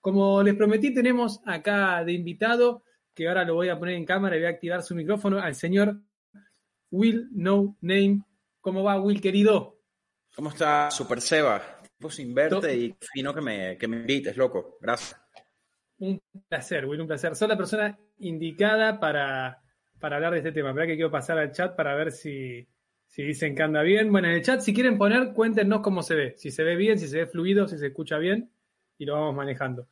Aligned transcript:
como 0.00 0.42
les 0.42 0.54
prometí, 0.54 0.92
tenemos 0.94 1.40
acá 1.44 2.04
de 2.04 2.12
invitado, 2.12 2.84
que 3.14 3.28
ahora 3.28 3.44
lo 3.44 3.54
voy 3.54 3.68
a 3.68 3.78
poner 3.78 3.96
en 3.96 4.04
cámara 4.04 4.36
y 4.36 4.40
voy 4.40 4.46
a 4.46 4.50
activar 4.50 4.82
su 4.82 4.94
micrófono, 4.94 5.38
al 5.38 5.54
señor 5.54 6.00
Will 6.90 7.28
No 7.32 7.76
Name. 7.80 8.22
¿Cómo 8.60 8.82
va, 8.82 9.00
Will, 9.00 9.20
querido? 9.20 9.78
¿Cómo 10.34 10.50
está, 10.50 10.90
Super 10.90 11.20
Seba? 11.20 11.62
Tipo 11.82 12.10
sin 12.10 12.34
verte 12.34 12.76
y 12.76 12.96
fino 13.12 13.34
que 13.34 13.40
me, 13.40 13.76
que 13.76 13.88
me 13.88 13.98
invites, 13.98 14.36
loco. 14.36 14.78
Gracias. 14.80 15.20
Un 15.98 16.20
placer, 16.48 16.86
Will, 16.86 17.00
un 17.00 17.06
placer. 17.06 17.34
Soy 17.36 17.48
la 17.48 17.56
persona 17.56 17.98
indicada 18.18 18.98
para, 18.98 19.62
para 19.98 20.16
hablar 20.16 20.32
de 20.32 20.38
este 20.38 20.52
tema. 20.52 20.72
Verá 20.72 20.86
que 20.86 20.94
quiero 20.94 21.10
pasar 21.10 21.38
al 21.38 21.52
chat 21.52 21.76
para 21.76 21.94
ver 21.94 22.12
si, 22.12 22.66
si 23.06 23.22
dicen 23.22 23.54
que 23.54 23.62
anda 23.62 23.82
bien. 23.82 24.10
Bueno, 24.10 24.28
en 24.28 24.34
el 24.34 24.42
chat, 24.42 24.60
si 24.60 24.72
quieren 24.72 24.96
poner, 24.96 25.32
cuéntenos 25.34 25.80
cómo 25.80 26.02
se 26.02 26.14
ve. 26.14 26.34
Si 26.36 26.50
se 26.50 26.64
ve 26.64 26.76
bien, 26.76 26.98
si 26.98 27.06
se 27.06 27.18
ve 27.18 27.26
fluido, 27.26 27.68
si 27.68 27.76
se 27.76 27.88
escucha 27.88 28.16
bien. 28.18 28.50
Y 29.00 29.06
lo 29.06 29.14
vamos 29.14 29.34
manejando. 29.34 29.88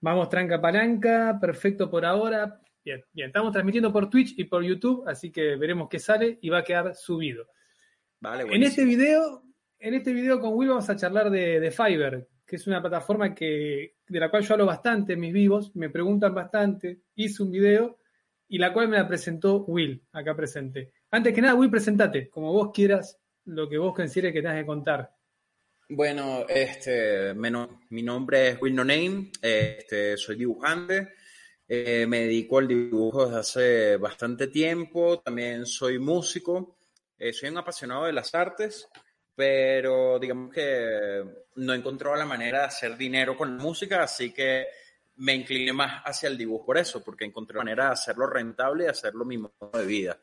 Vamos 0.00 0.28
tranca 0.28 0.60
palanca, 0.60 1.36
perfecto 1.40 1.90
por 1.90 2.04
ahora. 2.04 2.60
Bien, 2.84 3.04
bien. 3.12 3.26
Estamos 3.26 3.50
transmitiendo 3.50 3.92
por 3.92 4.08
Twitch 4.08 4.38
y 4.38 4.44
por 4.44 4.62
YouTube, 4.62 5.02
así 5.08 5.32
que 5.32 5.56
veremos 5.56 5.88
qué 5.88 5.98
sale 5.98 6.38
y 6.40 6.48
va 6.48 6.58
a 6.58 6.62
quedar 6.62 6.94
subido. 6.94 7.48
Vale, 8.20 8.44
en 8.44 8.62
este 8.62 8.84
video, 8.84 9.42
en 9.80 9.94
este 9.94 10.12
video 10.12 10.38
con 10.38 10.54
Will 10.54 10.68
vamos 10.68 10.88
a 10.88 10.94
charlar 10.94 11.28
de, 11.28 11.58
de 11.58 11.70
Fiverr, 11.72 12.28
que 12.46 12.54
es 12.54 12.68
una 12.68 12.80
plataforma 12.80 13.34
que, 13.34 13.96
de 14.06 14.20
la 14.20 14.30
cual 14.30 14.44
yo 14.44 14.54
hablo 14.54 14.66
bastante 14.66 15.14
en 15.14 15.20
mis 15.20 15.32
vivos, 15.32 15.74
me 15.74 15.90
preguntan 15.90 16.32
bastante, 16.32 17.00
hice 17.16 17.42
un 17.42 17.50
video 17.50 17.98
y 18.46 18.58
la 18.58 18.72
cual 18.72 18.86
me 18.86 18.96
la 18.96 19.08
presentó 19.08 19.64
Will, 19.64 20.04
acá 20.12 20.36
presente. 20.36 20.92
Antes 21.10 21.34
que 21.34 21.42
nada, 21.42 21.56
Will, 21.56 21.68
presentate, 21.68 22.30
como 22.30 22.52
vos 22.52 22.70
quieras, 22.72 23.18
lo 23.44 23.68
que 23.68 23.76
vos 23.76 23.92
consideres 23.92 24.32
que 24.32 24.40
tengas 24.40 24.60
que 24.60 24.66
contar. 24.66 25.15
Bueno, 25.88 26.46
este, 26.48 27.32
mi 27.34 28.02
nombre 28.02 28.48
es 28.48 28.60
Will 28.60 28.74
No 28.74 28.82
Name, 28.82 29.30
este, 29.40 30.16
soy 30.16 30.34
dibujante, 30.34 31.12
eh, 31.68 32.04
me 32.08 32.22
dedico 32.22 32.58
al 32.58 32.66
dibujo 32.66 33.26
desde 33.26 33.38
hace 33.38 33.96
bastante 33.96 34.48
tiempo, 34.48 35.20
también 35.20 35.64
soy 35.64 36.00
músico, 36.00 36.78
eh, 37.16 37.32
soy 37.32 37.50
un 37.50 37.58
apasionado 37.58 38.06
de 38.06 38.12
las 38.14 38.34
artes, 38.34 38.88
pero 39.36 40.18
digamos 40.18 40.52
que 40.52 41.22
no 41.54 41.72
he 41.72 41.76
encontrado 41.76 42.16
la 42.16 42.26
manera 42.26 42.60
de 42.60 42.64
hacer 42.64 42.96
dinero 42.96 43.36
con 43.36 43.56
la 43.56 43.62
música, 43.62 44.02
así 44.02 44.32
que 44.32 44.66
me 45.16 45.34
incliné 45.34 45.72
más 45.72 46.02
hacia 46.04 46.28
el 46.28 46.36
dibujo 46.36 46.66
por 46.66 46.78
eso, 46.78 47.02
porque 47.02 47.24
encontré 47.24 47.56
manera 47.58 47.86
de 47.86 47.92
hacerlo 47.92 48.26
rentable 48.26 48.84
y 48.84 48.88
hacerlo 48.88 49.24
mi 49.24 49.38
modo 49.38 49.70
de 49.72 49.86
vida. 49.86 50.18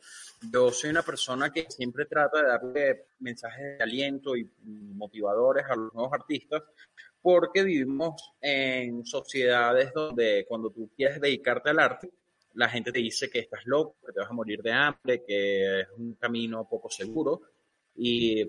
Yo 0.52 0.72
soy 0.72 0.90
una 0.90 1.02
persona 1.02 1.52
que 1.52 1.66
siempre 1.70 2.06
trata 2.06 2.42
de 2.42 2.48
darle 2.48 3.06
mensajes 3.20 3.78
de 3.78 3.84
aliento 3.84 4.36
y 4.36 4.50
motivadores 4.64 5.66
a 5.70 5.76
los 5.76 5.94
nuevos 5.94 6.14
artistas, 6.14 6.64
porque 7.22 7.64
vivimos 7.64 8.34
en 8.42 9.06
sociedades 9.06 9.94
donde 9.94 10.46
cuando 10.48 10.70
tú 10.70 10.92
quieres 10.96 11.22
dedicarte 11.22 11.70
al 11.70 11.80
arte, 11.80 12.12
la 12.56 12.70
gente 12.70 12.92
te 12.92 13.00
dice 13.00 13.30
que 13.30 13.40
estás 13.40 13.62
loco, 13.66 13.96
que 14.06 14.12
te 14.12 14.20
vas 14.20 14.30
a 14.30 14.34
morir 14.34 14.62
de 14.62 14.72
hambre, 14.72 15.24
que 15.26 15.82
es 15.82 15.88
un 15.98 16.14
camino 16.16 16.68
poco 16.70 16.90
seguro. 16.90 17.42
Y 17.96 18.44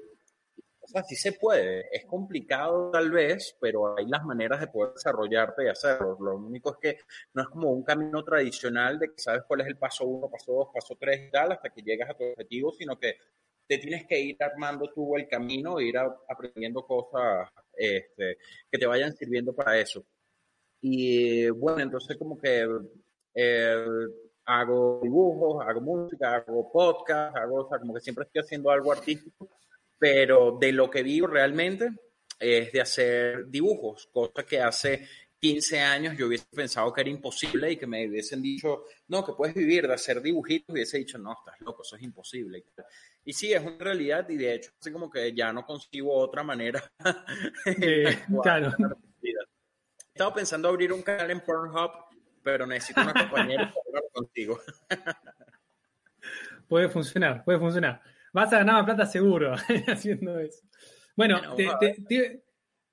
o 0.84 0.88
sea, 0.88 1.02
sí 1.02 1.16
se 1.16 1.32
puede. 1.32 1.86
Es 1.90 2.04
complicado 2.04 2.90
tal 2.90 3.10
vez, 3.10 3.56
pero 3.58 3.96
hay 3.96 4.06
las 4.06 4.22
maneras 4.24 4.60
de 4.60 4.66
poder 4.66 4.92
desarrollarte 4.92 5.64
y 5.64 5.68
hacerlo. 5.68 6.18
Lo 6.20 6.36
único 6.36 6.72
es 6.72 6.76
que 6.78 6.98
no 7.32 7.42
es 7.42 7.48
como 7.48 7.70
un 7.70 7.82
camino 7.82 8.22
tradicional 8.22 8.98
de 8.98 9.08
que 9.08 9.18
sabes 9.18 9.44
cuál 9.48 9.62
es 9.62 9.68
el 9.68 9.78
paso 9.78 10.04
uno, 10.04 10.28
paso 10.30 10.52
dos, 10.52 10.68
paso 10.74 10.94
tres 11.00 11.28
y 11.28 11.30
tal, 11.30 11.52
hasta 11.52 11.70
que 11.70 11.82
llegas 11.82 12.10
a 12.10 12.14
tu 12.14 12.24
objetivo, 12.24 12.70
sino 12.72 12.98
que 12.98 13.16
te 13.66 13.78
tienes 13.78 14.06
que 14.06 14.20
ir 14.20 14.36
armando 14.42 14.90
tú 14.94 15.16
el 15.16 15.26
camino 15.26 15.80
ir 15.80 15.96
aprendiendo 15.96 16.84
cosas 16.86 17.48
este, 17.72 18.36
que 18.70 18.78
te 18.78 18.86
vayan 18.86 19.16
sirviendo 19.16 19.54
para 19.54 19.78
eso. 19.78 20.04
Y 20.82 21.48
bueno, 21.48 21.80
entonces 21.80 22.18
como 22.18 22.38
que 22.38 22.68
eh, 23.34 23.86
hago 24.44 25.00
dibujos, 25.02 25.64
hago 25.66 25.80
música, 25.80 26.36
hago 26.36 26.70
podcast, 26.70 27.34
hago, 27.38 27.64
o 27.64 27.68
sea, 27.70 27.78
como 27.78 27.94
que 27.94 28.00
siempre 28.00 28.26
estoy 28.26 28.42
haciendo 28.42 28.70
algo 28.70 28.92
artístico 28.92 29.48
pero 29.98 30.58
de 30.60 30.72
lo 30.72 30.90
que 30.90 31.02
vivo 31.02 31.26
realmente 31.26 31.90
es 32.38 32.72
de 32.72 32.80
hacer 32.80 33.46
dibujos, 33.48 34.08
cosa 34.12 34.44
que 34.44 34.60
hace 34.60 35.06
15 35.44 35.78
años 35.80 36.16
yo 36.16 36.26
hubiese 36.26 36.46
pensado 36.54 36.90
que 36.90 37.02
era 37.02 37.10
imposible 37.10 37.72
y 37.72 37.76
que 37.76 37.86
me 37.86 38.08
hubiesen 38.08 38.40
dicho, 38.40 38.84
no, 39.08 39.22
que 39.22 39.34
puedes 39.34 39.54
vivir 39.54 39.86
de 39.86 39.92
hacer 39.92 40.22
dibujitos, 40.22 40.72
hubiese 40.72 40.96
dicho, 40.96 41.18
no, 41.18 41.32
estás 41.32 41.60
loco, 41.60 41.82
eso 41.82 41.96
es 41.96 42.02
imposible. 42.02 42.64
Y 43.26 43.34
sí, 43.34 43.52
es 43.52 43.62
una 43.62 43.76
realidad 43.78 44.26
y 44.30 44.36
de 44.36 44.54
hecho, 44.54 44.70
así 44.80 44.90
como 44.90 45.10
que 45.10 45.34
ya 45.34 45.52
no 45.52 45.66
consigo 45.66 46.14
otra 46.14 46.42
manera. 46.42 46.82
claro. 48.42 48.72
He 49.22 49.32
estado 50.14 50.32
pensando 50.32 50.68
abrir 50.68 50.94
un 50.94 51.02
canal 51.02 51.30
en 51.30 51.40
Pornhub, 51.40 51.90
pero 52.42 52.66
necesito 52.66 53.02
una 53.02 53.12
compañera 53.12 53.70
para 53.70 53.86
hablar 53.86 54.04
contigo. 54.14 54.60
puede 56.68 56.88
funcionar, 56.88 57.44
puede 57.44 57.58
funcionar. 57.58 58.00
Vas 58.34 58.52
a 58.52 58.58
ganar 58.58 58.74
más 58.74 58.84
plata 58.84 59.06
seguro 59.06 59.54
haciendo 59.86 60.40
eso. 60.40 60.66
Bueno, 61.16 61.54
te, 61.54 62.42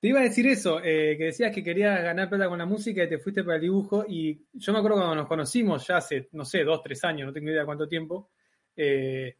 iba 0.03 0.19
a 0.19 0.23
decir 0.23 0.45
eso, 0.45 0.79
eh, 0.79 1.15
que 1.17 1.25
decías 1.25 1.51
que 1.51 1.63
querías 1.63 1.99
ganar 2.03 2.29
plata 2.29 2.47
con 2.47 2.59
la 2.59 2.67
música 2.67 3.03
y 3.03 3.09
te 3.09 3.17
fuiste 3.17 3.43
para 3.43 3.55
el 3.55 3.61
dibujo. 3.63 4.05
Y 4.07 4.45
yo 4.53 4.71
me 4.71 4.77
acuerdo 4.77 4.97
cuando 4.97 5.15
nos 5.15 5.27
conocimos, 5.27 5.87
ya 5.87 5.97
hace, 5.97 6.29
no 6.33 6.45
sé, 6.45 6.63
dos, 6.63 6.83
tres 6.83 7.03
años, 7.03 7.25
no 7.25 7.33
tengo 7.33 7.49
idea 7.49 7.65
cuánto 7.65 7.87
tiempo, 7.87 8.29
eh, 8.75 9.35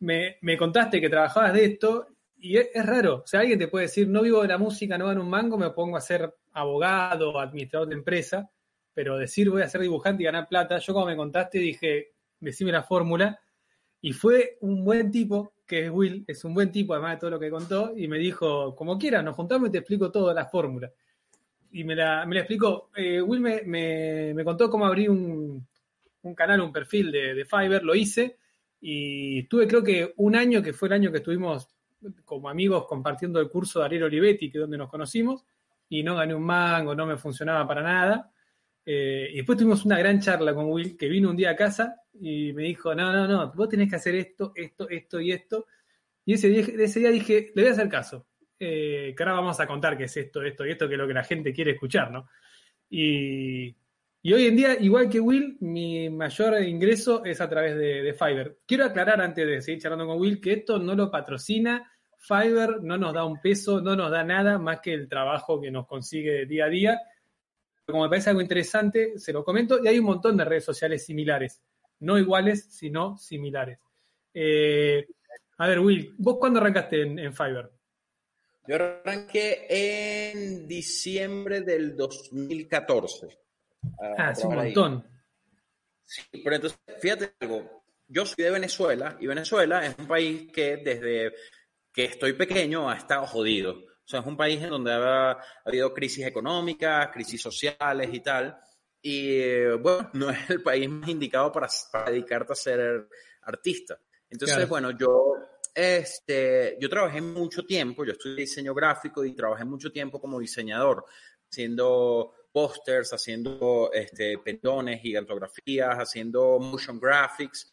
me, 0.00 0.56
contaste 0.58 1.00
que 1.00 1.08
trabajabas 1.08 1.54
de 1.54 1.64
esto 1.64 2.06
y 2.36 2.58
es, 2.58 2.68
raro. 2.84 3.22
O 3.24 3.26
sea, 3.26 3.40
alguien 3.40 3.58
te 3.58 3.68
puede 3.68 3.86
decir, 3.86 4.06
no 4.08 4.20
vivo 4.20 4.42
de 4.42 4.48
la 4.48 4.58
música, 4.58 4.98
no 4.98 5.06
gano 5.06 5.22
un 5.22 5.30
mango, 5.30 5.56
me 5.56 5.70
pongo 5.70 5.96
a 5.96 6.02
ser 6.02 6.34
abogado, 6.52 7.40
administrador 7.40 7.88
de 7.88 7.94
empresa, 7.94 8.50
pero 8.92 9.16
decir 9.16 9.48
voy 9.48 9.62
a 9.62 9.68
ser 9.68 9.80
dibujante 9.80 10.22
y 10.22 10.26
ganar 10.26 10.48
plata, 10.48 10.76
yo 10.76 10.92
como 10.92 11.06
me 11.06 11.16
contaste 11.16 11.58
dije, 11.58 12.12
decime 12.40 12.72
la 12.72 12.82
fórmula 12.82 13.40
y 14.00 14.12
fue 14.12 14.58
un 14.60 14.84
buen 14.84 15.10
tipo, 15.10 15.54
que 15.66 15.86
es 15.86 15.90
Will, 15.90 16.24
es 16.26 16.44
un 16.44 16.54
buen 16.54 16.70
tipo 16.70 16.94
además 16.94 17.12
de 17.12 17.20
todo 17.20 17.30
lo 17.30 17.40
que 17.40 17.50
contó, 17.50 17.92
y 17.96 18.08
me 18.08 18.18
dijo, 18.18 18.74
como 18.76 18.98
quieras, 18.98 19.24
nos 19.24 19.34
juntamos 19.34 19.68
y 19.68 19.72
te 19.72 19.78
explico 19.78 20.10
toda 20.10 20.32
la 20.34 20.46
fórmula. 20.46 20.90
Y 21.72 21.84
me 21.84 21.94
la, 21.94 22.24
me 22.24 22.36
la 22.36 22.42
explicó. 22.42 22.90
Eh, 22.96 23.20
Will 23.20 23.40
me, 23.40 23.62
me, 23.64 24.44
contó 24.44 24.70
cómo 24.70 24.86
abrir 24.86 25.10
un, 25.10 25.66
un 26.22 26.34
canal, 26.34 26.60
un 26.60 26.72
perfil 26.72 27.10
de, 27.10 27.34
de, 27.34 27.44
Fiverr, 27.44 27.82
lo 27.82 27.94
hice, 27.94 28.38
y 28.80 29.44
tuve 29.44 29.66
creo 29.66 29.82
que 29.82 30.12
un 30.16 30.36
año, 30.36 30.62
que 30.62 30.72
fue 30.72 30.88
el 30.88 30.94
año 30.94 31.10
que 31.10 31.18
estuvimos 31.18 31.68
como 32.24 32.48
amigos 32.48 32.86
compartiendo 32.86 33.40
el 33.40 33.48
curso 33.48 33.80
de 33.80 33.86
Ariel 33.86 34.04
Olivetti, 34.04 34.50
que 34.50 34.58
es 34.58 34.62
donde 34.62 34.78
nos 34.78 34.90
conocimos, 34.90 35.44
y 35.88 36.02
no 36.02 36.16
gané 36.16 36.34
un 36.34 36.42
mango, 36.42 36.94
no 36.94 37.06
me 37.06 37.16
funcionaba 37.16 37.66
para 37.66 37.82
nada. 37.82 38.30
Eh, 38.88 39.30
y 39.32 39.36
después 39.38 39.58
tuvimos 39.58 39.84
una 39.84 39.98
gran 39.98 40.20
charla 40.20 40.54
con 40.54 40.66
Will, 40.66 40.96
que 40.96 41.08
vino 41.08 41.28
un 41.28 41.36
día 41.36 41.50
a 41.50 41.56
casa 41.56 42.02
y 42.14 42.52
me 42.52 42.62
dijo, 42.62 42.94
no, 42.94 43.12
no, 43.12 43.26
no, 43.26 43.52
vos 43.52 43.68
tenés 43.68 43.90
que 43.90 43.96
hacer 43.96 44.14
esto, 44.14 44.52
esto, 44.54 44.88
esto 44.88 45.20
y 45.20 45.32
esto. 45.32 45.66
Y 46.24 46.34
ese 46.34 46.48
día, 46.48 46.64
ese 46.84 47.00
día 47.00 47.10
dije, 47.10 47.50
le 47.52 47.62
voy 47.62 47.70
a 47.70 47.72
hacer 47.72 47.88
caso, 47.88 48.28
eh, 48.60 49.12
que 49.16 49.22
ahora 49.24 49.34
vamos 49.34 49.58
a 49.58 49.66
contar 49.66 49.98
qué 49.98 50.04
es 50.04 50.16
esto, 50.16 50.40
esto 50.40 50.64
y 50.64 50.70
esto, 50.70 50.86
que 50.86 50.94
es 50.94 50.98
lo 50.98 51.08
que 51.08 51.14
la 51.14 51.24
gente 51.24 51.52
quiere 51.52 51.72
escuchar, 51.72 52.12
¿no? 52.12 52.28
Y, 52.88 53.74
hoy 54.32 54.46
en 54.46 54.56
día, 54.56 54.80
igual 54.80 55.08
que 55.08 55.18
Will, 55.18 55.56
mi 55.60 56.08
mayor 56.08 56.62
ingreso 56.62 57.24
es 57.24 57.40
a 57.40 57.48
través 57.48 57.76
de, 57.76 58.02
de 58.02 58.14
Fiverr. 58.14 58.58
Quiero 58.66 58.84
aclarar 58.84 59.20
antes 59.20 59.46
de 59.46 59.62
seguir 59.62 59.82
charlando 59.82 60.06
con 60.06 60.20
Will 60.20 60.40
que 60.40 60.52
esto 60.52 60.78
no 60.78 60.94
lo 60.94 61.10
patrocina. 61.10 61.92
Fiverr 62.18 62.82
no 62.82 62.96
nos 62.96 63.12
da 63.12 63.24
un 63.24 63.40
peso, 63.40 63.80
no 63.80 63.96
nos 63.96 64.12
da 64.12 64.22
nada 64.22 64.58
más 64.58 64.80
que 64.80 64.94
el 64.94 65.08
trabajo 65.08 65.60
que 65.60 65.72
nos 65.72 65.86
consigue 65.86 66.46
día 66.46 66.66
a 66.66 66.68
día 66.68 67.00
como 67.86 68.02
me 68.02 68.08
parece 68.08 68.30
algo 68.30 68.42
interesante, 68.42 69.18
se 69.18 69.32
lo 69.32 69.44
comento, 69.44 69.82
y 69.82 69.88
hay 69.88 69.98
un 69.98 70.06
montón 70.06 70.36
de 70.36 70.44
redes 70.44 70.64
sociales 70.64 71.04
similares, 71.04 71.62
no 72.00 72.18
iguales, 72.18 72.66
sino 72.70 73.16
similares. 73.16 73.78
Eh, 74.34 75.06
a 75.58 75.68
ver, 75.68 75.80
Will, 75.80 76.14
¿vos 76.18 76.36
cuándo 76.38 76.60
arrancaste 76.60 77.02
en, 77.02 77.18
en 77.18 77.32
Fiverr? 77.32 77.72
Yo 78.66 78.74
arranqué 78.74 79.66
en 79.68 80.66
diciembre 80.66 81.60
del 81.60 81.96
2014. 81.96 83.38
Ah, 84.18 84.32
es 84.32 84.44
un 84.44 84.54
montón. 84.56 85.06
Sí, 86.04 86.22
pero 86.42 86.56
entonces, 86.56 86.78
fíjate 87.00 87.32
algo, 87.40 87.84
yo 88.08 88.26
soy 88.26 88.44
de 88.44 88.50
Venezuela 88.50 89.16
y 89.20 89.26
Venezuela 89.26 89.86
es 89.86 89.96
un 89.98 90.06
país 90.06 90.50
que 90.52 90.76
desde 90.78 91.34
que 91.92 92.04
estoy 92.04 92.32
pequeño 92.32 92.90
ha 92.90 92.96
estado 92.96 93.26
jodido. 93.26 93.84
O 94.06 94.08
sea, 94.08 94.20
es 94.20 94.26
un 94.26 94.36
país 94.36 94.62
en 94.62 94.70
donde 94.70 94.92
ha, 94.92 95.36
habido 95.64 95.92
crisis 95.92 96.24
económicas, 96.24 97.08
crisis 97.12 97.42
sociales 97.42 98.08
y 98.12 98.20
tal. 98.20 98.56
Y 99.02 99.40
eh, 99.40 99.74
bueno, 99.74 100.10
no 100.14 100.30
es 100.30 100.48
el 100.48 100.62
país 100.62 100.88
más 100.88 101.08
indicado 101.08 101.50
para, 101.50 101.68
dedicarte 102.06 102.52
a 102.52 102.56
ser 102.56 103.08
artista. 103.42 103.98
Entonces, 104.30 104.68
bueno, 104.68 104.92
yo, 104.92 105.34
este, 105.74 106.76
yo 106.80 106.88
trabajé 106.88 107.20
mucho 107.20 107.64
tiempo, 107.64 108.04
yo 108.04 108.12
estudié 108.12 108.36
diseño 108.36 108.74
gráfico 108.74 109.24
y 109.24 109.34
trabajé 109.34 109.64
mucho 109.64 109.90
tiempo 109.90 110.20
como 110.20 110.38
diseñador, 110.38 111.04
haciendo 111.50 112.32
pósters, 112.52 113.12
haciendo 113.12 113.90
este, 113.92 114.38
pendones, 114.38 115.00
gigantografías, 115.00 115.96
haciendo 115.96 116.60
motion 116.60 117.00
graphics. 117.00 117.72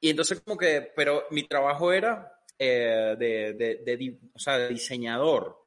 Y 0.00 0.10
entonces 0.10 0.40
como 0.40 0.58
que, 0.58 0.92
pero 0.94 1.24
mi 1.30 1.46
trabajo 1.46 1.92
era 1.92 2.30
eh, 2.58 3.16
de, 3.18 3.54
de, 3.54 3.82
de, 3.84 4.18
o 4.34 4.38
sea, 4.38 4.58
de 4.58 4.68
diseñador 4.68 5.61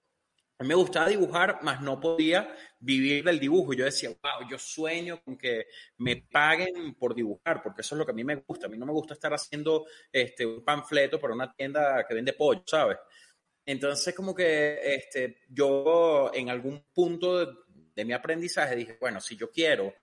A 0.58 0.64
mí 0.64 0.70
me 0.70 0.76
gustaba 0.76 1.10
dibujar, 1.10 1.60
mas 1.64 1.82
no 1.82 2.00
podía 2.00 2.56
vivir 2.80 3.26
del 3.26 3.40
dibujo. 3.40 3.74
Yo 3.74 3.84
decía, 3.84 4.10
wow, 4.10 4.50
yo 4.50 4.58
sueño 4.58 5.22
con 5.22 5.38
que 5.38 5.66
me 5.98 6.16
paguen 6.32 6.96
por 6.96 7.14
dibujar, 7.14 7.62
porque 7.62 7.82
eso 7.82 7.96
es 7.96 8.00
lo 8.00 8.06
que 8.06 8.12
a 8.12 8.16
mí 8.16 8.24
me 8.24 8.36
gusta. 8.36 8.68
A 8.68 8.70
mí 8.70 8.78
no 8.78 8.86
me 8.86 8.94
gusta 8.94 9.16
estar 9.16 9.34
haciendo 9.34 9.86
este, 10.12 10.46
un 10.46 10.64
panfleto 10.64 11.20
para 11.20 11.34
una 11.34 11.54
tienda 11.54 12.06
que 12.08 12.14
vende 12.14 12.34
pollo, 12.34 12.64
¿sabes? 12.66 12.98
Entonces, 13.66 14.16
como 14.16 14.34
que 14.34 14.80
este, 14.96 15.42
yo 15.50 16.32
en 16.34 16.50
algún 16.50 16.86
punto 16.94 17.46
de, 17.46 17.54
de 17.94 18.06
mi 18.06 18.14
aprendizaje 18.14 18.76
dije, 18.76 18.98
bueno, 19.00 19.20
si 19.20 19.36
yo 19.36 19.52
quiero 19.52 19.94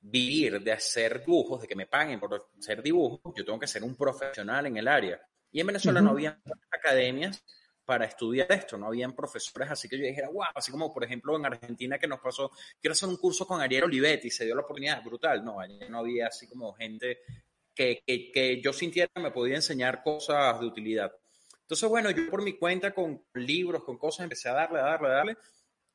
vivir 0.00 0.60
de 0.60 0.72
hacer 0.72 1.20
dibujos, 1.20 1.60
de 1.60 1.68
que 1.68 1.76
me 1.76 1.86
paguen 1.86 2.18
por 2.18 2.48
hacer 2.58 2.82
dibujos, 2.82 3.20
yo 3.36 3.44
tengo 3.44 3.60
que 3.60 3.68
ser 3.68 3.84
un 3.84 3.96
profesional 3.96 4.66
en 4.66 4.76
el 4.76 4.88
área. 4.88 5.20
Y 5.52 5.60
en 5.60 5.66
Venezuela 5.68 6.00
no 6.00 6.10
había 6.10 6.40
academias 6.70 7.44
para 7.84 8.04
estudiar 8.06 8.50
esto, 8.52 8.78
no 8.78 8.86
habían 8.86 9.14
profesores, 9.14 9.70
así 9.70 9.88
que 9.88 9.98
yo 9.98 10.04
dijera, 10.04 10.28
wow, 10.28 10.46
así 10.54 10.70
como 10.70 10.92
por 10.92 11.04
ejemplo 11.04 11.36
en 11.36 11.46
Argentina 11.46 11.98
que 11.98 12.06
nos 12.06 12.20
pasó, 12.20 12.50
quiero 12.80 12.92
hacer 12.92 13.08
un 13.08 13.16
curso 13.16 13.46
con 13.46 13.60
Ariel 13.60 13.84
Olivetti, 13.84 14.30
se 14.30 14.44
dio 14.44 14.54
la 14.54 14.62
oportunidad, 14.62 15.02
brutal, 15.02 15.44
no, 15.44 15.56
no 15.88 15.98
había 15.98 16.28
así 16.28 16.46
como 16.46 16.72
gente 16.74 17.20
que, 17.74 18.02
que, 18.06 18.30
que 18.30 18.60
yo 18.60 18.72
sintiera 18.72 19.08
que 19.14 19.22
me 19.22 19.30
podía 19.30 19.56
enseñar 19.56 20.02
cosas 20.02 20.60
de 20.60 20.66
utilidad. 20.66 21.12
Entonces, 21.62 21.88
bueno, 21.88 22.10
yo 22.10 22.28
por 22.28 22.42
mi 22.42 22.58
cuenta 22.58 22.92
con 22.92 23.24
libros, 23.34 23.82
con 23.84 23.96
cosas, 23.96 24.24
empecé 24.24 24.48
a 24.48 24.52
darle, 24.52 24.78
a 24.78 24.82
darle, 24.82 25.08
a 25.08 25.12
darle, 25.12 25.36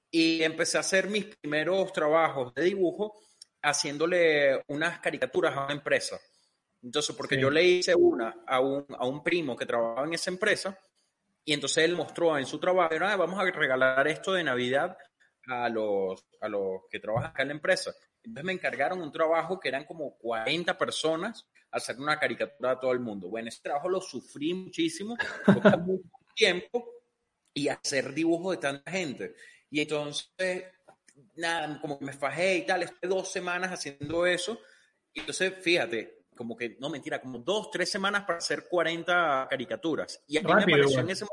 y 0.10 0.42
empecé 0.42 0.78
a 0.78 0.82
hacer 0.82 1.08
mis 1.10 1.26
primeros 1.26 1.92
trabajos 1.94 2.54
de 2.56 2.64
dibujo 2.64 3.14
haciéndole 3.62 4.64
unas 4.68 5.00
caricaturas 5.00 5.56
a 5.56 5.66
una 5.66 5.74
empresa. 5.74 6.20
Entonces, 6.82 7.16
porque 7.16 7.40
yo 7.40 7.50
le 7.50 7.64
hice 7.64 7.94
una 7.96 8.44
a 8.48 8.60
un, 8.60 8.86
a 8.98 9.06
un 9.06 9.24
primo 9.24 9.56
que 9.56 9.66
trabajaba 9.66 10.08
en 10.08 10.14
esa 10.14 10.32
empresa 10.32 10.80
y 11.48 11.54
entonces 11.54 11.86
él 11.86 11.96
mostró 11.96 12.38
en 12.38 12.46
su 12.46 12.60
trabajo, 12.60 12.94
ah, 13.00 13.16
vamos 13.16 13.40
a 13.40 13.50
regalar 13.50 14.06
esto 14.10 14.34
de 14.34 14.44
Navidad 14.44 14.98
a 15.48 15.70
los, 15.70 16.28
a 16.42 16.50
los 16.50 16.82
que 16.92 17.00
trabajan 17.00 17.30
acá 17.30 17.44
en 17.44 17.48
la 17.48 17.54
empresa. 17.54 17.96
Entonces 18.22 18.44
me 18.44 18.52
encargaron 18.52 19.02
un 19.02 19.14
trabajo 19.14 19.58
que 19.58 19.70
eran 19.70 19.86
como 19.86 20.18
40 20.18 20.78
personas 20.78 21.48
hacer 21.72 21.98
una 22.00 22.20
caricatura 22.20 22.72
a 22.72 22.80
todo 22.82 22.92
el 22.92 23.00
mundo. 23.00 23.30
Bueno, 23.30 23.48
ese 23.48 23.62
trabajo 23.62 23.88
lo 23.88 24.02
sufrí 24.02 24.54
muchísimo, 24.54 25.16
mucho 25.86 26.04
tiempo 26.36 26.86
y 27.54 27.70
hacer 27.70 28.14
dibujos 28.14 28.58
de 28.58 28.62
tanta 28.62 28.92
gente. 28.92 29.36
Y 29.70 29.80
entonces 29.80 30.66
nada, 31.36 31.80
como 31.80 31.98
que 31.98 32.04
me 32.04 32.12
fajé 32.12 32.58
y 32.58 32.66
tal, 32.66 32.84
estuve 32.84 33.08
dos 33.08 33.32
semanas 33.32 33.72
haciendo 33.72 34.26
eso. 34.26 34.60
Y 35.14 35.22
entonces, 35.22 35.54
fíjate, 35.62 36.26
como 36.36 36.58
que, 36.58 36.76
no 36.80 36.90
mentira, 36.90 37.22
como 37.22 37.40
dos, 37.40 37.72
tres 37.72 37.90
semanas 37.90 38.24
para 38.24 38.40
hacer 38.40 38.68
40 38.70 39.48
caricaturas. 39.50 40.24
Y 40.28 40.38
a 40.38 40.42
mí, 40.42 40.54
me, 40.54 40.66
pareció 40.66 41.00
en 41.00 41.10
ese, 41.10 41.26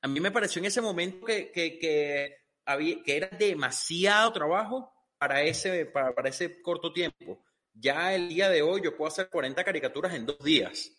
a 0.00 0.08
mí 0.08 0.20
me 0.20 0.30
pareció 0.30 0.60
en 0.60 0.66
ese 0.66 0.80
momento 0.80 1.26
que, 1.26 1.50
que, 1.50 1.78
que, 1.78 2.36
había, 2.64 3.02
que 3.02 3.16
era 3.16 3.28
demasiado 3.28 4.32
trabajo 4.32 4.92
para 5.18 5.42
ese, 5.42 5.86
para, 5.86 6.14
para 6.14 6.28
ese 6.28 6.60
corto 6.62 6.92
tiempo. 6.92 7.44
Ya 7.74 8.14
el 8.14 8.28
día 8.28 8.48
de 8.48 8.62
hoy 8.62 8.80
yo 8.82 8.96
puedo 8.96 9.08
hacer 9.08 9.28
40 9.28 9.64
caricaturas 9.64 10.14
en 10.14 10.26
dos 10.26 10.38
días. 10.38 10.92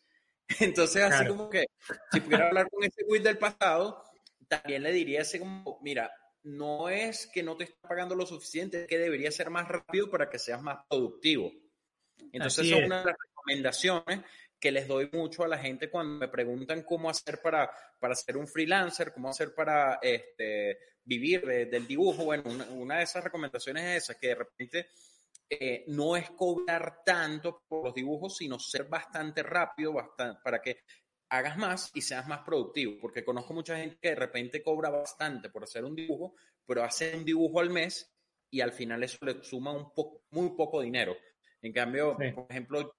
Entonces, 0.59 1.03
así 1.03 1.27
como 1.27 1.49
que, 1.49 1.65
si 2.11 2.21
pudiera 2.21 2.47
hablar 2.47 2.69
con 2.69 2.83
ese 2.83 3.03
Will 3.07 3.23
del 3.23 3.37
pasado, 3.37 4.03
también 4.47 4.83
le 4.83 4.91
diría 4.91 5.21
así 5.21 5.39
como, 5.39 5.79
mira, 5.81 6.11
no 6.43 6.89
es 6.89 7.29
que 7.33 7.43
no 7.43 7.55
te 7.55 7.65
está 7.65 7.87
pagando 7.87 8.15
lo 8.15 8.25
suficiente, 8.25 8.81
es 8.81 8.87
que 8.87 8.97
debería 8.97 9.31
ser 9.31 9.49
más 9.49 9.67
rápido 9.67 10.09
para 10.09 10.29
que 10.29 10.39
seas 10.39 10.61
más 10.61 10.79
productivo. 10.89 11.51
Entonces, 12.31 12.67
es 12.67 12.85
una 12.85 12.99
de 12.99 13.05
las 13.05 13.15
recomendaciones 13.27 14.21
que 14.59 14.71
les 14.71 14.87
doy 14.87 15.09
mucho 15.13 15.43
a 15.43 15.47
la 15.47 15.57
gente 15.57 15.89
cuando 15.89 16.19
me 16.19 16.27
preguntan 16.27 16.83
cómo 16.83 17.09
hacer 17.09 17.41
para, 17.41 17.71
para 17.99 18.13
ser 18.15 18.37
un 18.37 18.47
freelancer, 18.47 19.13
cómo 19.13 19.29
hacer 19.29 19.53
para 19.55 19.99
este, 20.01 20.77
vivir 21.03 21.45
del 21.45 21.87
dibujo. 21.87 22.25
Bueno, 22.25 22.43
una, 22.71 22.97
de 22.97 23.03
esas 23.03 23.23
recomendaciones 23.23 23.83
es 23.83 24.03
esa, 24.03 24.19
que 24.19 24.27
de 24.27 24.35
repente 24.35 24.87
eh, 25.49 25.85
no 25.87 26.17
es 26.17 26.29
cobrar 26.31 27.03
tanto 27.05 27.63
por 27.67 27.85
los 27.85 27.93
dibujos, 27.93 28.37
sino 28.37 28.59
ser 28.59 28.85
bastante 28.85 29.43
rápido 29.43 29.93
bastante, 29.93 30.41
para 30.43 30.61
que 30.61 30.81
hagas 31.29 31.57
más 31.57 31.91
y 31.93 32.01
seas 32.01 32.27
más 32.27 32.39
productivo, 32.39 32.97
porque 32.99 33.23
conozco 33.23 33.53
mucha 33.53 33.77
gente 33.77 33.97
que 34.01 34.09
de 34.09 34.15
repente 34.15 34.63
cobra 34.63 34.89
bastante 34.89 35.49
por 35.49 35.63
hacer 35.63 35.85
un 35.85 35.95
dibujo, 35.95 36.35
pero 36.65 36.83
hace 36.83 37.15
un 37.15 37.23
dibujo 37.23 37.59
al 37.59 37.69
mes 37.69 38.11
y 38.51 38.61
al 38.61 38.73
final 38.73 39.03
eso 39.03 39.17
le 39.21 39.43
suma 39.43 39.71
un 39.71 39.93
poco, 39.93 40.23
muy 40.31 40.49
poco 40.55 40.81
dinero. 40.81 41.15
En 41.61 41.71
cambio, 41.71 42.15
por 42.15 42.47
ejemplo, 42.49 42.95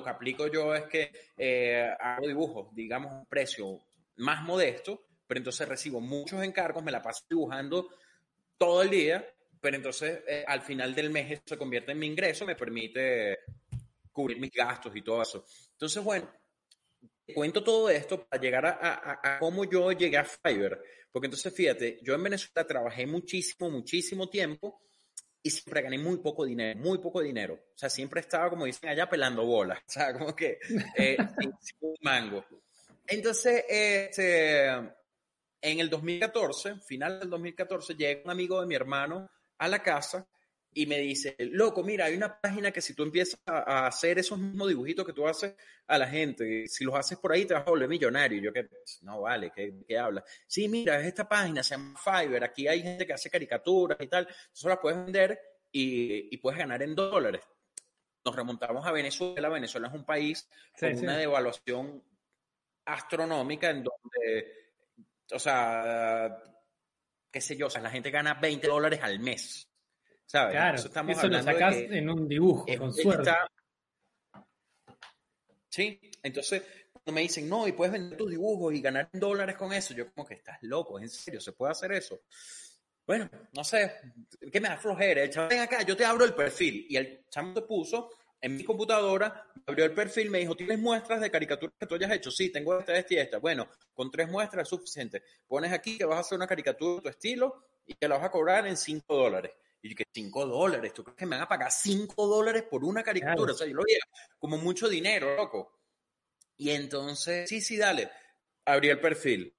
lo 0.00 0.04
que 0.04 0.10
aplico 0.10 0.46
yo 0.46 0.74
es 0.74 0.84
que 0.84 1.12
eh, 1.36 1.90
hago 2.00 2.26
dibujos, 2.26 2.74
digamos, 2.74 3.12
un 3.12 3.26
precio 3.26 3.78
más 4.16 4.42
modesto, 4.42 5.04
pero 5.26 5.38
entonces 5.38 5.68
recibo 5.68 6.00
muchos 6.00 6.42
encargos, 6.42 6.82
me 6.82 6.90
la 6.90 7.02
paso 7.02 7.24
dibujando 7.28 7.90
todo 8.56 8.82
el 8.82 8.90
día, 8.90 9.26
pero 9.60 9.76
entonces 9.76 10.22
eh, 10.26 10.44
al 10.46 10.62
final 10.62 10.94
del 10.94 11.10
mes 11.10 11.32
eso 11.32 11.42
se 11.44 11.58
convierte 11.58 11.92
en 11.92 11.98
mi 11.98 12.06
ingreso, 12.06 12.46
me 12.46 12.56
permite 12.56 13.40
cubrir 14.10 14.40
mis 14.40 14.50
gastos 14.50 14.96
y 14.96 15.02
todo 15.02 15.22
eso. 15.22 15.44
Entonces, 15.72 16.02
bueno, 16.02 16.30
cuento 17.34 17.62
todo 17.62 17.90
esto 17.90 18.26
para 18.26 18.42
llegar 18.42 18.66
a, 18.66 19.38
cómo 19.38 19.64
yo 19.64 19.92
llegué 19.92 20.16
a 20.16 20.24
Fiverr. 20.24 20.82
Porque 21.12 21.26
entonces, 21.26 21.54
fíjate, 21.54 21.98
yo 22.02 22.14
en 22.14 22.22
Venezuela 22.22 22.66
trabajé 22.66 23.06
muchísimo, 23.06 23.68
muchísimo 23.70 24.28
tiempo 24.28 24.80
y 25.42 25.50
siempre 25.50 25.82
gané 25.82 25.98
muy 25.98 26.18
poco 26.18 26.44
dinero, 26.44 26.78
muy 26.78 26.98
poco 26.98 27.20
dinero. 27.20 27.54
O 27.54 27.78
sea, 27.78 27.88
siempre 27.88 28.20
estaba, 28.20 28.50
como 28.50 28.66
dicen 28.66 28.90
allá, 28.90 29.08
pelando 29.08 29.44
bolas. 29.44 29.78
O 29.78 29.90
sea, 29.90 30.12
como 30.12 30.34
que 30.34 30.58
eh, 30.96 31.16
un 31.80 31.94
mango. 32.02 32.44
Entonces, 33.06 33.64
este, 33.68 34.68
en 34.68 35.80
el 35.80 35.88
2014, 35.88 36.76
final 36.80 37.20
del 37.20 37.30
2014, 37.30 37.94
llega 37.94 38.22
un 38.24 38.30
amigo 38.30 38.60
de 38.60 38.66
mi 38.66 38.74
hermano 38.74 39.30
a 39.58 39.68
la 39.68 39.82
casa 39.82 40.26
y 40.72 40.86
me 40.86 40.98
dice, 40.98 41.36
loco, 41.38 41.82
mira, 41.82 42.04
hay 42.04 42.14
una 42.14 42.40
página 42.40 42.70
que 42.70 42.80
si 42.80 42.94
tú 42.94 43.02
empiezas 43.02 43.40
a, 43.46 43.86
hacer 43.86 44.18
esos 44.18 44.38
mismos 44.38 44.68
dibujitos 44.68 45.04
que 45.04 45.12
tú 45.12 45.26
haces 45.26 45.54
a 45.86 45.98
la 45.98 46.06
gente, 46.06 46.68
si 46.68 46.84
los 46.84 46.94
haces 46.94 47.18
por 47.18 47.32
ahí 47.32 47.44
te 47.44 47.54
vas 47.54 47.66
a 47.66 47.70
volver 47.70 47.88
millonario. 47.88 48.38
Y 48.38 48.42
yo 48.42 48.52
que, 48.52 48.68
no 49.02 49.22
vale, 49.22 49.50
¿qué, 49.54 49.82
qué 49.86 49.98
habla? 49.98 50.24
Sí, 50.46 50.68
mira, 50.68 51.00
es 51.00 51.06
esta 51.06 51.28
página, 51.28 51.62
se 51.62 51.74
llama 51.74 51.98
Fiverr, 51.98 52.44
aquí 52.44 52.68
hay 52.68 52.82
gente 52.82 53.06
que 53.06 53.12
hace 53.12 53.30
caricaturas 53.30 53.98
y 54.00 54.06
tal, 54.06 54.28
eso 54.52 54.68
las 54.68 54.78
puedes 54.78 55.04
vender 55.04 55.40
y, 55.72 56.34
y 56.34 56.36
puedes 56.38 56.58
ganar 56.58 56.82
en 56.82 56.94
dólares. 56.94 57.42
Nos 58.24 58.36
remontamos 58.36 58.86
a 58.86 58.92
Venezuela, 58.92 59.48
Venezuela 59.48 59.88
es 59.88 59.94
un 59.94 60.04
país 60.04 60.48
con 60.78 60.96
una 60.98 61.16
devaluación 61.16 62.02
astronómica 62.84 63.70
en 63.70 63.82
donde, 63.82 64.72
o 65.32 65.38
sea, 65.38 66.42
qué 67.30 67.40
sé 67.40 67.56
yo, 67.56 67.66
o 67.66 67.70
sea, 67.70 67.80
la 67.80 67.90
gente 67.90 68.10
gana 68.10 68.34
20 68.34 68.66
dólares 68.66 69.00
al 69.02 69.20
mes. 69.20 69.69
Claro, 70.30 70.76
eso, 70.76 70.88
estamos 70.88 71.22
lo 71.22 71.42
sacás 71.42 71.76
en 71.76 72.08
un 72.08 72.28
dibujo, 72.28 72.66
con 72.78 72.92
suerte. 72.92 73.30
Sí, 75.68 76.00
entonces 76.22 76.62
cuando 76.92 77.12
me 77.12 77.22
dicen, 77.22 77.48
no, 77.48 77.66
y 77.66 77.72
puedes 77.72 77.92
vender 77.92 78.18
tus 78.18 78.30
dibujos 78.30 78.74
y 78.74 78.80
ganar 78.80 79.08
dólares 79.12 79.56
con 79.56 79.72
eso, 79.72 79.94
yo 79.94 80.12
como 80.12 80.26
que 80.26 80.34
estás 80.34 80.58
loco, 80.62 80.98
en 80.98 81.08
serio, 81.08 81.40
¿se 81.40 81.52
puede 81.52 81.72
hacer 81.72 81.92
eso? 81.92 82.22
Bueno, 83.06 83.28
no 83.52 83.64
sé, 83.64 83.92
¿qué 84.52 84.60
me 84.60 84.68
da 84.68 84.76
flojera? 84.76 85.22
El 85.22 85.30
chaval, 85.30 85.48
ven 85.48 85.60
acá, 85.60 85.82
yo 85.82 85.96
te 85.96 86.04
abro 86.04 86.24
el 86.24 86.34
perfil. 86.34 86.86
Y 86.88 86.96
el 86.96 87.24
chamo 87.28 87.54
te 87.54 87.62
puso 87.62 88.10
en 88.40 88.56
mi 88.56 88.64
computadora, 88.64 89.46
abrió 89.66 89.84
el 89.84 89.92
perfil, 89.92 90.30
me 90.30 90.38
dijo, 90.38 90.54
¿tienes 90.54 90.78
muestras 90.78 91.20
de 91.20 91.30
caricaturas 91.30 91.74
que 91.78 91.86
tú 91.86 91.94
hayas 91.96 92.12
hecho? 92.12 92.30
Sí, 92.30 92.52
tengo 92.52 92.78
esta, 92.78 92.96
esta 92.96 93.14
y 93.14 93.16
esta. 93.16 93.38
Bueno, 93.38 93.68
con 93.92 94.10
tres 94.10 94.28
muestras 94.28 94.62
es 94.62 94.68
suficiente. 94.68 95.22
Pones 95.46 95.72
aquí 95.72 95.98
que 95.98 96.04
vas 96.04 96.18
a 96.18 96.20
hacer 96.20 96.36
una 96.36 96.46
caricatura 96.46 96.96
de 96.96 97.02
tu 97.02 97.08
estilo 97.08 97.66
y 97.86 97.94
que 97.94 98.06
la 98.06 98.16
vas 98.16 98.26
a 98.26 98.30
cobrar 98.30 98.66
en 98.66 98.76
5 98.76 99.16
dólares. 99.16 99.52
Y 99.82 99.90
yo 99.90 99.96
que 99.96 100.04
5 100.12 100.46
dólares, 100.46 100.92
¿tú 100.92 101.02
crees 101.02 101.16
que 101.16 101.26
me 101.26 101.36
van 101.36 101.44
a 101.44 101.48
pagar 101.48 101.70
5 101.70 102.26
dólares 102.26 102.64
por 102.64 102.84
una 102.84 103.02
caricatura? 103.02 103.52
O 103.52 103.56
sea, 103.56 103.66
yo 103.66 103.74
lo 103.74 103.82
veía 103.84 103.98
como 104.38 104.58
mucho 104.58 104.88
dinero, 104.88 105.34
loco. 105.36 105.80
Y 106.56 106.70
entonces, 106.70 107.48
sí, 107.48 107.60
sí, 107.60 107.78
dale. 107.78 108.10
Abrí 108.66 108.90
el 108.90 109.00
perfil. 109.00 109.54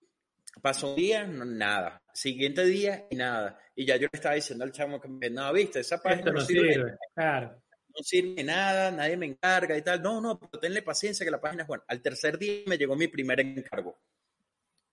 Pasó 0.61 0.89
un 0.89 0.95
día, 0.95 1.25
nada. 1.25 2.01
Siguiente 2.13 2.63
día 2.65 3.07
y 3.09 3.15
nada. 3.15 3.59
Y 3.75 3.85
ya 3.85 3.95
yo 3.95 4.07
le 4.11 4.17
estaba 4.17 4.35
diciendo 4.35 4.63
al 4.63 4.71
chamo 4.71 5.01
que, 5.01 5.29
no, 5.29 5.51
viste, 5.53 5.79
esa 5.79 6.01
página 6.01 6.31
no, 6.31 6.41
sirve. 6.41 6.97
Claro. 7.15 7.63
No 7.87 8.03
sirve 8.03 8.43
nada, 8.43 8.91
nadie 8.91 9.17
me 9.17 9.25
encarga 9.25 9.75
y 9.75 9.81
tal. 9.81 10.01
No, 10.01 10.21
no, 10.21 10.39
pero 10.39 10.59
tenle 10.59 10.83
paciencia 10.83 11.25
que 11.25 11.31
la 11.31 11.41
página 11.41 11.63
es 11.63 11.67
buena. 11.67 11.83
Al 11.87 12.01
tercer 12.01 12.37
día 12.37 12.63
me 12.67 12.77
llegó 12.77 12.95
mi 12.95 13.07
primer 13.07 13.39
encargo. 13.39 13.97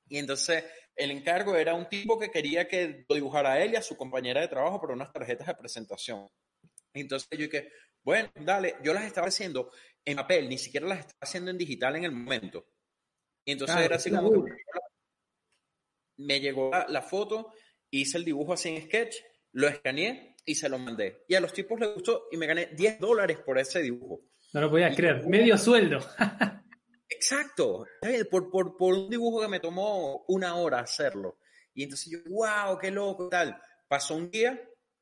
Y 0.08 0.18
entonces 0.18 0.64
el 0.96 1.10
encargo 1.10 1.54
era 1.56 1.74
un 1.74 1.88
tipo 1.88 2.18
que 2.18 2.30
quería 2.30 2.66
que 2.66 3.04
lo 3.08 3.14
dibujara 3.14 3.52
a 3.52 3.62
él 3.62 3.72
y 3.72 3.76
a 3.76 3.82
su 3.82 3.96
compañera 3.96 4.40
de 4.40 4.48
trabajo 4.48 4.80
por 4.80 4.90
unas 4.90 5.12
tarjetas 5.12 5.46
de 5.46 5.54
presentación. 5.54 6.28
Entonces 6.92 7.28
yo 7.32 7.44
dije, 7.44 7.70
bueno, 8.02 8.30
dale, 8.34 8.76
yo 8.82 8.94
las 8.94 9.04
estaba 9.04 9.28
haciendo 9.28 9.70
en 10.04 10.16
papel, 10.16 10.48
ni 10.48 10.58
siquiera 10.58 10.86
las 10.86 11.00
estaba 11.00 11.18
haciendo 11.20 11.50
en 11.50 11.58
digital 11.58 11.96
en 11.96 12.04
el 12.04 12.12
momento. 12.12 12.66
Y 13.44 13.52
entonces 13.52 13.76
era 13.76 13.96
así 13.96 14.10
como 14.10 14.44
me 16.18 16.40
llegó 16.40 16.70
la, 16.88 17.02
foto, 17.02 17.52
hice 17.90 18.18
el 18.18 18.24
dibujo 18.24 18.52
así 18.52 18.68
en 18.68 18.82
sketch, 18.82 19.16
lo 19.52 19.68
escaneé 19.68 20.36
y 20.44 20.54
se 20.54 20.68
lo 20.68 20.78
mandé. 20.78 21.24
Y 21.28 21.34
a 21.34 21.40
los 21.40 21.52
tipos 21.52 21.78
les 21.78 21.94
gustó 21.94 22.24
y 22.30 22.36
me 22.36 22.46
gané 22.46 22.66
10 22.74 22.98
dólares 22.98 23.38
por 23.38 23.58
ese 23.58 23.80
dibujo. 23.80 24.22
No 24.52 24.60
lo 24.62 24.70
podías 24.70 24.96
creer, 24.96 25.26
medio 25.26 25.56
sueldo. 25.56 26.00
Exacto, 27.08 27.86
por, 28.30 28.50
por, 28.50 28.76
por, 28.76 28.94
un 28.94 29.08
dibujo 29.08 29.40
que 29.40 29.48
me 29.48 29.60
tomó 29.60 30.24
una 30.28 30.56
hora 30.56 30.80
hacerlo. 30.80 31.38
Y 31.74 31.84
entonces 31.84 32.10
yo, 32.12 32.18
wow, 32.30 32.78
qué 32.78 32.90
loco, 32.90 33.28
tal. 33.28 33.60
Pasó 33.86 34.14
un 34.14 34.30
día 34.30 34.60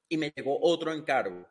y 0.08 0.16
me 0.16 0.32
llegó 0.34 0.58
otro 0.60 0.92
encargo. 0.92 1.46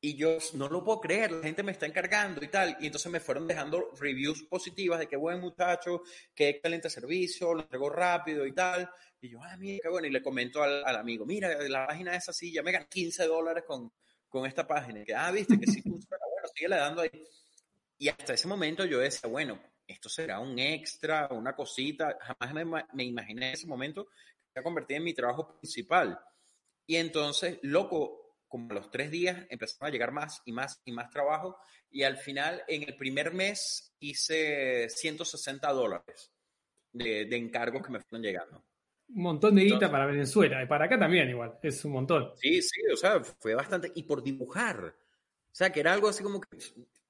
Y 0.00 0.14
yo 0.16 0.36
no 0.54 0.68
lo 0.68 0.84
puedo 0.84 1.00
creer, 1.00 1.32
la 1.32 1.42
gente 1.42 1.62
me 1.62 1.72
está 1.72 1.86
encargando 1.86 2.44
y 2.44 2.48
tal. 2.48 2.76
Y 2.80 2.86
entonces 2.86 3.10
me 3.10 3.20
fueron 3.20 3.46
dejando 3.46 3.90
reviews 3.98 4.42
positivas 4.44 4.98
de 4.98 5.08
qué 5.08 5.16
buen 5.16 5.40
muchacho, 5.40 6.02
qué 6.34 6.50
excelente 6.50 6.90
servicio, 6.90 7.54
lo 7.54 7.62
entregó 7.62 7.88
rápido 7.88 8.46
y 8.46 8.52
tal. 8.52 8.88
Y 9.20 9.30
yo, 9.30 9.40
ah, 9.42 9.56
mira, 9.56 9.80
qué 9.82 9.88
bueno. 9.88 10.06
Y 10.06 10.10
le 10.10 10.22
comento 10.22 10.62
al, 10.62 10.84
al 10.84 10.96
amigo, 10.96 11.24
mira, 11.24 11.56
la 11.68 11.86
página 11.86 12.14
es 12.14 12.28
así, 12.28 12.52
ya 12.52 12.62
me 12.62 12.72
gané 12.72 12.86
15 12.88 13.26
dólares 13.26 13.64
con, 13.66 13.90
con 14.28 14.46
esta 14.46 14.66
página. 14.66 15.04
Que, 15.04 15.14
ah, 15.14 15.30
viste, 15.30 15.58
que 15.58 15.66
sí 15.66 15.80
funciona, 15.82 16.22
bueno, 16.30 16.48
sigue 16.54 16.68
le 16.68 16.76
dando 16.76 17.02
ahí. 17.02 17.24
Y 17.98 18.08
hasta 18.08 18.34
ese 18.34 18.46
momento 18.46 18.84
yo 18.84 18.98
decía, 18.98 19.28
bueno, 19.30 19.58
esto 19.86 20.08
será 20.08 20.40
un 20.40 20.58
extra, 20.58 21.28
una 21.30 21.54
cosita. 21.54 22.18
Jamás 22.20 22.54
me, 22.54 22.84
me 22.92 23.04
imaginé 23.04 23.48
en 23.48 23.54
ese 23.54 23.66
momento 23.66 24.06
que 24.06 24.52
se 24.52 24.60
a 24.60 24.62
convertir 24.62 24.98
en 24.98 25.04
mi 25.04 25.14
trabajo 25.14 25.58
principal. 25.58 26.18
Y 26.86 26.96
entonces, 26.96 27.58
loco, 27.62 28.26
como 28.48 28.70
a 28.70 28.74
los 28.74 28.90
tres 28.90 29.10
días 29.10 29.46
empezaron 29.50 29.88
a 29.88 29.92
llegar 29.92 30.12
más 30.12 30.42
y 30.44 30.52
más 30.52 30.80
y 30.84 30.92
más 30.92 31.10
trabajo. 31.10 31.58
Y 31.90 32.02
al 32.02 32.16
final, 32.16 32.62
en 32.68 32.82
el 32.82 32.96
primer 32.96 33.32
mes, 33.32 33.94
hice 34.00 34.88
160 34.88 35.72
dólares 35.72 36.32
de, 36.92 37.26
de 37.26 37.36
encargos 37.36 37.82
que 37.82 37.92
me 37.92 38.00
fueron 38.00 38.22
llegando. 38.22 38.62
Un 39.08 39.22
montón 39.22 39.54
de 39.54 39.64
guita 39.64 39.90
para 39.90 40.06
Venezuela. 40.06 40.62
Y 40.62 40.66
para 40.66 40.86
acá 40.86 40.98
también 40.98 41.28
igual. 41.28 41.58
Es 41.62 41.84
un 41.84 41.92
montón. 41.92 42.32
Sí, 42.36 42.60
sí, 42.60 42.80
o 42.92 42.96
sea, 42.96 43.22
fue 43.22 43.54
bastante. 43.54 43.92
Y 43.94 44.02
por 44.02 44.22
dibujar. 44.22 44.84
O 44.84 45.54
sea, 45.54 45.70
que 45.70 45.80
era 45.80 45.92
algo 45.92 46.08
así 46.08 46.22
como 46.22 46.40
que 46.40 46.58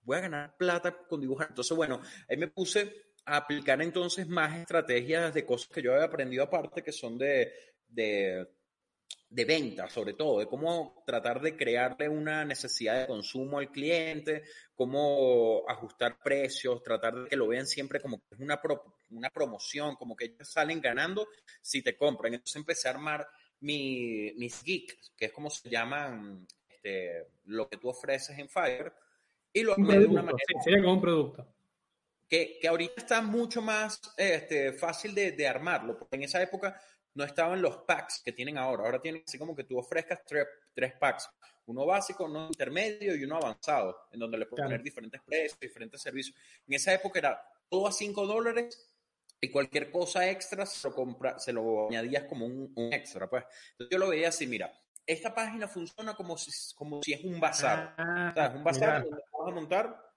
voy 0.06 0.16
a 0.16 0.20
ganar 0.20 0.56
plata 0.56 0.96
con 1.06 1.20
dibujar. 1.20 1.48
Entonces, 1.50 1.76
bueno, 1.76 2.00
ahí 2.28 2.36
me 2.36 2.48
puse 2.48 3.12
a 3.26 3.36
aplicar 3.36 3.82
entonces 3.82 4.26
más 4.28 4.56
estrategias 4.56 5.34
de 5.34 5.44
cosas 5.44 5.68
que 5.68 5.82
yo 5.82 5.92
había 5.92 6.06
aprendido 6.06 6.44
aparte, 6.44 6.82
que 6.82 6.92
son 6.92 7.18
de, 7.18 7.52
de, 7.88 8.46
de 9.28 9.44
venta, 9.44 9.88
sobre 9.88 10.14
todo, 10.14 10.38
de 10.38 10.46
cómo 10.46 11.02
tratar 11.04 11.40
de 11.40 11.56
crearle 11.56 12.08
una 12.08 12.44
necesidad 12.44 13.00
de 13.00 13.08
consumo 13.08 13.58
al 13.58 13.72
cliente, 13.72 14.44
cómo 14.76 15.64
ajustar 15.68 16.18
precios, 16.22 16.84
tratar 16.84 17.14
de 17.16 17.28
que 17.28 17.36
lo 17.36 17.48
vean 17.48 17.66
siempre 17.66 18.00
como 18.00 18.22
es 18.30 18.38
una, 18.38 18.60
una 19.10 19.30
promoción, 19.30 19.96
como 19.96 20.14
que 20.14 20.26
ellos 20.26 20.48
salen 20.48 20.80
ganando 20.80 21.26
si 21.60 21.82
te 21.82 21.96
compran. 21.96 22.34
Entonces 22.34 22.56
empecé 22.56 22.86
a 22.86 22.92
armar 22.92 23.26
mi, 23.58 24.32
mis 24.36 24.62
geeks, 24.62 25.12
que 25.16 25.26
es 25.26 25.32
como 25.32 25.50
se 25.50 25.68
llaman 25.68 26.46
este, 26.68 27.26
lo 27.46 27.68
que 27.68 27.78
tú 27.78 27.88
ofreces 27.88 28.38
en 28.38 28.48
Fire 28.48 28.92
y 29.56 29.62
lo 29.62 29.74
de 29.74 30.06
una 30.06 30.22
manera. 30.22 30.38
sería 30.62 30.82
como 30.82 30.94
un 30.94 31.00
producto. 31.00 31.46
Que, 32.28 32.58
que, 32.60 32.68
ahorita 32.68 32.94
está 32.98 33.22
mucho 33.22 33.62
más 33.62 34.00
este, 34.18 34.72
fácil 34.72 35.14
de, 35.14 35.32
de, 35.32 35.48
armarlo, 35.48 35.96
porque 35.96 36.16
en 36.16 36.24
esa 36.24 36.42
época 36.42 36.78
no 37.14 37.24
estaban 37.24 37.62
los 37.62 37.78
packs 37.78 38.20
que 38.22 38.32
tienen 38.32 38.58
ahora. 38.58 38.84
Ahora 38.84 39.00
tienen 39.00 39.22
así 39.26 39.38
como 39.38 39.56
que 39.56 39.64
tú 39.64 39.78
ofrezcas 39.78 40.20
tres, 40.26 40.46
tres 40.74 40.92
packs. 40.94 41.30
Uno 41.64 41.86
básico, 41.86 42.24
uno 42.24 42.48
intermedio 42.48 43.16
y 43.16 43.24
uno 43.24 43.36
avanzado, 43.36 44.08
en 44.12 44.20
donde 44.20 44.38
le 44.38 44.46
puedes 44.46 44.66
poner 44.66 44.82
diferentes 44.82 45.22
precios, 45.22 45.58
diferentes 45.58 46.02
servicios. 46.02 46.36
En 46.66 46.74
esa 46.74 46.92
época 46.92 47.18
era 47.18 47.42
todo 47.68 47.86
a 47.86 47.92
5 47.92 48.26
dólares 48.26 48.92
y 49.40 49.48
cualquier 49.48 49.90
cosa 49.90 50.28
extra 50.28 50.66
se 50.66 50.86
lo, 50.86 50.94
compra, 50.94 51.38
se 51.38 51.52
lo 51.52 51.88
añadías 51.88 52.24
como 52.24 52.44
un, 52.44 52.72
un, 52.76 52.92
extra. 52.92 53.28
Pues. 53.30 53.44
Entonces 53.72 53.90
yo 53.90 53.98
lo 53.98 54.10
veía 54.10 54.28
así, 54.28 54.46
mira, 54.46 54.70
esta 55.06 55.34
página 55.34 55.68
funciona 55.68 56.14
como 56.14 56.36
si, 56.36 56.50
como 56.74 57.02
si 57.02 57.12
es 57.12 57.24
un 57.24 57.38
bazar. 57.38 57.94
Ah, 57.96 58.28
o 58.30 58.34
sea, 58.34 58.46
es 58.46 58.54
un 58.54 58.64
bazar 58.64 59.04
donde 59.04 59.22
vas 59.32 59.48
a 59.48 59.54
montar 59.54 60.12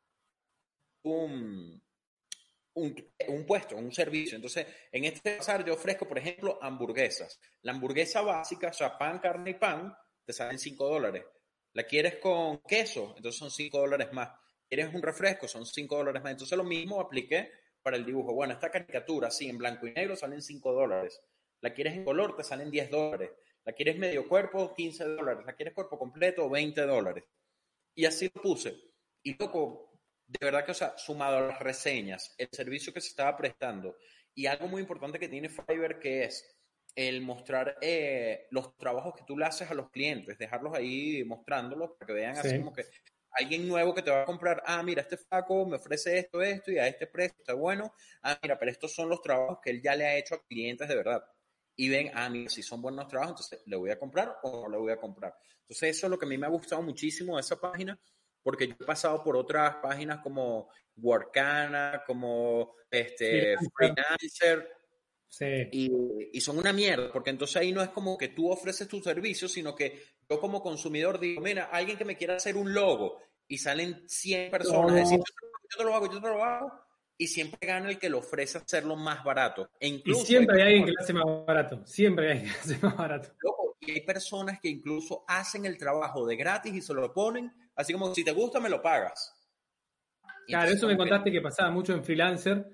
un, 1.04 1.82
un, 2.74 3.12
un, 3.28 3.46
puesto, 3.46 3.78
un 3.78 3.92
servicio. 3.92 4.36
Entonces, 4.36 4.66
en 4.92 5.06
este 5.06 5.38
bazar 5.38 5.64
yo 5.64 5.76
ofrezco, 5.76 6.08
por 6.08 6.18
ejemplo, 6.18 6.58
hamburguesas. 6.62 7.40
La 7.62 7.72
hamburguesa 7.72 8.22
básica, 8.22 8.70
o 8.70 8.74
sea, 8.74 8.98
pan, 8.98 9.20
carne 9.20 9.52
y 9.52 9.54
pan, 9.56 9.96
te 10.26 10.34
salen 10.34 10.58
5 10.58 10.88
dólares. 10.88 11.24
La 11.74 11.84
quieres 11.84 12.18
con 12.18 12.60
queso, 12.68 13.14
entonces 13.16 13.38
son 13.38 13.52
5 13.52 13.78
dólares 13.78 14.12
más. 14.12 14.32
Quieres 14.68 14.94
un 14.94 15.02
refresco, 15.02 15.48
son 15.48 15.66
5 15.66 15.98
dólares 15.98 16.24
más. 16.24 16.32
Entonces, 16.32 16.58
lo 16.58 16.64
mismo 16.64 17.00
apliqué 17.00 17.52
para 17.84 17.96
el 17.96 18.06
dibujo. 18.06 18.34
Bueno, 18.34 18.54
esta 18.54 18.72
caricatura, 18.72 19.30
sí, 19.30 19.50
en 19.50 19.58
blanco 19.58 19.86
y 19.88 19.94
negro 19.94 20.16
salen 20.16 20.42
5 20.42 20.74
dólares. 20.74 21.22
La 21.62 21.74
quieres 21.74 21.94
en 21.94 22.06
color, 22.06 22.36
te 22.36 22.44
salen 22.44 22.72
10 22.72 22.90
dólares. 22.90 23.32
La 23.70 23.76
quieres 23.76 24.00
medio 24.00 24.28
cuerpo, 24.28 24.74
15 24.74 25.04
dólares. 25.04 25.46
La 25.46 25.54
quieres 25.54 25.76
cuerpo 25.76 26.00
completo, 26.00 26.50
20 26.50 26.82
dólares. 26.88 27.24
Y 27.94 28.04
así 28.04 28.32
lo 28.34 28.42
puse. 28.42 28.74
Y 29.22 29.38
loco, 29.38 29.92
de 30.26 30.44
verdad 30.44 30.66
que, 30.66 30.72
o 30.72 30.74
sea, 30.74 30.98
sumado 30.98 31.38
a 31.38 31.42
las 31.42 31.60
reseñas, 31.60 32.34
el 32.40 32.50
servicio 32.52 32.92
que 32.92 33.00
se 33.00 33.10
estaba 33.10 33.38
prestando 33.38 33.96
y 34.34 34.48
algo 34.48 34.68
muy 34.68 34.82
importante 34.82 35.20
que 35.20 35.30
tiene 35.30 35.50
Fiverr 35.50 36.00
que 36.00 36.24
es 36.24 36.58
el 36.96 37.22
mostrar 37.22 37.78
eh, 37.80 38.48
los 38.50 38.76
trabajos 38.76 39.14
que 39.14 39.24
tú 39.24 39.38
le 39.38 39.46
haces 39.46 39.70
a 39.70 39.76
los 39.76 39.92
clientes, 39.92 40.40
dejarlos 40.40 40.74
ahí 40.74 41.24
mostrándolos 41.24 41.92
para 41.92 42.08
que 42.08 42.14
vean 42.14 42.40
así 42.40 42.58
como 42.58 42.74
que 42.74 42.86
alguien 43.34 43.68
nuevo 43.68 43.94
que 43.94 44.02
te 44.02 44.10
va 44.10 44.24
a 44.24 44.26
comprar, 44.26 44.64
ah, 44.66 44.82
mira, 44.82 45.04
este 45.04 45.18
Faco 45.18 45.68
me 45.68 45.76
ofrece 45.76 46.18
esto, 46.18 46.42
esto 46.42 46.72
y 46.72 46.80
a 46.80 46.88
este 46.88 47.06
precio 47.06 47.36
está 47.38 47.54
bueno, 47.54 47.94
ah, 48.24 48.40
mira, 48.42 48.58
pero 48.58 48.72
estos 48.72 48.96
son 48.96 49.10
los 49.10 49.22
trabajos 49.22 49.60
que 49.64 49.70
él 49.70 49.80
ya 49.80 49.96
le 49.96 50.08
ha 50.08 50.18
hecho 50.18 50.34
a 50.34 50.44
clientes 50.48 50.88
de 50.88 50.96
verdad 50.96 51.24
y 51.80 51.88
ven, 51.88 52.12
ah, 52.14 52.30
mira, 52.30 52.50
si 52.50 52.62
son 52.62 52.82
buenos 52.82 53.08
trabajos, 53.08 53.32
entonces 53.32 53.62
le 53.66 53.78
voy 53.78 53.90
a 53.90 53.98
comprar 53.98 54.38
o 54.44 54.64
no 54.64 54.70
le 54.70 54.78
voy 54.78 54.92
a 54.92 55.00
comprar. 55.00 55.34
Entonces 55.62 55.96
eso 55.96 56.08
es 56.08 56.12
lo 56.12 56.20
que 56.20 56.26
a 56.26 56.30
mí 56.30 56.38
me 56.38 56.46
ha 56.46 56.50
gustado 56.50 56.82
muchísimo 56.82 57.36
de 57.38 57.40
esa 57.40 57.58
página, 57.58 57.98
porque 58.44 58.68
yo 58.68 58.76
he 58.78 58.86
pasado 58.86 59.24
por 59.24 59.38
otras 59.38 59.76
páginas 59.76 60.20
como 60.22 60.70
Workana, 60.98 62.04
como 62.06 62.76
este, 62.92 63.56
Freelancer, 63.78 64.70
sí. 65.30 65.70
y, 65.72 65.90
y, 66.34 66.42
son 66.42 66.58
una 66.58 66.74
mierda, 66.74 67.14
porque 67.14 67.30
entonces 67.30 67.56
ahí 67.56 67.72
no 67.72 67.82
es 67.82 67.90
como 67.92 68.18
que 68.18 68.28
tú 68.28 68.52
ofreces 68.52 68.86
tu 68.90 69.00
servicio, 69.00 69.48
sino 69.48 69.74
que 69.74 70.04
yo 70.30 70.38
como 70.38 70.62
consumidor 70.62 71.18
digo, 71.18 71.40
mira, 71.40 71.70
alguien 71.72 71.98
que 71.98 72.04
me 72.04 72.18
quiera 72.18 72.36
hacer 72.36 72.58
un 72.58 72.74
logo 72.74 73.22
y 73.48 73.58
salen 73.58 74.04
100 74.06 74.52
personas, 74.52 74.92
no. 74.92 74.98
decir, 74.98 75.18
yo 75.18 75.78
te 75.78 75.84
lo 75.86 75.96
hago, 75.96 76.12
yo 76.12 76.20
te 76.20 76.28
lo 76.28 76.44
hago, 76.44 76.89
y 77.22 77.28
siempre 77.28 77.68
gana 77.68 77.90
el 77.90 78.00
que 78.00 78.10
lo 78.10 78.20
ofrece 78.20 78.58
hacerlo 78.58 78.96
más 78.96 79.26
barato. 79.26 79.70
E 79.78 79.90
incluso 79.90 80.24
y 80.24 80.26
siempre 80.26 80.64
hay, 80.64 80.68
alguien 80.70 80.86
que 80.86 80.92
lo 80.94 81.02
hace 81.02 81.14
más 81.14 81.26
barato. 81.46 81.86
Siempre 81.86 82.26
hay 82.26 82.32
alguien 82.38 82.50
que 82.50 82.58
lo 82.58 82.62
hace 82.62 82.86
más 82.86 82.98
barato. 82.98 83.30
Loco, 83.44 83.78
y 83.82 83.92
hay 83.92 84.02
personas 84.02 84.60
que 84.62 84.70
incluso 84.70 85.26
hacen 85.28 85.66
el 85.66 85.78
trabajo 85.78 86.26
de 86.26 86.38
gratis 86.38 86.74
y 86.74 86.82
se 86.82 86.94
lo 86.94 87.14
ponen, 87.14 87.52
así 87.76 87.92
como 87.92 88.16
si 88.16 88.24
te 88.24 88.32
gusta, 88.32 88.62
me 88.62 88.70
lo 88.70 88.82
pagas. 88.82 89.36
Claro, 90.48 90.72
eso 90.72 90.88
me 90.88 90.96
contaste 90.96 91.30
que 91.30 91.42
pasaba 91.42 91.70
mucho 91.70 91.94
en 91.94 92.06
freelancer, 92.06 92.66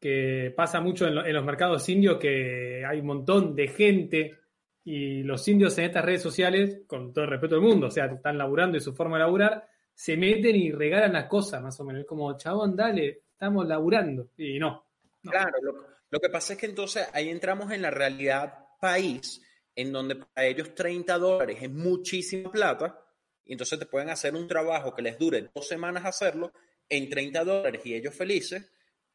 que 0.00 0.52
pasa 0.56 0.80
mucho 0.80 1.06
en, 1.06 1.14
lo, 1.14 1.24
en 1.24 1.32
los 1.32 1.44
mercados 1.44 1.88
indios, 1.88 2.18
que 2.18 2.84
hay 2.84 2.98
un 2.98 3.06
montón 3.06 3.54
de 3.54 3.68
gente 3.68 4.38
y 4.82 5.22
los 5.22 5.46
indios 5.46 5.78
en 5.78 5.84
estas 5.84 6.04
redes 6.04 6.22
sociales, 6.22 6.80
con 6.88 7.12
todo 7.12 7.24
el 7.24 7.30
respeto 7.30 7.54
del 7.54 7.64
mundo, 7.64 7.86
o 7.86 7.90
sea, 7.90 8.06
están 8.06 8.36
laburando 8.36 8.76
y 8.76 8.80
su 8.80 8.92
forma 8.94 9.16
de 9.16 9.22
laburar, 9.22 9.68
se 9.94 10.16
meten 10.16 10.56
y 10.56 10.72
regalan 10.72 11.12
las 11.12 11.26
cosas, 11.26 11.62
más 11.62 11.78
o 11.78 11.84
menos. 11.84 12.00
Es 12.00 12.08
como, 12.08 12.36
chabón, 12.36 12.74
dale, 12.74 13.22
estamos 13.42 13.66
laburando. 13.66 14.28
Y 14.38 14.60
no. 14.60 14.86
no. 15.24 15.30
Claro, 15.32 15.58
lo, 15.60 15.86
lo, 16.08 16.20
que 16.20 16.28
pasa 16.28 16.52
es 16.52 16.58
que 16.60 16.66
entonces 16.66 17.08
ahí 17.12 17.28
entramos 17.28 17.72
en 17.72 17.82
la 17.82 17.90
realidad 17.90 18.66
país, 18.80 19.42
en 19.74 19.92
donde 19.92 20.14
para 20.14 20.46
ellos 20.46 20.76
30 20.76 21.18
dólares 21.18 21.58
es 21.60 21.70
muchísima 21.70 22.52
plata, 22.52 23.04
y 23.44 23.52
entonces 23.52 23.80
te 23.80 23.86
pueden 23.86 24.10
hacer 24.10 24.36
un 24.36 24.46
trabajo 24.46 24.94
que 24.94 25.02
les 25.02 25.18
dure 25.18 25.50
dos 25.52 25.66
semanas 25.66 26.04
hacerlo 26.04 26.52
en 26.88 27.08
30 27.08 27.44
dólares 27.44 27.82
y 27.84 27.94
ellos 27.94 28.14
felices. 28.14 28.70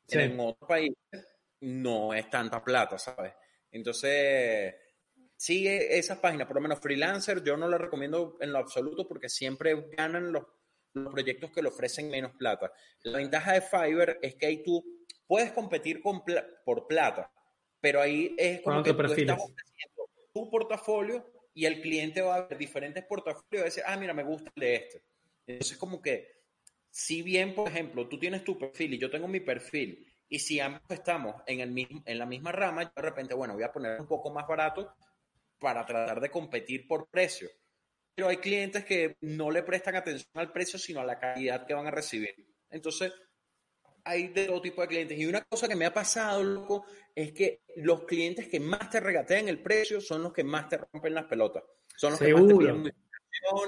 Sí. 0.05 0.19
En 0.19 0.37
otros 0.41 0.67
países 0.67 0.97
no 1.61 2.13
es 2.13 2.29
tanta 2.29 2.61
plata, 2.61 2.97
¿sabes? 2.97 3.33
Entonces, 3.71 4.75
sigue 5.37 5.97
esas 5.97 6.19
páginas, 6.19 6.47
por 6.47 6.57
lo 6.57 6.61
menos 6.61 6.79
freelancer, 6.79 7.41
yo 7.43 7.55
no 7.55 7.69
la 7.69 7.77
recomiendo 7.77 8.37
en 8.41 8.51
lo 8.51 8.59
absoluto 8.59 9.07
porque 9.07 9.29
siempre 9.29 9.89
ganan 9.97 10.33
los 10.33 10.43
los 11.03 11.13
proyectos 11.13 11.51
que 11.51 11.61
le 11.61 11.69
ofrecen 11.69 12.09
menos 12.09 12.33
plata. 12.33 12.71
La 13.03 13.17
ventaja 13.17 13.53
de 13.53 13.61
Fiverr 13.61 14.19
es 14.21 14.35
que 14.35 14.45
ahí 14.45 14.63
tú 14.63 14.83
puedes 15.25 15.51
competir 15.51 16.01
con 16.01 16.23
pl 16.23 16.43
por 16.65 16.87
plata, 16.87 17.31
pero 17.81 18.01
ahí 18.01 18.35
es 18.37 18.61
como 18.61 18.83
que 18.83 18.93
tú 18.93 19.01
estás 19.03 19.39
ofreciendo 19.39 20.09
tu 20.33 20.49
portafolio 20.49 21.25
y 21.53 21.65
el 21.65 21.81
cliente 21.81 22.21
va 22.21 22.35
a 22.35 22.47
ver 22.47 22.57
diferentes 22.57 23.03
portafolios 23.05 23.47
y 23.51 23.55
va 23.55 23.61
a 23.61 23.65
decir, 23.65 23.83
ah, 23.85 23.97
mira, 23.97 24.13
me 24.13 24.23
gusta 24.23 24.51
el 24.55 24.61
de 24.61 24.75
este. 24.75 25.03
Entonces, 25.47 25.77
como 25.77 26.01
que, 26.01 26.43
si 26.89 27.21
bien, 27.21 27.55
por 27.55 27.67
ejemplo, 27.67 28.07
tú 28.07 28.19
tienes 28.19 28.43
tu 28.43 28.57
perfil 28.57 28.93
y 28.93 28.99
yo 28.99 29.09
tengo 29.09 29.27
mi 29.27 29.39
perfil, 29.39 30.05
y 30.29 30.39
si 30.39 30.59
ambos 30.59 30.81
estamos 30.89 31.35
en, 31.45 31.61
el 31.61 31.71
mismo, 31.71 32.03
en 32.05 32.19
la 32.19 32.25
misma 32.25 32.51
rama, 32.51 32.83
yo 32.83 32.91
de 32.95 33.01
repente, 33.01 33.33
bueno, 33.33 33.53
voy 33.53 33.63
a 33.63 33.71
poner 33.71 33.99
un 33.99 34.07
poco 34.07 34.29
más 34.29 34.45
barato 34.47 34.93
para 35.59 35.85
tratar 35.85 36.19
de 36.19 36.29
competir 36.29 36.87
por 36.87 37.09
precio 37.09 37.49
pero 38.17 38.29
hay 38.29 38.37
clientes 38.37 38.83
que 38.83 39.15
no 39.21 39.51
le 39.51 39.61
prestan 39.61 39.95
atención 39.95 40.31
al 40.33 40.51
precio, 40.51 40.79
sino 40.79 41.01
a 41.01 41.05
la 41.05 41.19
calidad 41.19 41.67
que 41.67 41.75
van 41.75 41.85
a 41.85 41.91
recibir. 41.91 42.33
Entonces, 42.67 43.13
hay 44.03 44.29
de 44.29 44.47
todo 44.47 44.59
tipo 44.59 44.81
de 44.81 44.87
clientes. 44.87 45.19
Y 45.19 45.27
una 45.27 45.43
cosa 45.43 45.67
que 45.67 45.75
me 45.75 45.85
ha 45.85 45.93
pasado, 45.93 46.43
loco, 46.43 46.87
es 47.13 47.31
que 47.31 47.61
los 47.75 48.05
clientes 48.05 48.47
que 48.47 48.59
más 48.59 48.89
te 48.89 48.99
regatean 49.01 49.47
el 49.49 49.61
precio 49.61 50.01
son 50.01 50.23
los 50.23 50.33
que 50.33 50.43
más 50.43 50.67
te 50.67 50.77
rompen 50.77 51.13
las 51.13 51.25
pelotas. 51.25 51.61
Son 51.95 52.09
los 52.09 52.19
Seguro. 52.19 52.57
que 52.57 52.73
más 52.73 52.83
te 52.85 52.95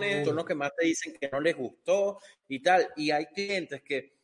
piden 0.01 0.25
son 0.25 0.35
los 0.35 0.45
que 0.45 0.55
más 0.55 0.71
te 0.75 0.87
dicen 0.87 1.13
que 1.21 1.29
no 1.29 1.39
les 1.39 1.55
gustó 1.55 2.17
y 2.47 2.59
tal. 2.63 2.89
Y 2.95 3.11
hay 3.11 3.27
clientes 3.27 3.83
que 3.83 4.18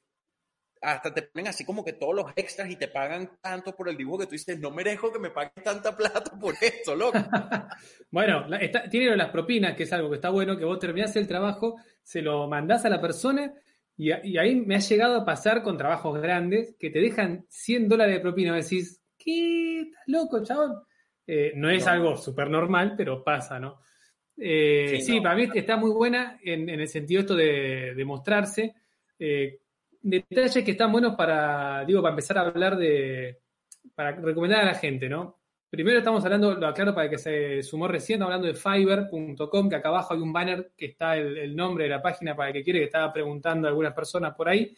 hasta 0.85 1.13
te 1.13 1.23
ponen 1.23 1.47
así 1.47 1.65
como 1.65 1.83
que 1.83 1.93
todos 1.93 2.15
los 2.15 2.31
extras 2.35 2.69
y 2.69 2.75
te 2.75 2.87
pagan 2.87 3.37
tanto 3.41 3.75
por 3.75 3.89
el 3.89 3.97
dibujo 3.97 4.19
que 4.19 4.25
tú 4.25 4.31
dices, 4.31 4.59
no 4.59 4.71
merezco 4.71 5.11
que 5.11 5.19
me 5.19 5.31
paguen 5.31 5.63
tanta 5.63 5.95
plata 5.95 6.21
por 6.39 6.55
esto, 6.61 6.95
loco. 6.95 7.17
bueno, 8.11 8.45
tiene 8.89 9.15
las 9.17 9.29
propinas, 9.29 9.75
que 9.75 9.83
es 9.83 9.93
algo 9.93 10.09
que 10.09 10.15
está 10.15 10.29
bueno, 10.29 10.57
que 10.57 10.65
vos 10.65 10.79
terminás 10.79 11.15
el 11.15 11.27
trabajo, 11.27 11.75
se 12.03 12.21
lo 12.21 12.47
mandás 12.47 12.85
a 12.85 12.89
la 12.89 13.01
persona 13.01 13.53
y, 13.97 14.11
ahí 14.11 14.55
me 14.55 14.75
ha 14.75 14.79
llegado 14.79 15.15
a 15.15 15.25
pasar 15.25 15.63
con 15.63 15.77
trabajos 15.77 16.21
grandes 16.21 16.75
que 16.77 16.89
te 16.89 16.99
dejan 16.99 17.45
100 17.49 17.87
dólares 17.87 18.15
de 18.15 18.21
propina. 18.21 18.55
Decís, 18.55 19.01
¿qué? 19.17 19.81
¿Estás 19.81 20.03
loco, 20.07 20.43
chabón? 20.43 20.83
Eh, 21.25 21.53
no 21.55 21.69
es 21.69 21.87
algo 21.87 22.17
súper 22.17 22.49
normal, 22.49 22.95
pero 22.97 23.23
pasa, 23.23 23.59
¿no? 23.59 23.79
Eh, 24.37 24.99
sí, 25.01 25.21
para 25.21 25.35
mí 25.35 25.47
está 25.53 25.77
muy 25.77 25.91
buena 25.91 26.37
en, 26.43 26.69
el 26.69 26.87
sentido 26.89 27.21
esto 27.21 27.35
de, 27.35 28.03
mostrarse. 28.05 28.75
Eh, 29.17 29.59
detalles 30.05 30.63
que 30.63 30.71
están 30.71 30.91
buenos 30.91 31.15
para, 31.15 31.83
digo, 31.83 32.01
para 32.01 32.11
empezar 32.13 32.37
a 32.37 32.41
hablar 32.41 32.77
de, 32.77 33.39
para 33.95 34.11
recomendar 34.11 34.61
a 34.61 34.65
la 34.65 34.75
gente, 34.75 35.09
¿no? 35.09 35.39
Primero 35.69 35.97
estamos 35.97 36.23
hablando, 36.23 36.53
lo 36.53 36.67
aclaro 36.67 36.93
para 36.93 37.09
que 37.09 37.17
se 37.17 37.63
sumó 37.63 37.87
recién, 37.87 38.21
hablando 38.21 38.47
de 38.47 38.53
fiverr.com, 38.53 39.69
que 39.69 39.75
acá 39.75 39.89
abajo 39.89 40.13
hay 40.13 40.21
un 40.21 40.31
banner 40.31 40.71
que 40.77 40.85
está 40.85 41.17
el, 41.17 41.55
nombre 41.55 41.85
de 41.85 41.89
la 41.89 42.01
página 42.01 42.35
para 42.35 42.49
el 42.49 42.53
que 42.53 42.63
quiere, 42.63 42.79
que 42.79 42.85
estaba 42.85 43.11
preguntando 43.11 43.67
a 43.67 43.71
algunas 43.71 43.93
personas 43.93 44.35
por 44.35 44.47
ahí. 44.47 44.73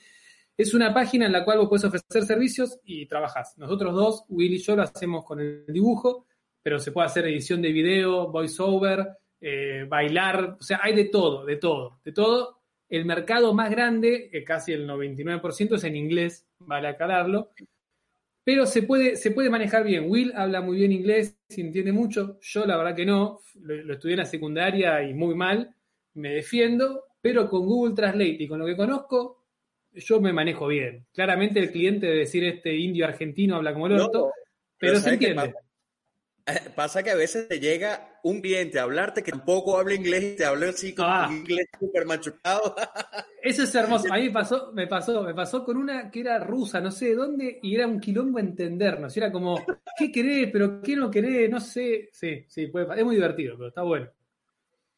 Es 0.56 0.74
una 0.74 0.94
página 0.94 1.28
en 1.28 1.34
la 1.34 1.44
cual 1.44 1.60
vos 1.60 1.70
puedes 1.70 1.84
ofrecer 1.84 2.24
servicios 2.24 2.80
y 2.86 3.06
trabajas. 3.06 3.54
Nosotros 3.58 3.94
dos, 3.94 4.26
Will 4.30 4.54
y 4.54 4.58
yo, 4.58 4.76
lo 4.76 4.84
hacemos 4.84 5.24
con 5.24 5.40
el 5.40 5.66
dibujo, 5.68 6.26
pero 6.64 6.80
se 6.80 6.92
puede 6.92 7.08
hacer 7.08 7.28
edición 7.28 7.62
de 7.62 7.72
video, 7.72 8.32
voiceover, 8.32 9.08
eh, 9.40 9.86
bailar, 9.88 10.56
o 10.60 10.64
sea, 10.64 10.80
hay 10.82 10.96
de 10.96 11.06
todo, 11.06 11.46
de 11.46 11.58
todo, 11.58 12.00
de 12.04 12.12
todo 12.12 12.57
el 12.90 13.06
mercado 13.06 13.54
más 13.54 13.70
grande, 13.70 14.30
que 14.32 14.44
casi 14.44 14.74
el 14.74 14.88
99%, 14.88 15.76
es 15.76 15.84
en 15.84 15.96
inglés, 15.96 16.48
vale 16.60 16.88
aclararlo. 16.88 17.52
Pero 18.44 18.66
se 18.66 18.84
puede, 18.84 19.18
se 19.18 19.32
puede 19.32 19.50
manejar 19.50 19.84
bien. 19.84 20.06
Will 20.10 20.32
habla 20.36 20.62
muy 20.62 20.78
bien 20.78 20.94
inglés, 20.94 21.38
se 21.50 21.62
entiende 21.62 21.92
mucho. 21.92 22.40
Yo 22.42 22.66
la 22.66 22.78
verdad 22.78 22.96
que 22.96 23.06
no, 23.06 23.42
lo, 23.60 23.94
estudié 23.94 24.14
en 24.14 24.20
la 24.20 24.26
secundaria 24.26 25.04
y 25.04 25.14
muy 25.14 25.36
mal, 25.36 25.76
me 26.14 26.34
defiendo, 26.36 27.04
pero 27.20 27.50
con 27.50 27.66
Google 27.66 27.94
Translate 27.94 28.38
y 28.40 28.48
con 28.48 28.60
lo 28.60 28.66
que 28.66 28.78
conozco, 28.78 29.44
yo 29.94 30.22
me 30.22 30.32
manejo 30.32 30.68
bien. 30.68 31.06
Claramente 31.12 31.60
el 31.60 31.72
cliente 31.72 32.06
debe 32.06 32.20
decir 32.20 32.44
este 32.46 32.76
indio 32.76 33.06
argentino 33.06 33.58
habla 33.58 33.74
como 33.74 33.88
el 33.88 34.00
otro, 34.00 34.32
pero, 34.78 35.00
se 35.00 35.10
entiende. 35.10 35.54
Pasa 36.76 37.04
que 37.04 37.12
a 37.12 37.16
veces 37.16 37.48
te 37.48 37.60
llega 37.60 38.20
un 38.24 38.42
cliente 38.42 38.80
a 38.80 38.84
hablarte 38.84 39.22
que 39.22 39.32
tampoco 39.32 39.78
habla 39.78 39.96
inglés 39.96 40.24
y 40.24 40.36
te 40.38 40.46
habla 40.46 40.70
así 40.70 40.96
con 40.96 41.06
ah. 41.08 41.28
inglés 41.30 41.68
súper 41.78 42.06
machucado. 42.06 42.76
Eso 43.44 43.64
es 43.64 43.76
hermoso. 43.76 44.12
A 44.12 44.18
mí 44.18 44.24
me 44.24 44.32
pasó, 44.32 44.72
me 44.74 44.88
pasó, 44.88 45.24
me 45.24 45.34
pasó 45.34 45.66
con 45.66 45.78
una 45.78 46.10
que 46.10 46.22
era 46.22 46.40
rusa, 46.40 46.80
no 46.80 46.92
sé 46.92 47.08
de 47.08 47.16
dónde, 47.16 47.60
y 47.62 47.76
era 47.76 47.86
un 47.86 48.00
quilombo 48.00 48.40
entendernos. 48.40 49.16
Y 49.16 49.20
era 49.20 49.32
como, 49.32 49.66
¿qué 49.98 50.12
querés? 50.12 50.50
¿Pero 50.52 50.82
qué 50.82 50.96
no 50.96 51.12
querés? 51.12 51.50
No 51.50 51.60
sé. 51.60 52.10
Sí, 52.14 52.46
sí, 52.48 52.68
puede, 52.68 52.98
es 52.98 53.06
muy 53.06 53.16
divertido, 53.16 53.56
pero 53.58 53.70
está 53.70 53.82
bueno. 53.82 54.10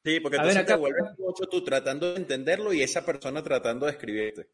Sí, 0.03 0.19
porque 0.19 0.37
entonces 0.37 0.65
te 0.65 0.75
vuelves 0.75 1.17
mucho 1.17 1.45
tú 1.45 1.63
tratando 1.63 2.13
de 2.13 2.17
entenderlo 2.17 2.73
y 2.73 2.81
esa 2.81 3.05
persona 3.05 3.43
tratando 3.43 3.85
de 3.85 3.91
escribirte. 3.91 4.47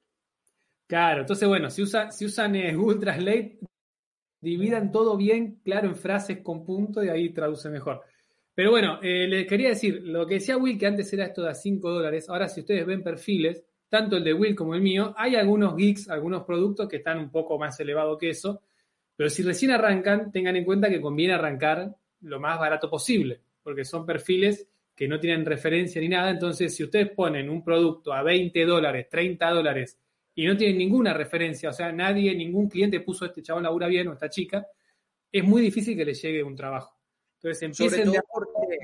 Claro, 0.88 1.22
entonces 1.22 1.48
bueno, 1.48 1.70
si, 1.70 1.82
usa, 1.82 2.12
si 2.12 2.26
usan 2.26 2.56
eh, 2.56 2.76
Google 2.76 3.00
Translate, 3.00 3.60
dividan 4.46 4.92
todo 4.92 5.18
bien, 5.18 5.60
claro, 5.64 5.88
en 5.88 5.96
frases 5.96 6.38
con 6.42 6.64
punto 6.64 7.04
y 7.04 7.10
ahí 7.10 7.30
traduce 7.30 7.68
mejor. 7.70 8.02
Pero 8.54 8.72
bueno, 8.72 9.00
eh, 9.02 9.28
les 9.28 9.48
quería 9.48 9.70
decir, 9.70 10.02
lo 10.04 10.26
que 10.26 10.36
decía 10.36 10.56
Will, 10.56 10.78
que 10.78 10.86
antes 10.86 11.12
era 11.12 11.26
esto 11.26 11.42
de 11.42 11.50
a 11.50 11.56
5 11.56 11.92
dólares, 11.92 12.30
ahora 12.30 12.48
si 12.48 12.62
ustedes 12.62 12.86
ven 12.86 13.04
perfiles, 13.04 13.66
tanto 13.90 14.18
el 14.18 14.24
de 14.24 14.34
Will 14.34 14.56
como 14.56 14.76
el 14.76 14.82
mío, 14.82 15.14
hay 15.18 15.36
algunos 15.36 15.76
geeks, 15.76 16.10
algunos 16.10 16.44
productos 16.44 16.88
que 16.88 16.98
están 16.98 17.18
un 17.18 17.32
poco 17.32 17.58
más 17.58 17.80
elevados 17.80 18.18
que 18.18 18.30
eso, 18.30 18.62
pero 19.16 19.30
si 19.30 19.42
recién 19.44 19.72
arrancan, 19.72 20.32
tengan 20.32 20.56
en 20.56 20.64
cuenta 20.64 20.90
que 20.90 21.02
conviene 21.02 21.34
arrancar 21.34 21.96
lo 22.22 22.40
más 22.40 22.60
barato 22.60 22.90
posible, 22.90 23.42
porque 23.64 23.84
son 23.84 24.06
perfiles 24.06 24.68
que 24.96 25.08
no 25.08 25.20
tienen 25.20 25.44
referencia 25.44 26.00
ni 26.00 26.08
nada, 26.08 26.30
entonces 26.30 26.74
si 26.74 26.84
ustedes 26.84 27.10
ponen 27.10 27.50
un 27.50 27.64
producto 27.64 28.14
a 28.14 28.22
20 28.22 28.64
dólares, 28.66 29.08
30 29.10 29.50
dólares, 29.50 29.98
y 30.36 30.46
no 30.46 30.58
tienen 30.58 30.78
ninguna 30.78 31.14
referencia, 31.14 31.70
o 31.70 31.74
sea, 31.74 31.92
nadie, 31.94 32.36
ningún 32.36 32.70
cliente 32.70 33.00
puso 33.00 33.26
este 33.26 33.42
chabón 33.42 33.64
labura 33.64 33.88
bien 33.88 34.10
o 34.10 34.14
esta 34.14 34.30
chica, 34.30 34.68
es 35.32 35.44
muy 35.44 35.62
difícil 35.62 35.98
que 35.98 36.06
le 36.06 36.14
llegue 36.14 36.44
un 36.44 36.56
trabajo. 36.56 37.00
Entonces 37.38 37.64
empiecen 37.64 38.06
sobre 38.06 38.18
todo 38.18 38.26
porque, 38.34 38.78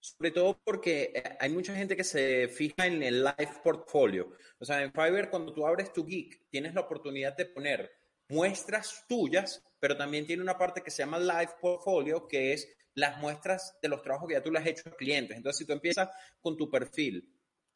Sobre 0.00 0.30
todo 0.30 0.60
porque 0.62 1.12
eh, 1.14 1.22
hay 1.40 1.50
mucha 1.50 1.74
gente 1.74 1.96
que 1.96 2.04
se 2.04 2.48
fija 2.48 2.86
en 2.86 3.02
el 3.02 3.24
live 3.24 3.52
portfolio. 3.62 4.32
O 4.58 4.64
sea, 4.64 4.82
en 4.82 4.92
Fiverr, 4.92 5.30
cuando 5.30 5.54
tú 5.54 5.66
abres 5.66 5.92
tu 5.92 6.04
geek, 6.04 6.48
tienes 6.50 6.74
la 6.74 6.82
oportunidad 6.82 7.36
de 7.36 7.46
poner 7.46 7.90
muestras 8.28 9.06
tuyas, 9.08 9.64
pero 9.80 9.96
también 9.96 10.26
tiene 10.26 10.42
una 10.42 10.58
parte 10.58 10.82
que 10.82 10.90
se 10.90 11.02
llama 11.02 11.18
live 11.18 11.52
portfolio, 11.60 12.28
que 12.28 12.52
es 12.52 12.68
las 12.94 13.18
muestras 13.18 13.78
de 13.80 13.88
los 13.88 14.02
trabajos 14.02 14.28
que 14.28 14.34
ya 14.34 14.42
tú 14.42 14.50
le 14.50 14.58
has 14.58 14.66
hecho 14.66 14.90
a 14.90 14.96
clientes. 14.96 15.36
Entonces, 15.36 15.58
si 15.58 15.64
tú 15.64 15.72
empiezas 15.72 16.10
con 16.40 16.56
tu 16.56 16.68
perfil 16.68 17.26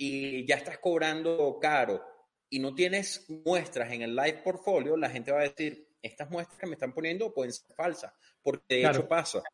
y 0.04 0.44
ya 0.46 0.56
estás 0.56 0.78
cobrando 0.78 1.58
caro 1.60 2.02
y 2.50 2.58
no 2.58 2.74
tienes 2.74 3.24
muestras 3.28 3.92
en 3.92 4.02
el 4.02 4.16
live 4.16 4.40
portfolio, 4.42 4.96
la 4.96 5.08
gente 5.08 5.30
va 5.30 5.38
a 5.38 5.48
decir, 5.48 5.86
estas 6.02 6.28
muestras 6.28 6.58
que 6.58 6.66
me 6.66 6.72
están 6.72 6.92
poniendo 6.92 7.32
pueden 7.32 7.52
ser 7.52 7.72
falsas, 7.76 8.12
porque 8.42 8.74
de 8.74 8.84
hecho 8.84 9.06
pasa. 9.06 9.44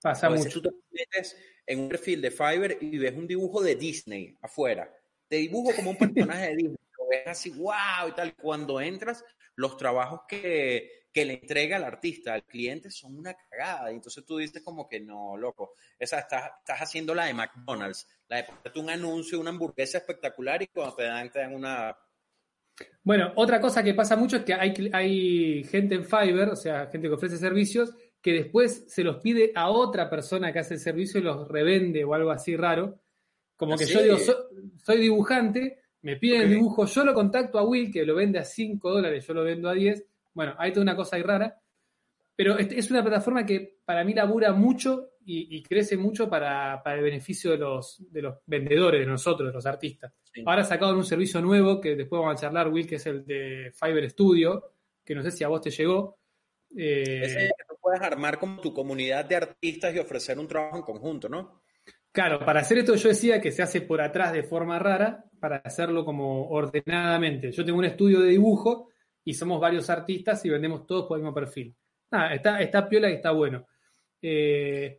Pasa 0.00 0.30
mucho. 0.30 0.48
Tú 0.48 0.62
te 0.62 0.70
metes 0.90 1.36
en 1.66 1.80
un 1.80 1.88
perfil 1.90 2.22
de 2.22 2.30
Fiverr 2.30 2.78
y 2.80 2.96
ves 2.96 3.14
un 3.14 3.26
dibujo 3.26 3.62
de 3.62 3.74
Disney 3.74 4.34
afuera. 4.40 4.90
Te 5.28 5.36
dibujo 5.36 5.76
como 5.76 5.90
un 5.90 5.98
personaje 5.98 6.48
de 6.48 6.56
Disney. 6.56 6.78
Lo 6.98 7.08
ves 7.10 7.26
así, 7.26 7.50
wow, 7.50 8.08
y 8.08 8.12
tal. 8.12 8.34
Cuando 8.34 8.80
entras, 8.80 9.22
los 9.56 9.76
trabajos 9.76 10.22
que, 10.26 11.07
que 11.18 11.24
le 11.24 11.34
entrega 11.34 11.78
el 11.78 11.82
artista 11.82 12.32
al 12.32 12.44
cliente 12.44 12.92
son 12.92 13.18
una 13.18 13.34
cagada. 13.34 13.90
Y 13.90 13.96
entonces 13.96 14.24
tú 14.24 14.36
dices 14.36 14.62
como 14.62 14.88
que 14.88 15.00
no, 15.00 15.36
loco. 15.36 15.74
Esa, 15.98 16.20
estás, 16.20 16.44
estás 16.60 16.78
haciendo 16.78 17.12
la 17.12 17.24
de 17.24 17.34
McDonald's, 17.34 18.06
la 18.28 18.36
de 18.36 18.44
ponerte 18.44 18.78
un 18.78 18.90
anuncio, 18.90 19.40
una 19.40 19.50
hamburguesa 19.50 19.98
espectacular 19.98 20.62
y 20.62 20.68
cuando 20.68 20.94
te 20.94 21.02
dan, 21.02 21.28
te 21.28 21.40
dan 21.40 21.54
una... 21.56 21.96
Bueno, 23.02 23.32
otra 23.34 23.60
cosa 23.60 23.82
que 23.82 23.94
pasa 23.94 24.14
mucho 24.14 24.36
es 24.36 24.44
que 24.44 24.54
hay, 24.54 24.72
hay 24.92 25.64
gente 25.64 25.96
en 25.96 26.04
Fiverr, 26.04 26.50
o 26.50 26.56
sea, 26.56 26.86
gente 26.86 27.08
que 27.08 27.14
ofrece 27.14 27.36
servicios, 27.36 27.92
que 28.22 28.32
después 28.32 28.84
se 28.86 29.02
los 29.02 29.16
pide 29.16 29.50
a 29.56 29.70
otra 29.70 30.08
persona 30.08 30.52
que 30.52 30.60
hace 30.60 30.74
el 30.74 30.80
servicio 30.80 31.18
y 31.18 31.24
los 31.24 31.48
revende 31.48 32.04
o 32.04 32.14
algo 32.14 32.30
así 32.30 32.56
raro. 32.56 33.00
Como 33.56 33.76
que 33.76 33.86
yo 33.86 34.00
digo, 34.00 34.18
soy 34.84 35.00
dibujante, 35.00 35.80
me 36.02 36.14
piden 36.14 36.42
el 36.42 36.50
dibujo, 36.50 36.86
yo 36.86 37.04
lo 37.04 37.12
contacto 37.12 37.58
a 37.58 37.64
Will, 37.64 37.90
que 37.90 38.04
lo 38.04 38.14
vende 38.14 38.38
a 38.38 38.44
5 38.44 38.88
dólares, 38.88 39.26
yo 39.26 39.34
lo 39.34 39.42
vendo 39.42 39.68
a 39.68 39.74
10. 39.74 40.04
Bueno, 40.38 40.54
hay 40.56 40.70
toda 40.70 40.84
una 40.84 40.94
cosa 40.94 41.16
ahí 41.16 41.22
rara. 41.22 41.60
Pero 42.36 42.56
es 42.56 42.88
una 42.92 43.02
plataforma 43.02 43.44
que 43.44 43.78
para 43.84 44.04
mí 44.04 44.14
labura 44.14 44.52
mucho 44.52 45.14
y, 45.24 45.60
crece 45.64 45.96
mucho 45.96 46.30
para, 46.30 46.80
el 46.94 47.02
beneficio 47.02 47.50
de 47.50 47.58
los, 47.58 48.00
de 48.12 48.22
los 48.22 48.36
vendedores, 48.46 49.00
de 49.00 49.06
nosotros, 49.06 49.48
de 49.48 49.52
los 49.52 49.66
artistas. 49.66 50.12
Ahora 50.46 50.62
sacado 50.62 50.96
un 50.96 51.04
servicio 51.04 51.40
nuevo 51.40 51.80
que 51.80 51.96
después 51.96 52.20
vamos 52.20 52.36
a 52.36 52.40
charlar, 52.40 52.68
Will, 52.68 52.86
que 52.86 52.94
es 52.94 53.06
el 53.06 53.26
de 53.26 53.72
Fiverr 53.74 54.08
Studio, 54.10 54.74
que 55.04 55.16
no 55.16 55.24
sé 55.24 55.32
si 55.32 55.42
a 55.42 55.48
vos 55.48 55.60
te 55.60 55.70
llegó. 55.70 56.20
Eh, 56.76 57.22
Ese 57.24 57.38
que 57.58 57.64
tú 57.68 57.74
puedes 57.80 58.00
armar 58.00 58.38
como 58.38 58.60
tu 58.60 58.72
comunidad 58.72 59.24
de 59.24 59.34
artistas 59.34 59.92
y 59.92 59.98
ofrecer 59.98 60.38
un 60.38 60.46
trabajo 60.46 60.76
en 60.76 60.82
conjunto, 60.84 61.28
¿no? 61.28 61.62
Claro, 62.12 62.38
para 62.44 62.60
hacer 62.60 62.78
esto 62.78 62.94
yo 62.94 63.08
decía 63.08 63.40
que 63.40 63.50
se 63.50 63.62
hace 63.62 63.80
por 63.80 64.00
atrás 64.00 64.32
de 64.32 64.44
forma 64.44 64.78
rara, 64.78 65.24
para 65.40 65.56
hacerlo 65.56 66.04
como 66.04 66.48
ordenadamente. 66.50 67.50
Yo 67.50 67.64
tengo 67.64 67.80
un 67.80 67.86
estudio 67.86 68.20
de 68.20 68.28
dibujo 68.28 68.90
y 69.28 69.34
somos 69.34 69.60
varios 69.60 69.90
artistas 69.90 70.42
y 70.46 70.48
vendemos 70.48 70.86
todos 70.86 71.06
por 71.06 71.18
el 71.18 71.22
mismo 71.22 71.34
perfil. 71.34 71.76
Ah, 72.10 72.34
está, 72.34 72.62
está 72.62 72.88
piola 72.88 73.10
y 73.10 73.16
está 73.16 73.30
bueno. 73.30 73.66
Eh, 74.22 74.98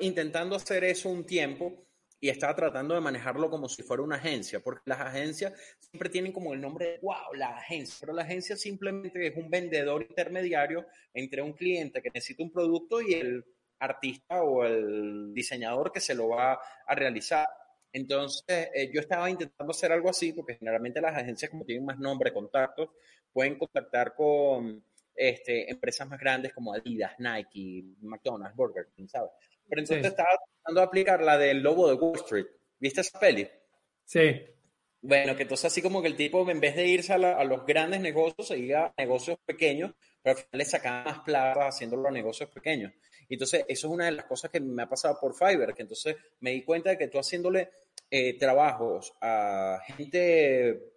intentando 0.00 0.56
hacer 0.56 0.84
eso 0.84 1.08
un 1.08 1.24
tiempo 1.24 1.86
y 2.20 2.28
estaba 2.28 2.54
tratando 2.54 2.94
de 2.94 3.00
manejarlo 3.00 3.48
como 3.48 3.66
si 3.66 3.82
fuera 3.82 4.02
una 4.02 4.16
agencia, 4.16 4.60
porque 4.60 4.82
las 4.84 5.00
agencias 5.00 5.54
siempre 5.80 6.10
tienen 6.10 6.32
como 6.32 6.52
el 6.52 6.60
nombre 6.60 6.86
de, 6.86 6.98
wow, 6.98 7.32
la 7.34 7.56
agencia, 7.56 7.96
pero 8.00 8.12
la 8.12 8.24
agencia 8.24 8.58
simplemente 8.58 9.26
es 9.26 9.34
un 9.38 9.48
vendedor 9.48 10.02
intermediario 10.02 10.84
entre 11.14 11.40
un 11.40 11.54
cliente 11.54 12.02
que 12.02 12.10
necesita 12.12 12.42
un 12.42 12.52
producto 12.52 13.00
y 13.00 13.14
el 13.14 13.42
artista 13.78 14.42
o 14.42 14.66
el 14.66 15.32
diseñador 15.32 15.92
que 15.92 16.00
se 16.00 16.14
lo 16.14 16.28
va 16.28 16.60
a 16.86 16.94
realizar. 16.94 17.48
Entonces, 17.96 18.68
eh, 18.74 18.90
yo 18.92 19.00
estaba 19.00 19.30
intentando 19.30 19.70
hacer 19.70 19.90
algo 19.90 20.10
así, 20.10 20.34
porque 20.34 20.56
generalmente 20.56 21.00
las 21.00 21.16
agencias, 21.16 21.50
como 21.50 21.64
tienen 21.64 21.86
más 21.86 21.98
nombre, 21.98 22.30
contactos, 22.30 22.90
pueden 23.32 23.56
contactar 23.56 24.14
con 24.14 24.84
este, 25.14 25.70
empresas 25.70 26.06
más 26.06 26.20
grandes 26.20 26.52
como 26.52 26.74
Adidas, 26.74 27.14
Nike, 27.18 27.84
McDonald's, 28.02 28.54
Burger 28.54 28.88
King, 28.94 29.06
¿sabes? 29.08 29.30
Pero 29.66 29.80
entonces 29.80 30.04
estaba 30.04 30.28
tratando 30.28 30.80
de 30.82 30.86
aplicar 30.86 31.22
la 31.22 31.38
del 31.38 31.62
lobo 31.62 31.88
de 31.88 31.94
Wall 31.94 32.16
Street. 32.16 32.44
¿Viste 32.78 33.00
esa 33.00 33.18
peli? 33.18 33.48
Sí. 34.04 34.42
Bueno, 35.00 35.34
que 35.34 35.44
entonces 35.44 35.64
así 35.64 35.80
como 35.80 36.02
que 36.02 36.08
el 36.08 36.16
tipo, 36.16 36.48
en 36.50 36.60
vez 36.60 36.76
de 36.76 36.86
irse 36.86 37.14
a, 37.14 37.44
los 37.44 37.64
grandes 37.64 38.02
negocios, 38.02 38.48
se 38.48 38.58
iba 38.58 38.88
a 38.88 38.94
negocios 38.98 39.38
pequeños, 39.46 39.94
pero 40.22 40.36
al 40.36 40.44
final 40.44 40.58
le 40.58 40.64
sacaba 40.66 41.04
más 41.04 41.20
plata 41.20 41.68
haciéndolo 41.68 42.08
a 42.08 42.10
negocios 42.10 42.50
pequeños. 42.50 42.92
Entonces, 43.26 43.64
eso 43.68 43.86
es 43.88 43.92
una 43.92 44.04
de 44.04 44.12
las 44.12 44.26
cosas 44.26 44.50
que 44.50 44.60
me 44.60 44.82
ha 44.82 44.88
pasado 44.88 45.18
por 45.18 45.34
Fiverr, 45.34 45.74
que 45.74 45.82
entonces 45.82 46.16
me 46.40 46.52
di 46.52 46.62
cuenta 46.62 46.90
de 46.90 46.98
que 46.98 47.08
tú 47.08 47.18
haciéndole 47.18 47.70
eh, 48.10 48.38
trabajos 48.38 49.12
a 49.20 49.80
gente 49.86 50.92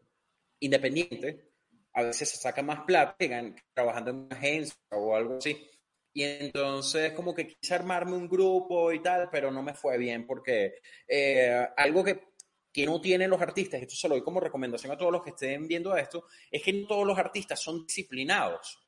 independiente, 0.60 1.50
a 1.94 2.04
veces 2.04 2.30
se 2.30 2.38
saca 2.38 2.62
más 2.62 2.82
plata 2.82 3.16
que 3.18 3.56
trabajando 3.74 4.12
en 4.12 4.18
una 4.18 4.36
agencia 4.36 4.76
o 4.92 5.16
algo 5.16 5.38
así. 5.38 5.70
Y 6.14 6.24
entonces 6.24 7.14
como 7.14 7.34
que 7.34 7.48
quise 7.48 7.76
armarme 7.76 8.14
un 8.14 8.28
grupo 8.28 8.92
y 8.92 9.02
tal, 9.02 9.30
pero 9.32 9.52
no 9.52 9.62
me 9.62 9.74
fue 9.74 9.98
bien 9.98 10.26
porque 10.26 10.76
eh, 11.08 11.68
algo 11.78 12.04
que, 12.04 12.30
que 12.72 12.86
no 12.86 13.00
tienen 13.00 13.30
los 13.30 13.42
artistas, 13.42 13.82
esto 13.82 13.96
se 13.96 14.08
lo 14.08 14.16
doy 14.16 14.24
como 14.24 14.40
recomendación 14.40 14.92
a 14.92 14.98
todos 14.98 15.12
los 15.12 15.24
que 15.24 15.32
estén 15.32 15.68
viendo 15.68 15.96
esto, 15.96 16.26
es 16.52 16.62
que 16.64 16.74
no 16.74 16.88
todos 16.88 17.06
los 17.06 17.18
artistas 17.18 17.60
son 17.62 17.86
disciplinados. 17.86 18.80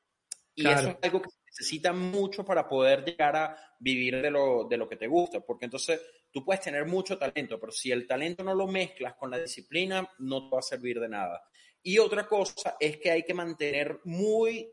Y 0.56 0.68
eso 0.68 0.90
es 0.90 0.98
algo 1.02 1.22
que 1.22 1.30
se 1.30 1.41
necesita 1.52 1.92
mucho 1.92 2.46
para 2.46 2.68
poder 2.68 3.04
llegar 3.04 3.36
a 3.36 3.58
vivir 3.78 4.22
de 4.22 4.32
lo, 4.32 4.68
de 4.70 4.78
lo 4.78 4.88
que 4.88 4.96
te 4.96 5.08
gusta, 5.08 5.42
porque 5.42 5.66
entonces 5.66 6.00
tú 6.32 6.46
puedes 6.46 6.62
tener 6.62 6.86
mucho 6.86 7.18
talento, 7.18 7.60
pero 7.60 7.72
si 7.72 7.92
el 7.92 8.08
talento 8.08 8.44
no 8.44 8.56
lo 8.56 8.68
mezclas 8.68 9.16
con 9.16 9.30
la 9.30 9.38
disciplina, 9.38 10.10
no 10.20 10.48
te 10.48 10.56
va 10.56 10.60
a 10.60 10.64
servir 10.64 11.00
de 11.00 11.10
nada. 11.10 11.44
Y 11.84 11.98
otra 11.98 12.26
cosa 12.28 12.78
es 12.80 12.98
que 12.98 13.12
hay 13.12 13.24
que 13.24 13.34
mantener 13.34 14.00
muy, 14.06 14.72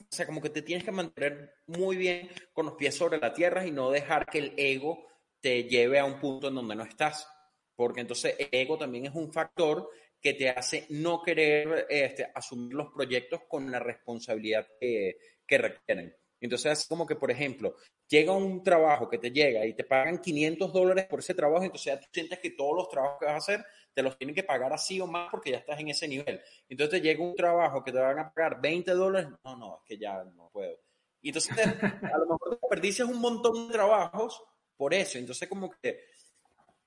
o 0.00 0.06
sea, 0.08 0.26
como 0.26 0.40
que 0.40 0.50
te 0.50 0.62
tienes 0.62 0.84
que 0.84 0.92
mantener 0.92 1.52
muy 1.66 1.96
bien 1.96 2.30
con 2.52 2.66
los 2.66 2.76
pies 2.76 2.94
sobre 2.94 3.18
la 3.18 3.34
tierra 3.34 3.66
y 3.66 3.70
no 3.70 3.90
dejar 3.90 4.26
que 4.26 4.38
el 4.38 4.54
ego 4.56 5.06
te 5.40 5.64
lleve 5.64 5.98
a 5.98 6.06
un 6.06 6.18
punto 6.18 6.48
en 6.48 6.54
donde 6.54 6.76
no 6.76 6.84
estás. 6.84 7.28
Porque 7.76 8.00
entonces 8.00 8.36
el 8.38 8.48
ego 8.52 8.78
también 8.78 9.06
es 9.06 9.14
un 9.14 9.32
factor 9.32 9.90
que 10.20 10.32
te 10.32 10.48
hace 10.48 10.86
no 10.88 11.20
querer 11.20 11.86
este, 11.90 12.30
asumir 12.34 12.72
los 12.72 12.92
proyectos 12.92 13.42
con 13.46 13.70
la 13.70 13.80
responsabilidad 13.80 14.66
que, 14.80 15.18
que 15.46 15.58
requieren. 15.58 16.14
Entonces, 16.40 16.80
es 16.80 16.86
como 16.86 17.06
que, 17.06 17.16
por 17.16 17.30
ejemplo, 17.30 17.74
llega 18.06 18.32
un 18.32 18.62
trabajo 18.62 19.08
que 19.08 19.18
te 19.18 19.30
llega 19.30 19.64
y 19.64 19.74
te 19.74 19.84
pagan 19.84 20.18
500 20.18 20.72
dólares 20.72 21.06
por 21.06 21.20
ese 21.20 21.32
trabajo, 21.32 21.64
entonces 21.64 21.86
ya 21.86 21.98
tú 21.98 22.06
sientes 22.12 22.38
que 22.38 22.50
todos 22.50 22.76
los 22.76 22.88
trabajos 22.90 23.18
que 23.18 23.26
vas 23.26 23.34
a 23.34 23.38
hacer 23.38 23.64
te 23.94 24.02
los 24.02 24.18
tienen 24.18 24.34
que 24.34 24.42
pagar 24.42 24.72
así 24.72 25.00
o 25.00 25.06
más 25.06 25.30
porque 25.30 25.52
ya 25.52 25.58
estás 25.58 25.80
en 25.80 25.88
ese 25.88 26.06
nivel. 26.06 26.40
Entonces 26.68 27.00
llega 27.00 27.24
un 27.24 27.34
trabajo 27.34 27.82
que 27.82 27.92
te 27.92 27.98
van 27.98 28.18
a 28.18 28.30
pagar 28.30 28.60
20 28.60 28.90
dólares, 28.92 29.30
no, 29.42 29.56
no, 29.56 29.76
es 29.78 29.82
que 29.86 29.96
ya 29.96 30.22
no 30.22 30.50
puedo. 30.52 30.78
Y 31.22 31.28
entonces 31.28 31.56
a 31.56 32.18
lo 32.18 32.26
mejor 32.26 32.58
desperdicias 32.60 33.08
un 33.08 33.20
montón 33.20 33.68
de 33.68 33.72
trabajos 33.72 34.42
por 34.76 34.92
eso. 34.92 35.16
Entonces 35.16 35.48
como 35.48 35.70
que 35.70 36.00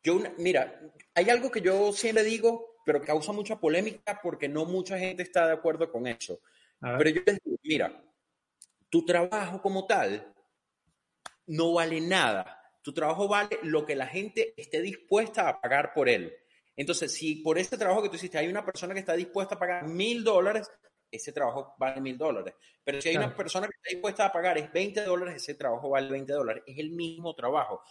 yo, 0.03 0.19
mira, 0.37 0.79
hay 1.15 1.29
algo 1.29 1.49
que 1.49 1.61
yo 1.61 1.91
siempre 1.93 2.23
digo, 2.23 2.75
pero 2.85 3.01
causa 3.01 3.31
mucha 3.31 3.59
polémica 3.59 4.19
porque 4.21 4.47
no 4.47 4.65
mucha 4.65 4.99
gente 4.99 5.23
está 5.23 5.47
de 5.47 5.53
acuerdo 5.53 5.91
con 5.91 6.05
eso. 6.05 6.41
Pero 6.79 7.09
yo 7.09 7.21
les 7.25 7.39
digo, 7.43 7.57
mira, 7.63 8.03
tu 8.89 9.05
trabajo 9.05 9.61
como 9.61 9.85
tal 9.85 10.33
no 11.47 11.73
vale 11.73 12.01
nada. 12.01 12.61
Tu 12.81 12.93
trabajo 12.93 13.27
vale 13.27 13.59
lo 13.63 13.85
que 13.85 13.95
la 13.95 14.07
gente 14.07 14.53
esté 14.55 14.81
dispuesta 14.81 15.49
a 15.49 15.59
pagar 15.59 15.93
por 15.93 16.07
él. 16.09 16.33
Entonces, 16.75 17.11
si 17.11 17.35
por 17.37 17.57
ese 17.57 17.77
trabajo 17.77 18.03
que 18.03 18.09
tú 18.09 18.15
hiciste 18.15 18.37
hay 18.37 18.47
una 18.47 18.65
persona 18.65 18.93
que 18.93 18.99
está 18.99 19.13
dispuesta 19.13 19.55
a 19.55 19.59
pagar 19.59 19.87
mil 19.87 20.23
dólares, 20.23 20.69
ese 21.11 21.31
trabajo 21.31 21.75
vale 21.77 22.01
mil 22.01 22.17
dólares. 22.17 22.53
Pero 22.83 23.01
si 23.01 23.09
hay 23.09 23.17
una 23.17 23.35
persona 23.35 23.67
que 23.67 23.75
está 23.75 23.89
dispuesta 23.89 24.25
a 24.25 24.31
pagar 24.31 24.57
es 24.57 24.71
20 24.71 25.03
dólares, 25.03 25.35
ese 25.35 25.55
trabajo 25.55 25.89
vale 25.89 26.09
20 26.09 26.33
dólares. 26.33 26.63
Es 26.65 26.77
el 26.77 26.91
mismo 26.91 27.33
trabajo. 27.35 27.81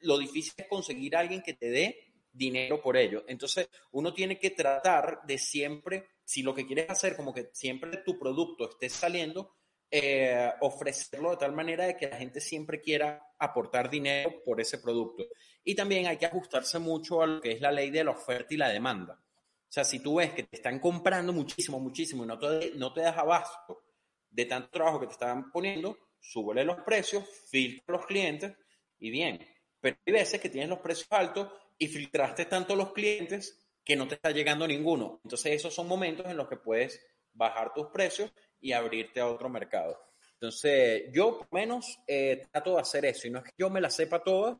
lo 0.00 0.18
difícil 0.18 0.54
es 0.56 0.66
conseguir 0.66 1.16
a 1.16 1.20
alguien 1.20 1.42
que 1.42 1.54
te 1.54 1.70
dé 1.70 2.10
dinero 2.32 2.80
por 2.80 2.96
ello. 2.96 3.24
Entonces, 3.26 3.68
uno 3.92 4.12
tiene 4.12 4.38
que 4.38 4.50
tratar 4.50 5.20
de 5.24 5.38
siempre, 5.38 6.08
si 6.24 6.42
lo 6.42 6.54
que 6.54 6.66
quieres 6.66 6.90
hacer, 6.90 7.16
como 7.16 7.32
que 7.32 7.50
siempre 7.52 7.98
tu 7.98 8.18
producto 8.18 8.70
esté 8.70 8.88
saliendo, 8.88 9.56
eh, 9.90 10.52
ofrecerlo 10.60 11.30
de 11.30 11.36
tal 11.36 11.52
manera 11.52 11.84
de 11.86 11.96
que 11.96 12.08
la 12.08 12.16
gente 12.16 12.40
siempre 12.40 12.80
quiera 12.80 13.34
aportar 13.38 13.90
dinero 13.90 14.42
por 14.44 14.60
ese 14.60 14.78
producto. 14.78 15.26
Y 15.64 15.74
también 15.74 16.06
hay 16.06 16.16
que 16.16 16.26
ajustarse 16.26 16.78
mucho 16.78 17.22
a 17.22 17.26
lo 17.26 17.40
que 17.40 17.52
es 17.52 17.60
la 17.60 17.72
ley 17.72 17.90
de 17.90 18.04
la 18.04 18.12
oferta 18.12 18.54
y 18.54 18.56
la 18.56 18.68
demanda. 18.68 19.14
O 19.14 19.72
sea, 19.72 19.84
si 19.84 20.00
tú 20.00 20.16
ves 20.16 20.32
que 20.32 20.44
te 20.44 20.56
están 20.56 20.78
comprando 20.78 21.32
muchísimo, 21.32 21.80
muchísimo 21.80 22.24
y 22.24 22.26
no 22.26 22.38
te, 22.38 22.72
no 22.76 22.92
te 22.92 23.00
das 23.00 23.16
abasto 23.16 23.82
de 24.30 24.44
tanto 24.44 24.70
trabajo 24.70 25.00
que 25.00 25.06
te 25.06 25.12
están 25.12 25.50
poniendo, 25.50 25.96
súbele 26.20 26.64
los 26.64 26.80
precios, 26.82 27.24
filtra 27.50 27.96
los 27.96 28.06
clientes 28.06 28.52
y 28.98 29.10
bien. 29.10 29.44
Pero 29.80 29.96
hay 30.06 30.12
veces 30.12 30.40
que 30.40 30.50
tienes 30.50 30.70
los 30.70 30.80
precios 30.80 31.08
altos 31.10 31.48
y 31.78 31.88
filtraste 31.88 32.44
tanto 32.44 32.76
los 32.76 32.92
clientes 32.92 33.66
que 33.84 33.96
no 33.96 34.06
te 34.06 34.14
está 34.14 34.30
llegando 34.30 34.68
ninguno. 34.68 35.20
Entonces 35.24 35.52
esos 35.52 35.74
son 35.74 35.88
momentos 35.88 36.26
en 36.26 36.36
los 36.36 36.48
que 36.48 36.56
puedes 36.56 37.00
bajar 37.32 37.72
tus 37.72 37.86
precios 37.88 38.32
y 38.60 38.72
abrirte 38.72 39.20
a 39.20 39.26
otro 39.26 39.48
mercado. 39.48 39.98
Entonces, 40.34 41.04
yo 41.12 41.38
por 41.38 41.52
menos 41.52 41.98
eh, 42.06 42.46
trato 42.50 42.74
de 42.74 42.80
hacer 42.80 43.04
eso, 43.04 43.28
y 43.28 43.30
no 43.30 43.40
es 43.40 43.44
que 43.44 43.52
yo 43.58 43.68
me 43.68 43.80
la 43.80 43.90
sepa 43.90 44.22
todas, 44.22 44.56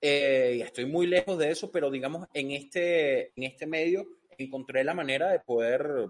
eh, 0.00 0.56
y 0.58 0.60
estoy 0.60 0.86
muy 0.86 1.06
lejos 1.06 1.38
de 1.38 1.50
eso, 1.50 1.72
pero 1.72 1.90
digamos, 1.90 2.28
en 2.32 2.52
este, 2.52 3.32
en 3.36 3.44
este 3.44 3.66
medio 3.66 4.06
encontré 4.38 4.84
la 4.84 4.94
manera 4.94 5.30
de 5.30 5.40
poder 5.40 6.06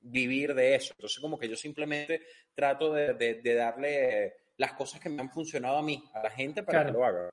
vivir 0.00 0.54
de 0.54 0.74
eso. 0.74 0.92
Entonces, 0.96 1.18
como 1.20 1.38
que 1.38 1.48
yo 1.48 1.56
simplemente 1.56 2.22
trato 2.54 2.92
de, 2.92 3.14
de, 3.14 3.54
darle 3.54 4.34
las 4.56 4.72
cosas 4.72 5.00
que 5.00 5.08
me 5.08 5.22
han 5.22 5.30
funcionado 5.30 5.78
a 5.78 5.82
mí, 5.82 6.02
a 6.12 6.22
la 6.22 6.30
gente, 6.30 6.62
para 6.62 6.86
que 6.86 6.92
lo 6.92 7.04
haga. 7.04 7.30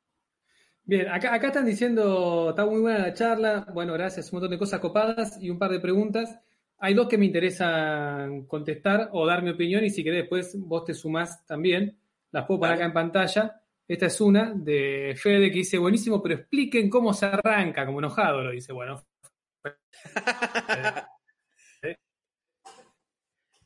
Bien, 0.85 1.07
acá, 1.07 1.33
acá 1.33 1.47
están 1.47 1.65
diciendo, 1.65 2.49
está 2.49 2.65
muy 2.65 2.81
buena 2.81 2.99
la 2.99 3.13
charla, 3.13 3.65
bueno, 3.73 3.93
gracias, 3.93 4.31
un 4.31 4.37
montón 4.37 4.51
de 4.51 4.59
cosas 4.59 4.81
copadas 4.81 5.37
y 5.41 5.49
un 5.49 5.57
par 5.57 5.71
de 5.71 5.79
preguntas. 5.79 6.39
Hay 6.83 6.93
dos 6.95 7.07
que 7.07 7.17
me 7.17 7.25
interesan 7.25 8.45
contestar 8.45 9.09
o 9.13 9.25
dar 9.25 9.41
mi 9.41 9.51
opinión 9.51 9.85
y 9.85 9.89
si 9.89 10.03
querés 10.03 10.23
después 10.23 10.53
vos 10.59 10.83
te 10.83 10.93
sumás 10.93 11.45
también. 11.45 11.97
Las 12.29 12.45
puedo 12.45 12.59
poner 12.59 12.75
acá 12.75 12.83
en 12.83 12.91
pantalla. 12.91 13.61
Esta 13.87 14.07
es 14.07 14.19
una 14.19 14.51
de 14.53 15.15
Fede 15.17 15.49
que 15.49 15.59
dice, 15.59 15.77
buenísimo, 15.77 16.21
pero 16.21 16.35
expliquen 16.35 16.89
cómo 16.89 17.13
se 17.13 17.27
arranca, 17.27 17.85
como 17.85 17.99
enojado 17.99 18.43
lo 18.43 18.51
dice. 18.51 18.73
Bueno. 18.73 19.01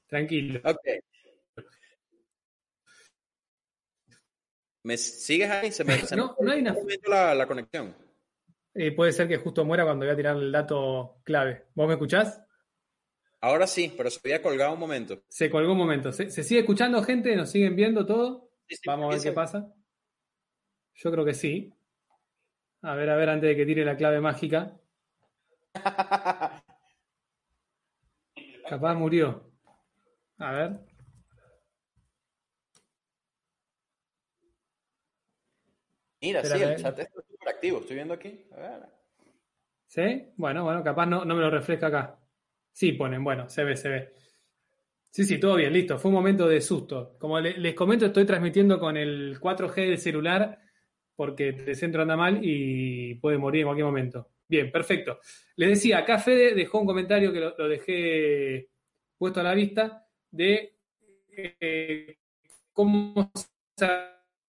Tranquilo. 0.06 0.62
Ok. 0.64 0.78
¿Me 4.84 4.96
sigues 4.96 5.50
ahí? 5.50 5.72
Se 5.72 5.84
me, 5.84 5.98
no, 6.16 6.36
no 6.40 6.52
hay 6.52 6.60
una... 6.60 6.76
la, 7.34 7.48
conexión. 7.48 7.96
Eh, 8.76 8.92
puede 8.92 9.12
ser 9.12 9.28
que 9.28 9.38
justo 9.38 9.66
muera 9.66 9.86
cuando 9.86 10.06
voy 10.06 10.14
a 10.14 10.16
tirar 10.16 10.38
el 10.38 10.52
dato 10.52 11.16
clave. 11.24 11.66
¿Vos 11.74 11.88
me 11.88 11.94
escuchás? 11.94 12.44
Ahora 13.40 13.68
sí, 13.68 13.94
pero 13.96 14.10
se 14.10 14.20
había 14.24 14.42
colgado 14.42 14.74
un 14.74 14.80
momento. 14.80 15.22
Se 15.28 15.50
colgó 15.50 15.74
un 15.74 15.78
momento. 15.78 16.12
¿Se, 16.12 16.30
sigue 16.32 16.62
escuchando 16.62 17.04
gente? 17.04 17.36
¿Nos 17.36 17.52
siguen 17.52 17.76
viendo 17.76 18.06
todo? 18.06 18.50
Vamos 18.86 19.06
a 19.06 19.16
ver 19.16 19.24
qué 19.24 19.32
pasa. 19.32 19.72
Yo 20.96 21.12
creo 21.12 21.24
que 21.24 21.36
sí. 21.36 21.72
A 22.82 22.96
ver, 22.96 23.10
a 23.10 23.16
ver, 23.16 23.30
antes 23.30 23.50
de 23.50 23.56
que 23.56 23.66
tire 23.66 23.86
la 23.86 23.96
clave 23.96 24.20
mágica. 24.20 24.80
Capaz 28.70 28.96
murió. 28.96 29.52
A 30.40 30.52
ver. 30.52 30.80
Mira, 36.22 36.44
sí, 36.44 36.62
el 36.62 36.82
chat 36.82 37.00
está 37.00 37.22
súper 37.22 37.50
activo. 37.50 37.80
Estoy 37.80 37.96
viendo 37.96 38.16
aquí. 38.16 38.48
A 38.52 38.56
ver. 38.56 38.90
¿Sí? 39.86 40.34
Bueno, 40.36 40.64
bueno, 40.64 40.84
capaz 40.84 41.06
no, 41.06 41.24
no 41.24 41.36
me 41.36 41.42
lo 41.42 41.52
refresca 41.52 41.88
acá. 41.88 42.20
Sí, 42.78 42.92
ponen, 42.92 43.24
bueno, 43.24 43.50
se 43.50 43.64
ve, 43.64 43.76
se 43.76 43.90
ve. 43.90 44.14
Sí, 45.10 45.24
sí, 45.24 45.40
todo 45.40 45.56
bien, 45.56 45.74
listo. 45.74 45.98
Fue 45.98 46.10
un 46.10 46.16
momento 46.16 46.48
de 46.48 46.62
susto. 46.62 47.18
Como 47.18 47.40
les 47.40 47.74
comento, 47.74 48.06
estoy 48.06 48.24
transmitiendo 48.24 48.80
con 48.80 48.96
el 48.96 49.40
4G 49.40 49.74
del 49.74 49.98
celular 49.98 50.60
porque 51.16 51.48
el 51.50 51.76
centro 51.76 52.04
anda 52.04 52.16
mal 52.16 52.40
y 52.40 53.16
puede 53.16 53.40
morir 53.40 53.62
en 53.62 53.68
cualquier 53.70 53.88
momento. 53.88 54.30
Bien, 54.48 54.72
perfecto. 54.72 55.18
Les 55.56 55.70
decía, 55.70 55.98
acá 55.98 56.20
Fede 56.20 56.54
dejó 56.54 56.80
un 56.80 56.86
comentario 56.86 57.34
que 57.34 57.40
lo, 57.40 57.68
dejé 57.68 58.70
puesto 59.18 59.40
a 59.40 59.44
la 59.44 59.56
vista 59.56 60.06
de 60.30 60.76
eh, 61.36 62.16
cómo 62.72 63.32
se 63.76 63.88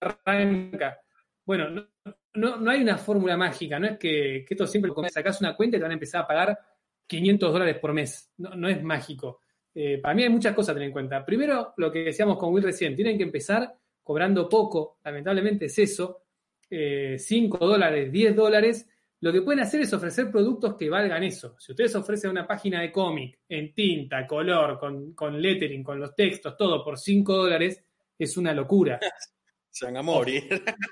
arranca. 0.00 1.00
Bueno, 1.46 1.88
no, 2.34 2.70
hay 2.70 2.82
una 2.82 2.98
fórmula 2.98 3.38
mágica, 3.38 3.78
no 3.78 3.86
es 3.86 3.98
que, 3.98 4.44
esto 4.46 4.66
siempre 4.66 4.92
sacas 5.08 5.40
una 5.40 5.56
cuenta 5.56 5.78
y 5.78 5.80
te 5.80 5.84
van 5.84 5.92
a 5.92 5.94
empezar 5.94 6.24
a 6.24 6.26
pagar 6.26 6.58
500 7.08 7.52
dólares 7.52 7.78
por 7.78 7.92
mes. 7.92 8.30
No, 8.36 8.68
es 8.68 8.82
mágico. 8.82 9.40
Eh, 9.74 9.98
para 9.98 10.14
mí 10.14 10.22
hay 10.22 10.28
muchas 10.28 10.54
cosas 10.54 10.70
a 10.70 10.74
tener 10.74 10.88
en 10.88 10.92
cuenta. 10.92 11.24
Primero, 11.24 11.74
lo 11.76 11.90
que 11.90 12.04
decíamos 12.04 12.38
con 12.38 12.52
Will 12.52 12.64
recién, 12.64 12.94
tienen 12.94 13.16
que 13.16 13.24
empezar 13.24 13.74
cobrando 14.02 14.48
poco, 14.48 14.98
lamentablemente 15.04 15.66
es 15.66 15.78
eso, 15.78 16.22
5 16.68 16.70
eh, 16.70 17.18
dólares, 17.60 18.12
10 18.12 18.36
dólares. 18.36 18.88
Lo 19.20 19.32
que 19.32 19.42
pueden 19.42 19.60
hacer 19.60 19.80
es 19.80 19.92
ofrecer 19.92 20.30
productos 20.30 20.76
que 20.76 20.88
valgan 20.88 21.24
eso. 21.24 21.56
Si 21.58 21.72
ustedes 21.72 21.94
ofrecen 21.96 22.30
una 22.30 22.46
página 22.46 22.80
de 22.80 22.92
cómic 22.92 23.40
en 23.48 23.74
tinta, 23.74 24.26
color, 24.26 24.78
con, 24.78 25.12
con 25.14 25.40
lettering, 25.40 25.82
con 25.82 25.98
los 25.98 26.14
textos, 26.14 26.56
todo 26.56 26.84
por 26.84 26.98
5 26.98 27.36
dólares, 27.36 27.82
es 28.18 28.36
una 28.36 28.52
locura. 28.52 29.00
Se 29.70 29.84
van 29.86 29.96
a 29.98 30.02
morir. 30.02 30.42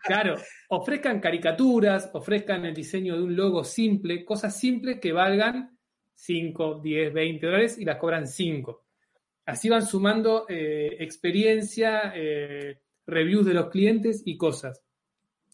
Claro, 0.03 0.37
ofrezcan 0.69 1.19
caricaturas, 1.19 2.11
ofrezcan 2.13 2.67
el 2.67 2.75
diseño 2.75 3.17
de 3.17 3.23
un 3.23 3.35
logo 3.35 3.65
simple, 3.65 4.25
cosas 4.25 4.59
simples 4.59 5.01
que 5.01 5.13
valgan 5.13 5.76
5, 6.17 6.81
10, 6.83 7.13
20 7.13 7.47
dólares 7.47 7.79
y 7.79 7.85
las 7.85 7.97
cobran 7.97 8.27
5. 8.27 8.85
Así 9.47 9.69
van 9.69 9.87
sumando 9.87 10.47
eh, 10.49 10.97
experiencia, 10.99 12.13
eh, 12.15 12.81
reviews 13.07 13.47
de 13.47 13.55
los 13.55 13.71
clientes 13.71 14.23
y 14.25 14.37
cosas. 14.37 14.83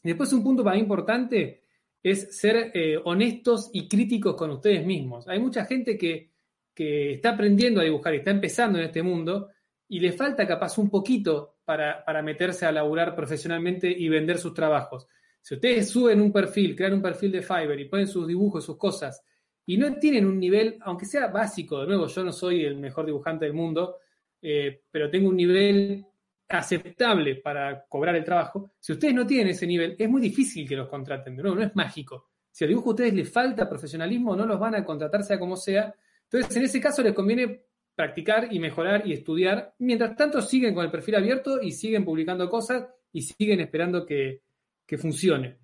Después 0.03 0.33
un 0.33 0.43
punto 0.43 0.65
para 0.65 0.79
importante 0.79 1.65
es 2.03 2.37
ser 2.37 2.73
eh, 2.75 2.99
honestos 3.05 3.71
y 3.73 3.87
críticos 3.87 4.35
con 4.35 4.51
ustedes 4.51 4.85
mismos. 4.87 5.29
Hay 5.29 5.39
mucha 5.39 5.67
gente 5.67 5.99
que 5.99 6.33
que 6.75 7.15
está 7.15 7.31
aprendiendo 7.31 7.81
a 7.81 7.85
dibujar 7.85 8.15
y 8.15 8.19
está 8.19 8.31
empezando 8.31 8.79
en 8.79 8.87
este 8.87 9.03
mundo 9.03 9.51
y 9.89 10.01
le 10.01 10.13
falta 10.13 10.47
capaz 10.47 10.79
un 10.79 10.89
poquito 10.89 11.57
para, 11.65 12.05
para 12.05 12.23
meterse 12.23 12.67
a 12.67 12.73
laburar 12.73 13.15
profesionalmente 13.15 13.91
y 13.91 14.09
vender 14.09 14.39
sus 14.39 14.55
trabajos. 14.55 15.07
Si 15.41 15.55
ustedes 15.55 15.91
suben 15.91 16.21
un 16.21 16.33
perfil, 16.33 16.75
crean 16.75 16.95
un 16.95 17.03
perfil 17.03 17.33
de 17.33 17.43
Fiverr 17.43 17.81
y 17.81 17.89
ponen 17.89 18.07
sus 18.07 18.27
dibujos, 18.27 18.65
sus 18.65 18.79
cosas, 18.79 19.23
y 19.67 19.77
no 19.77 19.95
tienen 19.97 20.27
un 20.27 20.39
nivel, 20.39 20.79
aunque 20.81 21.07
sea 21.07 21.29
básico, 21.29 21.81
de 21.81 21.87
nuevo, 21.87 22.07
yo 22.07 22.25
no 22.25 22.33
soy 22.33 22.65
el 22.65 22.77
mejor 22.77 23.07
dibujante 23.07 23.45
del 23.45 23.55
mundo, 23.55 23.99
eh, 24.41 24.83
pero 24.91 25.09
tengo 25.09 25.29
un 25.29 25.37
nivel 25.37 26.05
aceptable 26.49 27.37
para 27.37 27.85
cobrar 27.89 28.17
el 28.17 28.25
trabajo. 28.25 28.73
Si 28.79 28.93
ustedes 28.93 29.15
no 29.15 29.27
tienen 29.27 29.49
ese 29.49 29.67
nivel, 29.67 29.97
es 29.99 30.09
muy 30.09 30.21
difícil 30.21 30.69
que 30.69 30.77
los 30.77 30.89
contraten. 30.89 31.37
De 31.37 31.43
nuevo, 31.43 31.57
no 31.57 31.65
es 31.65 31.75
mágico. 31.75 32.31
Si 32.51 32.65
al 32.65 32.69
dibujo 32.69 32.91
a 32.91 32.93
ustedes 32.93 33.15
les 33.15 33.31
falta 33.31 33.69
profesionalismo, 33.69 34.37
no 34.37 34.45
los 34.45 34.59
van 34.59 34.75
a 34.75 34.85
contratar 34.85 35.23
sea 35.23 35.39
como 35.39 35.57
sea. 35.57 35.95
Entonces, 36.25 36.57
en 36.57 36.65
ese 36.65 36.81
caso 36.81 37.03
les 37.03 37.15
conviene 37.15 37.63
practicar 37.95 38.53
y 38.53 38.59
mejorar 38.59 39.07
y 39.07 39.13
estudiar. 39.13 39.75
Mientras 39.79 40.17
tanto, 40.17 40.43
siguen 40.43 40.75
con 40.75 40.85
el 40.85 40.91
perfil 40.91 41.15
abierto 41.15 41.63
y 41.63 41.73
siguen 41.73 42.05
publicando 42.05 42.49
cosas 42.51 42.87
y 43.13 43.23
siguen 43.23 43.61
esperando 43.61 44.05
que, 44.05 44.43
que 44.87 44.99
funcione. 44.99 45.59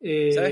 Eh, 0.00 0.30
Yo 0.34 0.42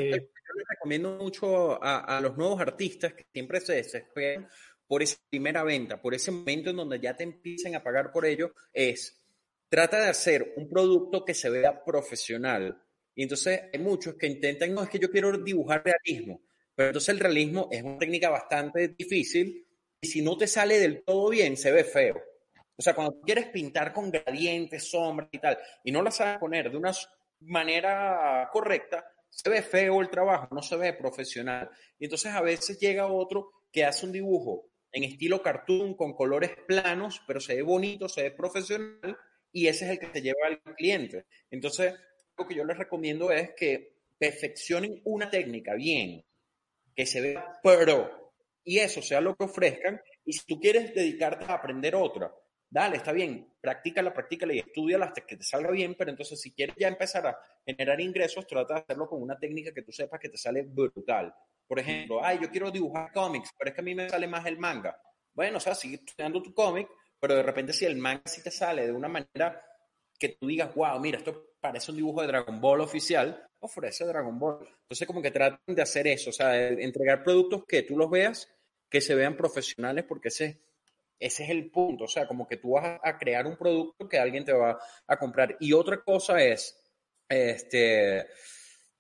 les 0.55 0.67
recomiendo 0.69 1.17
mucho 1.17 1.83
a, 1.83 2.21
los 2.21 2.37
nuevos 2.37 2.61
artistas 2.61 3.15
que 3.15 3.27
siempre 3.33 3.61
se 3.61 3.75
desesperan 3.75 4.49
por 4.87 5.03
esa 5.03 5.17
primera 5.29 5.63
venta, 5.63 6.01
por 6.01 6.15
ese 6.15 6.31
momento 6.31 6.71
en 6.71 6.77
donde 6.77 7.01
ya 7.01 7.17
te 7.17 7.25
empiecen 7.25 7.75
a 7.75 7.83
pagar 7.83 8.13
por 8.13 8.27
ello, 8.27 8.55
es 8.73 9.23
trata 9.69 10.01
de 10.01 10.11
hacer 10.11 10.53
un 10.57 10.69
producto 10.69 11.25
que 11.25 11.35
se 11.35 11.49
vea 11.49 11.83
profesional. 11.83 12.83
Y 13.15 13.23
entonces 13.23 13.63
hay 13.73 13.81
muchos 13.81 14.15
que 14.17 14.27
intentan, 14.27 14.75
no, 14.75 14.83
es 14.83 14.91
que 14.91 14.99
yo 14.99 15.11
quiero 15.11 15.37
dibujar 15.39 15.83
realismo, 15.85 16.43
pero 16.75 16.89
entonces 16.89 17.09
el 17.11 17.21
realismo 17.21 17.69
es 17.71 17.83
una 17.83 17.99
técnica 17.99 18.29
bastante 18.31 18.89
difícil 18.89 19.67
y 20.01 20.07
si 20.07 20.21
no 20.21 20.37
te 20.37 20.47
sale 20.47 20.79
del 20.79 21.03
todo 21.05 21.31
bien, 21.31 21.57
se 21.57 21.73
ve 21.73 21.85
feo. 21.85 22.21
O 22.77 22.83
sea, 22.83 22.95
cuando 22.95 23.21
quieres 23.21 23.47
pintar 23.49 23.93
con 23.93 24.11
gradientes, 24.11 24.91
sombras 24.91 25.29
y 25.31 25.39
tal, 25.39 25.59
y 25.85 25.93
no 25.93 26.03
las 26.03 26.17
sabes 26.17 26.39
poner 26.39 26.71
de 26.71 26.77
unas 26.77 27.09
manera 27.41 28.49
correcta, 28.53 29.05
se 29.33 29.49
ve 29.49 29.63
feo 29.63 30.03
el 30.03 30.11
trabajo, 30.11 30.49
no 30.55 30.63
se 30.63 30.77
ve 30.77 30.93
profesional. 30.93 31.71
Y 31.99 32.05
entonces 32.05 32.33
a 32.33 32.43
veces 32.43 32.79
llega 32.79 33.07
otro 33.07 33.51
que 33.73 33.85
hace 33.85 34.05
un 34.05 34.13
dibujo 34.13 34.67
en 34.93 35.05
estilo 35.05 35.43
cartoon 35.43 35.95
con 35.95 36.13
colores 36.13 36.51
planos, 36.67 37.23
pero 37.27 37.41
se 37.41 37.55
ve 37.55 37.63
bonito, 37.63 38.09
se 38.11 38.25
ve 38.25 38.31
profesional 38.31 39.17
y 39.51 39.67
ese 39.67 39.87
es 39.87 39.93
el 39.93 39.99
que 39.99 40.09
te 40.09 40.21
lleva 40.21 40.47
al 40.47 40.63
cliente. 40.77 41.25
Entonces, 41.51 41.95
lo 42.37 42.47
que 42.47 42.55
yo 42.55 42.65
les 42.65 42.77
recomiendo 42.77 43.33
es 43.33 43.53
que 43.57 43.95
perfeccionen 44.19 45.01
una 45.05 45.31
técnica 45.31 45.75
bien, 45.75 46.23
que 46.95 47.07
se 47.07 47.23
vea 47.23 47.59
pro 47.63 48.35
y 48.65 48.79
eso 48.79 49.01
sea 49.01 49.23
lo 49.23 49.35
que 49.35 49.45
ofrezcan. 49.45 49.99
Y 50.27 50.35
si 50.35 50.45
tú 50.47 50.61
quieres 50.61 50.95
dedicarte 50.95 51.47
a 51.47 51.55
aprender 51.55 51.95
otra, 51.95 52.33
dale, 52.73 52.97
está 52.97 53.13
bien, 53.13 53.55
practícala, 53.61 54.15
practícala 54.15 54.55
y 54.55 54.61
estudiala 54.61 55.05
hasta 55.05 55.27
que 55.27 55.37
te 55.37 55.45
salga 55.45 55.71
bien, 55.71 55.95
pero 55.95 56.11
entonces 56.11 56.41
si 56.41 56.53
quieres 56.53 56.75
ya 56.79 56.89
empezar 56.89 57.27
a 57.27 57.39
generar 57.67 58.01
ingresos, 58.01 58.47
trata 58.47 58.75
de 58.75 58.81
hacerlo 58.81 59.07
con 59.07 59.21
una 59.21 59.39
técnica 59.39 59.75
que 59.75 59.83
tú 59.83 59.93
sepas 59.93 60.19
que 60.19 60.31
te 60.31 60.39
sale 60.39 60.63
brutal. 60.63 61.35
Por 61.69 61.79
ejemplo, 61.79 62.25
ay, 62.25 62.39
yo 62.41 62.51
quiero 62.51 62.71
dibujar 62.71 63.13
cómics, 63.13 63.51
pero 63.59 63.69
es 63.69 63.75
que 63.75 63.83
a 63.83 63.85
mí 63.85 63.95
me 63.95 64.09
sale 64.09 64.27
más 64.27 64.47
el 64.47 64.57
manga. 64.57 64.97
Bueno, 65.35 65.59
o 65.59 65.61
sea, 65.61 65.75
sigue 65.75 65.97
estudiando 65.97 66.43
tu 66.43 66.55
cómic, 66.55 66.89
pero 67.21 67.35
de 67.35 67.43
repente 67.43 67.75
si 67.75 67.85
el 67.85 67.97
manga 67.97 68.23
sí 68.25 68.43
te 68.43 68.51
sale 68.51 68.87
de 68.87 68.93
una 68.93 69.09
manera 69.09 69.63
que 70.19 70.31
tú 70.31 70.47
digas, 70.47 70.75
wow, 70.75 70.99
mira, 70.99 71.19
esto 71.19 71.57
parece 71.61 71.91
un 71.91 71.99
dibujo 71.99 72.23
de 72.23 72.29
Dragon 72.29 72.59
Ball 72.59 72.81
oficial, 72.81 73.47
ofrece 73.61 74.07
Dragon 74.07 74.39
Ball. 74.39 74.67
Entonces, 74.83 75.07
como 75.07 75.21
que 75.21 75.31
traten 75.31 75.75
de 75.75 75.83
hacer 75.83 76.07
eso, 76.07 76.31
o 76.31 76.33
sea, 76.33 76.57
entregar 76.69 77.23
productos 77.23 77.65
que 77.67 77.83
tú 77.83 77.99
los 77.99 78.09
veas, 78.09 78.49
que 78.89 79.03
se 79.03 79.15
vean 79.15 79.37
profesionales, 79.37 80.05
porque 80.09 80.29
ese 80.29 80.63
ese 81.23 81.45
es 81.45 81.51
el 81.51 81.71
punto, 81.71 82.05
o 82.05 82.09
sea, 82.09 82.27
como 82.27 82.49
que 82.49 82.57
tú 82.57 82.73
vas 82.73 82.99
a 83.01 83.17
crear 83.17 83.47
un 83.47 83.57
producto 83.57 84.09
que 84.09 84.19
alguien 84.19 84.45
te 84.45 84.53
va 84.53 84.77
a 85.07 85.17
comprar. 85.17 85.57
Y 85.61 85.73
otra 85.73 86.03
cosa 86.03 86.43
es, 86.43 86.77
este, 87.29 88.27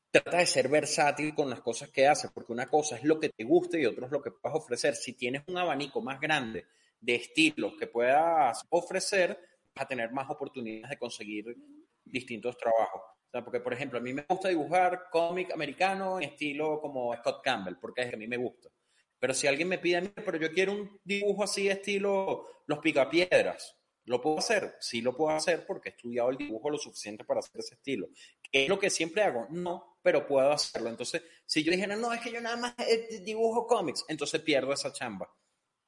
trata 0.08 0.38
de 0.38 0.46
ser 0.46 0.68
versátil 0.68 1.34
con 1.34 1.50
las 1.50 1.60
cosas 1.60 1.90
que 1.90 2.06
haces, 2.06 2.30
porque 2.32 2.52
una 2.52 2.68
cosa 2.68 2.96
es 2.96 3.02
lo 3.02 3.18
que 3.18 3.30
te 3.30 3.42
guste 3.42 3.80
y 3.80 3.86
otra 3.86 4.06
es 4.06 4.12
lo 4.12 4.22
que 4.22 4.30
puedas 4.30 4.56
ofrecer. 4.56 4.94
Si 4.94 5.14
tienes 5.14 5.42
un 5.48 5.58
abanico 5.58 6.00
más 6.00 6.20
grande 6.20 6.66
de 7.00 7.16
estilos 7.16 7.74
que 7.76 7.88
puedas 7.88 8.64
ofrecer, 8.70 9.36
vas 9.74 9.84
a 9.84 9.88
tener 9.88 10.12
más 10.12 10.30
oportunidades 10.30 10.90
de 10.90 10.98
conseguir 10.98 11.56
distintos 12.04 12.56
trabajos. 12.56 13.02
O 13.02 13.30
sea, 13.32 13.42
porque, 13.42 13.58
por 13.58 13.72
ejemplo, 13.72 13.98
a 13.98 14.02
mí 14.02 14.12
me 14.12 14.24
gusta 14.28 14.48
dibujar 14.48 15.08
cómic 15.10 15.52
americano 15.52 16.18
en 16.20 16.28
estilo 16.28 16.80
como 16.80 17.12
Scott 17.16 17.42
Campbell, 17.42 17.78
porque 17.80 18.02
es 18.02 18.10
que 18.10 18.14
a 18.14 18.18
mí 18.18 18.28
me 18.28 18.36
gusta. 18.36 18.68
Pero 19.22 19.34
si 19.34 19.46
alguien 19.46 19.68
me 19.68 19.78
pide 19.78 20.02
pero 20.26 20.36
yo 20.36 20.50
quiero 20.50 20.72
un 20.72 21.00
dibujo 21.04 21.44
así 21.44 21.68
estilo 21.68 22.44
Los 22.66 22.80
Picapiedras, 22.80 23.78
¿lo 24.06 24.20
puedo 24.20 24.38
hacer? 24.38 24.74
Sí 24.80 25.00
lo 25.00 25.16
puedo 25.16 25.36
hacer 25.36 25.64
porque 25.64 25.90
he 25.90 25.92
estudiado 25.92 26.30
el 26.30 26.38
dibujo 26.38 26.68
lo 26.68 26.76
suficiente 26.76 27.22
para 27.22 27.38
hacer 27.38 27.60
ese 27.60 27.76
estilo. 27.76 28.08
¿Qué 28.42 28.64
es 28.64 28.68
lo 28.68 28.80
que 28.80 28.90
siempre 28.90 29.22
hago? 29.22 29.46
No, 29.50 29.98
pero 30.02 30.26
puedo 30.26 30.50
hacerlo. 30.50 30.88
Entonces, 30.88 31.22
si 31.46 31.62
yo 31.62 31.70
dijera, 31.70 31.94
no, 31.94 32.12
es 32.12 32.20
que 32.20 32.32
yo 32.32 32.40
nada 32.40 32.56
más 32.56 32.74
eh, 32.80 33.20
dibujo 33.22 33.64
cómics, 33.64 34.04
entonces 34.08 34.40
pierdo 34.40 34.72
esa 34.72 34.92
chamba. 34.92 35.32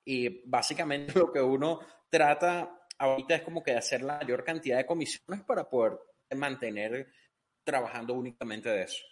Y 0.05 0.49
básicamente 0.49 1.13
lo 1.19 1.33
que 1.33 1.41
uno 1.41 1.81
trata 2.09 2.87
ahorita 2.99 3.35
es 3.35 3.43
como 3.43 3.65
que 3.65 3.73
de 3.73 3.79
hacer 3.79 4.03
la 4.03 4.19
mayor 4.19 4.45
cantidad 4.45 4.77
de 4.77 4.87
comisiones 4.87 5.43
para 5.45 5.69
poder 5.69 5.99
mantener 6.37 7.09
trabajando 7.65 8.15
únicamente 8.15 8.69
de 8.69 8.85
eso. 8.85 9.03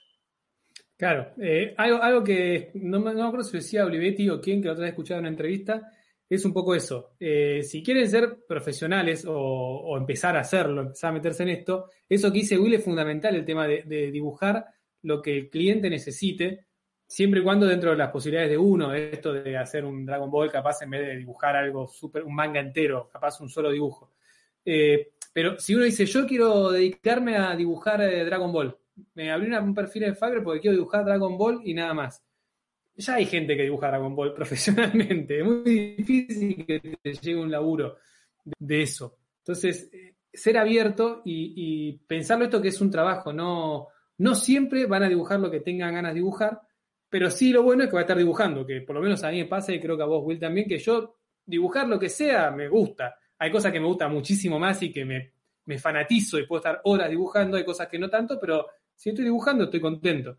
Claro, 1.02 1.32
eh, 1.38 1.74
algo, 1.78 2.22
que 2.22 2.70
no, 2.74 3.00
no 3.00 3.12
me 3.12 3.22
acuerdo 3.22 3.42
si 3.42 3.56
decía 3.56 3.84
Olivetti 3.84 4.30
o 4.30 4.40
quién 4.40 4.62
que 4.62 4.68
la 4.68 4.74
otra 4.74 4.84
vez 4.84 4.92
escuchado 4.92 5.18
en 5.18 5.24
una 5.24 5.30
entrevista, 5.30 5.90
es 6.28 6.44
un 6.44 6.52
poco 6.52 6.76
eso. 6.76 7.16
Eh, 7.18 7.64
si 7.64 7.82
quieren 7.82 8.08
ser 8.08 8.44
profesionales 8.46 9.24
o, 9.26 9.96
empezar 9.98 10.36
a 10.36 10.42
hacerlo, 10.42 10.82
empezar 10.82 11.10
a 11.10 11.14
meterse 11.14 11.42
en 11.42 11.48
esto, 11.48 11.86
eso 12.08 12.30
que 12.30 12.38
dice 12.38 12.56
Will 12.56 12.74
es 12.74 12.84
fundamental, 12.84 13.34
el 13.34 13.44
tema 13.44 13.66
de, 13.66 14.12
dibujar 14.12 14.64
lo 15.02 15.20
que 15.20 15.36
el 15.38 15.50
cliente 15.50 15.90
necesite, 15.90 16.66
siempre 17.04 17.40
y 17.40 17.42
cuando 17.42 17.66
dentro 17.66 17.90
de 17.90 17.96
las 17.96 18.12
posibilidades 18.12 18.50
de 18.52 18.58
uno, 18.58 18.94
esto 18.94 19.32
de 19.32 19.56
hacer 19.56 19.84
un 19.84 20.06
Dragon 20.06 20.30
Ball 20.30 20.52
capaz 20.52 20.82
en 20.82 20.90
vez 20.90 21.04
de 21.04 21.16
dibujar 21.16 21.56
algo 21.56 21.88
súper, 21.88 22.22
un 22.22 22.36
manga 22.36 22.60
entero, 22.60 23.10
capaz 23.12 23.40
un 23.40 23.48
solo 23.48 23.72
dibujo. 23.72 24.12
Eh, 24.64 25.14
pero 25.32 25.58
si 25.58 25.74
uno 25.74 25.82
dice, 25.82 26.06
yo 26.06 26.24
quiero 26.28 26.70
dedicarme 26.70 27.38
a 27.38 27.56
dibujar 27.56 27.98
Dragon 28.24 28.52
Ball, 28.52 28.76
me 29.14 29.30
abrí 29.30 29.52
un 29.52 29.74
perfil 29.74 30.04
en 30.04 30.16
Fiverr 30.16 30.42
porque 30.42 30.60
quiero 30.60 30.76
dibujar 30.76 31.04
Dragon 31.04 31.36
Ball 31.36 31.60
y 31.64 31.74
nada 31.74 31.94
más. 31.94 32.22
Ya 32.94 33.14
hay 33.14 33.26
gente 33.26 33.56
que 33.56 33.62
dibuja 33.62 33.88
Dragon 33.88 34.14
Ball 34.14 34.34
profesionalmente. 34.34 35.40
Es 35.40 35.44
muy 35.44 35.94
difícil 35.96 36.66
que 36.66 36.80
te 37.02 37.12
llegue 37.14 37.40
un 37.40 37.50
laburo 37.50 37.96
de, 38.58 38.82
eso. 38.82 39.18
Entonces, 39.38 39.90
eh, 39.92 40.16
ser 40.32 40.58
abierto 40.58 41.22
y, 41.24 41.92
pensarlo 42.06 42.44
esto 42.44 42.60
que 42.60 42.68
es 42.68 42.80
un 42.80 42.90
trabajo. 42.90 43.32
No, 43.32 43.88
no 44.18 44.34
siempre 44.34 44.86
van 44.86 45.04
a 45.04 45.08
dibujar 45.08 45.40
lo 45.40 45.50
que 45.50 45.60
tengan 45.60 45.94
ganas 45.94 46.12
de 46.12 46.20
dibujar, 46.20 46.60
pero 47.08 47.30
sí 47.30 47.52
lo 47.52 47.62
bueno 47.62 47.84
es 47.84 47.88
que 47.88 47.94
va 47.94 48.00
a 48.00 48.04
estar 48.04 48.16
dibujando, 48.16 48.66
que 48.66 48.80
por 48.80 48.96
lo 48.96 49.02
menos 49.02 49.22
a 49.24 49.30
mí 49.30 49.38
me 49.38 49.46
pasa 49.48 49.72
y 49.72 49.80
creo 49.80 49.96
que 49.96 50.02
a 50.02 50.06
vos, 50.06 50.22
Will, 50.24 50.38
también, 50.38 50.68
que 50.68 50.78
yo 50.78 51.16
dibujar 51.44 51.88
lo 51.88 51.98
que 51.98 52.08
sea 52.08 52.50
me 52.50 52.68
gusta. 52.68 53.16
Hay 53.38 53.50
cosas 53.50 53.72
que 53.72 53.80
me 53.80 53.86
gustan 53.86 54.12
muchísimo 54.12 54.58
más 54.58 54.82
y 54.82 54.92
que 54.92 55.04
me, 55.04 55.32
me 55.66 55.78
fanatizo 55.78 56.38
y 56.38 56.46
puedo 56.46 56.60
estar 56.60 56.80
horas 56.84 57.10
dibujando, 57.10 57.56
hay 57.56 57.64
cosas 57.64 57.88
que 57.88 57.98
no 57.98 58.08
tanto, 58.08 58.38
pero 58.40 58.66
si 59.02 59.08
estoy 59.08 59.24
dibujando, 59.24 59.64
estoy 59.64 59.80
contento. 59.80 60.38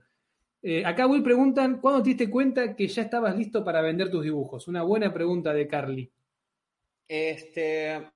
Eh, 0.61 0.85
acá 0.85 1.05
Will 1.05 1.21
preguntan, 1.21 1.81
¿cuándo 1.81 2.01
te 2.01 2.11
diste 2.11 2.29
cuenta 2.29 2.77
que 2.77 2.87
ya 2.87 3.01
estabas 3.01 3.35
listo 3.35 3.61
para 3.61 3.81
vender 3.81 4.09
tus 4.09 4.23
dibujos? 4.23 4.69
Una 4.69 4.83
buena 4.83 5.13
pregunta 5.13 5.53
de 5.53 5.67
Carly. 5.67 6.09
Este, 7.05 8.09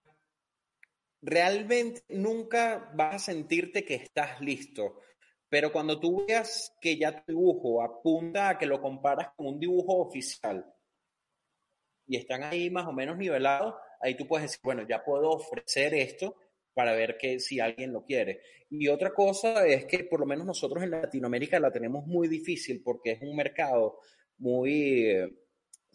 realmente 1.21 2.03
nunca 2.07 2.93
vas 2.95 3.15
a 3.15 3.19
sentirte 3.19 3.83
que 3.83 3.95
estás 3.95 4.39
listo, 4.39 5.01
pero 5.49 5.69
cuando 5.69 5.99
tú 5.99 6.25
veas 6.25 6.73
que 6.79 6.97
ya 6.97 7.11
tu 7.11 7.33
dibujo 7.33 7.83
apunta 7.83 8.47
a 8.47 8.57
que 8.57 8.67
lo 8.67 8.81
comparas 8.81 9.31
con 9.35 9.47
un 9.47 9.59
dibujo 9.59 9.97
oficial 9.97 10.65
y 12.07 12.15
están 12.15 12.43
ahí 12.43 12.69
más 12.69 12.87
o 12.87 12.93
menos 12.93 13.17
nivelados, 13.17 13.75
ahí 13.99 14.15
tú 14.15 14.25
puedes 14.25 14.45
decir, 14.45 14.61
bueno, 14.63 14.87
ya 14.87 15.03
puedo 15.03 15.29
ofrecer 15.29 15.93
esto 15.93 16.37
para 16.77 16.93
ver 16.93 17.17
que 17.17 17.39
si 17.39 17.59
alguien 17.59 17.91
lo 17.91 18.03
quiere. 18.03 18.41
Y 18.69 18.87
otra 18.87 19.11
cosa 19.11 19.65
es 19.65 19.85
que 19.85 20.03
por 20.03 20.19
lo 20.19 20.27
menos 20.27 20.45
nosotros 20.45 20.83
en 20.83 20.91
Latinoamérica 20.91 21.59
la 21.59 21.71
tenemos 21.71 22.05
muy 22.05 22.27
difícil 22.27 22.83
porque 22.83 23.13
es 23.13 23.21
un 23.23 23.35
mercado 23.35 23.97
muy 24.37 25.11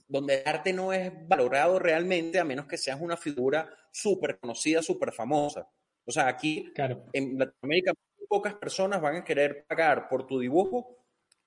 donde 0.08 0.40
el 0.40 0.42
arte 0.44 0.72
no 0.72 0.92
es 0.92 1.12
valorado 1.28 1.78
realmente 1.78 2.40
a 2.40 2.44
menos 2.44 2.66
que 2.66 2.76
seas 2.76 3.00
una 3.00 3.16
figura 3.16 3.70
súper 3.92 4.40
conocida, 4.40 4.82
súper 4.82 5.12
famosa. 5.12 5.70
O 6.04 6.10
sea, 6.10 6.26
aquí 6.26 6.72
en 7.12 7.38
Latinoamérica 7.38 7.92
pocas 8.28 8.54
personas 8.54 9.00
van 9.00 9.16
a 9.16 9.24
querer 9.24 9.64
pagar 9.68 10.08
por 10.08 10.26
tu 10.26 10.40
dibujo 10.40 11.01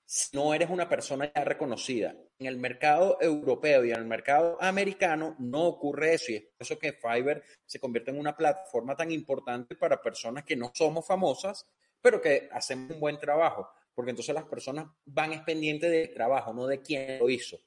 si 0.08 0.36
no 0.36 0.54
eres 0.54 0.70
una 0.70 0.88
persona 0.88 1.30
ya 1.34 1.44
reconocida. 1.44 2.14
En 2.38 2.46
el 2.46 2.56
mercado 2.58 3.18
europeo 3.20 3.84
y 3.84 3.90
en 3.90 3.98
el 3.98 4.04
mercado 4.04 4.56
americano 4.60 5.34
no 5.40 5.66
ocurre 5.66 6.14
eso 6.14 6.30
y 6.30 6.36
es 6.36 6.42
por 6.42 6.60
eso 6.60 6.78
que 6.78 6.92
Fiverr 6.92 7.42
se 7.66 7.80
convierte 7.80 8.12
en 8.12 8.20
una 8.20 8.36
plataforma 8.36 8.94
tan 8.94 9.10
importante 9.10 9.74
para 9.74 10.00
personas 10.00 10.44
que 10.44 10.54
no 10.54 10.70
somos 10.72 11.04
famosas, 11.04 11.66
pero 12.00 12.22
que 12.22 12.48
hacemos 12.52 12.92
un 12.92 13.00
buen 13.00 13.18
trabajo, 13.18 13.68
porque 13.94 14.10
entonces 14.10 14.34
las 14.34 14.44
personas 14.44 14.86
van 15.06 15.32
es 15.32 15.42
pendiente 15.42 15.90
del 15.90 16.14
trabajo, 16.14 16.54
no 16.54 16.68
de 16.68 16.80
quién 16.80 17.18
lo 17.18 17.28
hizo. 17.28 17.58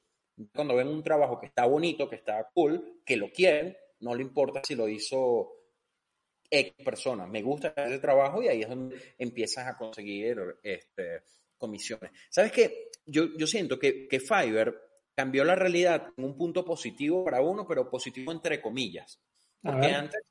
Cuando 0.54 0.74
ven 0.74 0.88
un 0.88 1.02
trabajo 1.02 1.38
que 1.38 1.46
está 1.46 1.66
bonito, 1.66 2.08
que 2.08 2.16
está 2.16 2.48
cool, 2.54 3.02
que 3.04 3.18
lo 3.18 3.30
quieren, 3.30 3.76
no 3.98 4.14
le 4.14 4.22
importa 4.22 4.62
si 4.64 4.74
lo 4.74 4.88
hizo 4.88 5.52
X 6.48 6.72
persona. 6.82 7.26
Me 7.26 7.42
gusta 7.42 7.74
ese 7.76 7.98
trabajo 7.98 8.42
y 8.42 8.48
ahí 8.48 8.62
es 8.62 8.68
donde 8.68 9.14
empiezas 9.18 9.66
a 9.66 9.76
conseguir 9.76 10.38
este, 10.62 11.22
comisiones. 11.60 12.10
¿Sabes 12.28 12.50
qué? 12.50 12.90
Yo, 13.06 13.36
yo 13.36 13.46
siento 13.46 13.78
que, 13.78 14.08
que 14.08 14.18
Fiverr 14.18 14.74
cambió 15.14 15.44
la 15.44 15.54
realidad 15.54 16.08
en 16.16 16.24
un 16.24 16.36
punto 16.36 16.64
positivo 16.64 17.24
para 17.24 17.40
uno, 17.40 17.66
pero 17.68 17.88
positivo 17.88 18.32
entre 18.32 18.60
comillas. 18.60 19.20
Porque 19.62 19.88
antes 19.88 20.22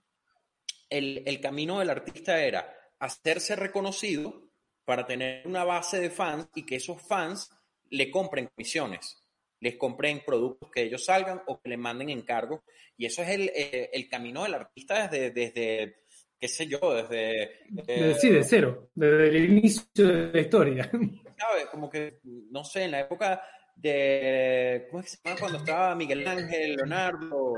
el, 0.89 1.24
el 1.26 1.39
camino 1.39 1.80
del 1.80 1.92
artista 1.92 2.44
era 2.44 2.76
hacerse 2.98 3.56
reconocido 3.56 4.50
para 4.84 5.06
tener 5.06 5.48
una 5.48 5.63
base 5.63 6.00
de 6.00 6.10
fans 6.10 6.50
y 6.56 6.65
que 6.65 6.78
esos 6.78 7.00
fans 7.02 7.52
le 7.92 8.10
compren 8.10 8.48
comisiones, 8.48 9.24
les 9.60 9.76
compren 9.76 10.24
productos 10.26 10.72
que 10.72 10.84
ellos 10.84 11.06
salgan 11.06 11.44
o 11.46 11.62
que 11.62 11.70
le 11.70 11.78
manden 11.78 12.10
encargos. 12.10 12.62
Y 12.98 13.06
eso 13.06 13.22
es 13.22 13.30
el, 13.30 13.52
eh, 13.56 13.92
el 13.94 14.10
camino 14.10 14.44
del 14.44 14.56
artista 14.56 15.08
desde, 15.08 15.32
desde, 15.32 16.06
qué 16.39 16.47
sé 16.47 16.67
yo, 16.67 16.80
desde... 16.93 17.65
Eh, 17.88 18.15
sí, 18.19 18.30
de 18.30 18.43
cero, 18.43 18.89
desde 18.95 19.28
el 19.28 19.45
inicio 19.52 20.08
de 20.08 20.32
la 20.32 20.39
historia. 20.39 20.89
¿Sabes? 21.38 21.65
Como 21.71 21.89
que, 21.89 22.19
no 22.23 22.63
sé, 22.63 22.84
en 22.84 22.91
la 22.91 23.02
época 23.02 23.41
de, 23.75 24.88
¿cómo 24.89 25.02
es 25.02 25.06
que 25.06 25.12
se 25.12 25.19
llama? 25.23 25.39
Cuando 25.39 25.58
estaba 25.60 25.95
Miguel 25.95 26.28
Ángel, 26.28 26.75
Leonardo, 26.75 27.54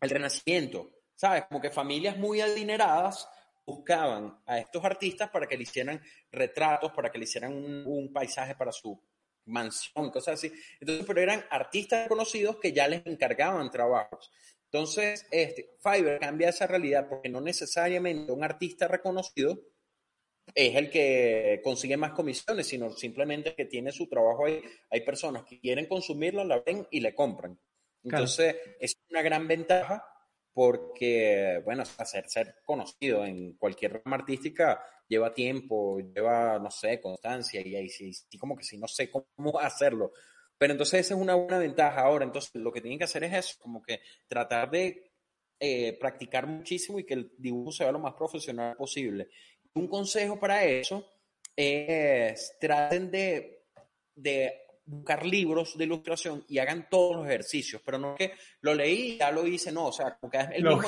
el 0.00 0.10
Renacimiento, 0.10 0.90
¿sabes? 1.14 1.44
Como 1.46 1.60
que 1.60 1.70
familias 1.70 2.16
muy 2.16 2.40
adineradas 2.40 3.28
buscaban 3.64 4.40
a 4.46 4.58
estos 4.58 4.84
artistas 4.84 5.30
para 5.30 5.46
que 5.46 5.56
le 5.56 5.62
hicieran 5.62 6.02
retratos, 6.30 6.92
para 6.92 7.10
que 7.10 7.18
le 7.18 7.24
hicieran 7.24 7.52
un, 7.52 8.12
paisaje 8.12 8.54
para 8.54 8.72
su 8.72 9.00
mansión, 9.46 10.10
cosas 10.10 10.34
así. 10.34 10.52
Entonces, 10.80 11.04
pero 11.06 11.20
eran 11.20 11.44
artistas 11.50 12.08
conocidos 12.08 12.58
que 12.60 12.72
ya 12.72 12.86
les 12.88 13.04
encargaban 13.06 13.70
trabajos. 13.70 14.30
Entonces, 14.74 15.24
este, 15.30 15.70
Fiverr 15.78 16.18
cambia 16.18 16.48
esa 16.48 16.66
realidad 16.66 17.08
porque 17.08 17.28
no 17.28 17.40
necesariamente 17.40 18.32
un 18.32 18.42
artista 18.42 18.88
reconocido 18.88 19.56
es 20.52 20.74
el 20.74 20.90
que 20.90 21.60
consigue 21.62 21.96
más 21.96 22.10
comisiones, 22.10 22.66
sino 22.66 22.90
simplemente 22.90 23.54
que 23.54 23.66
tiene 23.66 23.92
su 23.92 24.08
trabajo 24.08 24.46
ahí. 24.46 24.60
Hay 24.90 25.02
personas 25.02 25.44
que 25.44 25.60
quieren 25.60 25.86
consumirlo, 25.86 26.42
la 26.42 26.58
ven 26.58 26.88
y 26.90 26.98
le 26.98 27.14
compran. 27.14 27.56
Entonces, 28.02 28.56
es 28.80 28.96
una 29.10 29.22
gran 29.22 29.46
ventaja 29.46 30.04
porque, 30.52 31.62
bueno, 31.64 31.84
hacer 31.98 32.28
ser 32.28 32.56
conocido 32.64 33.24
en 33.24 33.52
cualquier 33.52 34.02
rama 34.02 34.16
artística 34.16 34.84
lleva 35.06 35.32
tiempo, 35.32 36.00
lleva, 36.00 36.58
no 36.58 36.72
sé, 36.72 37.00
constancia 37.00 37.64
y 37.64 37.76
ahí 37.76 37.88
sí, 37.88 38.10
como 38.40 38.56
que 38.56 38.64
sí, 38.64 38.76
no 38.76 38.88
sé 38.88 39.08
cómo 39.08 39.24
hacerlo. 39.60 40.10
Pero 40.58 40.72
entonces 40.72 41.00
esa 41.00 41.14
es 41.14 41.20
una 41.20 41.34
buena 41.34 41.58
ventaja 41.58 42.00
ahora. 42.00 42.24
Entonces 42.24 42.54
lo 42.54 42.72
que 42.72 42.80
tienen 42.80 42.98
que 42.98 43.04
hacer 43.04 43.24
es 43.24 43.34
eso, 43.34 43.56
como 43.60 43.82
que 43.82 44.00
tratar 44.26 44.70
de 44.70 45.12
eh, 45.60 45.96
practicar 45.98 46.46
muchísimo 46.46 46.98
y 46.98 47.04
que 47.04 47.14
el 47.14 47.32
dibujo 47.38 47.72
sea 47.72 47.92
lo 47.92 47.98
más 47.98 48.14
profesional 48.14 48.76
posible. 48.76 49.28
Un 49.74 49.88
consejo 49.88 50.38
para 50.38 50.64
eso 50.64 51.08
es 51.56 52.56
traten 52.60 53.10
de, 53.10 53.64
de 54.14 54.64
buscar 54.86 55.24
libros 55.24 55.78
de 55.78 55.84
ilustración 55.84 56.44
y 56.48 56.58
hagan 56.58 56.88
todos 56.90 57.16
los 57.16 57.26
ejercicios, 57.26 57.80
pero 57.84 57.98
no 57.98 58.14
que 58.14 58.32
lo 58.60 58.74
leí 58.74 59.12
y 59.12 59.18
ya 59.18 59.30
lo 59.30 59.46
hice, 59.46 59.72
no, 59.72 59.86
o 59.86 59.92
sea, 59.92 60.16
como 60.16 60.30
que 60.30 60.38
el 60.38 60.62
lo 60.62 60.78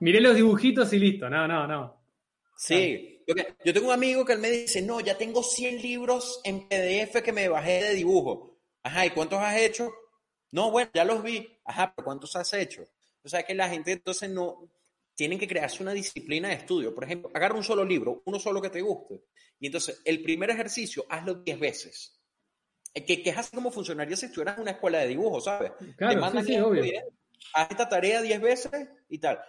Miré 0.00 0.20
los 0.20 0.34
dibujitos 0.34 0.92
y 0.92 0.98
listo, 0.98 1.30
no, 1.30 1.46
no, 1.48 1.66
no. 1.66 2.04
Sí, 2.56 3.13
yo, 3.26 3.34
yo 3.64 3.72
tengo 3.72 3.88
un 3.88 3.92
amigo 3.92 4.24
que 4.24 4.32
él 4.34 4.38
me 4.38 4.50
dice, 4.50 4.82
no, 4.82 5.00
ya 5.00 5.16
tengo 5.16 5.42
100 5.42 5.82
libros 5.82 6.40
en 6.44 6.68
PDF 6.68 7.22
que 7.22 7.32
me 7.32 7.48
bajé 7.48 7.82
de 7.82 7.94
dibujo. 7.94 8.58
Ajá, 8.82 9.06
¿y 9.06 9.10
cuántos 9.10 9.40
has 9.40 9.56
hecho? 9.56 9.92
No, 10.50 10.70
bueno, 10.70 10.90
ya 10.94 11.04
los 11.04 11.22
vi. 11.22 11.60
Ajá, 11.64 11.92
pero 11.94 12.04
¿cuántos 12.04 12.36
has 12.36 12.52
hecho? 12.52 12.84
O 13.22 13.28
sea, 13.28 13.42
que 13.42 13.54
la 13.54 13.68
gente 13.68 13.92
entonces 13.92 14.30
no, 14.30 14.70
tienen 15.14 15.38
que 15.38 15.48
crearse 15.48 15.82
una 15.82 15.92
disciplina 15.92 16.48
de 16.48 16.54
estudio. 16.54 16.94
Por 16.94 17.04
ejemplo, 17.04 17.30
agarra 17.34 17.54
un 17.54 17.64
solo 17.64 17.84
libro, 17.84 18.22
uno 18.26 18.38
solo 18.38 18.60
que 18.60 18.70
te 18.70 18.80
guste, 18.80 19.24
y 19.58 19.66
entonces 19.66 20.00
el 20.04 20.22
primer 20.22 20.50
ejercicio 20.50 21.06
hazlo 21.08 21.34
10 21.34 21.58
veces. 21.58 22.20
Eh, 22.92 23.04
que, 23.04 23.22
que, 23.22 23.30
es 23.30 23.38
así 23.38 23.54
como 23.54 23.70
funcionaría 23.70 24.16
si 24.16 24.26
estuvieras 24.26 24.56
en 24.56 24.62
una 24.62 24.72
escuela 24.72 24.98
de 24.98 25.08
dibujo, 25.08 25.40
¿sabes? 25.40 25.72
Claro, 25.96 26.32
te 26.32 26.40
sí, 26.40 26.46
sí, 26.46 26.60
obvio. 26.60 26.84
haz 27.54 27.70
esta 27.70 27.88
tarea 27.88 28.22
10 28.22 28.40
veces 28.40 28.88
y 29.08 29.18
tal. 29.18 29.40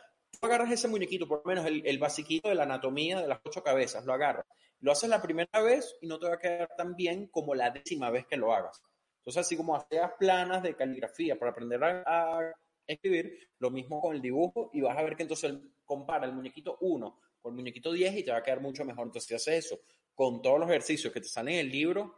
Agarras 0.41 0.71
ese 0.71 0.87
muñequito, 0.87 1.27
por 1.27 1.39
lo 1.39 1.45
menos 1.45 1.65
el, 1.65 1.85
el 1.85 1.97
basiquito 1.97 2.49
de 2.49 2.55
la 2.55 2.63
anatomía 2.63 3.21
de 3.21 3.27
las 3.27 3.39
ocho 3.43 3.63
cabezas, 3.63 4.05
lo 4.05 4.13
agarras. 4.13 4.45
Lo 4.79 4.91
haces 4.91 5.09
la 5.09 5.21
primera 5.21 5.61
vez 5.61 5.95
y 6.01 6.07
no 6.07 6.19
te 6.19 6.27
va 6.27 6.35
a 6.35 6.39
quedar 6.39 6.69
tan 6.77 6.95
bien 6.95 7.27
como 7.27 7.55
la 7.55 7.71
décima 7.71 8.09
vez 8.09 8.25
que 8.27 8.37
lo 8.37 8.53
hagas. 8.53 8.83
Entonces, 9.19 9.41
así 9.41 9.57
como 9.57 9.75
haces 9.75 10.01
planas 10.19 10.61
de 10.61 10.75
caligrafía 10.75 11.39
para 11.39 11.51
aprender 11.51 11.83
a 11.83 12.53
escribir, 12.87 13.39
lo 13.59 13.71
mismo 13.71 13.99
con 14.01 14.15
el 14.15 14.21
dibujo 14.21 14.69
y 14.73 14.81
vas 14.81 14.97
a 14.97 15.03
ver 15.03 15.15
que 15.15 15.23
entonces 15.23 15.53
compara 15.83 16.25
el 16.25 16.33
muñequito 16.33 16.77
1 16.81 17.19
con 17.41 17.53
el 17.53 17.57
muñequito 17.57 17.91
10 17.91 18.17
y 18.17 18.23
te 18.23 18.31
va 18.31 18.37
a 18.37 18.43
quedar 18.43 18.61
mucho 18.61 18.83
mejor. 18.85 19.05
Entonces, 19.07 19.27
si 19.27 19.35
haces 19.35 19.65
eso 19.65 19.79
con 20.13 20.41
todos 20.41 20.59
los 20.59 20.69
ejercicios 20.69 21.13
que 21.13 21.21
te 21.21 21.27
salen 21.27 21.55
en 21.55 21.59
el 21.61 21.71
libro, 21.71 22.15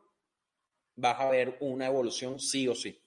vas 0.95 1.19
a 1.19 1.29
ver 1.29 1.57
una 1.61 1.87
evolución 1.87 2.39
sí 2.39 2.67
o 2.67 2.75
sí. 2.75 2.97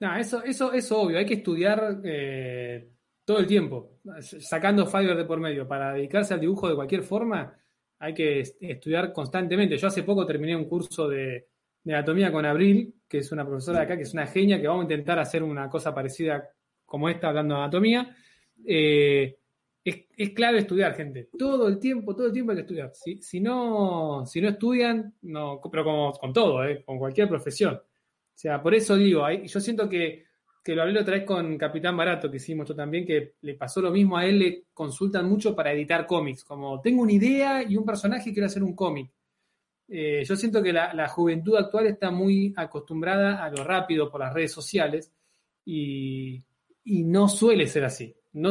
No, 0.00 0.16
eso, 0.16 0.42
eso 0.42 0.72
es 0.72 0.90
obvio, 0.92 1.18
hay 1.18 1.26
que 1.26 1.34
estudiar 1.34 2.00
eh, 2.04 2.95
todo 3.26 3.40
el 3.40 3.46
tiempo, 3.46 3.98
sacando 4.20 4.86
Fiverr 4.86 5.16
de 5.16 5.24
por 5.24 5.40
medio. 5.40 5.66
Para 5.66 5.92
dedicarse 5.92 6.32
al 6.32 6.40
dibujo 6.40 6.68
de 6.68 6.76
cualquier 6.76 7.02
forma, 7.02 7.58
hay 7.98 8.14
que 8.14 8.44
estudiar 8.60 9.12
constantemente. 9.12 9.76
Yo 9.76 9.88
hace 9.88 10.04
poco 10.04 10.24
terminé 10.24 10.54
un 10.54 10.68
curso 10.68 11.08
de, 11.08 11.48
anatomía 11.84 12.30
con 12.30 12.46
Abril, 12.46 12.94
que 13.08 13.18
es 13.18 13.32
una 13.32 13.44
profesora 13.44 13.80
de 13.80 13.84
acá, 13.84 13.96
que 13.96 14.04
es 14.04 14.14
una 14.14 14.28
genia, 14.28 14.60
que 14.60 14.68
vamos 14.68 14.82
a 14.82 14.84
intentar 14.84 15.18
hacer 15.18 15.42
una 15.42 15.68
cosa 15.68 15.92
parecida 15.92 16.48
como 16.84 17.08
esta 17.08 17.28
hablando 17.28 17.56
de 17.56 17.60
anatomía, 17.62 18.16
eh, 18.64 19.36
es, 19.82 20.30
clave 20.30 20.60
estudiar, 20.60 20.94
gente. 20.94 21.28
Todo 21.36 21.66
el 21.66 21.80
tiempo, 21.80 22.14
todo 22.14 22.28
el 22.28 22.32
tiempo 22.32 22.52
hay 22.52 22.58
que 22.58 22.62
estudiar. 22.62 22.92
Si, 22.94 23.20
si, 23.20 23.40
no, 23.40 24.24
si 24.24 24.40
no 24.40 24.50
estudian, 24.50 25.14
no, 25.22 25.60
pero 25.68 25.82
como 25.82 26.12
con 26.12 26.32
todo, 26.32 26.64
eh, 26.64 26.84
con 26.84 26.96
cualquier 26.96 27.28
profesión. 27.28 27.74
O 27.74 28.38
sea, 28.38 28.62
por 28.62 28.72
eso 28.72 28.94
digo, 28.94 29.28
yo 29.28 29.60
siento 29.60 29.88
que, 29.88 30.26
que 30.66 30.74
lo 30.74 30.82
hablé 30.82 30.98
otra 30.98 31.14
vez 31.14 31.24
con 31.24 31.56
Capitán 31.56 31.96
Barato, 31.96 32.28
que 32.28 32.38
hicimos 32.38 32.66
yo 32.66 32.74
también, 32.74 33.06
que 33.06 33.34
le 33.40 33.54
pasó 33.54 33.80
lo 33.80 33.92
mismo 33.92 34.16
a 34.16 34.26
él, 34.26 34.40
le 34.40 34.64
consultan 34.74 35.28
mucho 35.28 35.54
para 35.54 35.72
editar 35.72 36.04
cómics, 36.08 36.42
como 36.42 36.80
tengo 36.80 37.02
una 37.02 37.12
idea 37.12 37.62
y 37.62 37.76
un 37.76 37.84
personaje 37.84 38.30
y 38.30 38.32
quiero 38.32 38.48
hacer 38.48 38.64
un 38.64 38.74
cómic. 38.74 39.08
Eh, 39.86 40.24
yo 40.24 40.34
siento 40.34 40.60
que 40.60 40.72
la, 40.72 40.92
la, 40.92 41.06
juventud 41.06 41.54
actual 41.54 41.86
está 41.86 42.10
muy 42.10 42.52
acostumbrada 42.56 43.44
a 43.44 43.48
lo 43.48 43.62
rápido 43.62 44.10
por 44.10 44.20
las 44.20 44.34
redes 44.34 44.50
sociales 44.50 45.12
y, 45.64 46.42
y 46.82 47.04
no 47.04 47.28
suele 47.28 47.68
ser 47.68 47.84
así. 47.84 48.12
No 48.32 48.50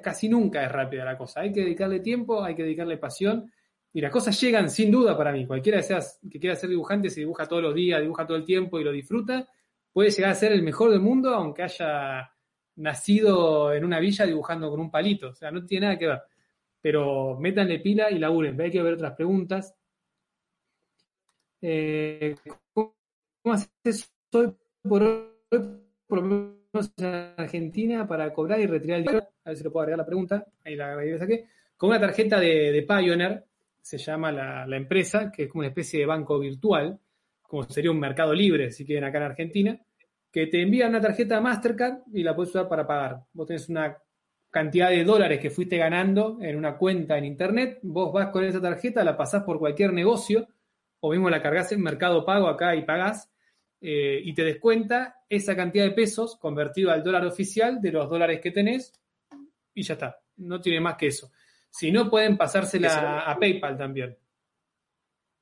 casi 0.00 0.28
nunca 0.28 0.64
es 0.64 0.70
rápida 0.70 1.04
la 1.04 1.18
cosa. 1.18 1.40
Hay 1.40 1.52
que 1.52 1.62
dedicarle 1.62 1.98
tiempo, 1.98 2.44
hay 2.44 2.54
que 2.54 2.62
dedicarle 2.62 2.96
pasión 2.96 3.50
y 3.92 4.00
las 4.00 4.12
cosas 4.12 4.40
llegan 4.40 4.70
sin 4.70 4.92
duda 4.92 5.18
para 5.18 5.32
mí. 5.32 5.44
Cualquiera 5.44 5.78
que, 5.78 5.82
seas, 5.82 6.20
que 6.30 6.38
quiera 6.38 6.54
ser 6.54 6.70
dibujante, 6.70 7.10
si 7.10 7.22
dibuja 7.22 7.48
todos 7.48 7.64
los 7.64 7.74
días, 7.74 8.00
dibuja 8.00 8.24
todo 8.24 8.36
el 8.36 8.44
tiempo 8.44 8.78
y 8.78 8.84
lo 8.84 8.92
disfruta, 8.92 9.48
puede 9.96 10.10
llegar 10.10 10.32
a 10.32 10.34
ser 10.34 10.52
el 10.52 10.62
mejor 10.62 10.90
del 10.90 11.00
mundo 11.00 11.30
aunque 11.30 11.62
haya 11.62 12.30
nacido 12.74 13.72
en 13.72 13.82
una 13.82 13.98
villa 13.98 14.26
dibujando 14.26 14.68
con 14.68 14.78
un 14.78 14.90
palito. 14.90 15.28
O 15.28 15.34
sea, 15.34 15.50
no 15.50 15.64
tiene 15.64 15.86
nada 15.86 15.98
que 15.98 16.06
ver. 16.06 16.20
Pero 16.82 17.38
métanle 17.40 17.78
pila 17.78 18.10
y 18.10 18.18
laburen. 18.18 18.60
Hay 18.60 18.70
que 18.70 18.82
ver 18.82 18.92
otras 18.92 19.14
preguntas. 19.14 19.74
Eh, 21.62 22.34
¿Cómo 22.74 22.92
haces 23.46 24.12
hoy 24.34 24.54
por 24.82 25.02
hoy? 25.02 25.30
Por 26.06 26.22
lo 26.22 26.56
en 26.98 27.32
Argentina 27.38 28.06
para 28.06 28.34
cobrar 28.34 28.60
y 28.60 28.66
retirar 28.66 28.98
el 28.98 29.04
dinero. 29.04 29.26
A 29.46 29.48
ver 29.48 29.56
si 29.56 29.64
lo 29.64 29.72
puedo 29.72 29.84
agregar 29.84 30.00
la 30.00 30.06
pregunta. 30.06 30.46
Ahí 30.62 30.76
la, 30.76 30.94
saqué. 31.18 31.46
Con 31.74 31.88
una 31.88 32.00
tarjeta 32.00 32.38
de, 32.38 32.70
de 32.70 32.82
Pioneer, 32.82 33.46
se 33.80 33.96
llama 33.96 34.30
la, 34.30 34.66
la, 34.66 34.76
empresa, 34.76 35.32
que 35.32 35.44
es 35.44 35.48
como 35.48 35.60
una 35.60 35.68
especie 35.68 36.00
de 36.00 36.04
banco 36.04 36.38
virtual, 36.38 37.00
como 37.40 37.62
sería 37.62 37.90
un 37.90 37.98
mercado 37.98 38.34
libre, 38.34 38.70
si 38.72 38.84
quieren, 38.84 39.04
acá 39.04 39.16
en 39.16 39.24
Argentina, 39.24 39.85
que 40.36 40.48
te 40.48 40.60
envía 40.60 40.86
una 40.86 41.00
tarjeta 41.00 41.40
Mastercard 41.40 42.00
y 42.12 42.22
la 42.22 42.36
puedes 42.36 42.50
usar 42.50 42.68
para 42.68 42.86
pagar. 42.86 43.24
Vos 43.32 43.46
tenés 43.46 43.70
una 43.70 43.96
cantidad 44.50 44.90
de 44.90 45.02
dólares 45.02 45.40
que 45.40 45.48
fuiste 45.48 45.78
ganando 45.78 46.36
en 46.42 46.56
una 46.56 46.76
cuenta 46.76 47.16
en 47.16 47.24
Internet, 47.24 47.78
vos 47.80 48.12
vas 48.12 48.28
con 48.28 48.44
esa 48.44 48.60
tarjeta, 48.60 49.02
la 49.02 49.16
pasás 49.16 49.44
por 49.44 49.58
cualquier 49.58 49.94
negocio, 49.94 50.46
o 51.00 51.10
mismo 51.10 51.30
la 51.30 51.40
cargas 51.40 51.72
en 51.72 51.80
Mercado 51.80 52.22
Pago 52.26 52.48
acá 52.48 52.76
y 52.76 52.84
pagás, 52.84 53.32
eh, 53.80 54.20
y 54.22 54.34
te 54.34 54.44
descuenta 54.44 55.22
esa 55.26 55.56
cantidad 55.56 55.84
de 55.84 55.92
pesos 55.92 56.36
convertido 56.36 56.90
al 56.90 57.02
dólar 57.02 57.24
oficial 57.24 57.80
de 57.80 57.92
los 57.92 58.06
dólares 58.10 58.42
que 58.42 58.50
tenés 58.50 58.92
y 59.72 59.84
ya 59.84 59.94
está. 59.94 60.20
No 60.36 60.60
tiene 60.60 60.82
más 60.82 60.96
que 60.96 61.06
eso. 61.06 61.32
Si 61.70 61.90
no, 61.90 62.10
pueden 62.10 62.36
pasársela 62.36 63.20
a 63.20 63.38
PayPal 63.38 63.78
también. 63.78 64.18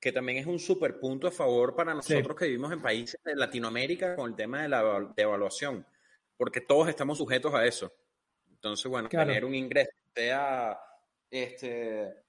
Que 0.05 0.13
también 0.13 0.37
es 0.37 0.45
un 0.45 0.59
super 0.59 1.01
punto 1.01 1.29
a 1.29 1.31
favor 1.31 1.75
para 1.75 1.95
nosotros 1.95 2.37
que 2.37 2.45
vivimos 2.45 2.71
en 2.71 2.83
países 2.83 3.19
de 3.25 3.35
Latinoamérica 3.35 4.15
con 4.17 4.29
el 4.29 4.37
tema 4.37 4.61
de 4.61 4.69
la 4.69 5.15
evaluación, 5.17 5.87
porque 6.37 6.61
todos 6.61 6.91
estamos 6.91 7.17
sujetos 7.17 7.55
a 7.55 7.65
eso. 7.65 7.91
Entonces, 8.51 8.85
bueno, 8.91 9.09
tener 9.09 9.47
un 9.47 9.55
ingreso 9.55 9.93
sea 10.15 10.79
este, 11.31 12.23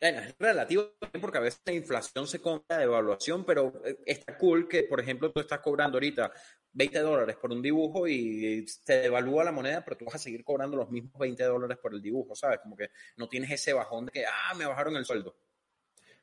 es 0.00 0.34
relativo 0.36 0.96
porque 1.20 1.38
a 1.38 1.42
veces 1.42 1.62
la 1.64 1.74
inflación 1.74 2.26
se 2.26 2.40
compra 2.40 2.78
de 2.78 2.84
evaluación, 2.86 3.44
pero 3.44 3.80
eh, 3.84 3.98
está 4.04 4.36
cool 4.36 4.66
que, 4.66 4.82
por 4.82 4.98
ejemplo, 4.98 5.30
tú 5.30 5.38
estás 5.38 5.60
cobrando 5.60 5.98
ahorita 5.98 6.32
20 6.72 6.98
dólares 6.98 7.36
por 7.36 7.52
un 7.52 7.62
dibujo 7.62 8.08
y 8.08 8.66
te 8.84 9.02
devalúa 9.02 9.44
la 9.44 9.52
moneda, 9.52 9.84
pero 9.84 9.96
tú 9.96 10.06
vas 10.06 10.16
a 10.16 10.18
seguir 10.18 10.42
cobrando 10.42 10.76
los 10.76 10.90
mismos 10.90 11.16
20 11.20 11.40
dólares 11.44 11.78
por 11.80 11.94
el 11.94 12.02
dibujo, 12.02 12.34
¿sabes? 12.34 12.58
Como 12.64 12.76
que 12.76 12.90
no 13.16 13.28
tienes 13.28 13.52
ese 13.52 13.72
bajón 13.72 14.06
de 14.06 14.10
que, 14.10 14.26
ah, 14.26 14.54
me 14.56 14.66
bajaron 14.66 14.96
el 14.96 15.04
sueldo. 15.04 15.36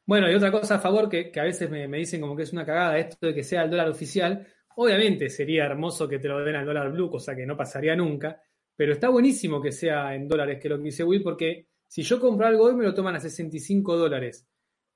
Bueno, 0.06 0.30
y 0.30 0.36
otra 0.36 0.52
cosa 0.52 0.76
a 0.76 0.80
favor 0.80 1.08
que, 1.10 1.32
a 1.40 1.44
veces 1.44 1.70
me, 1.70 1.88
dicen 1.88 2.20
como 2.20 2.36
que 2.36 2.44
es 2.44 2.52
una 2.52 2.66
cagada 2.66 2.98
esto 2.98 3.28
de 3.28 3.34
que 3.34 3.44
sea 3.44 3.64
el 3.64 3.70
dólar 3.70 3.90
oficial. 3.90 4.46
Obviamente 4.76 5.30
sería 5.30 5.66
hermoso 5.66 6.08
que 6.08 6.20
te 6.20 6.28
lo 6.28 6.44
den 6.44 6.56
al 6.56 6.66
dólar 6.66 6.92
blue, 6.92 7.10
cosa 7.10 7.36
que 7.36 7.46
no 7.46 7.56
pasaría 7.56 7.96
nunca, 7.96 8.42
pero 8.76 8.94
está 8.94 9.10
buenísimo 9.10 9.62
que 9.62 9.72
sea 9.72 10.14
en 10.16 10.28
dólares, 10.28 10.60
que 10.62 10.68
lo 10.68 10.78
que 10.78 10.86
dice 10.86 11.04
Will, 11.04 11.24
porque 11.24 11.68
si 11.88 12.02
yo 12.02 12.20
compro 12.20 12.48
algo 12.48 12.66
hoy, 12.66 12.76
me 12.76 12.84
lo 12.84 12.94
toman 12.94 13.16
a 13.16 13.20
65 13.20 13.96
dólares. 13.96 14.48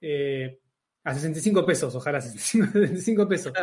Eh, 0.02 0.60
a 1.04 1.14
65 1.14 1.66
pesos, 1.66 1.96
ojalá 1.96 2.20
65 2.20 3.28
pesos. 3.30 3.54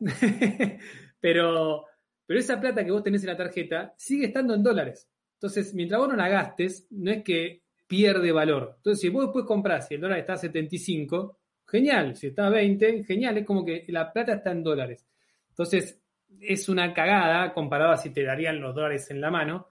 pero, 1.20 1.84
pero 2.26 2.40
esa 2.40 2.60
plata 2.60 2.84
que 2.84 2.90
vos 2.90 3.02
tenés 3.02 3.22
en 3.22 3.28
la 3.28 3.36
tarjeta 3.36 3.94
sigue 3.96 4.26
estando 4.26 4.54
en 4.54 4.62
dólares. 4.62 5.08
Entonces, 5.34 5.72
mientras 5.74 6.00
vos 6.00 6.08
no 6.08 6.16
la 6.16 6.28
gastes, 6.28 6.86
no 6.90 7.10
es 7.10 7.22
que 7.22 7.59
pierde 7.90 8.30
valor. 8.30 8.74
Entonces, 8.76 9.00
si 9.00 9.08
vos 9.08 9.24
después 9.24 9.44
compras 9.44 9.90
y 9.90 9.96
el 9.96 10.00
dólar 10.00 10.20
está 10.20 10.34
a 10.34 10.36
75, 10.36 11.38
genial. 11.66 12.14
Si 12.14 12.28
está 12.28 12.46
a 12.46 12.50
20, 12.50 13.02
genial. 13.02 13.38
Es 13.38 13.44
como 13.44 13.64
que 13.64 13.84
la 13.88 14.12
plata 14.12 14.34
está 14.34 14.52
en 14.52 14.62
dólares. 14.62 15.04
Entonces, 15.48 16.00
es 16.40 16.68
una 16.68 16.94
cagada 16.94 17.52
comparado 17.52 17.90
a 17.90 17.96
si 17.96 18.10
te 18.10 18.22
darían 18.22 18.60
los 18.60 18.76
dólares 18.76 19.10
en 19.10 19.20
la 19.20 19.32
mano 19.32 19.66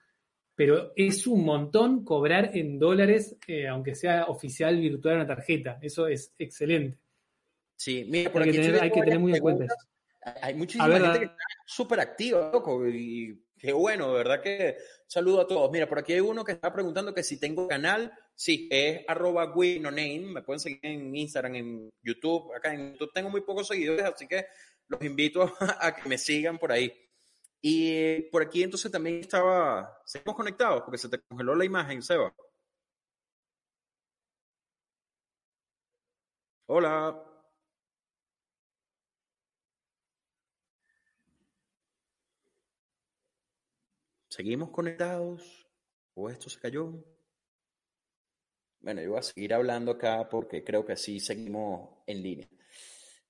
pero 0.60 0.92
es 0.94 1.26
un 1.26 1.46
montón 1.46 2.04
cobrar 2.04 2.52
en 2.54 2.78
dólares, 2.78 3.38
eh, 3.48 3.66
aunque 3.70 3.96
sea 3.96 4.26
oficial 4.26 4.76
virtual 4.78 5.14
en 5.14 5.20
una 5.22 5.28
tarjeta. 5.34 5.80
Eso 5.82 6.06
es 6.06 6.34
excelente. 6.38 6.98
Sí, 7.78 8.06
mira, 8.10 8.30
por 8.30 8.42
hay, 8.42 8.52
que 8.52 8.58
tener, 8.60 8.84
hay 8.84 8.92
que 8.92 9.00
tener 9.00 9.20
muy 9.20 9.32
en 9.32 9.40
cuenta. 9.40 9.74
Hay 10.42 10.56
muchísima 10.56 11.00
gente 11.00 11.20
que 11.20 11.26
está 11.28 11.38
súper 11.66 12.02
activa, 12.02 12.52
loco, 12.52 12.86
y 12.86 13.42
qué 13.60 13.74
bueno, 13.74 14.12
¿verdad? 14.14 14.42
Que 14.42 14.78
saludo 15.06 15.42
a 15.42 15.48
todos. 15.48 15.70
Mira, 15.72 15.88
por 15.88 16.00
aquí 16.00 16.14
hay 16.14 16.22
uno 16.22 16.44
que 16.44 16.54
está 16.54 16.74
preguntando 16.74 17.14
que 17.14 17.24
si 17.24 17.40
tengo 17.40 17.68
canal. 17.68 18.12
Sí, 18.34 18.68
es 18.72 19.02
arroba 19.08 19.48
name. 19.48 20.20
Me 20.22 20.42
pueden 20.42 20.60
seguir 20.60 20.80
en 20.84 21.16
Instagram, 21.16 21.56
en 21.56 21.90
YouTube. 22.02 22.54
Acá 22.56 22.74
en 22.74 22.94
YouTube 22.94 23.12
tengo 23.14 23.30
muy 23.30 23.42
pocos 23.42 23.68
seguidores, 23.68 24.06
así 24.06 24.28
que 24.28 24.48
los 24.88 25.02
invito 25.04 25.54
a 25.80 25.96
que 25.96 26.10
me 26.10 26.18
sigan 26.18 26.58
por 26.58 26.72
ahí. 26.72 26.92
Y 27.62 28.22
por 28.32 28.42
aquí 28.44 28.64
entonces 28.64 28.92
también 28.92 29.20
estaba, 29.20 30.02
seguimos 30.06 30.36
conectados 30.36 30.82
porque 30.84 30.98
se 30.98 31.10
te 31.10 31.20
congeló 31.20 31.56
la 31.56 31.66
imagen, 31.66 32.02
Seba. 32.02 32.34
Hola. 36.68 37.29
¿Seguimos 44.40 44.70
conectados? 44.70 45.68
¿O 46.14 46.30
esto 46.30 46.50
se 46.50 46.62
cayó? 46.62 46.94
Bueno, 48.80 49.02
yo 49.02 49.10
voy 49.10 49.20
a 49.20 49.22
seguir 49.22 49.54
hablando 49.54 49.92
acá 49.92 50.30
porque 50.30 50.64
creo 50.64 50.86
que 50.86 50.96
sí 50.96 51.20
seguimos 51.20 51.98
en 52.08 52.24
línea. 52.24 52.48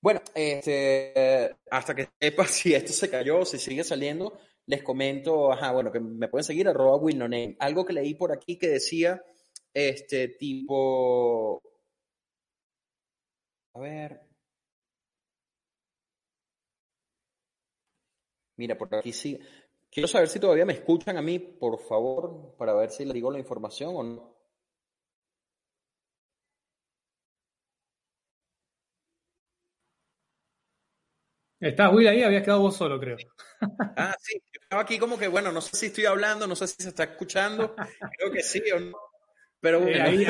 Bueno, 0.00 0.20
este, 0.36 1.56
hasta 1.68 1.96
que 1.96 2.10
sepa 2.20 2.46
si 2.46 2.74
esto 2.74 2.92
se 2.92 3.10
cayó, 3.10 3.44
si 3.44 3.58
sigue 3.58 3.82
saliendo, 3.82 4.38
les 4.66 4.84
comento, 4.84 5.52
ajá, 5.52 5.72
bueno, 5.72 5.90
que 5.90 5.98
me 5.98 6.28
pueden 6.28 6.44
seguir 6.44 6.68
arroba 6.68 7.00
Name. 7.12 7.56
Algo 7.58 7.84
que 7.84 7.92
leí 7.92 8.14
por 8.14 8.30
aquí 8.30 8.56
que 8.56 8.68
decía, 8.68 9.20
este, 9.74 10.28
tipo, 10.28 11.60
a 13.74 13.80
ver, 13.80 14.20
mira, 18.56 18.78
por 18.78 18.94
aquí 18.94 19.12
sí, 19.12 19.36
quiero 19.90 20.08
saber 20.08 20.28
si 20.28 20.38
todavía 20.38 20.64
me 20.64 20.74
escuchan 20.74 21.16
a 21.16 21.22
mí, 21.22 21.38
por 21.38 21.78
favor, 21.78 22.54
para 22.56 22.74
ver 22.74 22.90
si 22.90 23.04
les 23.04 23.14
digo 23.14 23.30
la 23.30 23.38
información 23.38 23.94
o 23.96 24.02
no. 24.02 24.40
Estás 31.60 31.92
Will 31.92 32.08
ahí, 32.08 32.22
habías 32.22 32.42
quedado 32.42 32.62
vos 32.62 32.74
solo, 32.74 32.98
creo. 32.98 33.18
Ah, 33.96 34.16
sí, 34.18 34.40
yo 34.52 34.60
estaba 34.62 34.82
aquí 34.82 34.98
como 34.98 35.18
que, 35.18 35.28
bueno, 35.28 35.52
no 35.52 35.60
sé 35.60 35.76
si 35.76 35.86
estoy 35.86 36.06
hablando, 36.06 36.46
no 36.46 36.56
sé 36.56 36.66
si 36.66 36.82
se 36.82 36.88
está 36.88 37.04
escuchando, 37.04 37.74
creo 38.16 38.32
que 38.32 38.42
sí 38.42 38.62
o 38.74 38.80
no. 38.80 38.96
Pero 39.60 39.86
eh, 39.86 40.00
ahí, 40.00 40.24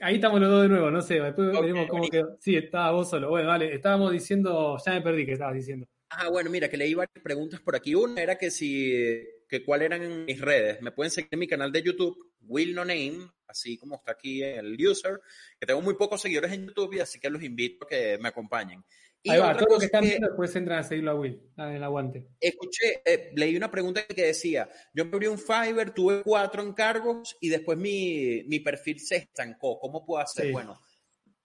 ahí, 0.00 0.14
estamos 0.14 0.40
los 0.40 0.48
dos 0.48 0.62
de 0.62 0.68
nuevo, 0.70 0.90
no 0.90 1.02
sé, 1.02 1.20
después 1.20 1.52
veremos 1.52 1.86
cómo 1.90 2.08
quedó. 2.08 2.38
Sí, 2.40 2.56
estaba 2.56 2.92
vos 2.92 3.10
solo. 3.10 3.28
Bueno, 3.28 3.48
vale, 3.48 3.74
estábamos 3.74 4.12
diciendo, 4.12 4.78
ya 4.84 4.92
me 4.92 5.02
perdí 5.02 5.26
que 5.26 5.32
estabas 5.32 5.56
diciendo. 5.56 5.86
Ah, 6.10 6.28
bueno, 6.28 6.50
mira, 6.50 6.68
que 6.68 6.76
leí 6.76 6.92
varias 6.92 7.22
preguntas 7.22 7.60
por 7.60 7.76
aquí. 7.76 7.94
Una 7.94 8.20
era 8.20 8.36
que 8.36 8.50
si, 8.50 9.24
que 9.48 9.64
cuáles 9.64 9.86
eran 9.86 10.24
mis 10.24 10.40
redes. 10.40 10.82
Me 10.82 10.90
pueden 10.90 11.10
seguir 11.10 11.28
en 11.32 11.38
mi 11.38 11.46
canal 11.46 11.70
de 11.70 11.82
YouTube, 11.82 12.16
Will 12.42 12.74
No 12.74 12.84
Name, 12.84 13.30
así 13.46 13.78
como 13.78 13.96
está 13.96 14.12
aquí 14.12 14.42
el 14.42 14.76
user, 14.84 15.20
que 15.58 15.66
tengo 15.66 15.80
muy 15.80 15.94
pocos 15.94 16.20
seguidores 16.20 16.52
en 16.52 16.66
YouTube 16.66 16.94
y 16.94 17.00
así 17.00 17.20
que 17.20 17.30
los 17.30 17.42
invito 17.42 17.84
a 17.84 17.88
que 17.88 18.18
me 18.18 18.28
acompañen. 18.28 18.84
Y 19.22 19.30
Ahí 19.30 19.38
va, 19.38 19.54
todo 19.54 19.74
lo 19.74 19.78
que 19.78 19.84
están 19.84 20.02
viendo 20.02 20.28
después 20.28 20.56
entran 20.56 20.78
a 20.78 20.82
seguirlo 20.82 21.10
a 21.10 21.14
Will, 21.14 21.42
en 21.58 21.64
el 21.64 21.84
aguante. 21.84 22.26
Escuché, 22.40 23.02
eh, 23.04 23.30
leí 23.36 23.54
una 23.54 23.70
pregunta 23.70 24.06
que 24.06 24.26
decía, 24.26 24.68
yo 24.94 25.04
me 25.04 25.10
abrí 25.12 25.26
un 25.26 25.38
Fiverr, 25.38 25.92
tuve 25.92 26.22
cuatro 26.22 26.62
encargos 26.62 27.36
y 27.38 27.50
después 27.50 27.76
mi, 27.76 28.44
mi 28.46 28.60
perfil 28.60 28.98
se 28.98 29.16
estancó. 29.16 29.78
¿Cómo 29.78 30.06
puedo 30.06 30.22
hacer? 30.22 30.50
Bueno, 30.50 30.80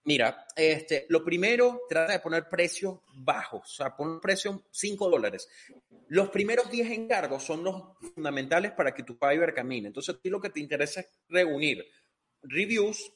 mira, 0.05 0.47
este, 0.55 1.05
lo 1.09 1.23
primero, 1.23 1.81
trata 1.89 2.13
de 2.13 2.19
poner 2.19 2.49
precios 2.49 2.99
bajos, 3.13 3.61
o 3.61 3.75
sea, 3.75 3.95
pon 3.95 4.09
un 4.09 4.21
precio 4.21 4.63
5 4.71 5.09
dólares. 5.09 5.47
Los 6.07 6.29
primeros 6.29 6.69
10 6.71 6.91
encargos 6.91 7.43
son 7.43 7.63
los 7.63 7.97
fundamentales 8.13 8.71
para 8.71 8.93
que 8.93 9.03
tu 9.03 9.15
Fiverr 9.15 9.53
camine. 9.53 9.87
Entonces, 9.87 10.15
a 10.15 10.19
ti 10.19 10.29
lo 10.29 10.39
que 10.39 10.49
te 10.49 10.59
interesa 10.59 11.01
es 11.01 11.07
reunir 11.27 11.85
reviews, 12.41 13.11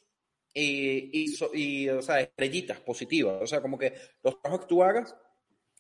y, 0.54 1.32
y, 1.54 1.90
o 1.90 2.02
sea, 2.02 2.22
estrellitas 2.22 2.80
positivas. 2.80 3.42
O 3.42 3.48
sea, 3.48 3.62
como 3.62 3.78
que 3.78 3.94
los 4.24 4.42
trabajos 4.42 4.66
que 4.66 4.70
tú 4.70 4.84
hagas, 4.84 5.16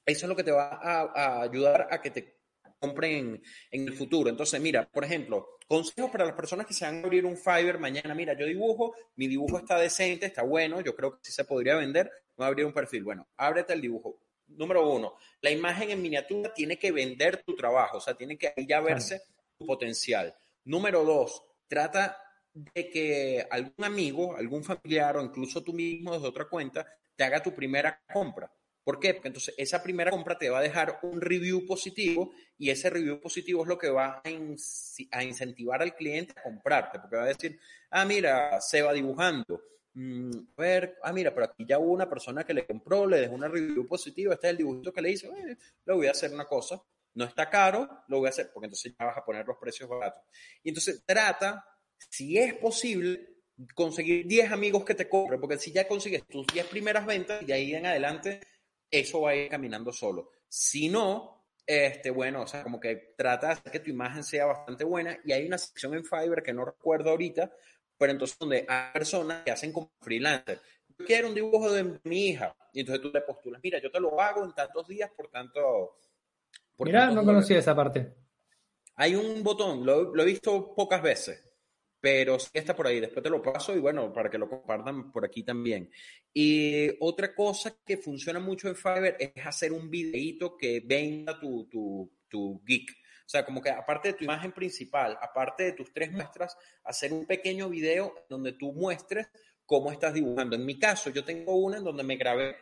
eso 0.05 0.25
es 0.25 0.29
lo 0.29 0.35
que 0.35 0.43
te 0.43 0.51
va 0.51 0.79
a, 0.81 1.41
ayudar 1.41 1.87
a 1.91 2.01
que 2.01 2.11
te 2.11 2.38
compren 2.79 3.41
en, 3.71 3.87
el 3.87 3.93
futuro. 3.93 4.29
Entonces, 4.29 4.59
mira, 4.61 4.87
por 4.89 5.03
ejemplo, 5.03 5.57
consejos 5.67 6.09
para 6.09 6.25
las 6.25 6.35
personas 6.35 6.65
que 6.65 6.73
se 6.73 6.85
van 6.85 6.97
a 6.97 7.03
abrir 7.03 7.25
un 7.25 7.37
Fiverr 7.37 7.79
mañana. 7.79 8.15
Mira, 8.15 8.37
yo 8.37 8.45
dibujo, 8.45 8.95
mi 9.15 9.27
dibujo 9.27 9.57
está 9.57 9.77
decente, 9.77 10.25
está 10.25 10.43
bueno, 10.43 10.81
yo 10.81 10.95
creo 10.95 11.11
que 11.11 11.19
sí 11.23 11.31
se 11.31 11.45
podría 11.45 11.75
vender, 11.75 12.09
voy 12.35 12.45
a 12.45 12.47
abrir 12.47 12.65
un 12.65 12.73
perfil. 12.73 13.03
Bueno, 13.03 13.27
ábrete 13.37 13.73
el 13.73 13.81
dibujo. 13.81 14.19
Número 14.47 14.89
uno, 14.89 15.15
la 15.41 15.51
imagen 15.51 15.91
en 15.91 16.01
miniatura 16.01 16.51
tiene 16.53 16.79
que 16.79 16.91
vender 16.91 17.43
tu 17.43 17.55
trabajo, 17.55 17.97
o 17.97 18.01
sea, 18.01 18.15
tiene 18.15 18.35
que 18.37 18.53
ya 18.67 18.79
verse 18.81 19.21
tu 19.57 19.65
potencial. 19.65 20.35
Número 20.65 21.03
dos, 21.03 21.43
trata 21.67 22.17
de 22.53 22.89
que 22.89 23.47
algún 23.49 23.85
amigo, 23.85 24.35
algún 24.35 24.63
familiar 24.63 25.17
o 25.17 25.23
incluso 25.23 25.63
tú 25.63 25.73
mismo 25.73 26.13
desde 26.13 26.27
otra 26.27 26.45
cuenta 26.45 26.85
te 27.15 27.23
haga 27.23 27.43
tu 27.43 27.53
primera 27.53 28.01
compra. 28.11 28.51
¿Por 28.83 28.99
qué? 28.99 29.13
Porque 29.13 29.27
entonces 29.27 29.53
esa 29.57 29.83
primera 29.83 30.11
compra 30.11 30.37
te 30.37 30.49
va 30.49 30.59
a 30.59 30.63
dejar 30.63 30.99
un 31.03 31.21
review 31.21 31.65
positivo 31.65 32.31
y 32.57 32.69
ese 32.69 32.89
review 32.89 33.19
positivo 33.19 33.63
es 33.63 33.67
lo 33.67 33.77
que 33.77 33.89
va 33.89 34.21
a, 34.23 35.21
incentivar 35.21 35.81
al 35.81 35.95
cliente 35.95 36.33
a 36.37 36.43
comprarte, 36.43 36.99
porque 36.99 37.17
va 37.17 37.23
a 37.23 37.27
decir, 37.27 37.59
ah, 37.91 38.05
mira, 38.05 38.59
se 38.61 38.81
va 38.81 38.93
dibujando. 38.93 39.61
Mm, 39.93 40.31
a 40.57 40.61
ver, 40.61 40.97
ah, 41.03 41.13
mira, 41.13 41.33
pero 41.33 41.45
aquí 41.47 41.65
ya 41.67 41.79
hubo 41.79 41.91
una 41.91 42.09
persona 42.09 42.43
que 42.43 42.53
le 42.53 42.65
compró, 42.65 43.05
le 43.05 43.21
dejó 43.21 43.35
una 43.35 43.47
review 43.47 43.87
positiva, 43.87 44.33
este 44.33 44.47
es 44.47 44.51
el 44.51 44.57
dibujito 44.57 44.93
que 44.93 45.01
le 45.01 45.11
hice, 45.11 45.27
eh, 45.27 45.57
le 45.85 45.93
voy 45.93 46.07
a 46.07 46.11
hacer 46.11 46.33
una 46.33 46.45
cosa, 46.45 46.81
no 47.15 47.25
está 47.25 47.49
caro, 47.49 48.03
lo 48.07 48.19
voy 48.19 48.27
a 48.27 48.29
hacer, 48.29 48.51
porque 48.53 48.67
entonces 48.67 48.93
ya 48.97 49.05
vas 49.05 49.17
a 49.17 49.25
poner 49.25 49.45
los 49.45 49.57
precios 49.57 49.89
baratos. 49.89 50.23
Y 50.63 50.69
entonces 50.69 51.03
trata 51.05 51.65
si 52.09 52.37
es 52.37 52.53
posible, 52.55 53.27
conseguir 53.75 54.25
10 54.25 54.51
amigos 54.51 54.85
que 54.85 54.95
te 54.95 55.09
compren, 55.09 55.39
porque 55.39 55.57
si 55.57 55.71
ya 55.71 55.87
consigues 55.87 56.25
tus 56.27 56.47
10 56.47 56.67
primeras 56.67 57.05
ventas, 57.05 57.43
y 57.45 57.51
ahí 57.51 57.73
en 57.73 57.85
adelante, 57.85 58.39
eso 58.89 59.21
va 59.21 59.31
a 59.31 59.35
ir 59.35 59.49
caminando 59.49 59.91
solo. 59.91 60.31
Si 60.47 60.89
no, 60.89 61.45
este, 61.65 62.09
bueno, 62.09 62.41
o 62.43 62.47
sea, 62.47 62.63
como 62.63 62.79
que 62.79 63.13
trata 63.17 63.47
de 63.47 63.53
hacer 63.53 63.71
que 63.71 63.79
tu 63.79 63.89
imagen 63.89 64.23
sea 64.23 64.45
bastante 64.45 64.83
buena, 64.83 65.19
y 65.23 65.31
hay 65.31 65.45
una 65.45 65.57
sección 65.57 65.93
en 65.93 66.05
Fiverr 66.05 66.43
que 66.43 66.53
no 66.53 66.65
recuerdo 66.65 67.11
ahorita, 67.11 67.51
pero 67.97 68.11
entonces 68.11 68.37
donde 68.39 68.65
hay 68.67 68.93
personas 68.93 69.43
que 69.43 69.51
hacen 69.51 69.71
como 69.71 69.91
freelancer. 70.01 70.59
Yo 70.97 71.05
quiero 71.05 71.27
un 71.27 71.35
dibujo 71.35 71.71
de 71.71 71.99
mi 72.03 72.27
hija, 72.27 72.55
y 72.73 72.81
entonces 72.81 73.01
tú 73.01 73.11
le 73.13 73.21
postulas, 73.21 73.61
mira, 73.63 73.79
yo 73.79 73.91
te 73.91 73.99
lo 73.99 74.19
hago 74.19 74.43
en 74.43 74.53
tantos 74.53 74.87
días 74.87 75.11
por 75.15 75.29
tanto... 75.29 75.97
mira, 76.79 77.11
no 77.11 77.23
conocía 77.23 77.59
esa 77.59 77.75
parte. 77.75 78.13
Hay 78.95 79.15
un 79.15 79.43
botón, 79.43 79.85
lo 79.85 80.21
he 80.21 80.25
visto 80.25 80.73
pocas 80.75 81.01
veces 81.01 81.48
pero 81.99 82.39
sí 82.39 82.49
está 82.53 82.75
por 82.75 82.87
ahí. 82.87 82.99
Después 82.99 83.23
te 83.23 83.29
lo 83.29 83.41
paso 83.41 83.75
y 83.75 83.79
bueno, 83.79 84.11
para 84.13 84.29
que 84.29 84.37
lo 84.37 84.49
compartan 84.49 85.11
por 85.11 85.25
aquí 85.25 85.43
también. 85.43 85.91
Y 86.33 86.89
otra 86.99 87.33
cosa 87.35 87.75
que 87.85 87.97
funciona 87.97 88.39
mucho 88.39 88.67
en 88.67 88.75
Fiverr 88.75 89.17
es 89.19 89.45
hacer 89.45 89.71
un 89.71 89.89
videíto 89.89 90.55
que 90.57 90.81
venda 90.85 91.39
tu, 91.39 91.65
tu, 91.65 92.11
tu 92.27 92.61
geek. 92.65 92.89
O 92.91 93.29
sea, 93.31 93.45
como 93.45 93.61
que 93.61 93.69
aparte 93.69 94.09
de 94.09 94.13
tu 94.15 94.23
imagen 94.23 94.51
principal, 94.51 95.17
aparte 95.21 95.63
de 95.63 95.73
tus 95.73 95.93
tres 95.93 96.11
muestras, 96.11 96.57
hacer 96.83 97.13
un 97.13 97.27
pequeño 97.27 97.69
video 97.69 98.25
donde 98.27 98.53
tú 98.53 98.73
muestres 98.73 99.27
cómo 99.65 99.91
estás 99.91 100.15
dibujando. 100.15 100.55
En 100.55 100.65
mi 100.65 100.79
caso, 100.79 101.11
yo 101.11 101.23
tengo 101.23 101.55
una 101.55 101.77
en 101.77 101.83
donde 101.83 102.03
me 102.03 102.15
grabé 102.15 102.55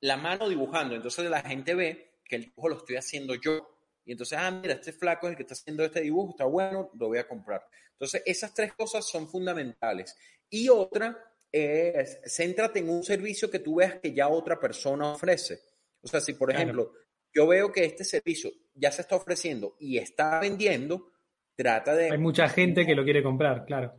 la 0.00 0.18
mano 0.18 0.46
dibujando, 0.46 0.94
entonces 0.94 1.30
la 1.30 1.40
gente 1.40 1.74
ve 1.74 2.18
que 2.22 2.36
el 2.36 2.44
dibujo 2.44 2.68
lo 2.68 2.76
estoy 2.76 2.96
haciendo 2.96 3.34
yo. 3.34 3.66
Y 4.04 4.12
entonces, 4.12 4.38
ah, 4.38 4.50
mira, 4.50 4.74
este 4.74 4.92
flaco 4.92 5.26
es 5.26 5.30
el 5.30 5.36
que 5.36 5.42
está 5.44 5.54
haciendo 5.54 5.84
este 5.84 6.02
dibujo, 6.02 6.32
está 6.32 6.44
bueno, 6.44 6.90
lo 6.98 7.08
voy 7.08 7.18
a 7.18 7.26
comprar. 7.26 7.66
Entonces, 8.00 8.22
esas 8.24 8.54
tres 8.54 8.72
cosas 8.72 9.06
son 9.06 9.28
fundamentales. 9.28 10.16
Y 10.48 10.70
otra 10.70 11.22
es, 11.52 12.20
céntrate 12.24 12.78
en 12.78 12.88
un 12.88 13.02
servicio 13.02 13.50
que 13.50 13.58
tú 13.58 13.76
veas 13.76 14.00
que 14.00 14.14
ya 14.14 14.28
otra 14.28 14.58
persona 14.58 15.12
ofrece. 15.12 15.60
O 16.00 16.08
sea, 16.08 16.18
si 16.22 16.32
por 16.32 16.50
ejemplo, 16.50 16.92
yo 17.30 17.46
veo 17.46 17.70
que 17.70 17.84
este 17.84 18.04
servicio 18.04 18.50
ya 18.72 18.90
se 18.90 19.02
está 19.02 19.16
ofreciendo 19.16 19.76
y 19.78 19.98
está 19.98 20.40
vendiendo, 20.40 21.12
trata 21.54 21.94
de... 21.94 22.10
Hay 22.10 22.18
mucha 22.18 22.48
gente 22.48 22.86
que 22.86 22.94
lo 22.94 23.04
quiere 23.04 23.22
comprar, 23.22 23.66
claro. 23.66 23.94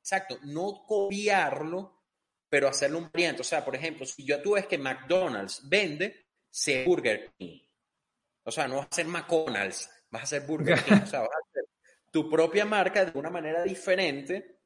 Exacto, 0.00 0.38
no 0.42 0.84
copiarlo, 0.84 2.02
pero 2.48 2.66
hacerlo 2.66 2.98
un 2.98 3.10
variante. 3.12 3.42
O 3.42 3.44
sea, 3.44 3.64
por 3.64 3.76
ejemplo, 3.76 4.04
si 4.06 4.24
yo 4.24 4.42
tú 4.42 4.54
ves 4.54 4.66
que 4.66 4.76
McDonald's 4.76 5.68
vende, 5.68 6.26
sé 6.50 6.84
Burger 6.84 7.32
King. 7.38 7.60
O 8.42 8.50
sea, 8.50 8.66
no 8.66 8.78
vas 8.78 8.88
a 8.90 8.94
ser 8.96 9.06
McDonald's, 9.06 9.88
vas 10.10 10.24
a 10.24 10.26
ser 10.26 10.42
Burger 10.42 10.78
King. 10.84 11.02
O 11.04 11.06
sea, 11.06 11.20
vas 11.20 11.30
a 11.30 11.48
hacer 11.48 11.65
tu 12.16 12.30
propia 12.30 12.64
marca 12.64 13.04
de 13.04 13.18
una 13.18 13.28
manera 13.28 13.62
diferente, 13.62 14.60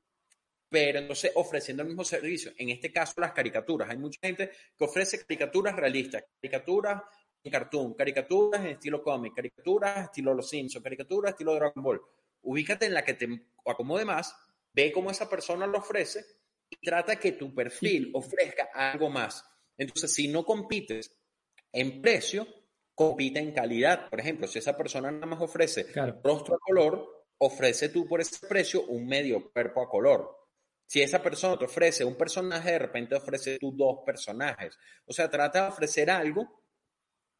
pero 0.68 1.00
entonces 1.00 1.32
ofreciendo 1.34 1.82
el 1.82 1.88
mismo 1.88 2.04
servicio. 2.04 2.52
En 2.56 2.68
este 2.68 2.92
caso, 2.92 3.14
las 3.20 3.32
caricaturas. 3.32 3.90
Hay 3.90 3.96
mucha 3.96 4.20
gente 4.22 4.52
que 4.78 4.84
ofrece 4.84 5.18
caricaturas 5.18 5.74
realistas, 5.74 6.22
caricaturas 6.40 7.02
en 7.42 7.50
cartoon, 7.50 7.94
caricaturas 7.94 8.60
en 8.60 8.68
estilo 8.68 9.02
cómic, 9.02 9.34
caricaturas 9.34 10.04
estilo 10.04 10.32
Los 10.32 10.48
Simpsons, 10.48 10.80
caricaturas 10.80 11.32
estilo 11.32 11.56
Dragon 11.56 11.82
Ball. 11.82 12.00
Ubícate 12.42 12.86
en 12.86 12.94
la 12.94 13.04
que 13.04 13.14
te 13.14 13.26
acomode 13.66 14.04
más, 14.04 14.32
ve 14.72 14.92
cómo 14.92 15.10
esa 15.10 15.28
persona 15.28 15.66
lo 15.66 15.78
ofrece 15.78 16.24
y 16.68 16.76
trata 16.76 17.16
que 17.16 17.32
tu 17.32 17.52
perfil 17.52 18.12
ofrezca 18.14 18.70
algo 18.72 19.10
más. 19.10 19.44
Entonces, 19.76 20.14
si 20.14 20.28
no 20.28 20.44
compites 20.44 21.18
en 21.72 22.00
precio, 22.00 22.46
compite 22.94 23.40
en 23.40 23.50
calidad. 23.50 24.08
Por 24.08 24.20
ejemplo, 24.20 24.46
si 24.46 24.60
esa 24.60 24.76
persona 24.76 25.10
nada 25.10 25.26
más 25.26 25.40
ofrece 25.40 25.86
rostro 26.22 26.54
a 26.54 26.58
color, 26.60 27.19
ofrece 27.42 27.88
tú 27.88 28.06
por 28.06 28.20
ese 28.20 28.46
precio 28.46 28.84
un 28.86 29.06
medio 29.06 29.50
cuerpo 29.50 29.82
a 29.82 29.88
color. 29.88 30.36
Si 30.86 31.00
esa 31.00 31.22
persona 31.22 31.58
te 31.58 31.64
ofrece 31.64 32.04
un 32.04 32.16
personaje, 32.16 32.72
de 32.72 32.78
repente 32.78 33.14
ofrece 33.14 33.58
tú 33.58 33.72
dos 33.72 34.00
personajes. 34.04 34.76
O 35.06 35.12
sea, 35.12 35.30
trata 35.30 35.62
de 35.62 35.68
ofrecer 35.68 36.10
algo 36.10 36.64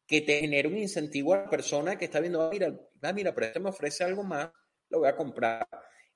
que 0.07 0.21
te 0.21 0.39
genere 0.39 0.67
un 0.67 0.77
incentivo 0.77 1.33
a 1.33 1.39
la 1.39 1.49
persona 1.49 1.97
que 1.97 2.05
está 2.05 2.19
viendo, 2.19 2.41
ah, 2.41 2.49
mira, 2.51 2.73
ah, 3.01 3.13
mira, 3.13 3.33
pero 3.33 3.47
este 3.47 3.59
me 3.59 3.69
ofrece 3.69 4.03
algo 4.03 4.23
más, 4.23 4.49
lo 4.89 4.99
voy 4.99 5.09
a 5.09 5.15
comprar. 5.15 5.67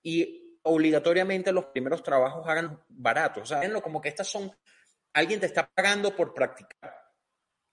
Y 0.02 0.60
obligatoriamente 0.64 1.52
los 1.52 1.66
primeros 1.68 2.02
trabajos 2.02 2.48
hagan 2.48 2.82
baratos. 2.90 3.44
O 3.44 3.46
sea, 3.46 3.82
como 3.82 4.02
que 4.02 4.10
estas 4.10 4.28
son, 4.28 4.52
alguien 5.14 5.40
te 5.40 5.46
está 5.46 5.70
pagando 5.74 6.16
por 6.16 6.34
practicar. 6.34 6.96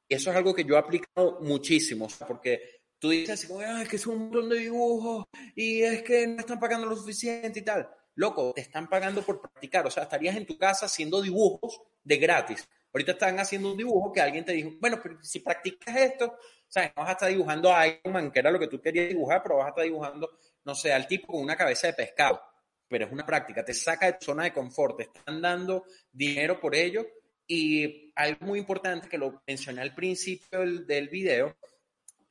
Eso 0.08 0.30
es 0.30 0.36
algo 0.36 0.54
que 0.54 0.64
yo 0.64 0.74
he 0.74 0.78
aplicado 0.78 1.40
muchísimo, 1.40 2.06
porque 2.26 2.81
tú 3.02 3.10
dices 3.10 3.30
así 3.30 3.48
como, 3.48 3.62
es 3.62 3.88
que 3.88 3.96
es 3.96 4.06
un 4.06 4.18
montón 4.18 4.48
de 4.48 4.58
dibujos 4.58 5.26
y 5.56 5.82
es 5.82 6.04
que 6.04 6.24
no 6.24 6.38
están 6.38 6.60
pagando 6.60 6.86
lo 6.86 6.94
suficiente 6.94 7.58
y 7.58 7.62
tal. 7.62 7.90
Loco, 8.14 8.52
te 8.54 8.60
están 8.60 8.88
pagando 8.88 9.22
por 9.22 9.40
practicar. 9.40 9.84
O 9.84 9.90
sea, 9.90 10.04
estarías 10.04 10.36
en 10.36 10.46
tu 10.46 10.56
casa 10.56 10.86
haciendo 10.86 11.20
dibujos 11.20 11.80
de 12.04 12.16
gratis. 12.18 12.68
Ahorita 12.94 13.12
están 13.12 13.40
haciendo 13.40 13.72
un 13.72 13.76
dibujo 13.76 14.12
que 14.12 14.20
alguien 14.20 14.44
te 14.44 14.52
dijo, 14.52 14.70
bueno, 14.80 15.00
pero 15.02 15.18
si 15.20 15.40
practicas 15.40 15.96
esto, 15.96 16.36
¿sabes? 16.68 16.92
No 16.94 17.02
vas 17.02 17.08
a 17.08 17.12
estar 17.14 17.28
dibujando 17.28 17.74
a 17.74 17.88
Iron 17.88 18.12
Man, 18.12 18.30
que 18.30 18.38
era 18.38 18.52
lo 18.52 18.60
que 18.60 18.68
tú 18.68 18.80
querías 18.80 19.08
dibujar, 19.08 19.42
pero 19.42 19.56
vas 19.56 19.66
a 19.66 19.70
estar 19.70 19.84
dibujando, 19.84 20.30
no 20.64 20.74
sé, 20.76 20.92
al 20.92 21.08
tipo 21.08 21.26
con 21.26 21.42
una 21.42 21.56
cabeza 21.56 21.88
de 21.88 21.94
pescado. 21.94 22.40
Pero 22.86 23.06
es 23.06 23.12
una 23.12 23.26
práctica, 23.26 23.64
te 23.64 23.74
saca 23.74 24.06
de 24.06 24.12
tu 24.12 24.26
zona 24.26 24.44
de 24.44 24.52
confort, 24.52 24.98
te 24.98 25.02
están 25.04 25.42
dando 25.42 25.86
dinero 26.12 26.60
por 26.60 26.76
ello 26.76 27.04
y 27.48 28.12
algo 28.14 28.46
muy 28.46 28.60
importante 28.60 29.08
que 29.08 29.18
lo 29.18 29.42
mencioné 29.46 29.82
al 29.82 29.94
principio 29.94 30.60
del, 30.60 31.08
video 31.08 31.56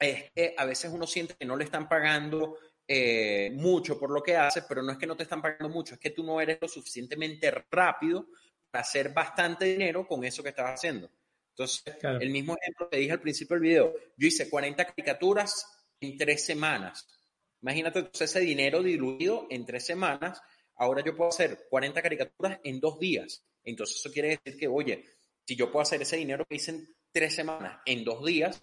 es 0.02 0.32
que 0.32 0.56
a 0.58 0.66
veces 0.66 0.92
uno 0.92 1.06
siente 1.06 1.36
que 1.36 1.46
no 1.46 1.56
le 1.56 1.66
están 1.66 1.88
pagando 1.88 2.58
eh, 2.88 3.52
mucho 3.54 4.00
por 4.00 4.10
lo 4.10 4.22
que 4.22 4.36
hace, 4.36 4.64
pero 4.64 4.82
no 4.82 4.92
es 4.92 4.98
que 4.98 5.08
no 5.08 5.16
te 5.16 5.24
están 5.24 5.42
pagando 5.42 5.70
mucho, 5.70 5.94
es 5.94 6.00
que 6.00 6.10
tú 6.10 6.24
no 6.24 6.42
eres 6.42 6.58
lo 6.60 6.68
suficientemente 6.68 7.52
rápido 7.70 8.28
para 8.70 8.82
hacer 8.82 9.14
bastante 9.14 9.66
dinero 9.66 10.08
con 10.08 10.24
eso 10.26 10.42
que 10.42 10.50
estás 10.50 10.72
haciendo. 10.72 11.10
Entonces, 11.50 11.84
el 12.02 12.30
mismo 12.32 12.58
ejemplo 12.60 12.90
que 12.90 12.98
dije 12.98 13.12
al 13.12 13.22
principio 13.22 13.56
del 13.56 13.64
video, 13.64 13.94
yo 14.18 14.28
hice 14.28 14.50
40 14.50 14.86
caricaturas 14.86 15.66
en 16.00 16.18
tres 16.18 16.46
semanas. 16.46 17.08
Imagínate 17.62 18.00
entonces 18.00 18.30
ese 18.30 18.40
dinero 18.40 18.82
diluido 18.82 19.48
en 19.50 19.66
tres 19.66 19.86
semanas, 19.86 20.42
ahora 20.76 21.04
yo 21.04 21.16
puedo 21.16 21.30
hacer 21.30 21.68
40 21.70 22.02
caricaturas 22.02 22.60
en 22.64 22.80
dos 22.80 23.00
días. 23.00 23.46
Entonces 23.64 23.98
eso 23.98 24.12
quiere 24.12 24.30
decir 24.30 24.60
que, 24.60 24.68
oye, 24.68 25.06
si 25.46 25.56
yo 25.56 25.72
puedo 25.72 25.84
hacer 25.84 26.02
ese 26.02 26.18
dinero 26.18 26.46
que 26.46 26.56
hice 26.56 26.72
en 26.72 26.96
tres 27.12 27.36
semanas, 27.36 27.80
en 27.86 28.04
dos 28.04 28.26
días, 28.26 28.60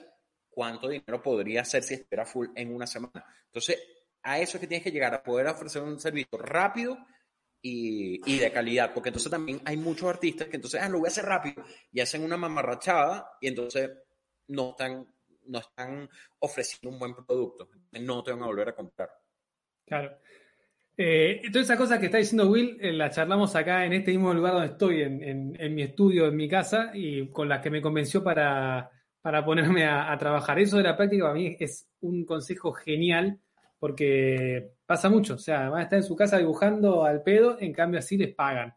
¿cuánto 0.59 0.89
dinero 0.89 1.23
podría 1.23 1.61
hacer 1.61 1.85
si 1.85 1.95
espera 1.95 2.27
full 2.27 2.49
en 2.57 2.75
una 2.75 2.85
semana? 2.85 3.25
Entonces, 3.45 3.81
a 4.25 4.41
eso 4.41 4.57
es 4.57 4.61
que 4.61 4.67
tienes 4.67 4.83
que 4.83 4.91
llegar, 4.91 5.15
a 5.15 5.23
poder 5.23 5.47
ofrecer 5.47 5.81
un 5.83 6.01
servicio 6.01 6.37
rápido 6.37 6.99
y, 7.63 8.21
y, 8.29 8.41
de 8.41 8.51
calidad, 8.51 8.93
porque 8.93 9.11
entonces 9.11 9.31
también 9.31 9.61
hay 9.65 9.77
muchos 9.77 10.09
artistas 10.09 10.49
que 10.49 10.57
entonces, 10.57 10.83
ah, 10.83 10.89
lo 10.89 10.99
voy 10.99 11.07
a 11.07 11.13
hacer 11.13 11.27
rápido 11.27 11.65
y 11.93 12.01
hacen 12.01 12.25
una 12.25 12.37
mamarrachada 12.37 13.31
y 13.41 13.47
entonces 13.47 13.89
no 14.49 14.71
están, 14.71 15.07
no 15.47 15.61
están 15.61 16.11
ofreciendo 16.41 16.89
un 16.89 16.99
buen 16.99 17.15
producto, 17.15 17.69
no 17.93 18.25
te 18.25 18.33
van 18.33 18.43
a 18.43 18.47
volver 18.47 18.71
a 18.71 18.75
comprar. 18.75 19.11
Claro. 19.87 20.19
Eh, 20.97 21.41
toda 21.53 21.63
esa 21.63 21.77
cosa 21.77 22.01
que 22.01 22.07
está 22.07 22.19
diciendo 22.19 22.51
Will, 22.51 22.79
eh, 22.81 22.93
la 22.93 23.11
charlamos 23.11 23.55
acá 23.55 23.85
en 23.85 23.93
este 23.93 24.11
mismo 24.11 24.35
lugar 24.35 24.55
donde 24.55 24.73
estoy, 24.73 25.03
en, 25.03 25.73
mi 25.73 25.83
estudio, 25.83 26.27
en 26.27 26.35
mi 26.35 26.49
casa, 26.49 26.91
y 26.95 27.29
con 27.29 27.49
las 27.49 27.61
que 27.61 27.71
me 27.71 27.81
convenció 27.81 28.25
para, 28.25 28.91
ponerme 29.45 29.87
a, 29.87 30.17
trabajar. 30.19 30.59
Eso 30.59 30.77
de 30.77 30.83
la 30.83 30.97
práctica 30.97 31.25
para 31.25 31.35
mí 31.35 31.57
es 31.59 31.89
un 32.01 32.25
consejo 32.25 32.73
genial, 32.73 33.39
porque 33.79 34.73
pasa 34.87 35.09
mucho. 35.09 35.35
O 35.35 35.39
sea, 35.39 35.69
van 35.69 35.81
a 35.81 35.83
estar 35.85 35.99
en 35.99 36.05
su 36.05 36.17
casa 36.17 36.39
dibujando 36.39 37.05
al 37.05 37.23
pedo, 37.23 37.57
en 37.61 37.73
cambio 37.73 37.99
así 37.99 38.17
les 38.17 38.35
pagan. 38.35 38.75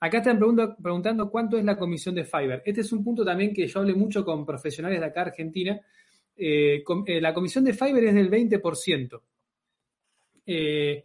Acá 0.00 0.18
están 0.18 0.38
preguntando 0.38 1.30
cuánto 1.30 1.56
es 1.56 1.64
la 1.64 1.76
comisión 1.76 2.14
de 2.14 2.24
Fiverr. 2.24 2.62
Este 2.64 2.80
es 2.80 2.92
un 2.92 3.04
punto 3.04 3.24
también 3.24 3.54
que 3.54 3.66
yo 3.66 3.80
hablé 3.80 3.94
mucho 3.94 4.24
con 4.24 4.44
profesionales 4.44 4.98
de 4.98 5.06
acá, 5.06 5.22
Argentina. 5.22 5.80
Eh, 6.36 6.82
la 7.20 7.32
comisión 7.32 7.64
de 7.64 7.72
Fiverr 7.72 8.04
es 8.04 8.14
del 8.14 8.30
20%. 8.30 9.22
Eh, 10.44 11.04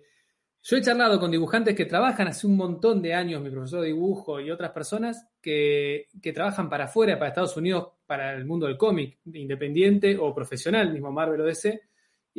yo 0.64 0.76
he 0.76 0.82
charlado 0.82 1.20
con 1.20 1.32
dibujantes 1.32 1.76
que 1.76 1.86
trabajan 1.86 2.28
hace 2.28 2.46
un 2.46 2.58
montón 2.58 3.02
de 3.02 3.14
años, 3.14 3.42
mi 3.42 3.50
profesor 3.50 3.82
de 3.82 3.88
dibujo 3.88 4.42
y 4.42 4.52
otras 4.52 4.72
personas 4.72 5.26
que, 5.42 6.08
trabajan 6.34 6.70
para 6.70 6.86
afuera, 6.86 7.18
para 7.18 7.30
Estados 7.30 7.56
Unidos, 7.56 7.90
para 8.08 8.34
el 8.34 8.46
mundo 8.46 8.66
del 8.66 8.78
cómic, 8.78 9.20
independiente 9.34 10.18
o 10.18 10.34
profesional, 10.34 10.92
mismo 10.92 11.12
Marvel 11.12 11.42
o 11.42 11.46
DC, 11.46 11.82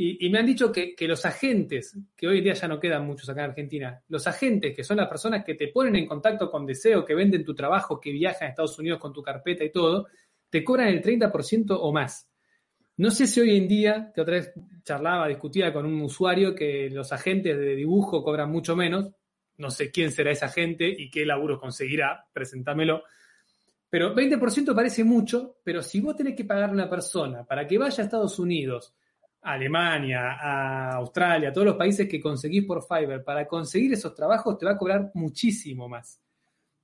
y, 0.01 0.31
me 0.31 0.39
han 0.39 0.47
dicho 0.47 0.71
que, 0.71 0.95
los 1.09 1.27
agentes, 1.27 1.99
que 2.16 2.29
hoy 2.29 2.39
en 2.39 2.45
día 2.45 2.53
ya 2.53 2.69
no 2.69 2.79
quedan 2.79 3.05
muchos 3.05 3.29
acá 3.29 3.43
en 3.43 3.51
Argentina, 3.51 4.01
los 4.07 4.29
agentes, 4.29 4.73
que 4.73 4.85
son 4.85 4.97
las 4.97 5.09
personas 5.09 5.45
que 5.45 5.57
te 5.57 5.69
ponen 5.69 5.97
en 5.97 6.07
contacto 6.07 6.49
con 6.53 6.64
Deseo, 6.64 7.05
que 7.05 7.16
venden 7.16 7.45
tu 7.45 7.53
trabajo, 7.53 7.99
que 7.99 8.12
viajan 8.12 8.47
a 8.47 8.51
Estados 8.51 8.79
Unidos 8.79 9.01
con 9.01 9.12
tu 9.12 9.23
carpeta 9.23 9.64
y 9.64 9.73
todo, 9.73 10.07
te 10.49 10.62
cobran 10.62 10.87
el 10.87 11.03
30% 11.03 11.77
o 11.81 11.93
más. 11.93 12.31
No 12.97 13.11
sé 13.11 13.27
si 13.27 13.41
hoy 13.41 13.57
en 13.57 13.66
día, 13.66 14.12
que 14.14 14.21
otra 14.21 14.35
vez 14.35 14.53
charlaba, 14.85 15.27
discutía 15.27 15.73
con 15.73 15.85
un 15.85 16.01
usuario 16.03 16.55
que 16.55 16.89
los 16.91 17.12
agentes 17.12 17.59
de 17.59 17.75
dibujo 17.75 18.23
cobran 18.23 18.53
mucho 18.53 18.77
menos. 18.77 19.11
No 19.57 19.71
sé 19.73 19.91
quién 19.91 20.12
será 20.12 20.31
esa 20.31 20.49
gente 20.49 20.89
y 20.89 21.11
qué 21.11 21.27
laburo 21.27 21.59
conseguirá, 21.59 22.25
presentámelo. 22.33 23.03
Pero 23.91 24.14
20% 24.14 24.74
parece 24.74 25.03
mucho, 25.03 25.59
pero 25.64 25.82
si 25.82 26.01
vos 26.01 26.14
tenés 26.14 26.34
que 26.34 26.45
pagar 26.45 26.70
a 26.70 26.72
una 26.72 26.91
persona 26.91 27.45
para 27.45 27.66
que 27.66 27.78
vaya 27.78 28.03
a 28.03 28.05
Estados 28.05 28.39
Unidos, 28.39 28.95
a 29.43 29.53
Alemania, 29.53 30.32
a 30.32 30.97
Australia, 30.97 31.49
a 31.49 31.53
todos 31.53 31.68
los 31.68 31.76
países 31.76 32.09
que 32.09 32.20
conseguís 32.20 32.64
por 32.64 32.86
Fiverr, 32.86 33.24
para 33.24 33.47
conseguir 33.47 33.93
esos 33.93 34.14
trabajos 34.14 34.59
te 34.59 34.66
va 34.66 34.72
a 34.72 34.78
cobrar 34.78 35.11
muchísimo 35.14 35.89
más. 35.89 36.20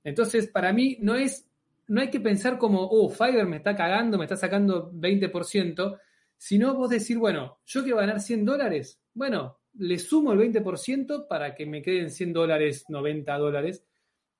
Entonces, 0.03 0.47
para 0.47 0.73
mí 0.73 0.97
no 1.01 1.15
es 1.15 1.47
no 1.87 2.01
hay 2.01 2.09
que 2.09 2.19
pensar 2.19 2.57
como, 2.57 2.81
oh, 2.81 3.09
Fiverr 3.09 3.45
me 3.45 3.57
está 3.57 3.75
cagando, 3.75 4.17
me 4.17 4.25
está 4.25 4.35
sacando 4.35 4.91
20%, 4.91 5.99
sino 6.37 6.73
vos 6.73 6.89
decir, 6.89 7.17
bueno, 7.17 7.59
yo 7.65 7.83
quiero 7.83 7.97
ganar 7.97 8.19
100 8.19 8.45
dólares, 8.45 8.99
bueno, 9.13 9.59
le 9.77 9.99
sumo 9.99 10.33
el 10.33 10.39
20% 10.39 11.27
para 11.27 11.53
que 11.53 11.65
me 11.65 11.81
queden 11.81 12.09
100 12.09 12.33
dólares, 12.33 12.85
90 12.89 13.37
dólares, 13.37 13.85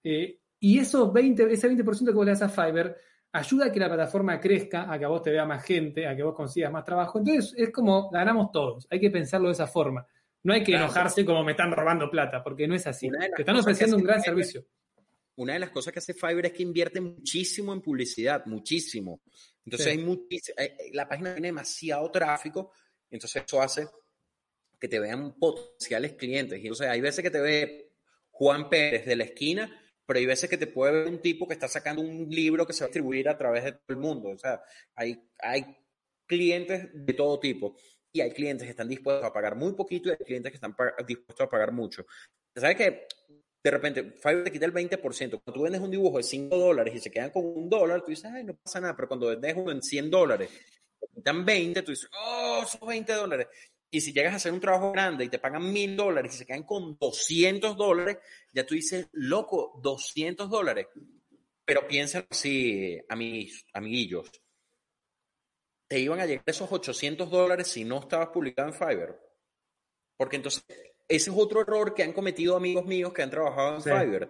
eh, 0.03 0.39
y 0.66 0.80
esos 0.80 1.11
20, 1.11 1.51
ese 1.51 1.70
20% 1.70 2.05
que 2.05 2.11
vos 2.11 2.26
le 2.26 2.32
das 2.32 2.41
a 2.41 2.49
Fiverr 2.49 2.97
ayuda 3.32 3.66
a 3.66 3.72
que 3.72 3.80
la 3.80 3.88
plataforma 3.88 4.39
crezca, 4.39 4.91
a 4.91 4.97
que 4.97 5.05
a 5.05 5.09
vos 5.09 5.22
te 5.22 5.32
vea 5.32 5.45
más 5.45 5.63
gente, 5.63 6.07
a 6.07 6.16
que 6.16 6.24
vos 6.24 6.36
consigas 6.36 6.72
más 6.72 6.84
trabajo. 6.84 7.20
Entonces 7.20 7.53
es 7.57 7.70
como 7.72 8.09
ganamos 8.09 8.51
todos, 8.51 8.88
hay 8.89 8.99
que 8.99 9.09
pensarlo 9.09 9.47
de 9.47 9.53
esa 9.53 9.68
forma. 9.68 10.05
No 10.43 10.53
hay 10.53 10.63
que 10.63 10.76
enojarse 10.76 11.26
como 11.26 11.43
me 11.43 11.51
están 11.51 11.72
robando 11.72 12.09
plata, 12.09 12.43
porque 12.43 12.68
no 12.68 12.76
es 12.76 12.86
así. 12.86 13.09
Te 13.36 13.41
están 13.41 13.57
ofreciendo 13.57 13.97
un 13.97 14.03
gran 14.03 14.22
servicio 14.22 14.66
una 15.38 15.53
de 15.53 15.59
las 15.59 15.70
cosas 15.70 15.91
que 15.91 15.99
hace 15.99 16.13
Fiverr 16.13 16.47
es 16.47 16.53
que 16.53 16.63
invierte 16.63 17.01
muchísimo 17.01 17.74
en 17.74 17.82
publicidad, 17.82 18.45
muchísimo. 18.45 19.22
Entonces 19.66 19.88
hay 19.88 19.99
eh, 19.99 20.41
eh, 20.57 20.91
la 20.93 21.07
página 21.07 21.34
tiene 21.34 21.49
demasiado 21.49 22.09
tráfico, 22.09 22.72
entonces 23.09 23.43
eso 23.45 23.61
hace 23.61 23.88
que 24.80 24.88
te 24.88 24.99
vean 24.99 25.38
potenciales 25.38 26.13
clientes. 26.13 26.59
Y 26.59 26.68
entonces 26.68 26.88
hay 26.88 27.01
veces 27.01 27.24
que 27.24 27.32
te 27.32 27.41
ve 27.41 27.91
Juan 28.32 28.70
Pérez 28.70 29.05
de 29.05 29.16
la 29.16 29.24
esquina 29.26 29.82
pero 30.06 30.20
hay 30.20 30.26
veces 30.26 30.49
que 30.49 30.58
te 30.58 30.68
puede 30.68 30.93
ver 30.93 31.08
un 31.08 31.20
tipo 31.20 31.47
que 31.47 31.53
está 31.53 31.68
sacando 31.68 32.01
un 32.01 32.30
libro 32.30 32.66
que 32.66 32.74
se 32.74 32.84
va 32.84 32.86
a 32.86 32.89
distribuir 32.89 33.30
a 33.30 33.38
través 33.38 33.64
de 33.64 33.72
todo 33.74 33.84
el 33.89 33.97
mundo. 33.97 34.30
O 34.30 34.38
sea, 34.38 34.62
hay, 34.95 35.20
hay 35.39 35.66
clientes 36.28 36.89
de 36.93 37.14
todo 37.14 37.39
tipo 37.39 37.76
y 38.12 38.22
hay 38.22 38.32
clientes 38.32 38.66
que 38.66 38.72
están 38.72 38.88
dispuestos 38.88 39.26
a 39.26 39.34
pagar 39.34 39.56
muy 39.56 39.74
poquito 39.74 40.10
y 40.10 40.12
hay 40.14 40.26
clientes 40.26 40.51
que 40.51 40.56
están 40.56 40.76
dispuestos 41.06 41.45
a 41.45 41.49
pagar 41.49 41.72
mucho. 41.72 42.06
¿Sabes 42.56 42.78
qué? 42.78 43.08
De 43.64 43.72
repente, 43.72 44.03
Fiverr 44.03 44.43
te 44.43 44.51
quita 44.51 44.66
el 44.66 44.74
20%. 44.74 44.99
Cuando 45.01 45.53
tú 45.53 45.64
vendes 45.64 45.82
un 45.82 45.89
dibujo 45.89 46.18
de 46.18 46.24
5 46.24 46.56
dólares 46.56 46.93
y 46.95 46.99
se 46.99 47.10
quedan 47.10 47.32
con 47.32 47.45
un 47.45 47.68
dólar, 47.68 48.01
tú 48.01 48.12
dices, 48.12 48.32
ay, 48.32 48.43
no 48.43 48.56
pasa 48.56 48.80
nada. 48.80 48.95
Pero 48.95 49.08
cuando 49.08 49.28
vendes 49.28 49.56
uno 49.58 49.72
en 49.72 49.82
100 49.82 50.12
dólares, 50.12 50.51
te 50.99 51.08
quitan 51.16 51.43
20, 51.43 51.82
tú 51.82 51.91
dices, 51.91 52.08
oh, 52.16 52.64
son 52.68 52.88
20 52.88 53.12
dólares. 53.14 53.47
Y 53.91 54.01
si 54.01 54.13
llegas 54.13 54.33
a 54.33 54.38
hacer 54.38 54.51
un 54.51 54.59
trabajo 54.59 54.91
grande 54.91 55.25
y 55.25 55.29
te 55.29 55.39
pagan 55.39 55.71
mil 55.71 55.95
dólares 55.95 56.36
y 56.36 56.38
se 56.39 56.45
quedan 56.45 56.63
con 56.63 56.97
200 56.97 57.77
dólares, 57.77 58.17
ya 58.53 58.65
tú 58.65 58.75
dices, 58.75 59.07
loco, 59.13 59.79
200 59.81 60.49
dólares. 60.49 60.88
Pero 61.63 61.88
piensa 61.88 62.25
así, 62.29 62.99
amiguillos, 63.73 64.31
te 65.88 65.99
iban 65.99 66.19
a 66.19 66.25
llegar 66.25 66.43
esos 66.45 66.71
800 66.71 67.29
dólares 67.29 67.67
si 67.67 67.83
no 67.83 67.99
estabas 67.99 68.29
publicado 68.29 68.69
en 68.69 68.73
Fiverr. 68.73 69.19
Porque 70.17 70.38
entonces, 70.38 70.63
ese 71.07 71.29
es 71.29 71.36
otro 71.36 71.61
error 71.61 71.93
que 71.93 72.03
han 72.03 72.13
cometido 72.13 72.55
amigos 72.55 72.86
míos 72.86 73.13
que 73.13 73.21
han 73.21 73.29
trabajado 73.29 73.75
en 73.75 73.83
Fiverr. 73.83 74.29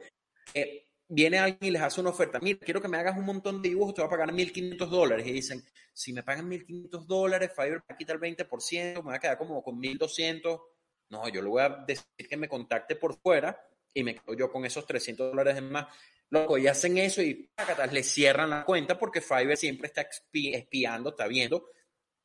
Eh, 0.53 0.84
viene 1.07 1.37
alguien 1.37 1.59
y 1.61 1.71
les 1.71 1.81
hace 1.81 2.01
una 2.01 2.09
oferta, 2.09 2.39
mira, 2.39 2.59
quiero 2.59 2.81
que 2.81 2.87
me 2.87 2.97
hagas 2.97 3.17
un 3.17 3.25
montón 3.25 3.61
de 3.61 3.69
dibujos, 3.69 3.93
te 3.93 4.01
voy 4.01 4.07
a 4.07 4.11
pagar 4.11 4.31
1.500 4.31 4.87
dólares. 4.87 5.27
Y 5.27 5.31
dicen, 5.31 5.63
si 5.93 6.13
me 6.13 6.23
pagan 6.23 6.49
1.500 6.49 7.05
dólares, 7.05 7.51
Fiverr 7.55 7.83
me 7.87 7.95
quita 7.97 8.13
el 8.13 8.19
20%, 8.19 8.95
me 9.03 9.09
va 9.09 9.15
a 9.15 9.19
quedar 9.19 9.37
como 9.37 9.63
con 9.63 9.81
1.200. 9.81 10.61
No, 11.09 11.29
yo 11.29 11.41
le 11.41 11.49
voy 11.49 11.61
a 11.61 11.69
decir 11.87 12.05
que 12.29 12.37
me 12.37 12.49
contacte 12.49 12.95
por 12.95 13.17
fuera 13.19 13.59
y 13.93 14.03
me 14.03 14.15
quedo 14.15 14.35
yo 14.35 14.51
con 14.51 14.65
esos 14.65 14.85
300 14.85 15.31
dólares 15.31 15.61
más. 15.61 15.87
Loco, 16.29 16.57
y 16.57 16.67
hacen 16.67 16.97
eso 16.97 17.21
y 17.21 17.49
le 17.91 18.03
cierran 18.03 18.49
la 18.49 18.65
cuenta 18.65 18.97
porque 18.97 19.21
Fiverr 19.21 19.57
siempre 19.57 19.87
está 19.87 20.07
espiando, 20.33 21.11
está 21.11 21.27
viendo 21.27 21.69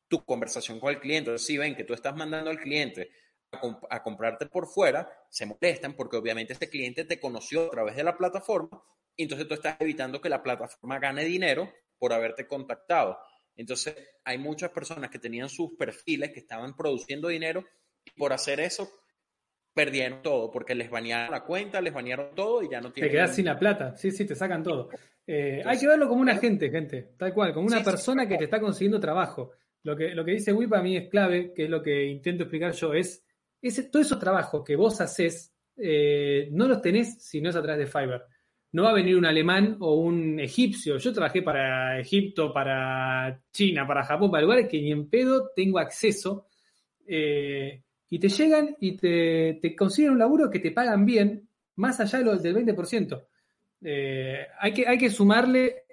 tu 0.07 0.25
conversación 0.25 0.79
con 0.79 0.89
el 0.89 0.99
cliente. 0.99 1.37
Si 1.37 1.57
ven 1.57 1.75
que 1.75 1.83
tú 1.83 1.93
estás 1.93 2.15
mandando 2.15 2.49
al 2.49 2.59
cliente 2.59 3.11
a, 3.89 4.03
comprarte 4.03 4.45
por 4.45 4.67
fuera, 4.67 5.09
se 5.29 5.45
molestan 5.45 5.93
porque 5.93 6.17
obviamente 6.17 6.53
este 6.53 6.69
cliente 6.69 7.05
te 7.05 7.19
conoció 7.19 7.67
a 7.67 7.69
través 7.69 7.95
de 7.95 8.03
la 8.03 8.17
plataforma 8.17 8.81
y 9.15 9.23
entonces 9.23 9.47
tú 9.47 9.53
estás 9.53 9.75
evitando 9.79 10.21
que 10.21 10.29
la 10.29 10.41
plataforma 10.41 10.99
gane 10.99 11.25
dinero 11.25 11.71
por 11.97 12.13
haberte 12.13 12.47
contactado. 12.47 13.17
Entonces, 13.55 13.95
hay 14.23 14.37
muchas 14.37 14.71
personas 14.71 15.09
que 15.09 15.19
tenían 15.19 15.49
sus 15.49 15.75
perfiles 15.77 16.31
que 16.31 16.39
estaban 16.39 16.75
produciendo 16.75 17.27
dinero 17.27 17.65
y 18.05 18.11
por 18.11 18.33
hacer 18.33 18.59
eso 18.59 18.89
perdieron 19.73 20.21
todo 20.21 20.51
porque 20.51 20.75
les 20.75 20.89
banearon 20.89 21.31
la 21.31 21.43
cuenta, 21.43 21.81
les 21.81 21.93
banearon 21.93 22.33
todo 22.35 22.63
y 22.63 22.69
ya 22.69 22.81
no 22.81 22.91
tienen. 22.91 23.11
Te 23.11 23.17
quedas 23.17 23.35
sin 23.35 23.45
la 23.45 23.59
plata, 23.59 23.95
sí, 23.95 24.11
sí, 24.11 24.25
te 24.25 24.35
sacan 24.35 24.63
todo. 24.63 24.89
Eh, 25.27 25.61
hay 25.65 25.77
que 25.77 25.87
verlo 25.87 26.07
como 26.07 26.21
un 26.21 26.29
agente, 26.29 26.69
gente, 26.69 27.13
tal 27.17 27.33
cual, 27.33 27.53
como 27.53 27.67
una 27.67 27.83
persona 27.83 28.27
que 28.27 28.37
te 28.37 28.45
está 28.45 28.59
consiguiendo 28.59 28.99
trabajo. 28.99 29.51
Lo 29.83 29.95
que, 29.95 30.09
lo 30.13 30.23
que 30.23 30.31
dice 30.31 30.53
Wii 30.53 30.67
para 30.67 30.83
mí 30.83 30.97
es 30.97 31.09
clave, 31.09 31.53
que 31.53 31.65
es 31.65 31.69
lo 31.69 31.81
que 31.81 32.05
intento 32.05 32.43
explicar 32.43 32.71
yo, 32.73 32.93
es, 32.93 33.23
ese, 33.61 33.83
todos 33.83 34.05
esos 34.05 34.19
trabajos 34.19 34.63
que 34.63 34.75
vos 34.75 34.99
haces, 35.01 35.53
eh, 35.77 36.49
no 36.51 36.67
los 36.67 36.81
tenés 36.81 37.23
si 37.23 37.41
no 37.41 37.49
es 37.49 37.55
a 37.55 37.61
través 37.61 37.79
de 37.79 37.91
Fiverr. 37.91 38.25
No 38.73 38.83
va 38.83 38.91
a 38.91 38.95
venir 38.95 39.17
un 39.17 39.25
alemán 39.25 39.77
o 39.79 39.95
un 39.95 40.39
egipcio. 40.39 40.97
Yo 40.97 41.11
trabajé 41.13 41.41
para 41.41 41.99
Egipto, 41.99 42.53
para 42.53 43.41
China, 43.51 43.85
para 43.85 44.03
Japón, 44.03 44.31
para 44.31 44.43
lugares 44.43 44.69
que 44.69 44.81
ni 44.81 44.91
en 44.91 45.09
pedo 45.09 45.51
tengo 45.53 45.77
acceso. 45.77 46.47
Eh, 47.05 47.81
y 48.09 48.19
te 48.19 48.29
llegan 48.29 48.75
y 48.79 48.95
te, 48.95 49.59
te, 49.61 49.75
consiguen 49.75 50.11
un 50.11 50.19
laburo 50.19 50.49
que 50.49 50.59
te 50.59 50.71
pagan 50.71 51.05
bien, 51.05 51.47
más 51.75 51.99
allá 51.99 52.19
de 52.19 52.37
del 52.37 52.55
20%. 52.55 53.25
Eh, 53.83 54.47
hay, 54.59 54.73
que, 54.73 54.87
hay 54.87 54.97
que 54.97 55.09
sumarle 55.09 55.83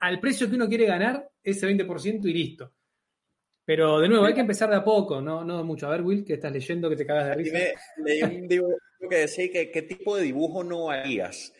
al 0.00 0.20
precio 0.20 0.48
que 0.48 0.56
uno 0.56 0.68
quiere 0.68 0.86
ganar 0.86 1.30
ese 1.42 1.66
20% 1.68 2.24
y 2.28 2.32
listo. 2.32 2.72
Pero 3.64 4.00
de 4.00 4.08
nuevo, 4.08 4.24
hay 4.24 4.34
que 4.34 4.40
empezar 4.40 4.70
de 4.70 4.76
a 4.76 4.84
poco, 4.84 5.20
no, 5.20 5.44
no 5.44 5.62
mucho. 5.64 5.86
A 5.86 5.90
ver, 5.90 6.02
Will, 6.02 6.24
que 6.24 6.34
estás 6.34 6.52
leyendo 6.52 6.90
que 6.90 6.96
te 6.96 7.06
cagas 7.06 7.28
de 7.28 7.34
risa. 7.34 7.58
leí 8.04 8.22
un 8.22 8.46
dibujo 8.48 8.76
que 9.08 9.16
decía 9.16 9.50
que 9.50 9.70
qué 9.70 9.82
tipo 9.82 10.16
de 10.16 10.24
dibujo 10.24 10.64
no 10.64 10.90
harías. 10.90 11.52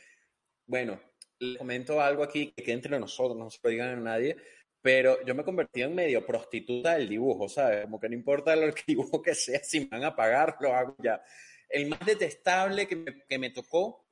Bueno, 0.67 1.01
le 1.39 1.59
comento 1.59 2.01
algo 2.01 2.23
aquí 2.23 2.53
que 2.53 2.73
entre 2.73 2.99
nosotros, 2.99 3.37
no 3.37 3.51
se 3.51 3.59
lo 3.63 3.71
digan 3.71 3.91
a 3.91 3.97
nadie 3.97 4.37
pero 4.83 5.25
yo 5.25 5.35
me 5.37 5.45
convertí 5.45 5.81
en 5.81 5.95
medio 5.95 6.27
prostituta 6.27 6.95
del 6.95 7.09
dibujo, 7.09 7.49
¿sabes? 7.49 7.85
Como 7.85 8.01
que 8.01 8.09
no 8.09 8.17
importa 8.17 8.57
lo 8.57 8.75
que 8.75 8.83
dibujo 8.89 9.23
que 9.23 9.35
sea, 9.35 9.63
si 9.63 9.81
me 9.81 9.87
van 9.87 10.05
a 10.05 10.17
pagar, 10.17 10.57
lo 10.61 10.75
hago 10.75 10.97
ya. 10.99 11.23
El 11.69 11.89
más 11.89 12.01
detestable 12.05 12.87
que 12.87 12.97
me, 12.97 13.23
que 13.27 13.39
me 13.39 13.51
tocó 13.51 14.05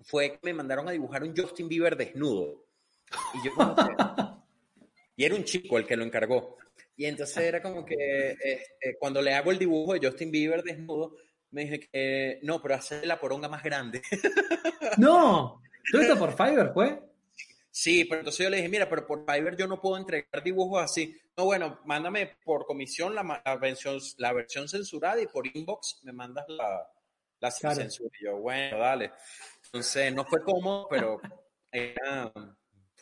fue 0.00 0.32
que 0.32 0.38
me 0.42 0.54
mandaron 0.54 0.88
a 0.88 0.92
dibujar 0.92 1.24
un 1.24 1.36
Justin 1.36 1.68
Bieber 1.68 1.96
desnudo. 1.96 2.64
Y 3.34 3.44
yo 3.44 3.54
como 3.54 3.74
que... 3.74 3.82
y 5.16 5.24
era 5.24 5.34
un 5.34 5.44
chico 5.44 5.76
el 5.76 5.86
que 5.86 5.96
lo 5.96 6.04
encargó. 6.04 6.56
Y 6.96 7.04
entonces 7.04 7.36
era 7.38 7.60
como 7.60 7.84
que 7.84 8.36
este, 8.42 8.96
cuando 8.98 9.20
le 9.20 9.34
hago 9.34 9.50
el 9.50 9.58
dibujo 9.58 9.92
de 9.92 10.06
Justin 10.06 10.30
Bieber 10.30 10.62
desnudo, 10.62 11.14
me 11.50 11.62
dije 11.62 11.80
que 11.80 12.38
no, 12.42 12.60
pero 12.60 12.74
hace 12.74 13.04
la 13.06 13.20
poronga 13.20 13.48
más 13.48 13.62
grande. 13.62 14.02
No, 14.98 15.60
¿todo 15.92 16.00
esto 16.00 16.18
por 16.18 16.34
Fiverr 16.34 16.72
fue? 16.72 16.98
Sí, 17.70 18.06
pero 18.06 18.20
entonces 18.20 18.44
yo 18.44 18.48
le 18.48 18.56
dije, 18.56 18.68
mira, 18.68 18.88
pero 18.88 19.06
por 19.06 19.26
Fiverr 19.26 19.56
yo 19.56 19.66
no 19.66 19.78
puedo 19.78 19.98
entregar 19.98 20.42
dibujos 20.42 20.82
así. 20.82 21.14
No, 21.36 21.44
bueno, 21.44 21.80
mándame 21.84 22.38
por 22.42 22.64
comisión 22.64 23.14
la, 23.14 23.42
versión, 23.60 23.98
la 24.16 24.32
versión 24.32 24.68
censurada 24.68 25.20
y 25.20 25.26
por 25.26 25.46
inbox 25.46 26.00
me 26.04 26.12
mandas 26.12 26.46
la, 26.48 26.88
la 27.40 27.50
censura. 27.50 28.10
Y 28.18 28.24
yo, 28.24 28.38
bueno, 28.38 28.78
dale. 28.78 29.12
Entonces 29.64 30.14
no 30.14 30.24
fue 30.24 30.42
cómodo, 30.42 30.86
pero 30.88 31.20
era 31.70 32.32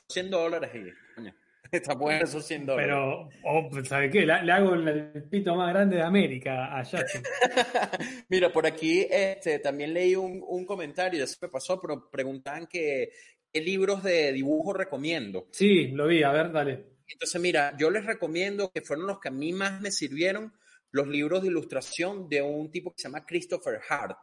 100 0.09 0.31
dólares 0.31 0.71
y, 0.75 1.15
coño, 1.15 1.35
está 1.73 1.95
bueno 1.95 2.25
esos 2.25 2.47
100 2.47 2.67
dólares. 2.67 2.87
Pero, 2.87 3.29
oh, 3.45 3.85
¿sabe 3.85 4.11
qué? 4.11 4.27
Le, 4.27 4.53
hago 4.53 4.75
el 4.75 5.25
pito 5.31 5.55
más 5.55 5.73
grande 5.73 5.97
de 5.97 6.03
América 6.03 6.79
a 6.79 6.85
Justin. 6.85 7.23
Mira, 8.29 8.53
por 8.53 8.67
aquí 8.67 9.07
este, 9.11 9.59
también 9.59 9.93
leí 9.95 10.15
un, 10.15 10.45
un 10.47 10.65
comentario, 10.65 11.19
ya 11.19 11.27
se 11.27 11.37
me 11.41 11.49
pasó, 11.49 11.81
pero 11.81 12.11
preguntaban 12.11 12.67
que 12.67 13.11
¿qué 13.55 13.61
libros 13.61 14.03
de 14.03 14.33
dibujo 14.33 14.73
recomiendo? 14.73 15.47
Sí, 15.53 15.89
lo 15.89 16.09
vi, 16.09 16.23
a 16.25 16.33
ver, 16.33 16.51
dale. 16.51 16.95
Entonces, 17.07 17.41
mira, 17.41 17.77
yo 17.79 17.91
les 17.91 18.05
recomiendo 18.05 18.71
que 18.71 18.81
fueron 18.81 19.07
los 19.07 19.21
que 19.21 19.29
a 19.29 19.33
mí 19.33 19.53
más 19.53 19.81
me 19.81 19.93
sirvieron 19.93 20.53
los 20.91 21.07
libros 21.07 21.43
de 21.43 21.49
ilustración 21.49 22.29
de 22.29 22.43
un 22.43 22.71
tipo 22.71 22.91
que 22.91 23.03
se 23.03 23.09
llama 23.09 23.25
Christopher 23.25 23.81
Hart. 23.89 24.19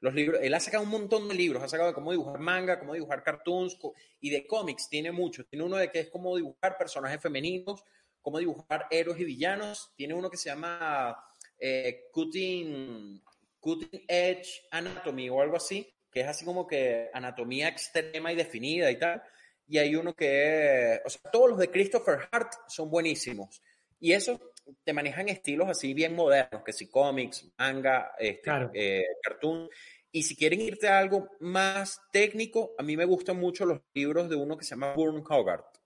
Los 0.00 0.14
libros, 0.14 0.40
él 0.42 0.52
ha 0.52 0.60
sacado 0.60 0.84
un 0.84 0.90
montón 0.90 1.28
de 1.28 1.34
libros, 1.34 1.62
ha 1.62 1.68
sacado 1.68 1.88
de 1.88 1.94
cómo 1.94 2.12
dibujar 2.12 2.38
manga, 2.38 2.78
cómo 2.78 2.94
dibujar 2.94 3.22
cartoons 3.22 3.78
y 4.20 4.30
de 4.30 4.46
cómics, 4.46 4.88
tiene 4.88 5.10
muchos. 5.10 5.48
Tiene 5.48 5.64
uno 5.64 5.76
de 5.76 5.90
que 5.90 6.00
es 6.00 6.10
cómo 6.10 6.36
dibujar 6.36 6.76
personajes 6.76 7.20
femeninos, 7.20 7.82
cómo 8.20 8.38
dibujar 8.38 8.86
héroes 8.90 9.18
y 9.20 9.24
villanos. 9.24 9.92
Tiene 9.96 10.14
uno 10.14 10.28
que 10.28 10.36
se 10.36 10.50
llama 10.50 11.16
eh, 11.58 12.08
Cutting, 12.12 13.22
Cutting 13.58 14.04
Edge 14.06 14.66
Anatomy 14.70 15.30
o 15.30 15.40
algo 15.40 15.56
así, 15.56 15.88
que 16.10 16.20
es 16.20 16.28
así 16.28 16.44
como 16.44 16.66
que 16.66 17.08
anatomía 17.14 17.68
extrema 17.68 18.32
y 18.32 18.36
definida 18.36 18.90
y 18.90 18.98
tal. 18.98 19.22
Y 19.66 19.78
hay 19.78 19.96
uno 19.96 20.14
que, 20.14 21.00
o 21.04 21.08
sea, 21.08 21.30
todos 21.30 21.50
los 21.50 21.58
de 21.58 21.70
Christopher 21.70 22.28
Hart 22.30 22.52
son 22.68 22.90
buenísimos. 22.90 23.62
Y 23.98 24.12
eso 24.12 24.52
te 24.84 24.92
manejan 24.92 25.28
estilos 25.28 25.68
así 25.68 25.94
bien 25.94 26.14
modernos, 26.14 26.62
que 26.64 26.72
si 26.72 26.88
cómics, 26.88 27.46
manga, 27.58 28.12
este, 28.18 28.50
eh, 28.74 29.04
cartoon. 29.22 29.68
Y 30.12 30.22
si 30.22 30.36
quieren 30.36 30.60
irte 30.60 30.88
a 30.88 30.98
algo 30.98 31.28
más 31.40 32.00
técnico, 32.10 32.74
a 32.78 32.82
mí 32.82 32.96
me 32.96 33.04
gustan 33.04 33.38
mucho 33.38 33.66
los 33.66 33.80
libros 33.94 34.28
de 34.28 34.36
uno 34.36 34.56
que 34.56 34.64
se 34.64 34.70
llama 34.70 34.94
Burn 34.94 35.22
Hogarth. 35.28 35.78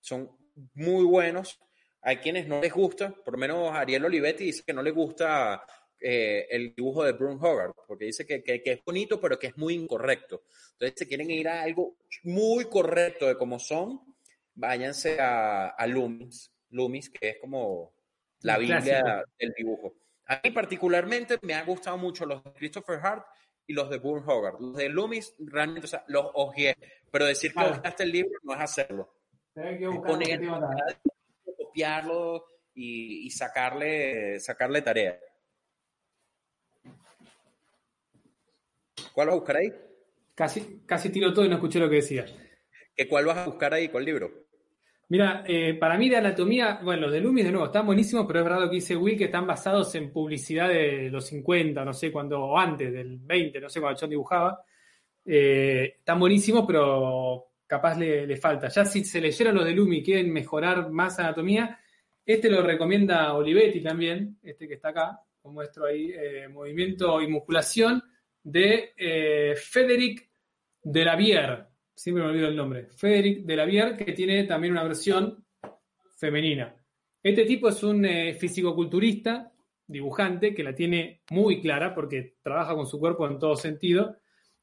Son 0.00 0.30
muy 0.74 1.04
buenos. 1.04 1.58
Hay 2.02 2.18
quienes 2.18 2.46
no 2.46 2.60
les 2.60 2.72
gusta, 2.72 3.14
por 3.14 3.34
lo 3.34 3.38
menos 3.38 3.74
Ariel 3.74 4.04
Olivetti 4.04 4.44
dice 4.44 4.62
que 4.66 4.74
no 4.74 4.82
le 4.82 4.90
gusta 4.90 5.64
eh, 5.98 6.46
el 6.50 6.74
dibujo 6.74 7.02
de 7.02 7.12
Brun 7.12 7.38
Hogarth, 7.40 7.76
porque 7.86 8.04
dice 8.04 8.26
que, 8.26 8.42
que, 8.42 8.60
es 8.64 8.84
bonito, 8.84 9.18
pero 9.18 9.38
que 9.38 9.46
es 9.46 9.56
muy 9.56 9.72
incorrecto. 9.72 10.42
Entonces, 10.72 10.98
si 10.98 11.06
quieren 11.06 11.30
ir 11.30 11.48
a 11.48 11.62
algo 11.62 11.96
muy 12.24 12.66
correcto 12.66 13.26
de 13.26 13.38
cómo 13.38 13.58
son, 13.58 14.02
váyanse 14.54 15.18
a, 15.18 15.68
a 15.68 15.86
Loomis, 15.86 16.52
Loomis, 16.68 17.08
que 17.08 17.30
es 17.30 17.38
como 17.40 17.93
la 18.44 18.58
Biblia 18.58 19.24
del 19.38 19.54
dibujo. 19.56 19.94
A 20.26 20.40
mí 20.44 20.50
particularmente 20.50 21.38
me 21.42 21.54
han 21.54 21.66
gustado 21.66 21.96
mucho 21.96 22.26
los 22.26 22.44
de 22.44 22.52
Christopher 22.52 23.00
Hart 23.02 23.26
y 23.66 23.72
los 23.72 23.88
de 23.88 23.98
Burn 23.98 24.22
Hogarth. 24.28 24.60
Los 24.60 24.76
de 24.76 24.90
Loomis 24.90 25.34
realmente, 25.38 25.86
o 25.86 25.88
sea, 25.88 26.04
los 26.08 26.26
ojeé, 26.34 26.76
pero 27.10 27.24
decir 27.24 27.54
que 27.54 27.64
ojeaste 27.64 28.02
el 28.02 28.12
libro 28.12 28.38
no 28.42 28.54
es 28.54 28.60
hacerlo. 28.60 29.14
Que 29.54 29.88
copiarlo 31.56 32.46
y, 32.74 33.26
y, 33.26 33.30
sacarle, 33.30 34.38
sacarle 34.40 34.82
tarea. 34.82 35.18
¿Cuál 39.14 39.28
vas 39.28 39.34
a 39.34 39.38
buscar 39.38 39.56
ahí? 39.56 39.72
Casi, 40.34 40.82
casi 40.84 41.08
tiro 41.08 41.32
todo 41.32 41.46
y 41.46 41.48
no 41.48 41.54
escuché 41.54 41.78
lo 41.78 41.88
que 41.88 41.96
decía. 41.96 42.26
¿Qué 42.94 43.08
¿Cuál 43.08 43.24
vas 43.24 43.38
a 43.38 43.46
buscar 43.46 43.72
ahí? 43.72 43.88
¿Cuál 43.88 44.04
libro? 44.04 44.43
Mira, 45.14 45.44
eh, 45.46 45.74
para 45.74 45.96
mí 45.96 46.08
de 46.08 46.16
anatomía, 46.16 46.80
bueno, 46.82 47.02
los 47.02 47.12
de 47.12 47.20
Loomis 47.20 47.44
de 47.44 47.52
nuevo 47.52 47.66
están 47.66 47.86
buenísimos, 47.86 48.26
pero 48.26 48.40
es 48.40 48.44
verdad 48.46 48.62
lo 48.62 48.68
que 48.68 48.74
dice 48.74 48.96
Will, 48.96 49.16
que 49.16 49.26
están 49.26 49.46
basados 49.46 49.94
en 49.94 50.10
publicidad 50.10 50.68
de 50.68 51.08
los 51.08 51.26
50, 51.26 51.84
no 51.84 51.92
sé 51.92 52.10
cuándo, 52.10 52.42
o 52.42 52.58
antes 52.58 52.92
del 52.92 53.18
20, 53.18 53.60
no 53.60 53.68
sé 53.68 53.80
cuándo 53.80 53.96
John 54.00 54.10
dibujaba. 54.10 54.64
Eh, 55.24 55.98
están 55.98 56.18
buenísimos, 56.18 56.64
pero 56.66 57.46
capaz 57.64 57.96
le, 57.96 58.36
falta. 58.38 58.66
Ya 58.66 58.84
si 58.84 59.04
se 59.04 59.20
leyeron 59.20 59.54
los 59.54 59.64
de 59.64 59.70
Lumi 59.70 59.98
y 59.98 60.02
quieren 60.02 60.32
mejorar 60.32 60.90
más 60.90 61.16
anatomía, 61.20 61.78
este 62.26 62.50
lo 62.50 62.60
recomienda 62.64 63.34
Olivetti 63.34 63.80
también, 63.84 64.40
este 64.42 64.66
que 64.66 64.74
está 64.74 64.88
acá, 64.88 65.20
como 65.40 65.54
muestro 65.54 65.86
ahí, 65.86 66.10
eh, 66.12 66.48
movimiento 66.48 67.22
y 67.22 67.28
musculación 67.28 68.02
de 68.42 68.94
eh, 68.96 69.54
Federic 69.54 70.28
Delavier, 70.82 71.68
siempre 71.94 72.24
me 72.24 72.30
olvido 72.30 72.48
el 72.48 72.56
nombre, 72.56 72.88
Federic 72.96 73.44
Delavier, 73.44 73.96
que 73.96 74.12
tiene 74.12 74.44
también 74.44 74.72
una 74.72 74.84
versión 74.84 75.44
femenina. 76.16 76.74
Este 77.22 77.44
tipo 77.44 77.68
es 77.68 77.82
un 77.82 78.04
eh, 78.04 78.34
fisicoculturista, 78.34 79.52
dibujante, 79.86 80.54
que 80.54 80.62
la 80.62 80.74
tiene 80.74 81.22
muy 81.30 81.60
clara 81.60 81.94
porque 81.94 82.36
trabaja 82.42 82.74
con 82.74 82.86
su 82.86 82.98
cuerpo 82.98 83.26
en 83.26 83.38
todo 83.38 83.56
sentido. 83.56 84.16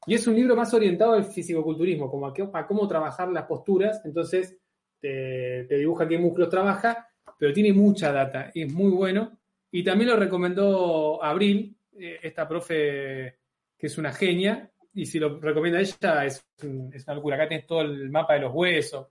Y 0.06 0.14
es 0.14 0.26
un 0.26 0.34
libro 0.34 0.56
más 0.56 0.74
orientado 0.74 1.12
al 1.12 1.24
fisicoculturismo, 1.24 2.10
como 2.10 2.26
a, 2.26 2.66
cómo 2.66 2.88
trabajar 2.88 3.28
las 3.30 3.44
posturas. 3.46 4.02
Entonces, 4.04 4.58
te, 5.00 5.66
dibuja 5.68 6.08
qué 6.08 6.18
músculos 6.18 6.48
trabaja, 6.48 7.08
pero 7.38 7.52
tiene 7.52 7.72
mucha 7.72 8.12
data 8.12 8.50
y 8.54 8.62
es 8.62 8.72
muy 8.72 8.90
bueno. 8.90 9.38
Y 9.70 9.82
también 9.82 10.10
lo 10.10 10.16
recomendó 10.16 11.22
Abril, 11.22 11.76
eh, 11.98 12.18
esta 12.22 12.48
profe 12.48 13.38
que 13.78 13.86
es 13.86 13.98
una 13.98 14.12
genia, 14.12 14.71
y 14.94 15.06
si 15.06 15.18
lo 15.18 15.38
recomienda 15.40 15.80
ella, 15.80 16.24
es, 16.24 16.44
es, 16.92 17.04
una 17.04 17.14
locura. 17.14 17.36
Acá 17.36 17.48
tenés 17.48 17.66
todo 17.66 17.82
el 17.82 18.10
mapa 18.10 18.34
de 18.34 18.40
los 18.40 18.52
huesos. 18.54 19.08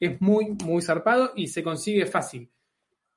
Es 0.00 0.20
muy, 0.20 0.56
muy 0.64 0.80
zarpado 0.82 1.32
y 1.36 1.48
se 1.48 1.62
consigue 1.62 2.06
fácil. 2.06 2.50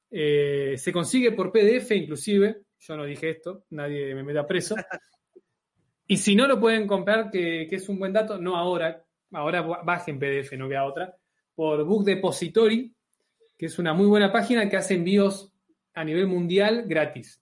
Eh, 0.10 0.76
se 0.78 0.92
consigue 0.92 1.32
por 1.32 1.52
PDF, 1.52 1.92
inclusive. 1.92 2.64
Yo 2.80 2.98
no 2.98 3.06
dije 3.06 3.30
esto, 3.30 3.66
nadie 3.70 4.14
me 4.16 4.24
meta 4.24 4.46
preso. 4.46 4.76
Y 6.08 6.18
si 6.18 6.36
no 6.36 6.46
lo 6.46 6.60
pueden 6.60 6.88
comprar, 6.88 7.32
que, 7.32 7.70
es 7.72 7.88
un 7.88 7.98
buen 7.98 8.12
dato, 8.12 8.38
no 8.38 8.58
ahora, 8.58 9.02
ahora 9.32 9.62
bajen 9.62 10.20
PDF, 10.20 10.52
no 10.58 10.68
queda 10.68 10.84
otra, 10.84 11.16
por 11.56 11.86
Book 11.86 12.04
Depository, 12.04 12.94
que 13.58 13.68
es 13.68 13.80
una 13.80 13.94
muy 13.94 14.08
buena 14.08 14.30
página 14.30 14.68
que 14.68 14.76
hace 14.76 14.96
envíos 14.96 15.54
a 15.94 16.04
nivel 16.04 16.28
mundial 16.28 16.84
gratis. 16.86 17.42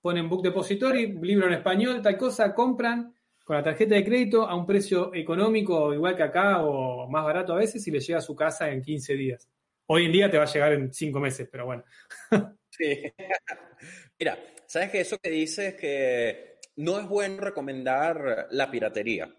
Ponen 0.00 0.28
Book 0.28 0.42
Depository, 0.42 1.18
libro 1.20 1.48
en 1.48 1.54
español, 1.54 2.00
tal 2.00 2.16
cosa, 2.16 2.54
compran, 2.54 3.12
con 3.44 3.56
la 3.56 3.62
tarjeta 3.62 3.94
de 3.94 4.04
crédito 4.04 4.48
a 4.48 4.56
un 4.56 4.66
precio 4.66 5.14
económico, 5.14 5.92
igual 5.92 6.16
que 6.16 6.22
acá, 6.22 6.64
o 6.64 7.06
más 7.08 7.24
barato 7.24 7.52
a 7.52 7.58
veces, 7.58 7.86
y 7.86 7.90
le 7.90 8.00
llega 8.00 8.18
a 8.18 8.22
su 8.22 8.34
casa 8.34 8.70
en 8.70 8.80
15 8.82 9.14
días. 9.14 9.48
Hoy 9.86 10.06
en 10.06 10.12
día 10.12 10.30
te 10.30 10.38
va 10.38 10.44
a 10.44 10.52
llegar 10.52 10.72
en 10.72 10.92
5 10.92 11.20
meses, 11.20 11.46
pero 11.52 11.66
bueno. 11.66 11.84
sí. 12.70 13.02
Mira, 14.18 14.38
¿sabes 14.66 14.90
que 14.90 15.00
eso 15.00 15.18
que 15.18 15.30
dices 15.30 15.74
que 15.74 16.58
no 16.76 16.98
es 16.98 17.06
bueno 17.06 17.42
recomendar 17.42 18.48
la 18.50 18.70
piratería? 18.70 19.32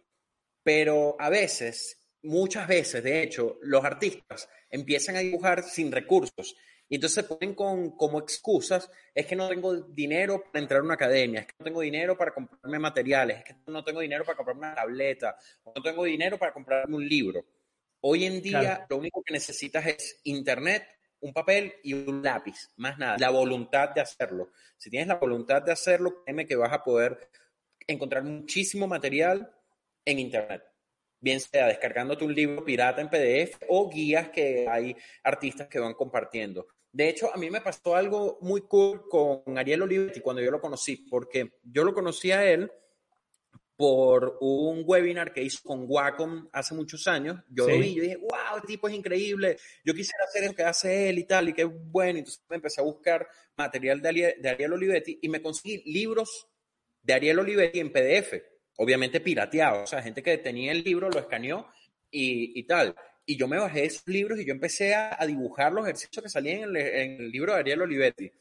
Pero 0.61 1.15
a 1.19 1.29
veces, 1.29 2.07
muchas 2.21 2.67
veces, 2.67 3.03
de 3.03 3.23
hecho, 3.23 3.57
los 3.63 3.83
artistas 3.83 4.47
empiezan 4.69 5.15
a 5.15 5.19
dibujar 5.19 5.63
sin 5.63 5.91
recursos 5.91 6.55
y 6.87 6.95
entonces 6.95 7.23
se 7.23 7.23
ponen 7.23 7.55
con, 7.55 7.91
como 7.97 8.19
excusas, 8.19 8.89
es 9.13 9.25
que 9.25 9.35
no 9.35 9.47
tengo 9.49 9.73
dinero 9.75 10.43
para 10.51 10.61
entrar 10.61 10.81
a 10.81 10.83
una 10.83 10.93
academia, 10.93 11.41
es 11.41 11.47
que 11.47 11.53
no 11.59 11.65
tengo 11.65 11.81
dinero 11.81 12.17
para 12.17 12.33
comprarme 12.33 12.79
materiales, 12.79 13.39
es 13.39 13.43
que 13.43 13.55
no 13.67 13.83
tengo 13.83 14.01
dinero 14.01 14.23
para 14.23 14.35
comprarme 14.35 14.67
una 14.67 14.75
tableta, 14.75 15.35
no 15.65 15.81
tengo 15.81 16.03
dinero 16.03 16.37
para 16.37 16.53
comprarme 16.53 16.95
un 16.95 17.07
libro. 17.07 17.45
Hoy 18.01 18.25
en 18.25 18.41
día 18.41 18.85
lo 18.87 18.97
único 18.97 19.23
que 19.23 19.33
necesitas 19.33 19.85
es 19.87 20.19
internet, 20.25 20.87
un 21.21 21.33
papel 21.33 21.73
y 21.83 21.93
un 21.93 22.21
lápiz, 22.21 22.69
más 22.75 22.99
nada, 22.99 23.17
la 23.17 23.31
voluntad 23.31 23.89
de 23.89 24.01
hacerlo. 24.01 24.51
Si 24.77 24.91
tienes 24.91 25.07
la 25.07 25.15
voluntad 25.15 25.63
de 25.63 25.71
hacerlo, 25.71 26.23
créeme 26.23 26.45
que 26.45 26.55
vas 26.55 26.71
a 26.71 26.83
poder 26.83 27.29
encontrar 27.87 28.23
muchísimo 28.23 28.87
material 28.87 29.51
en 30.05 30.19
internet 30.19 30.63
bien 31.25 31.39
sea 31.39 31.65
descargándote 31.65 32.23
un 32.23 32.35
libro 32.35 32.63
pirata 32.63 33.01
en 33.01 33.09
PDF 33.09 33.57
o 33.69 33.89
guías 33.89 34.29
que 34.29 34.67
hay 34.69 34.95
artistas 35.23 35.67
que 35.67 35.79
van 35.79 35.95
compartiendo. 35.95 36.67
De 36.95 37.09
hecho, 37.09 37.33
a 37.33 37.37
mí 37.37 37.49
me 37.49 37.61
pasó 37.61 37.95
algo 37.95 38.37
muy 38.41 38.61
cool 38.61 39.07
con 39.09 39.57
Ariel 39.57 39.81
Olivetti 39.81 40.21
cuando 40.21 40.41
yo 40.41 40.51
lo 40.51 40.61
conocí, 40.61 40.97
porque 41.09 41.59
yo 41.63 41.83
lo 41.83 41.93
conocí 41.93 42.31
a 42.31 42.45
él 42.45 42.71
por 43.75 44.37
un 44.39 44.83
webinar 44.85 45.33
que 45.33 45.43
hizo 45.43 45.59
con 45.61 45.85
Wacom 45.87 46.47
hace 46.53 46.73
muchos 46.73 47.05
años. 47.07 47.37
Yo 47.49 47.67
lo 47.67 47.77
vi 47.77 47.87
y 47.87 47.99
dije, 47.99 48.15
wow, 48.15 48.57
el 48.57 48.63
tipo 48.63 48.87
es 48.87 48.95
increíble. 48.95 49.57
Yo 49.83 49.93
quisiera 49.93 50.23
hacer 50.23 50.45
lo 50.45 50.53
que 50.53 50.63
hace 50.63 51.09
él 51.09 51.19
y 51.19 51.25
tal, 51.25 51.49
y 51.49 51.53
qué 51.53 51.65
bueno. 51.65 52.19
Entonces 52.19 52.41
me 52.47 52.55
empecé 52.55 52.79
a 52.79 52.85
buscar 52.85 53.27
material 53.57 54.01
de 54.01 54.07
Ariel, 54.07 54.33
de 54.41 54.49
Ariel 54.49 54.73
Olivetti 54.73 55.19
y 55.21 55.27
me 55.27 55.41
conseguí 55.41 55.83
libros 55.91 56.47
de 57.01 57.13
Ariel 57.13 57.39
Olivetti 57.39 57.79
en 57.79 57.91
PDF 57.91 58.55
obviamente 58.77 59.19
pirateado, 59.19 59.83
o 59.83 59.87
sea, 59.87 60.01
gente 60.01 60.21
que 60.21 60.37
tenía 60.37 60.71
el 60.71 60.83
libro, 60.83 61.09
lo 61.09 61.19
escaneó 61.19 61.67
y, 62.11 62.63
tal. 62.63 62.95
Y 63.25 63.37
yo 63.37 63.47
me 63.47 63.57
bajé 63.57 63.85
esos 63.85 64.07
libros 64.07 64.39
y 64.39 64.45
yo 64.45 64.53
empecé 64.53 64.93
a, 64.93 65.17
dibujar 65.25 65.71
los 65.71 65.85
ejercicios 65.85 66.23
que 66.23 66.29
salían 66.29 66.75
en 66.75 67.21
el, 67.21 67.31
libro 67.31 67.53
de 67.53 67.59
Ariel 67.59 67.81
Olivetti. 67.81 68.31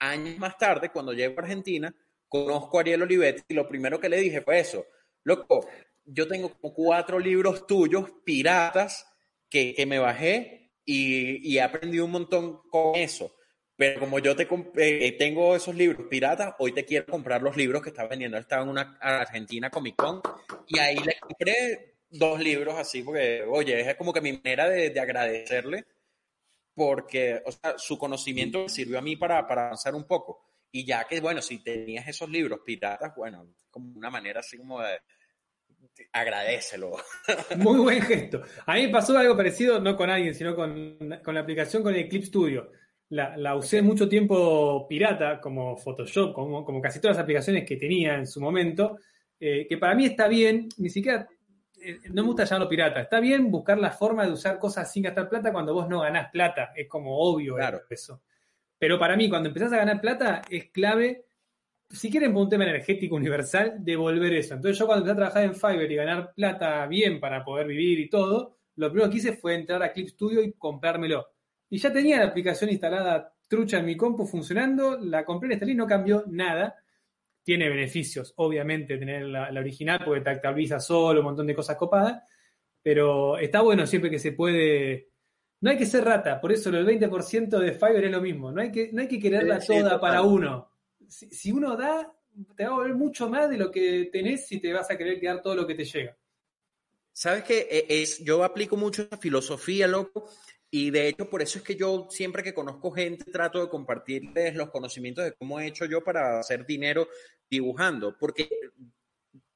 Años 0.00 0.38
más 0.38 0.56
tarde, 0.58 0.90
cuando 0.90 1.12
llego 1.12 1.38
a 1.38 1.42
Argentina, 1.42 1.94
conozco 2.28 2.78
a 2.78 2.80
Ariel 2.82 3.02
Olivetti 3.02 3.42
y 3.48 3.54
lo 3.54 3.66
primero 3.66 3.98
que 3.98 4.08
le 4.08 4.18
dije 4.18 4.42
fue 4.42 4.60
eso, 4.60 4.86
loco, 5.24 5.66
yo 6.04 6.28
tengo 6.28 6.52
como 6.52 6.74
cuatro 6.74 7.18
libros 7.18 7.66
tuyos, 7.66 8.10
piratas, 8.24 9.06
que, 9.48 9.84
me 9.86 9.98
bajé 9.98 10.72
y, 10.84 11.50
y 11.50 11.56
he 11.56 11.62
aprendido 11.62 12.04
un 12.04 12.12
montón 12.12 12.60
con 12.68 12.94
eso. 12.96 13.34
Pero 13.78 14.00
como 14.00 14.18
yo 14.18 14.34
te 14.34 14.48
eh, 14.76 15.12
tengo 15.12 15.54
esos 15.54 15.72
libros 15.72 16.08
piratas, 16.08 16.52
hoy 16.58 16.72
te 16.72 16.84
quiero 16.84 17.06
comprar 17.06 17.40
los 17.40 17.56
libros 17.56 17.80
que 17.80 17.90
estaba 17.90 18.08
vendiendo. 18.08 18.36
Estaba 18.36 18.64
en 18.64 18.70
una 18.70 18.98
Argentina 19.00 19.70
Comic 19.70 19.94
Con 19.94 20.20
y 20.66 20.80
ahí 20.80 20.96
le 20.96 21.16
compré 21.20 21.97
dos 22.10 22.40
libros 22.40 22.74
así, 22.76 23.02
porque, 23.02 23.42
oye, 23.42 23.80
es 23.80 23.96
como 23.96 24.12
que 24.12 24.20
mi 24.20 24.32
manera 24.32 24.68
de, 24.68 24.98
agradecerle, 24.98 25.86
porque, 26.74 27.42
o 27.44 27.52
sea, 27.52 27.78
su 27.78 27.98
conocimiento 27.98 28.62
me 28.62 28.68
sirvió 28.68 28.98
a 28.98 29.02
mí 29.02 29.16
para, 29.16 29.46
para 29.46 29.66
avanzar 29.66 29.94
un 29.94 30.04
poco. 30.04 30.44
Y 30.70 30.84
ya 30.84 31.04
que, 31.04 31.20
bueno, 31.20 31.40
si 31.40 31.62
tenías 31.62 32.06
esos 32.06 32.28
libros 32.28 32.60
piratas, 32.64 33.14
bueno, 33.16 33.54
como 33.70 33.96
una 33.96 34.10
manera 34.10 34.40
así 34.40 34.58
como 34.58 34.80
de, 34.80 35.00
agradecelo. 36.12 36.96
Muy 37.56 37.78
buen 37.78 38.02
gesto. 38.02 38.42
A 38.66 38.74
mí 38.74 38.86
me 38.86 38.92
pasó 38.92 39.16
algo 39.16 39.36
parecido, 39.36 39.80
no 39.80 39.96
con 39.96 40.10
alguien, 40.10 40.34
sino 40.34 40.54
con, 40.54 41.20
con 41.24 41.34
la 41.34 41.40
aplicación 41.40 41.82
con 41.82 41.94
Eclipse 41.94 42.28
Studio 42.28 42.70
la, 43.10 43.56
usé 43.56 43.82
mucho 43.82 44.08
tiempo 44.08 44.86
pirata, 44.88 45.40
como 45.40 45.76
Photoshop, 45.76 46.34
como, 46.34 46.64
como, 46.64 46.80
casi 46.80 47.00
todas 47.00 47.16
las 47.16 47.22
aplicaciones 47.22 47.64
que 47.64 47.76
tenía 47.76 48.16
en 48.16 48.26
su 48.26 48.40
momento, 48.40 48.98
eh, 49.40 49.66
que 49.68 49.78
para 49.78 49.94
mí 49.94 50.04
está 50.04 50.28
bien, 50.28 50.68
ni 50.76 50.90
siquiera, 50.90 51.26
no 52.10 52.22
me 52.22 52.28
gusta 52.28 52.44
llamarlo 52.44 52.68
pirata, 52.68 53.00
está 53.00 53.20
bien 53.20 53.50
buscar 53.50 53.78
la 53.78 53.90
forma 53.90 54.24
de 54.24 54.32
usar 54.32 54.58
cosas 54.58 54.92
sin 54.92 55.02
gastar 55.02 55.28
plata 55.28 55.52
cuando 55.52 55.74
vos 55.74 55.88
no 55.88 56.00
ganás 56.00 56.30
plata, 56.30 56.72
es 56.74 56.88
como 56.88 57.18
obvio 57.18 57.56
claro. 57.56 57.80
eso. 57.88 58.22
Pero 58.78 58.98
para 58.98 59.16
mí, 59.16 59.28
cuando 59.28 59.48
empezás 59.48 59.72
a 59.72 59.78
ganar 59.78 60.00
plata, 60.00 60.42
es 60.48 60.70
clave, 60.70 61.24
si 61.90 62.10
quieren 62.10 62.32
por 62.32 62.42
un 62.42 62.48
tema 62.48 62.64
energético 62.64 63.16
universal, 63.16 63.76
devolver 63.78 64.32
eso. 64.34 64.54
Entonces 64.54 64.78
yo 64.78 64.86
cuando 64.86 65.04
empecé 65.04 65.12
a 65.12 65.16
trabajar 65.16 65.44
en 65.44 65.54
Fiverr 65.54 65.90
y 65.90 65.96
ganar 65.96 66.32
plata 66.34 66.86
bien 66.86 67.18
para 67.20 67.44
poder 67.44 67.66
vivir 67.66 67.98
y 67.98 68.08
todo, 68.08 68.58
lo 68.76 68.90
primero 68.90 69.10
que 69.10 69.16
hice 69.16 69.32
fue 69.32 69.54
entrar 69.54 69.82
a 69.82 69.92
Clip 69.92 70.08
Studio 70.08 70.42
y 70.42 70.52
comprármelo 70.52 71.26
y 71.70 71.78
ya 71.78 71.92
tenía 71.92 72.18
la 72.18 72.26
aplicación 72.26 72.70
instalada 72.70 73.34
trucha 73.48 73.78
en 73.78 73.86
mi 73.86 73.96
compu 73.96 74.26
funcionando, 74.26 74.98
la 74.98 75.24
compré, 75.24 75.54
en 75.54 75.68
y 75.68 75.74
no 75.74 75.86
cambió 75.86 76.24
nada. 76.26 76.76
Tiene 77.48 77.70
beneficios, 77.70 78.34
obviamente, 78.36 78.98
tener 78.98 79.24
la, 79.24 79.48
original 79.58 80.02
porque 80.04 80.20
te 80.20 80.28
actualiza 80.28 80.78
solo, 80.78 81.20
un 81.20 81.24
montón 81.28 81.46
de 81.46 81.54
cosas 81.54 81.78
copadas, 81.78 82.22
pero 82.82 83.38
está 83.38 83.62
bueno 83.62 83.86
siempre 83.86 84.10
que 84.10 84.18
se 84.18 84.32
puede... 84.32 85.12
No 85.62 85.70
hay 85.70 85.78
que 85.78 85.86
ser 85.86 86.04
rata, 86.04 86.42
por 86.42 86.52
eso 86.52 86.68
el 86.68 86.86
20% 86.86 87.58
de 87.58 87.72
Fiverr 87.72 88.04
es 88.04 88.10
lo 88.10 88.20
mismo, 88.20 88.52
no 88.52 88.60
hay 88.60 88.70
que, 88.70 88.90
no 88.92 89.00
hay 89.00 89.08
que 89.08 89.18
quererla 89.18 89.60
toda 89.60 89.98
para 89.98 90.20
uno. 90.20 90.70
Si, 91.08 91.50
uno 91.50 91.74
da, 91.74 92.12
te 92.54 92.64
va 92.64 92.72
a 92.72 92.74
volver 92.74 92.94
mucho 92.94 93.30
más 93.30 93.48
de 93.48 93.56
lo 93.56 93.70
que 93.70 94.10
tenés 94.12 94.46
si 94.46 94.60
te 94.60 94.70
vas 94.74 94.90
a 94.90 94.98
querer 94.98 95.18
quedar 95.18 95.40
todo 95.40 95.54
lo 95.54 95.66
que 95.66 95.74
te 95.74 95.86
llega. 95.86 96.18
¿Sabes 97.14 97.44
qué? 97.44 97.66
E, 97.70 98.02
es, 98.02 98.22
yo 98.22 98.44
aplico 98.44 98.76
mucho 98.76 99.04
esa 99.04 99.16
filosofía, 99.16 99.86
loco, 99.86 100.28
y 100.70 100.90
de 100.90 101.08
hecho, 101.08 101.30
por 101.30 101.40
eso 101.40 101.58
es 101.58 101.64
que 101.64 101.76
yo 101.76 102.08
siempre 102.10 102.42
que 102.42 102.52
conozco 102.52 102.90
gente 102.90 103.30
trato 103.30 103.60
de 103.60 103.70
compartirles 103.70 104.54
los 104.54 104.70
conocimientos 104.70 105.24
de 105.24 105.32
cómo 105.32 105.58
he 105.58 105.66
hecho 105.66 105.86
yo 105.86 106.04
para 106.04 106.40
hacer 106.40 106.66
dinero 106.66 107.08
dibujando, 107.48 108.16
porque 108.18 108.50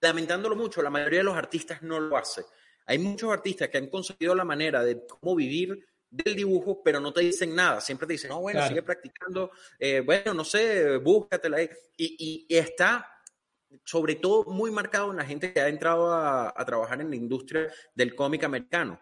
lamentándolo 0.01 0.57
mucho, 0.57 0.81
la 0.83 0.89
mayoría 0.89 1.19
de 1.19 1.25
los 1.25 1.37
artistas 1.37 1.83
no 1.83 2.01
lo 2.01 2.17
hace. 2.17 2.45
Hay 2.87 2.99
muchos 2.99 3.31
artistas 3.31 3.69
que 3.69 3.79
han 3.79 3.89
conseguido 3.89 4.35
la 4.35 4.45
manera 4.45 4.83
de 4.83 5.07
cómo 5.07 5.37
vivir 5.37 5.87
del 6.09 6.35
dibujo, 6.35 6.83
pero 6.83 6.99
no 6.99 7.13
te 7.13 7.21
dicen 7.21 7.55
nada. 7.55 7.81
Siempre 7.81 8.07
te 8.07 8.15
dicen, 8.15 8.31
no, 8.31 8.41
bueno, 8.41 8.67
sigue 8.67 8.83
practicando, 8.83 9.51
eh, 9.79 10.01
bueno, 10.01 10.33
no 10.33 10.45
sé, 10.45 10.97
búscatela 10.97 11.59
ahí. 11.59 11.69
Y, 11.97 12.47
y, 12.49 12.57
está 12.57 13.07
sobre 13.85 14.17
todo 14.17 14.45
muy 14.45 14.71
marcado 14.71 15.11
en 15.11 15.19
la 15.19 15.25
gente 15.25 15.53
que 15.53 15.61
ha 15.61 15.69
entrado 15.69 16.13
a 16.13 16.65
trabajar 16.67 17.01
en 17.01 17.11
la 17.11 17.17
industria 17.17 17.73
del 17.95 18.15
cómic 18.15 18.45
americano 18.45 19.01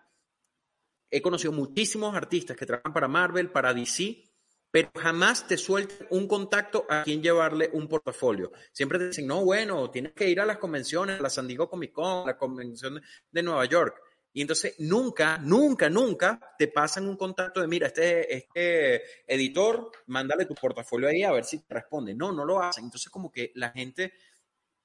he 1.10 1.20
conocido 1.20 1.52
muchísimos 1.52 2.14
artistas 2.14 2.56
que 2.56 2.66
trabajan 2.66 2.92
para 2.92 3.08
Marvel, 3.08 3.50
para 3.50 3.74
DC, 3.74 4.24
pero 4.70 4.90
jamás 4.96 5.46
te 5.48 5.56
sueltan 5.56 6.06
un 6.10 6.28
contacto 6.28 6.86
a 6.88 7.02
quien 7.02 7.22
llevarle 7.22 7.70
un 7.72 7.88
portafolio. 7.88 8.52
Siempre 8.72 8.98
te 8.98 9.08
dicen, 9.08 9.26
no, 9.26 9.44
bueno, 9.44 9.90
tienes 9.90 10.12
que 10.12 10.28
ir 10.28 10.40
a 10.40 10.46
las 10.46 10.58
convenciones, 10.58 11.18
a 11.18 11.22
la 11.22 11.30
San 11.30 11.48
Diego 11.48 11.68
Comic 11.68 11.92
Con, 11.92 12.22
a 12.22 12.26
la 12.26 12.38
convención 12.38 13.02
de 13.30 13.42
Nueva 13.42 13.64
York. 13.64 14.00
Y 14.32 14.42
entonces 14.42 14.76
nunca, 14.78 15.38
nunca, 15.38 15.90
nunca 15.90 16.54
te 16.56 16.68
pasan 16.68 17.08
un 17.08 17.16
contacto 17.16 17.60
de, 17.60 17.66
mira, 17.66 17.88
este, 17.88 18.32
este 18.32 19.02
editor, 19.26 19.90
mándale 20.06 20.46
tu 20.46 20.54
portafolio 20.54 21.08
ahí 21.08 21.24
a 21.24 21.32
ver 21.32 21.44
si 21.44 21.58
te 21.58 21.74
responde. 21.74 22.14
No, 22.14 22.30
no 22.30 22.44
lo 22.44 22.62
hacen. 22.62 22.84
Entonces 22.84 23.10
como 23.10 23.32
que 23.32 23.50
la 23.56 23.70
gente 23.70 24.12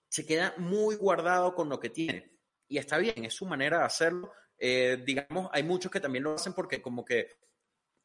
se 0.10 0.26
queda 0.26 0.56
muy 0.58 0.96
guardado 0.96 1.54
con 1.54 1.70
lo 1.70 1.80
que 1.80 1.92
tiene. 1.92 2.32
Y 2.68 2.80
está 2.80 2.98
bien, 2.98 3.26
es 3.26 3.36
su 3.36 3.46
manera 3.46 3.80
de 3.80 3.86
hacerlo. 3.86 4.32
Eh, 4.58 5.02
digamos, 5.06 5.50
hay 5.52 5.64
muchos 5.64 5.92
que 5.92 6.00
también 6.00 6.24
lo 6.24 6.36
hacen 6.36 6.54
porque 6.54 6.82
como 6.82 7.04
que 7.04 7.30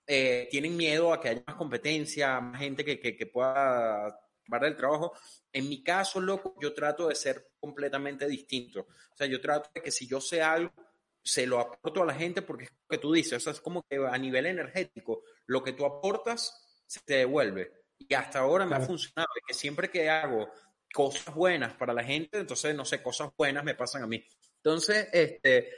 eh, 0.06 0.48
tienen 0.50 0.76
miedo 0.76 1.12
a 1.12 1.20
que 1.20 1.28
haya 1.28 1.44
más 1.46 1.56
competencia, 1.56 2.40
más 2.40 2.60
gente 2.60 2.84
que, 2.84 2.98
que, 2.98 3.16
que 3.16 3.26
pueda 3.26 4.18
para 4.50 4.68
el 4.68 4.76
trabajo. 4.76 5.12
En 5.52 5.68
mi 5.68 5.82
caso, 5.82 6.20
loco, 6.20 6.56
yo 6.60 6.74
trato 6.74 7.08
de 7.08 7.14
ser 7.14 7.52
completamente 7.58 8.26
distinto. 8.26 8.80
O 8.80 9.16
sea, 9.16 9.26
yo 9.26 9.40
trato 9.40 9.70
de 9.74 9.80
que 9.80 9.90
si 9.90 10.06
yo 10.06 10.20
sé 10.20 10.42
algo, 10.42 10.72
se 11.22 11.46
lo 11.46 11.60
aporto 11.60 12.02
a 12.02 12.06
la 12.06 12.14
gente 12.14 12.42
porque 12.42 12.64
es 12.64 12.70
lo 12.70 12.88
que 12.88 12.98
tú 12.98 13.12
dices. 13.12 13.34
O 13.34 13.40
sea, 13.40 13.52
es 13.52 13.60
como 13.60 13.82
que 13.88 13.96
a 13.96 14.18
nivel 14.18 14.46
energético, 14.46 15.22
lo 15.46 15.62
que 15.62 15.72
tú 15.72 15.86
aportas 15.86 16.82
se 16.86 17.00
te 17.00 17.14
devuelve. 17.14 17.72
Y 17.98 18.12
hasta 18.14 18.40
ahora 18.40 18.66
me 18.66 18.76
ha 18.76 18.80
funcionado. 18.80 19.28
que 19.46 19.54
siempre 19.54 19.90
que 19.90 20.10
hago 20.10 20.50
cosas 20.92 21.34
buenas 21.34 21.74
para 21.74 21.94
la 21.94 22.02
gente, 22.02 22.38
entonces, 22.38 22.74
no 22.74 22.84
sé, 22.84 23.02
cosas 23.02 23.30
buenas 23.36 23.62
me 23.62 23.74
pasan 23.74 24.02
a 24.02 24.06
mí. 24.06 24.24
Entonces, 24.56 25.08
este, 25.12 25.70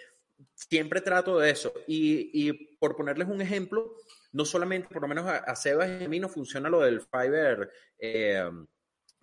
siempre 0.55 1.01
trato 1.01 1.39
de 1.39 1.51
eso. 1.51 1.73
Y, 1.87 2.49
y 2.49 2.77
por 2.77 2.97
ponerles 2.97 3.29
un 3.29 3.41
ejemplo, 3.41 3.97
no 4.33 4.45
solamente, 4.45 4.89
por 4.89 5.03
lo 5.03 5.09
menos 5.09 5.27
a, 5.27 5.55
Sebas 5.57 6.01
y 6.01 6.05
a 6.05 6.09
mí 6.09 6.19
no 6.19 6.29
funciona 6.29 6.69
lo 6.69 6.81
del 6.81 7.01
Fiverr 7.01 7.71
eh, 7.99 8.51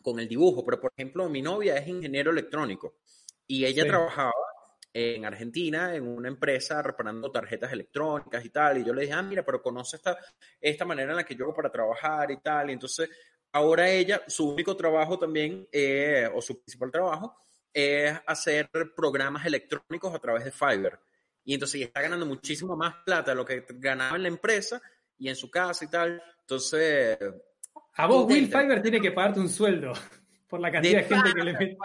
con 0.02 0.20
el 0.20 0.28
dibujo, 0.28 0.64
pero 0.64 0.80
por 0.80 0.92
ejemplo, 0.96 1.28
mi 1.30 1.42
novia 1.42 1.76
es 1.78 1.88
ingeniero 1.88 2.32
electrónico 2.32 2.96
y 3.48 3.66
ella 3.66 3.86
trabajaba 3.86 4.34
en 4.94 5.26
Argentina 5.26 5.96
en 5.96 6.08
una 6.08 6.28
empresa 6.28 6.82
reparando 6.82 7.32
tarjetas 7.32 7.72
electrónicas 7.72 8.44
y 8.44 8.50
tal, 8.50 8.80
y 8.80 8.86
yo 8.86 8.94
le 8.94 9.02
dije, 9.02 9.14
ah, 9.14 9.22
mira, 9.22 9.44
pero 9.44 9.62
conoce 9.62 9.98
esta, 9.98 10.18
esta 10.60 10.86
manera 10.86 11.12
en 11.12 11.18
la 11.18 11.24
que 11.24 11.36
yo 11.36 11.46
hago 11.46 11.54
para 11.54 11.72
trabajar 11.72 12.32
y 12.32 12.38
tal, 12.38 12.70
y 12.70 12.74
entonces 12.74 13.10
ahora 13.52 13.90
ella, 13.90 14.22
su 14.28 14.50
único 14.50 14.76
trabajo 14.76 15.18
también, 15.18 15.68
eh, 15.72 16.30
o 16.34 16.42
su 16.42 16.62
principal 16.62 16.92
trabajo, 16.92 17.36
es 17.74 18.14
hacer 18.26 18.70
programas 18.96 19.46
electrónicos 19.46 20.14
a 20.14 20.20
través 20.20 20.44
de 20.44 20.52
Fiverr. 20.52 21.00
Y 21.50 21.56
entonces 21.56 21.82
está 21.82 22.04
ganando 22.04 22.28
muchísimo 22.28 22.76
más 22.76 22.98
plata 23.04 23.32
de 23.32 23.36
lo 23.36 23.44
que 23.44 23.66
ganaba 23.68 24.18
en 24.18 24.22
la 24.22 24.28
empresa 24.28 24.80
y 25.18 25.30
en 25.30 25.36
su 25.36 25.50
casa 25.50 25.84
y 25.84 25.88
tal. 25.88 26.22
Entonces. 26.42 27.18
A 27.96 28.06
vos, 28.06 28.28
Will 28.28 28.46
Fiverr 28.46 28.84
tiene 28.84 29.02
que 29.02 29.12
pagarte 29.12 29.40
un 29.40 29.50
sueldo 29.50 29.92
por 30.48 30.60
la 30.60 30.72
cantidad 30.72 31.00
de, 31.00 31.04
gente 31.06 31.34
que 31.34 31.44
le 31.44 31.54
mete. 31.54 31.78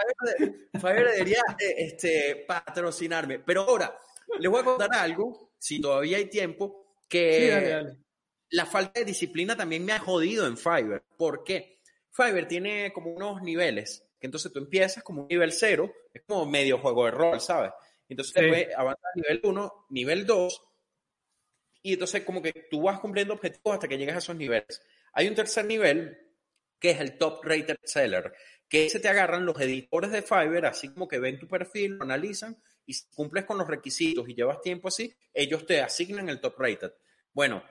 Fiverr 0.75 1.13
debería 1.13 1.43
eh, 1.59 1.75
este, 1.79 2.45
patrocinarme. 2.47 3.39
Pero 3.39 3.63
ahora, 3.63 3.99
les 4.39 4.51
voy 4.51 4.61
a 4.61 4.65
contar 4.65 4.95
algo, 4.97 5.53
si 5.59 5.81
todavía 5.81 6.19
hay 6.19 6.27
tiempo, 6.29 6.99
que 7.09 7.87
la 8.51 8.67
falta 8.67 9.01
de 9.01 9.07
disciplina 9.07 9.57
también 9.57 9.83
me 9.83 9.95
ha 9.95 9.99
jodido 9.99 10.47
en 10.47 10.59
Fiverr. 10.59 11.03
¿Por 11.17 11.43
qué? 11.43 11.81
Fiverr 12.11 12.47
tiene 12.47 12.93
como 12.93 13.13
unos 13.13 13.41
niveles, 13.41 14.05
que 14.21 14.27
entonces 14.27 14.53
tú 14.53 14.59
empiezas 14.59 15.03
como 15.03 15.23
un 15.23 15.29
nivel 15.29 15.53
cero, 15.53 15.91
es 16.13 16.21
como 16.29 16.45
medio 16.45 16.77
juego 16.77 17.07
de 17.07 17.13
rol, 17.13 17.41
¿sabes? 17.41 17.73
Entonces 18.09 18.35
después 18.35 18.69
avanzas 18.77 19.05
a 19.05 19.19
nivel 19.19 19.41
1, 19.43 19.87
nivel 19.91 20.27
2, 20.27 20.63
y 21.83 21.93
entonces 21.95 22.23
como 22.23 22.43
que 22.43 22.67
tú 22.71 22.83
vas 22.83 23.01
cumpliendo 23.01 23.35
objetivos 23.35 23.75
hasta 23.75 23.89
que 23.89 23.99
llegas 23.99 24.17
a 24.17 24.19
esos 24.19 24.37
niveles. 24.37 24.83
Hay 25.13 25.29
un 25.29 25.35
tercer 25.35 25.65
nivel 25.65 26.19
que 26.79 26.91
es 26.91 27.01
el 27.01 27.19
top 27.19 27.45
rated 27.45 27.77
seller, 27.83 28.35
que 28.69 28.89
se 28.89 29.01
te 29.01 29.09
agarran 29.09 29.47
los 29.47 29.61
editores 29.61 30.11
de 30.11 30.23
Fiverr, 30.23 30.67
así 30.67 30.93
como 30.93 31.09
que 31.09 31.19
ven 31.19 31.39
tu 31.39 31.47
perfil, 31.47 31.93
lo 31.93 32.05
analizan 32.05 32.57
y 32.87 32.95
si 32.95 33.09
cumples 33.15 33.45
con 33.45 33.59
los 33.59 33.69
requisitos 33.69 34.29
y 34.29 34.35
llevas 34.35 34.61
tiempo 34.61 34.89
así, 34.89 35.15
ellos 35.33 35.67
te 35.67 35.81
asignan 35.81 36.29
el 36.29 36.41
top 36.41 36.59
rated. 36.59 36.93
Bueno, 37.33 37.63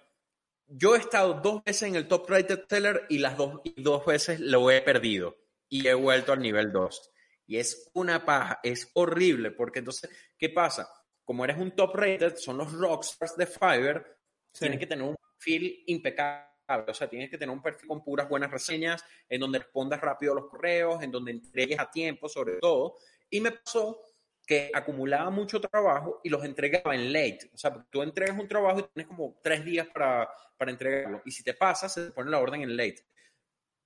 yo 0.68 0.96
he 0.96 1.00
estado 1.00 1.36
dos 1.36 1.64
veces 1.64 1.84
en 1.84 1.96
el 1.96 2.08
top 2.08 2.30
rated 2.30 2.64
seller 2.68 3.06
y 3.10 3.20
las 3.20 3.38
dos, 3.38 3.62
dos 3.76 4.06
veces 4.06 4.40
lo 4.40 4.72
he 4.72 4.82
perdido 4.82 5.38
y 5.70 5.88
he 5.88 5.94
vuelto 5.94 6.34
al 6.34 6.40
nivel 6.40 6.72
2. 6.72 7.13
Y 7.46 7.58
es 7.58 7.90
una 7.94 8.26
paja, 8.26 8.60
es 8.64 8.90
horrible, 8.94 9.52
porque 9.52 9.80
entonces, 9.80 10.10
¿qué 10.38 10.50
pasa? 10.50 10.90
como 11.26 11.44
eres 11.44 11.58
un 11.58 11.72
top 11.72 11.96
rated, 11.96 12.36
son 12.36 12.58
los 12.58 12.72
rockstars 12.74 13.36
de 13.38 13.46
Fiverr, 13.46 14.20
tienes 14.52 14.80
que 14.80 14.88
tener 14.88 15.08
un 15.08 15.16
perfil 15.16 15.84
impecable. 15.88 16.50
O 16.88 16.94
sea, 16.94 17.10
tienes 17.10 17.30
que 17.30 17.38
tener 17.38 17.54
un 17.54 17.62
perfil 17.62 17.88
con 17.88 18.04
puras 18.04 18.28
buenas 18.28 18.50
reseñas, 18.50 19.04
en 19.30 19.42
donde 19.42 19.60
respondas 19.60 20.02
rápido 20.02 20.32
a 20.32 20.36
los 20.36 20.50
correos, 20.50 21.04
en 21.04 21.12
donde 21.12 21.32
entregues 21.32 21.80
a 21.80 21.90
tiempo, 21.92 22.30
sobre 22.30 22.56
todo. 22.60 22.96
Y 23.30 23.42
me 23.42 23.52
pasó 23.52 24.02
que 24.46 24.72
acumulaba 24.74 25.30
mucho 25.30 25.62
trabajo 25.62 26.20
y 26.24 26.30
los 26.30 26.44
entregaba 26.44 26.96
en 26.96 27.14
late. 27.14 27.50
O 27.54 27.58
sea, 27.58 27.86
tú 27.90 28.02
entregas 28.02 28.38
un 28.38 28.48
trabajo 28.48 28.80
y 28.80 28.84
tienes 28.94 29.08
como 29.08 29.40
tres 29.42 29.64
días 29.64 29.88
para, 29.88 30.30
para 30.58 30.72
entregarlo. 30.72 31.22
Y 31.26 31.32
si 31.32 31.44
te 31.44 31.54
pasa, 31.54 31.88
se 31.88 32.08
te 32.08 32.12
pone 32.12 32.32
la 32.32 32.40
orden 32.40 32.62
en 32.62 32.76
late. 32.76 33.06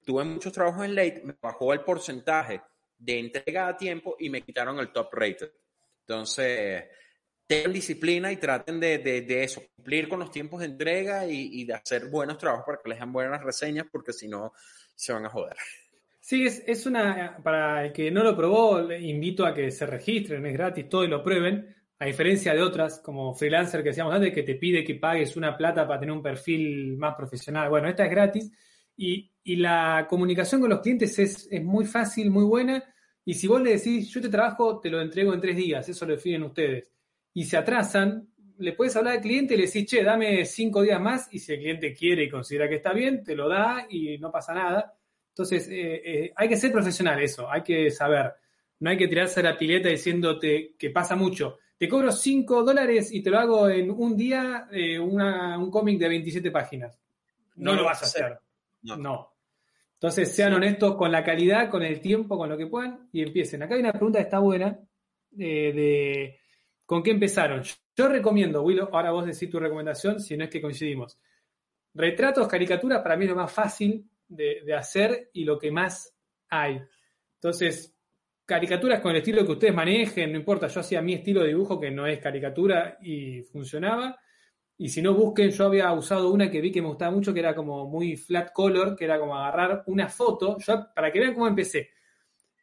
Tuve 0.03 0.23
muchos 0.23 0.53
trabajos 0.53 0.85
en 0.85 0.95
late, 0.95 1.21
me 1.23 1.35
bajó 1.41 1.73
el 1.73 1.81
porcentaje 1.81 2.61
de 2.97 3.19
entrega 3.19 3.67
a 3.67 3.77
tiempo 3.77 4.15
y 4.19 4.29
me 4.29 4.41
quitaron 4.41 4.79
el 4.79 4.91
top 4.91 5.13
rated. 5.13 5.51
Entonces, 6.01 6.85
tengan 7.45 7.73
disciplina 7.73 8.31
y 8.31 8.37
traten 8.37 8.79
de, 8.79 8.99
de, 8.99 9.43
eso, 9.43 9.63
cumplir 9.75 10.09
con 10.09 10.19
los 10.19 10.31
tiempos 10.31 10.59
de 10.59 10.67
entrega 10.67 11.25
y, 11.25 11.63
de 11.63 11.73
hacer 11.73 12.09
buenos 12.09 12.37
trabajos 12.37 12.65
para 12.65 12.79
que 12.81 12.89
les 12.89 12.99
den 12.99 13.11
buenas 13.11 13.43
reseñas, 13.43 13.87
porque 13.91 14.13
si 14.13 14.27
no, 14.27 14.53
se 14.95 15.13
van 15.13 15.25
a 15.25 15.29
joder. 15.29 15.55
Sí, 16.19 16.45
es, 16.45 16.61
es, 16.67 16.85
una, 16.85 17.37
para 17.41 17.85
el 17.85 17.93
que 17.93 18.11
no 18.11 18.23
lo 18.23 18.35
probó, 18.35 18.81
le 18.81 18.99
invito 18.99 19.45
a 19.45 19.53
que 19.53 19.71
se 19.71 19.85
registren, 19.85 20.45
es 20.45 20.53
gratis, 20.53 20.89
todo 20.89 21.05
y 21.05 21.07
lo 21.07 21.23
prueben, 21.23 21.73
a 21.99 22.05
diferencia 22.05 22.53
de 22.53 22.61
otras, 22.61 22.99
como 22.99 23.33
freelancer 23.33 23.81
que 23.81 23.89
decíamos 23.89 24.13
antes, 24.13 24.33
que 24.33 24.43
te 24.43 24.55
pide 24.55 24.83
que 24.83 24.95
pagues 24.95 25.37
una 25.37 25.55
plata 25.55 25.87
para 25.87 25.99
tener 25.99 26.13
un 26.13 26.21
perfil 26.21 26.97
más 26.97 27.15
profesional. 27.15 27.69
Bueno, 27.69 27.87
esta 27.87 28.05
es 28.05 28.11
gratis 28.11 28.51
y, 28.97 29.31
y 29.43 29.55
la 29.55 30.05
comunicación 30.09 30.59
con 30.59 30.69
los 30.69 30.81
clientes 30.81 31.17
es, 31.19 31.47
es, 31.49 31.63
muy 31.63 31.85
fácil, 31.85 32.29
muy 32.29 32.43
buena. 32.43 32.83
Y 33.23 33.33
si 33.35 33.47
vos 33.47 33.61
le 33.61 33.77
decís, 33.77 34.09
yo 34.09 34.21
te 34.21 34.29
trabajo, 34.29 34.79
te 34.79 34.89
lo 34.89 34.99
entrego 34.99 35.33
en 35.33 35.39
tres 35.39 35.55
días, 35.55 35.87
eso 35.87 36.05
lo 36.05 36.15
definen 36.15 36.43
ustedes 36.43 36.91
y 37.37 37.43
se 37.43 37.55
atrasan, 37.55 38.27
le 38.57 38.73
puedes 38.73 38.95
hablar 38.95 39.17
al 39.17 39.21
cliente 39.21 39.53
y 39.53 39.57
le 39.57 39.67
decís, 39.67 39.85
che, 39.85 40.03
dame 40.03 40.43
cinco 40.43 40.81
días 40.81 40.99
más 40.99 41.27
y 41.31 41.37
si 41.37 41.53
el 41.53 41.59
cliente 41.59 41.93
quiere 41.93 42.23
y 42.23 42.29
considera 42.31 42.67
que 42.67 42.77
está 42.77 42.93
bien, 42.93 43.23
te 43.23 43.35
lo 43.35 43.47
da 43.47 43.85
y 43.87 44.17
no 44.17 44.31
pasa 44.31 44.55
nada. 44.55 44.97
Entonces, 45.29 45.67
eh, 45.69 46.01
eh, 46.03 46.33
hay 46.35 46.49
que 46.49 46.57
ser 46.57 46.71
profesional 46.71 47.21
eso, 47.21 47.47
hay 47.47 47.61
que 47.61 47.91
saber. 47.91 48.33
No 48.79 48.89
hay 48.89 48.97
que 48.97 49.07
tirarse 49.07 49.41
a 49.41 49.43
la 49.43 49.55
pileta 49.55 49.87
diciéndote 49.87 50.73
que 50.79 50.89
pasa 50.89 51.15
mucho. 51.15 51.59
Te 51.77 51.87
cobro 51.87 52.11
cinco 52.11 52.63
dólares 52.63 53.11
y 53.11 53.21
te 53.21 53.29
lo 53.29 53.37
hago 53.37 53.69
en 53.69 53.91
un 53.91 54.17
día, 54.17 54.67
eh, 54.71 54.97
un 54.97 55.69
cómic 55.69 55.99
de 55.99 56.09
27 56.09 56.49
páginas. 56.49 56.99
No, 57.57 57.75
lo 57.75 57.83
vas 57.83 58.01
a 58.01 58.05
hacer. 58.05 58.39
No. 58.95 59.33
Entonces, 59.93 60.33
sean 60.33 60.53
honestos 60.53 60.95
con 60.95 61.11
la 61.11 61.23
calidad, 61.23 61.69
con 61.69 61.83
el 61.83 61.99
tiempo, 61.99 62.37
con 62.37 62.49
lo 62.49 62.57
que 62.57 62.67
puedan 62.67 63.09
y 63.11 63.23
empiecen. 63.23 63.63
Acá 63.63 63.75
hay 63.75 63.81
una 63.81 63.93
pregunta 63.93 64.19
que 64.19 64.23
está 64.23 64.39
buena 64.39 64.79
de 65.31 66.39
¿Con 66.87 67.03
qué 67.03 67.11
empezaron? 67.11 67.63
Yo 67.97 68.07
recomiendo, 68.07 68.63
Willow, 68.63 68.87
ahora 68.93 69.11
vos 69.11 69.25
decís 69.25 69.49
tu 69.49 69.59
recomendación, 69.59 70.21
si 70.21 70.37
no 70.37 70.45
es 70.45 70.49
que 70.49 70.61
coincidimos. 70.61 71.19
Retratos, 71.93 72.47
caricaturas, 72.47 73.01
para 73.01 73.17
mí 73.17 73.25
es 73.25 73.31
lo 73.31 73.35
más 73.35 73.51
fácil 73.51 74.09
de, 74.25 74.73
hacer 74.73 75.29
y 75.33 75.43
lo 75.43 75.59
que 75.59 75.69
más 75.69 76.15
hay. 76.47 76.81
Entonces, 77.35 77.93
caricaturas 78.45 79.01
con 79.01 79.11
el 79.11 79.17
estilo 79.17 79.45
que 79.45 79.51
ustedes 79.51 79.75
manejen, 79.75 80.31
no 80.31 80.37
importa, 80.37 80.67
yo 80.67 80.79
hacía 80.79 81.01
mi 81.01 81.15
estilo 81.15 81.41
de 81.41 81.49
dibujo 81.49 81.77
que 81.77 81.91
no 81.91 82.07
es 82.07 82.19
caricatura 82.19 82.97
y 83.01 83.41
funcionaba. 83.41 84.17
Y 84.79 84.89
si 84.89 85.01
no 85.01 85.13
busquen, 85.13 85.49
yo 85.49 85.65
había 85.65 85.91
usado 85.91 86.31
una 86.31 86.51
que 86.51 86.61
vi 86.61 86.71
que 86.71 86.81
me 86.81 86.89
gustaba 86.89 87.11
mucho, 87.11 87.33
que 87.33 87.39
era 87.39 87.55
como 87.55 87.87
muy 87.87 88.15
flat 88.15 88.53
color, 88.53 88.95
que 88.95 89.05
era 89.05 89.19
como 89.19 89.35
agarrar 89.35 89.83
una 89.87 90.07
foto, 90.07 90.57
yo, 90.59 90.87
para 90.93 91.11
que 91.11 91.19
vean 91.19 91.33
cómo 91.33 91.47
empecé. 91.47 91.89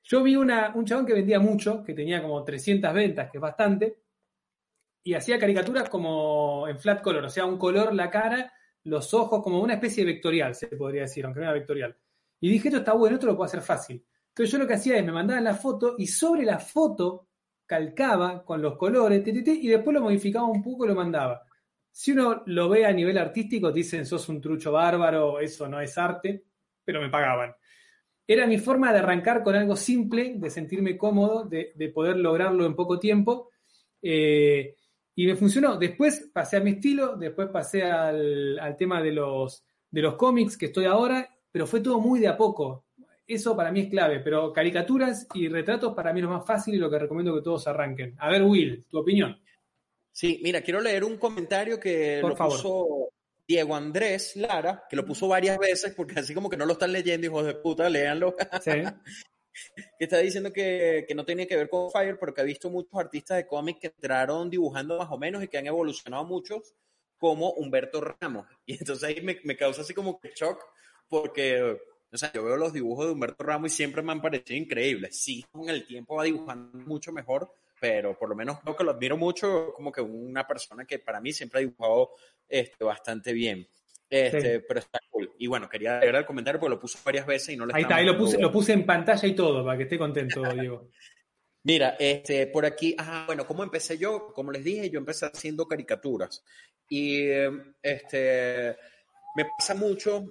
Yo 0.05 0.23
vi 0.23 0.37
una, 0.37 0.73
un 0.75 0.85
chabón 0.85 1.07
que 1.07 1.15
vendía 1.15 1.41
mucho, 1.41 1.83
que 1.83 1.93
tenía 1.93 2.23
como 2.23 2.45
300 2.45 2.93
ventas, 2.93 3.31
que 3.31 3.39
es 3.39 3.43
bastante, 3.43 3.99
y 5.03 5.15
hacía 5.15 5.39
caricaturas 5.39 5.89
como 5.89 6.69
en 6.69 6.79
flat 6.79 7.03
color, 7.03 7.25
o 7.25 7.29
sea, 7.29 7.47
un 7.47 7.59
color, 7.59 7.93
la 7.95 8.11
cara, 8.11 8.53
los 8.85 9.13
ojos, 9.13 9.43
como 9.43 9.61
una 9.61 9.75
especie 9.75 10.05
de 10.05 10.13
vectorial, 10.13 10.55
se 10.55 10.69
podría 10.69 11.03
decir, 11.03 11.25
aunque 11.25 11.41
no 11.41 11.47
era 11.47 11.55
vectorial. 11.55 11.97
Y 12.41 12.49
dije, 12.49 12.69
esto 12.69 12.79
está 12.79 12.93
bueno, 12.93 13.17
esto 13.17 13.27
lo 13.27 13.37
puedo 13.37 13.47
hacer 13.47 13.61
fácil. 13.61 14.05
Entonces 14.29 14.53
yo 14.53 14.59
lo 14.59 14.67
que 14.67 14.75
hacía 14.75 14.97
es, 14.97 15.05
me 15.05 15.13
mandaban 15.13 15.45
la 15.45 15.55
foto 15.55 15.95
y 15.99 16.07
sobre 16.07 16.45
la 16.45 16.59
foto 16.59 17.29
calcaba 17.67 18.45
con 18.45 18.63
los 18.63 18.77
colores, 18.77 19.27
y 19.27 19.69
después 19.69 19.95
lo 19.95 20.03
modificaba 20.03 20.47
un 20.47 20.63
poco 20.63 20.85
y 20.85 20.89
lo 20.89 20.95
mandaba. 20.95 21.45
Si 21.97 22.11
uno 22.11 22.43
lo 22.47 22.69
ve 22.69 22.85
a 22.85 22.93
nivel 22.93 23.17
artístico, 23.19 23.71
dicen, 23.71 24.05
sos 24.05 24.29
un 24.29 24.41
trucho 24.41 24.73
bárbaro, 24.73 25.39
eso 25.39 25.69
no 25.69 25.81
es 25.81 25.97
arte, 25.97 26.43
pero 26.85 27.01
me 27.01 27.09
pagaban. 27.09 27.55
Era 28.27 28.49
mi 28.49 28.59
forma 28.59 28.93
de 28.93 28.99
arrancar 28.99 29.45
con 29.45 29.55
algo 29.55 29.77
simple, 29.77 30.35
de 30.35 30.51
sentirme 30.51 30.99
cómodo, 30.99 31.45
de, 31.45 31.93
poder 31.95 32.17
lograrlo 32.17 32.67
en 32.67 32.75
poco 32.75 32.99
tiempo. 32.99 33.51
Eh, 34.03 34.75
y 35.15 35.25
me 35.25 35.37
funcionó. 35.37 35.77
Después 35.77 36.31
pasé 36.35 36.57
a 36.57 36.61
mi 36.61 36.73
estilo, 36.73 37.17
después 37.17 37.49
pasé 37.51 37.85
al, 37.85 38.75
tema 38.77 39.01
de 39.01 39.13
los, 39.13 39.65
de 39.89 40.03
los 40.03 40.17
cómics 40.17 40.57
que 40.59 40.67
estoy 40.67 40.87
ahora, 40.87 41.33
pero 41.53 41.65
fue 41.65 41.79
todo 41.79 42.01
muy 42.01 42.19
de 42.19 42.27
a 42.27 42.37
poco. 42.37 42.87
Eso 43.25 43.55
para 43.55 43.71
mí 43.71 43.83
es 43.83 43.89
clave, 43.89 44.19
pero 44.19 44.53
caricaturas 44.53 45.29
y 45.33 45.47
retratos 45.47 45.95
para 45.95 46.13
mí 46.13 46.19
es 46.19 46.25
lo 46.25 46.33
más 46.33 46.45
fácil 46.45 46.75
y 46.75 46.79
lo 46.79 46.91
que 46.91 46.99
recomiendo 46.99 47.37
que 47.37 47.43
todos 47.43 47.69
arranquen. 47.69 48.17
A 48.19 48.31
ver, 48.31 48.43
Will, 48.43 48.85
tu 48.91 48.99
opinión. 48.99 49.39
Sí, 50.15 50.41
mira, 50.45 50.63
quiero 50.63 50.81
leer 50.81 51.03
un 51.03 51.17
comentario 51.17 51.81
que 51.81 52.21
lo 52.23 52.37
puso 52.37 53.11
Diego 53.49 53.75
Andrés 53.75 54.37
Lara, 54.37 54.85
que 54.89 54.95
lo 54.95 55.05
puso 55.05 55.27
varias 55.27 55.59
veces 55.59 55.93
porque 55.93 56.21
así 56.21 56.33
como 56.33 56.49
que 56.49 56.57
no 56.57 56.67
lo 56.67 56.75
están 56.75 56.93
leyendo, 56.93 57.27
hijos 57.27 57.45
de 57.45 57.55
puta, 57.55 57.91
léanlo. 57.91 58.37
Sí. 58.63 58.71
que 59.99 60.05
está 60.05 60.19
diciendo 60.19 60.53
que, 60.53 61.05
que, 61.09 61.17
no 61.17 61.25
tiene 61.25 61.49
que 61.49 61.57
ver 61.57 61.69
con 61.69 61.91
Fire, 61.91 62.17
porque 62.17 62.43
ha 62.43 62.45
visto 62.45 62.71
muchos 62.71 62.95
artistas 62.95 63.39
de 63.39 63.47
cómic 63.49 63.81
que 63.81 63.89
entraron 63.89 64.49
dibujando 64.49 64.99
más 64.99 65.11
o 65.11 65.19
menos 65.19 65.43
y 65.43 65.49
que 65.49 65.59
han 65.59 65.67
evolucionado 65.67 66.25
muchos, 66.25 66.75
como 67.19 67.51
Humberto 67.55 68.01
Ramos. 68.01 68.47
Y 68.67 68.75
entonces 68.79 69.03
ahí 69.03 69.21
me, 69.21 69.41
me 69.43 69.57
causa 69.57 69.81
así 69.81 69.95
como 69.95 70.21
que 70.21 70.31
shock, 70.33 70.63
porque 71.09 71.77
o 72.13 72.17
sea, 72.17 72.33
yo 72.33 72.45
veo 72.45 72.57
los 72.57 72.73
dibujos 72.73 73.07
de 73.07 73.13
Humberto 73.13 73.43
Ramos 73.43 73.73
y 73.73 73.75
siempre 73.75 74.01
me 74.01 74.13
han 74.13 74.23
parecido 74.23 74.57
increíbles. 74.57 75.21
Sí, 75.21 75.45
con 75.51 75.69
el 75.69 75.85
tiempo 75.85 76.15
va 76.15 76.23
dibujando 76.23 76.79
mucho 76.79 77.11
mejor, 77.11 77.53
pero 77.85 78.19
por 78.19 78.31
lo 78.31 78.35
menos 78.35 78.61
creo 78.61 78.75
que 78.75 78.83
lo 78.83 78.93
admiro 78.93 79.19
mucho 79.19 79.75
como 79.75 79.93
que 79.93 80.01
una 80.01 80.47
persona 80.47 80.87
que 80.87 81.01
para 81.01 81.21
mí 81.21 81.35
siempre 81.35 81.59
ha 81.59 81.61
dibujado 81.61 82.13
este, 82.49 82.83
bastante 82.83 83.35
bien. 83.35 83.69
Este, 84.09 84.61
Pero 84.61 84.81
está 84.81 85.01
cool. 85.11 85.35
Y 85.39 85.47
bueno, 85.49 85.69
quería 85.69 86.01
leer 86.01 86.15
el 86.15 86.25
comentario 86.25 86.59
porque 86.59 86.77
lo 86.77 86.81
puse 86.81 86.99
varias 87.05 87.27
veces 87.27 87.51
y 87.51 87.59
no 87.59 87.67
le 87.67 87.75
Ahí 87.75 87.83
está, 87.83 87.97
ahí 87.97 88.07
lo 88.07 88.17
puse, 88.17 88.41
lo 88.41 88.51
puse 88.51 88.73
en 88.73 88.87
pantalla 88.87 89.29
y 89.29 89.35
todo, 89.35 89.63
para 89.63 89.77
que 89.77 89.83
esté 89.83 89.99
contento, 89.99 90.43
Diego. 90.55 90.89
Mira, 91.65 91.95
este, 91.99 92.47
por 92.47 92.65
aquí, 92.65 92.97
ah, 92.97 93.25
bueno, 93.27 93.47
¿cómo 93.47 93.63
empecé 93.63 93.99
yo? 93.99 94.33
Como 94.33 94.51
les 94.51 94.65
dije, 94.65 94.89
yo 94.89 94.99
empecé 94.99 95.27
haciendo 95.27 95.69
caricaturas. 95.69 96.43
Y 96.89 97.27
este, 97.83 98.77
me 99.37 99.45
pasa 99.59 99.75
mucho 99.75 100.25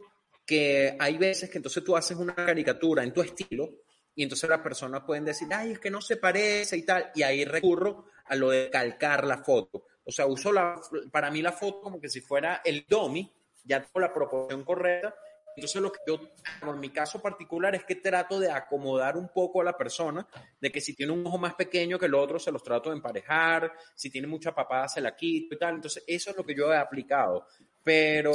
que 0.44 0.98
hay 1.00 1.20
veces 1.20 1.52
que 1.52 1.60
entonces 1.60 1.84
tú 1.84 1.96
haces 1.96 2.18
una 2.18 2.34
caricatura 2.34 3.04
en 3.04 3.14
tu 3.14 3.22
estilo 3.22 3.70
y 4.16 4.24
entonces 4.24 4.50
las 4.50 4.60
personas 4.60 5.04
pueden 5.06 5.26
decir, 5.26 5.48
ay, 5.52 5.72
es 5.72 5.80
que 5.80 5.90
no 5.90 6.02
se 6.02 6.18
parece 6.18 6.78
y 6.78 6.84
tal, 6.84 7.12
y 7.16 7.24
ahí 7.24 7.46
recurro 7.46 8.06
a 8.26 8.36
lo 8.36 8.52
de 8.52 8.70
calcar 8.70 9.26
la 9.26 9.38
foto. 9.38 9.86
O 10.06 10.12
sea, 10.12 10.26
uso 10.28 10.52
la, 10.52 10.80
para 11.12 11.32
mí 11.32 11.42
la 11.42 11.52
foto 11.52 11.82
como 11.82 12.00
que 12.00 12.10
si 12.10 12.22
fuera 12.22 12.62
el 12.64 12.86
dummy, 12.88 13.32
ya 13.64 13.82
tengo 13.82 14.00
la 14.00 14.14
proporción 14.14 14.64
correcta. 14.64 15.16
Entonces 15.56 15.82
lo 15.82 15.92
que 15.92 16.00
yo, 16.08 16.20
en 16.62 16.80
mi 16.80 16.90
caso 16.90 17.22
particular, 17.22 17.76
es 17.76 17.84
que 17.84 17.96
trato 17.96 18.40
de 18.40 18.50
acomodar 18.50 19.18
un 19.18 19.30
poco 19.30 19.62
a 19.62 19.64
la 19.64 19.78
persona, 19.78 20.28
de 20.60 20.72
que 20.72 20.82
si 20.82 20.96
tiene 20.96 21.12
un 21.12 21.26
ojo 21.26 21.38
más 21.38 21.54
pequeño 21.54 22.00
que 22.00 22.08
el 22.08 22.16
otro, 22.16 22.40
se 22.40 22.52
los 22.52 22.64
trato 22.64 22.90
de 22.90 22.96
emparejar, 22.96 23.72
si 23.94 24.10
tiene 24.10 24.28
mucha 24.28 24.54
papada, 24.54 24.88
se 24.88 25.00
la 25.00 25.16
quito 25.16 25.54
y 25.54 25.58
tal. 25.60 25.76
Entonces 25.76 26.04
eso 26.08 26.32
es 26.32 26.38
lo 26.38 26.44
que 26.44 26.56
yo 26.56 26.74
he 26.74 26.78
aplicado. 26.78 27.46
Pero 27.84 28.34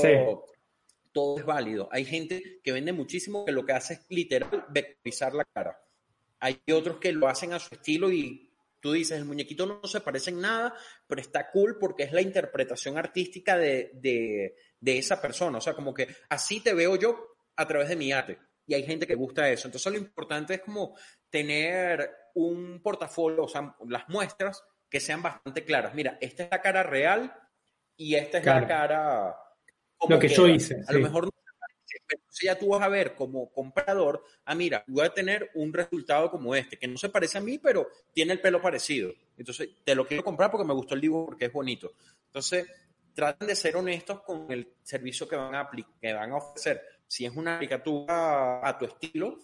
todo 1.13 1.39
es 1.39 1.45
válido. 1.45 1.89
Hay 1.93 2.05
gente 2.05 2.61
que 2.63 2.73
vende 2.73 2.93
muchísimo 2.93 3.45
que 3.45 3.53
lo 3.53 3.65
que 3.65 3.73
hace 3.73 3.95
es 3.95 4.07
literal 4.09 4.67
vectorizar 4.69 5.35
la 5.35 5.45
cara. 5.45 5.81
Hay 6.41 6.61
otros 6.73 6.99
que 6.99 7.13
lo 7.13 7.29
hacen 7.29 7.53
a 7.53 7.59
su 7.59 7.75
estilo 7.75 8.11
y 8.11 8.53
tú 8.81 8.93
dices, 8.93 9.19
el 9.19 9.25
muñequito 9.25 9.67
no 9.67 9.87
se 9.87 10.01
parece 10.01 10.31
en 10.31 10.41
nada, 10.41 10.75
pero 11.07 11.21
está 11.21 11.51
cool 11.51 11.79
porque 11.79 12.05
es 12.05 12.13
la 12.13 12.21
interpretación 12.21 12.97
artística 12.97 13.57
de, 13.57 13.91
de, 13.95 14.55
de 14.81 14.99
esa 14.99 15.21
persona. 15.21 15.59
O 15.59 15.61
sea, 15.61 15.75
como 15.75 15.93
que 15.93 16.09
así 16.29 16.61
te 16.61 16.75
veo 16.75 16.97
yo 16.97 17.37
a 17.57 17.67
través 17.67 17.89
de 17.89 17.97
mi 17.97 18.13
arte. 18.13 18.39
Y 18.67 18.75
hay 18.75 18.85
gente 18.85 19.07
que 19.07 19.15
gusta 19.15 19.51
eso. 19.51 19.67
Entonces 19.67 19.93
lo 19.93 19.99
importante 19.99 20.55
es 20.55 20.61
como 20.61 20.97
tener 21.31 22.11
un 22.35 22.81
portafolio, 22.83 23.45
o 23.45 23.49
sea, 23.49 23.75
las 23.89 24.09
muestras 24.09 24.63
que 24.89 25.01
sean 25.01 25.23
bastante 25.23 25.65
claras. 25.65 25.95
Mira, 25.95 26.19
esta 26.21 26.45
es 26.45 26.51
la 26.51 26.63
cara 26.63 26.83
real 26.83 27.35
y 27.97 28.15
esta 28.15 28.39
es 28.39 28.45
la 28.45 28.67
cara 28.67 29.37
lo 30.09 30.19
que 30.19 30.29
yo 30.29 30.47
hice. 30.47 30.83
A 30.87 30.93
lo 30.93 31.01
mejor 31.01 31.25
no 31.25 31.31
pero 32.09 32.23
ya 32.43 32.59
tú 32.59 32.69
vas 32.69 32.83
a 32.83 32.89
ver 32.89 33.15
como 33.15 33.51
comprador, 33.53 34.25
ah, 34.47 34.55
mira, 34.55 34.83
voy 34.87 35.05
a 35.05 35.11
tener 35.11 35.51
un 35.55 35.73
resultado 35.73 36.31
como 36.31 36.55
este, 36.55 36.79
que 36.79 36.89
no 36.89 36.97
se 36.97 37.11
parece 37.11 37.39
a 37.39 37.43
mí, 37.43 37.59
pero 37.59 37.89
tiene 38.13 38.33
el 38.33 38.41
pelo 38.41 38.63
parecido. 38.63 39.13
Entonces, 39.37 39.69
te 39.85 39.95
lo 39.95 40.07
quiero 40.07 40.25
comprar 40.25 40.51
porque 40.51 40.67
me 40.67 40.73
gustó 40.73 40.95
el 40.95 41.03
dibujo, 41.03 41.27
porque 41.27 41.47
es 41.47 41.53
bonito. 41.53 41.93
Entonces, 42.27 42.67
traten 43.13 43.49
de 43.49 43.55
ser 43.55 43.77
honestos 43.77 44.23
con 44.23 44.51
el 44.51 44.75
servicio 44.83 45.29
que 45.29 45.37
van 45.37 45.55
a, 45.55 45.69
que 46.01 46.13
van 46.13 46.33
a 46.33 46.37
ofrecer. 46.37 46.83
Si 47.07 47.27
es 47.27 47.37
una 47.37 47.57
caricatura 47.57 48.67
a 48.67 48.79
tu 48.79 48.87
estilo, 48.87 49.39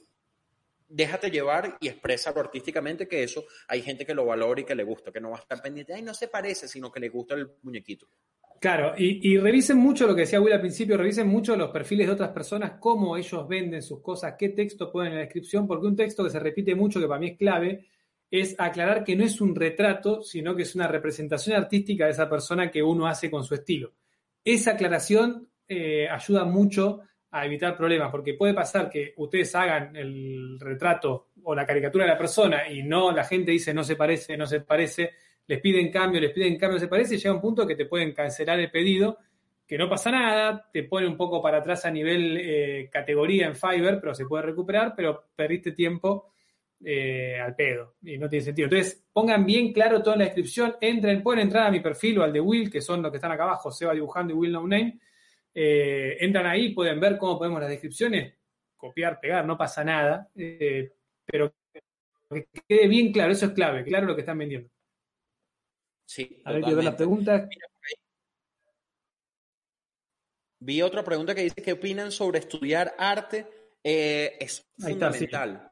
déjate 0.89 1.31
llevar 1.31 1.77
y 1.81 1.89
exprésalo 1.89 2.41
artísticamente, 2.41 3.09
que 3.09 3.23
eso 3.23 3.45
hay 3.69 3.83
gente 3.83 4.07
que 4.07 4.15
lo 4.15 4.25
valora 4.25 4.61
y 4.61 4.65
que 4.65 4.75
le 4.75 4.85
gusta, 4.85 5.13
que 5.13 5.21
no 5.21 5.31
va 5.31 5.39
a 5.39 5.41
estar 5.41 5.61
pendiente, 5.61 5.93
ay, 5.93 6.03
no 6.03 6.15
se 6.15 6.29
parece, 6.29 6.69
sino 6.69 6.91
que 6.91 7.01
le 7.01 7.09
gusta 7.09 7.35
el 7.35 7.51
muñequito. 7.63 8.07
Claro, 8.61 8.95
y, 8.97 9.37
revisen 9.37 9.77
mucho 9.77 10.07
lo 10.07 10.15
que 10.15 10.23
decía 10.23 10.41
Will 10.41 10.55
al 10.55 10.61
principio, 10.61 10.97
revisen 10.97 11.29
mucho 11.29 11.55
los 11.55 11.71
perfiles 11.71 12.07
de 12.07 12.15
otras 12.15 12.31
personas, 12.31 12.73
cómo 12.81 13.17
ellos 13.17 13.47
venden 13.47 13.83
sus 13.83 14.01
cosas, 14.01 14.37
qué 14.39 14.51
texto 14.51 14.91
ponen 14.91 15.13
en 15.13 15.19
la 15.19 15.25
descripción, 15.25 15.67
porque 15.67 15.87
un 15.87 15.97
texto 15.97 16.25
que 16.25 16.31
se 16.31 16.41
repite 16.41 16.75
mucho, 16.75 16.99
que 16.99 17.07
para 17.07 17.21
mí 17.21 17.29
es 17.29 17.39
clave, 17.39 17.87
es 18.31 18.57
aclarar 18.59 19.05
que 19.05 19.17
no 19.17 19.25
es 19.25 19.41
un 19.41 19.55
retrato, 19.55 20.23
sino 20.23 20.57
que 20.57 20.63
es 20.63 20.75
una 20.75 20.89
representación 20.89 21.57
artística 21.57 22.07
de 22.07 22.13
esa 22.13 22.29
persona 22.29 22.71
que 22.71 22.83
uno 22.83 23.07
hace 23.07 23.31
con 23.31 23.45
su 23.45 23.55
estilo. 23.55 23.93
Esa 24.43 24.73
aclaración 24.73 25.49
eh, 25.69 26.09
ayuda 26.09 26.45
mucho 26.45 27.01
a 27.31 27.47
evitar 27.47 27.77
problemas, 27.77 28.11
porque 28.11 28.35
puede 28.35 28.55
pasar 28.55 28.89
que 28.89 29.13
ustedes 29.17 29.55
hagan 29.55 29.95
el 29.97 30.59
retrato 30.61 31.31
o 31.43 31.55
la 31.55 31.67
caricatura 31.67 32.05
de 32.05 32.13
la 32.13 32.19
persona 32.19 32.69
y 32.69 32.83
no 32.83 33.11
la 33.11 33.25
gente 33.25 33.51
dice 33.51 33.75
no 33.75 33.83
se 33.83 33.97
parece, 33.97 34.37
no 34.37 34.47
se 34.47 34.61
parece, 34.61 35.11
les 35.47 35.61
piden 35.61 35.90
cambio, 35.90 36.20
les 36.20 36.32
piden 36.32 36.57
cambio, 36.57 36.78
se 36.78 36.88
parece, 36.88 37.14
y 37.14 37.18
llega 37.18 37.34
un 37.34 37.40
punto 37.40 37.66
que 37.66 37.76
te 37.76 37.86
pueden 37.86 38.12
cancelar 38.12 38.59
el 38.61 38.70
pedido, 38.70 39.18
que 39.66 39.78
no 39.78 39.88
pasa 39.88 40.11
nada, 40.11 40.68
te 40.72 40.84
pone 40.84 41.07
un 41.07 41.16
poco 41.16 41.42
para 41.42 41.59
atrás 41.59 41.84
a 41.84 41.90
nivel 41.90 42.36
eh, 42.38 42.88
categoría 42.90 43.47
en 43.47 43.57
Fiverr, 43.57 44.01
pero 44.01 44.14
se 44.14 44.26
puede 44.26 44.45
recuperar, 44.45 44.95
pero 44.97 45.24
perdiste 45.34 45.72
tiempo 45.72 46.32
eh, 46.84 47.38
al 47.40 47.55
pedo 47.55 47.95
y 48.03 48.18
no 48.18 48.28
tiene 48.28 48.45
sentido. 48.45 48.66
Entonces, 48.66 49.07
pongan 49.12 49.47
bien 49.47 49.72
claro 49.72 50.03
todo 50.03 50.14
en 50.14 50.20
la 50.20 50.26
descripción, 50.26 50.76
entren, 50.80 51.22
pueden 51.22 51.42
entrar 51.42 51.66
a 51.66 51.70
mi 51.70 51.80
perfil 51.80 52.18
o 52.18 52.22
al 52.24 52.32
de 52.32 52.40
Will, 52.40 52.70
que 52.70 52.80
son 52.80 53.03
los 53.03 53.11
que 53.11 53.16
están 53.16 53.32
acá 53.32 53.45
abajo, 53.45 53.70
Seba 53.70 53.95
dibujando 53.95 54.34
y 54.34 54.36
Will 54.36 54.53
No 54.53 54.62
Name. 54.62 54.99
Eh, 55.55 56.16
entran 56.20 56.47
ahí, 56.47 56.74
pueden 56.74 57.01
ver 57.01 57.16
cómo 57.16 57.38
podemos 57.38 57.61
las 57.61 57.70
descripciones, 57.70 58.34
copiar, 58.76 59.20
pegar, 59.20 59.47
no 59.47 59.57
pasa 59.57 59.84
nada, 59.84 60.28
pero 60.34 61.55
que 62.28 62.45
quede 62.68 62.88
bien 62.88 63.12
claro, 63.12 63.32
eso 63.32 63.47
es 63.47 63.53
clave, 63.53 63.84
claro 63.84 64.07
lo 64.07 64.14
que 64.14 64.22
están 64.22 64.38
vendiendo. 64.38 64.68
Sí. 66.05 66.41
A 66.45 66.53
ver, 66.53 66.65
ver 66.65 66.85
la 66.85 66.97
pregunta. 66.97 67.49
Vi 70.61 70.81
otra 70.81 71.05
pregunta 71.05 71.35
que 71.35 71.43
dice, 71.43 71.63
¿qué 71.63 71.73
opinan 71.73 72.11
sobre 72.11 72.39
estudiar 72.39 72.95
arte? 72.99 73.47
Eh, 73.83 74.37
es 74.41 74.67
fundamental. 74.79 75.71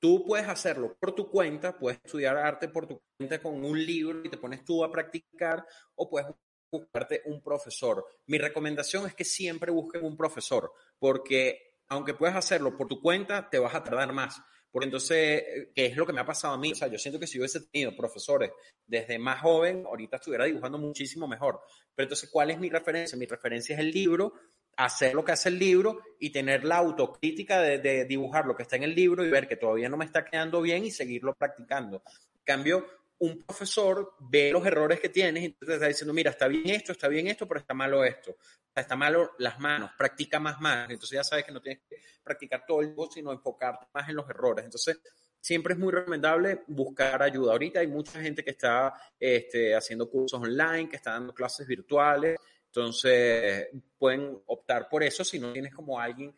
Tú 0.00 0.24
puedes 0.24 0.48
hacerlo 0.48 0.96
por 0.98 1.12
tu 1.14 1.28
cuenta, 1.28 1.76
puedes 1.76 2.00
estudiar 2.04 2.36
arte 2.36 2.68
por 2.68 2.86
tu 2.86 3.00
cuenta 3.16 3.40
con 3.40 3.64
un 3.64 3.84
libro 3.84 4.24
y 4.24 4.28
te 4.28 4.36
pones 4.36 4.64
tú 4.64 4.84
a 4.84 4.90
practicar 4.90 5.64
o 5.96 6.08
puedes 6.08 6.28
buscarte 6.70 7.22
un 7.26 7.42
profesor. 7.42 8.04
Mi 8.26 8.38
recomendación 8.38 9.06
es 9.06 9.14
que 9.14 9.24
siempre 9.24 9.70
busquen 9.72 10.04
un 10.04 10.16
profesor 10.16 10.72
porque 10.98 11.78
aunque 11.88 12.14
puedas 12.14 12.36
hacerlo 12.36 12.76
por 12.76 12.86
tu 12.86 13.00
cuenta, 13.00 13.48
te 13.48 13.58
vas 13.58 13.74
a 13.74 13.82
tardar 13.82 14.12
más. 14.12 14.40
Porque 14.70 14.86
entonces, 14.86 15.42
¿qué 15.74 15.86
es 15.86 15.96
lo 15.96 16.06
que 16.06 16.12
me 16.12 16.20
ha 16.20 16.26
pasado 16.26 16.54
a 16.54 16.58
mí? 16.58 16.72
O 16.72 16.74
sea, 16.74 16.88
yo 16.88 16.98
siento 16.98 17.18
que 17.18 17.26
si 17.26 17.38
hubiese 17.38 17.60
tenido 17.60 17.96
profesores 17.96 18.50
desde 18.86 19.18
más 19.18 19.40
joven, 19.40 19.84
ahorita 19.86 20.16
estuviera 20.16 20.44
dibujando 20.44 20.78
muchísimo 20.78 21.26
mejor. 21.26 21.60
Pero 21.94 22.04
entonces, 22.04 22.28
¿cuál 22.30 22.50
es 22.50 22.58
mi 22.58 22.68
referencia? 22.68 23.16
Mi 23.16 23.26
referencia 23.26 23.74
es 23.74 23.80
el 23.80 23.90
libro, 23.90 24.34
hacer 24.76 25.14
lo 25.14 25.24
que 25.24 25.32
hace 25.32 25.48
el 25.48 25.58
libro 25.58 26.00
y 26.20 26.30
tener 26.30 26.64
la 26.64 26.76
autocrítica 26.76 27.60
de, 27.60 28.04
dibujar 28.04 28.46
lo 28.46 28.54
que 28.54 28.62
está 28.62 28.76
en 28.76 28.84
el 28.84 28.94
libro 28.94 29.24
y 29.24 29.30
ver 29.30 29.48
que 29.48 29.56
todavía 29.56 29.88
no 29.88 29.96
me 29.96 30.04
está 30.04 30.24
quedando 30.24 30.62
bien 30.62 30.84
y 30.84 30.90
seguirlo 30.90 31.34
practicando. 31.34 32.02
En 32.34 32.44
cambio, 32.44 32.86
un 33.20 33.42
profesor 33.42 34.14
ve 34.20 34.52
los 34.52 34.64
errores 34.64 35.00
que 35.00 35.08
tienes 35.08 35.44
y 35.44 35.48
te 35.50 35.74
está 35.74 35.86
diciendo, 35.86 36.14
mira, 36.14 36.30
está 36.30 36.46
bien 36.46 36.68
esto, 36.68 36.92
está 36.92 37.08
bien 37.08 37.26
esto, 37.26 37.46
pero 37.48 37.60
está 37.60 37.74
malo 37.74 38.04
esto. 38.04 38.36
Está 38.74 38.94
malo 38.94 39.32
las 39.38 39.58
manos, 39.58 39.90
practica 39.98 40.38
más 40.38 40.60
manos. 40.60 40.90
Entonces 40.90 41.16
ya 41.16 41.24
sabes 41.24 41.44
que 41.44 41.52
no 41.52 41.60
tienes 41.60 41.82
que 41.88 41.96
practicar 42.22 42.64
todo 42.66 42.80
el 42.80 42.88
tiempo, 42.88 43.10
sino 43.10 43.32
enfocarte 43.32 43.86
más 43.92 44.08
en 44.08 44.16
los 44.16 44.28
errores. 44.30 44.64
Entonces, 44.64 45.00
siempre 45.40 45.74
es 45.74 45.80
muy 45.80 45.92
recomendable 45.92 46.62
buscar 46.68 47.20
ayuda. 47.22 47.52
Ahorita 47.52 47.80
hay 47.80 47.88
mucha 47.88 48.20
gente 48.20 48.44
que 48.44 48.50
está 48.50 48.94
este, 49.18 49.74
haciendo 49.74 50.08
cursos 50.08 50.40
online, 50.40 50.88
que 50.88 50.96
está 50.96 51.12
dando 51.12 51.34
clases 51.34 51.66
virtuales. 51.66 52.38
Entonces, 52.66 53.68
pueden 53.98 54.40
optar 54.46 54.88
por 54.88 55.02
eso 55.02 55.24
si 55.24 55.40
no 55.40 55.52
tienes 55.52 55.74
como 55.74 55.98
alguien 55.98 56.34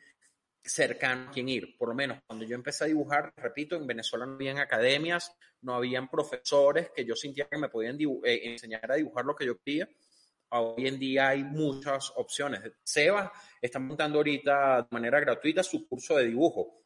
cercano 0.71 1.29
a 1.29 1.33
quien 1.33 1.49
ir. 1.49 1.77
Por 1.77 1.89
lo 1.89 1.95
menos 1.95 2.19
cuando 2.27 2.45
yo 2.45 2.55
empecé 2.55 2.85
a 2.85 2.87
dibujar, 2.87 3.33
repito, 3.37 3.77
en 3.77 3.87
Venezuela 3.87 4.27
no 4.27 4.35
habían 4.35 4.59
academias, 4.59 5.33
no 5.63 5.75
habían 5.75 6.09
profesores 6.09 6.91
que 6.95 7.05
yo 7.05 7.17
sentía 7.17 7.47
que 7.47 7.59
me 7.59 7.69
podían 7.69 7.99
eh, 8.01 8.41
enseñar 8.45 8.91
a 8.91 8.95
dibujar 8.95 9.25
lo 9.25 9.35
que 9.35 9.47
yo 9.47 9.59
quería. 9.59 9.89
Hoy 10.53 10.87
en 10.87 10.99
día 10.99 11.29
hay 11.29 11.45
muchas 11.45 12.13
opciones. 12.17 12.61
Seba 12.83 13.33
está 13.61 13.79
montando 13.79 14.19
ahorita 14.19 14.83
de 14.83 14.89
manera 14.91 15.21
gratuita 15.21 15.63
su 15.63 15.87
curso 15.87 16.17
de 16.17 16.27
dibujo. 16.27 16.85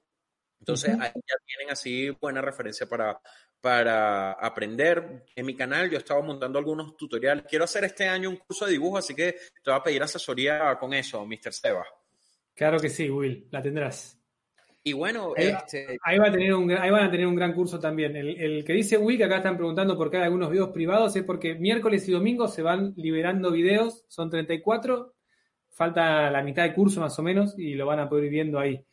Entonces, 0.58 0.90
ahí 0.98 1.12
ya 1.14 1.36
tienen 1.44 1.70
así 1.70 2.10
buena 2.10 2.40
referencia 2.40 2.86
para, 2.86 3.20
para 3.60 4.32
aprender. 4.32 5.26
En 5.34 5.44
mi 5.44 5.54
canal 5.54 5.90
yo 5.90 5.98
estaba 5.98 6.22
montando 6.22 6.58
algunos 6.58 6.96
tutoriales. 6.96 7.44
Quiero 7.48 7.64
hacer 7.64 7.84
este 7.84 8.08
año 8.08 8.30
un 8.30 8.36
curso 8.36 8.64
de 8.64 8.72
dibujo, 8.72 8.96
así 8.96 9.14
que 9.14 9.32
te 9.32 9.70
voy 9.70 9.74
a 9.74 9.82
pedir 9.82 10.02
asesoría 10.02 10.76
con 10.78 10.94
eso, 10.94 11.24
Mr. 11.26 11.52
Seba. 11.52 11.86
Claro 12.54 12.78
que 12.78 12.88
sí, 12.88 13.10
Will, 13.10 13.48
la 13.50 13.60
tendrás. 13.60 14.20
Y 14.86 14.92
bueno, 14.92 15.32
ahí, 15.36 15.46
este... 15.46 15.98
ahí, 16.02 16.18
va 16.18 16.28
a 16.28 16.32
tener 16.32 16.52
un, 16.54 16.70
ahí 16.70 16.90
van 16.90 17.04
a 17.04 17.10
tener 17.10 17.26
un 17.26 17.34
gran 17.34 17.54
curso 17.54 17.80
también. 17.80 18.14
El, 18.16 18.38
el, 18.38 18.64
que 18.64 18.74
dice 18.74 18.98
Will, 18.98 19.16
que 19.16 19.24
acá 19.24 19.38
están 19.38 19.56
preguntando 19.56 19.96
por 19.96 20.10
qué 20.10 20.18
hay 20.18 20.24
algunos 20.24 20.50
videos 20.50 20.70
privados, 20.70 21.16
es 21.16 21.24
porque 21.24 21.54
miércoles 21.54 22.06
y 22.06 22.12
domingo 22.12 22.48
se 22.48 22.62
van 22.62 22.92
liberando 22.96 23.50
videos, 23.50 24.04
son 24.08 24.28
34, 24.28 25.14
falta 25.70 26.30
la 26.30 26.42
mitad 26.42 26.64
de 26.64 26.74
curso 26.74 27.00
más 27.00 27.18
o 27.18 27.22
menos, 27.22 27.58
y 27.58 27.74
lo 27.74 27.86
van 27.86 28.00
a 28.00 28.08
poder 28.08 28.24
ir 28.24 28.30
viendo 28.30 28.58
ahí. 28.58 28.84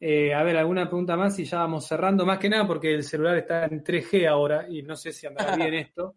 Eh, 0.00 0.34
a 0.34 0.42
ver, 0.42 0.56
alguna 0.56 0.86
pregunta 0.86 1.16
más 1.16 1.38
y 1.38 1.44
ya 1.44 1.58
vamos 1.58 1.86
cerrando, 1.86 2.26
más 2.26 2.38
que 2.38 2.48
nada 2.48 2.66
porque 2.66 2.92
el 2.94 3.04
celular 3.04 3.36
está 3.38 3.64
en 3.64 3.82
3G 3.82 4.26
ahora 4.28 4.66
y 4.68 4.82
no 4.82 4.96
sé 4.96 5.12
si 5.12 5.26
andará 5.26 5.56
bien 5.56 5.74
esto. 5.74 6.16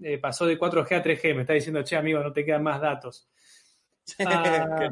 Eh, 0.00 0.18
pasó 0.18 0.46
de 0.46 0.58
4G 0.58 0.96
a 0.96 1.02
3G, 1.02 1.34
me 1.34 1.40
está 1.42 1.52
diciendo, 1.52 1.82
che, 1.82 1.96
amigo, 1.96 2.20
no 2.20 2.32
te 2.32 2.44
quedan 2.44 2.62
más 2.62 2.80
datos. 2.80 3.28
Ah, 4.26 4.90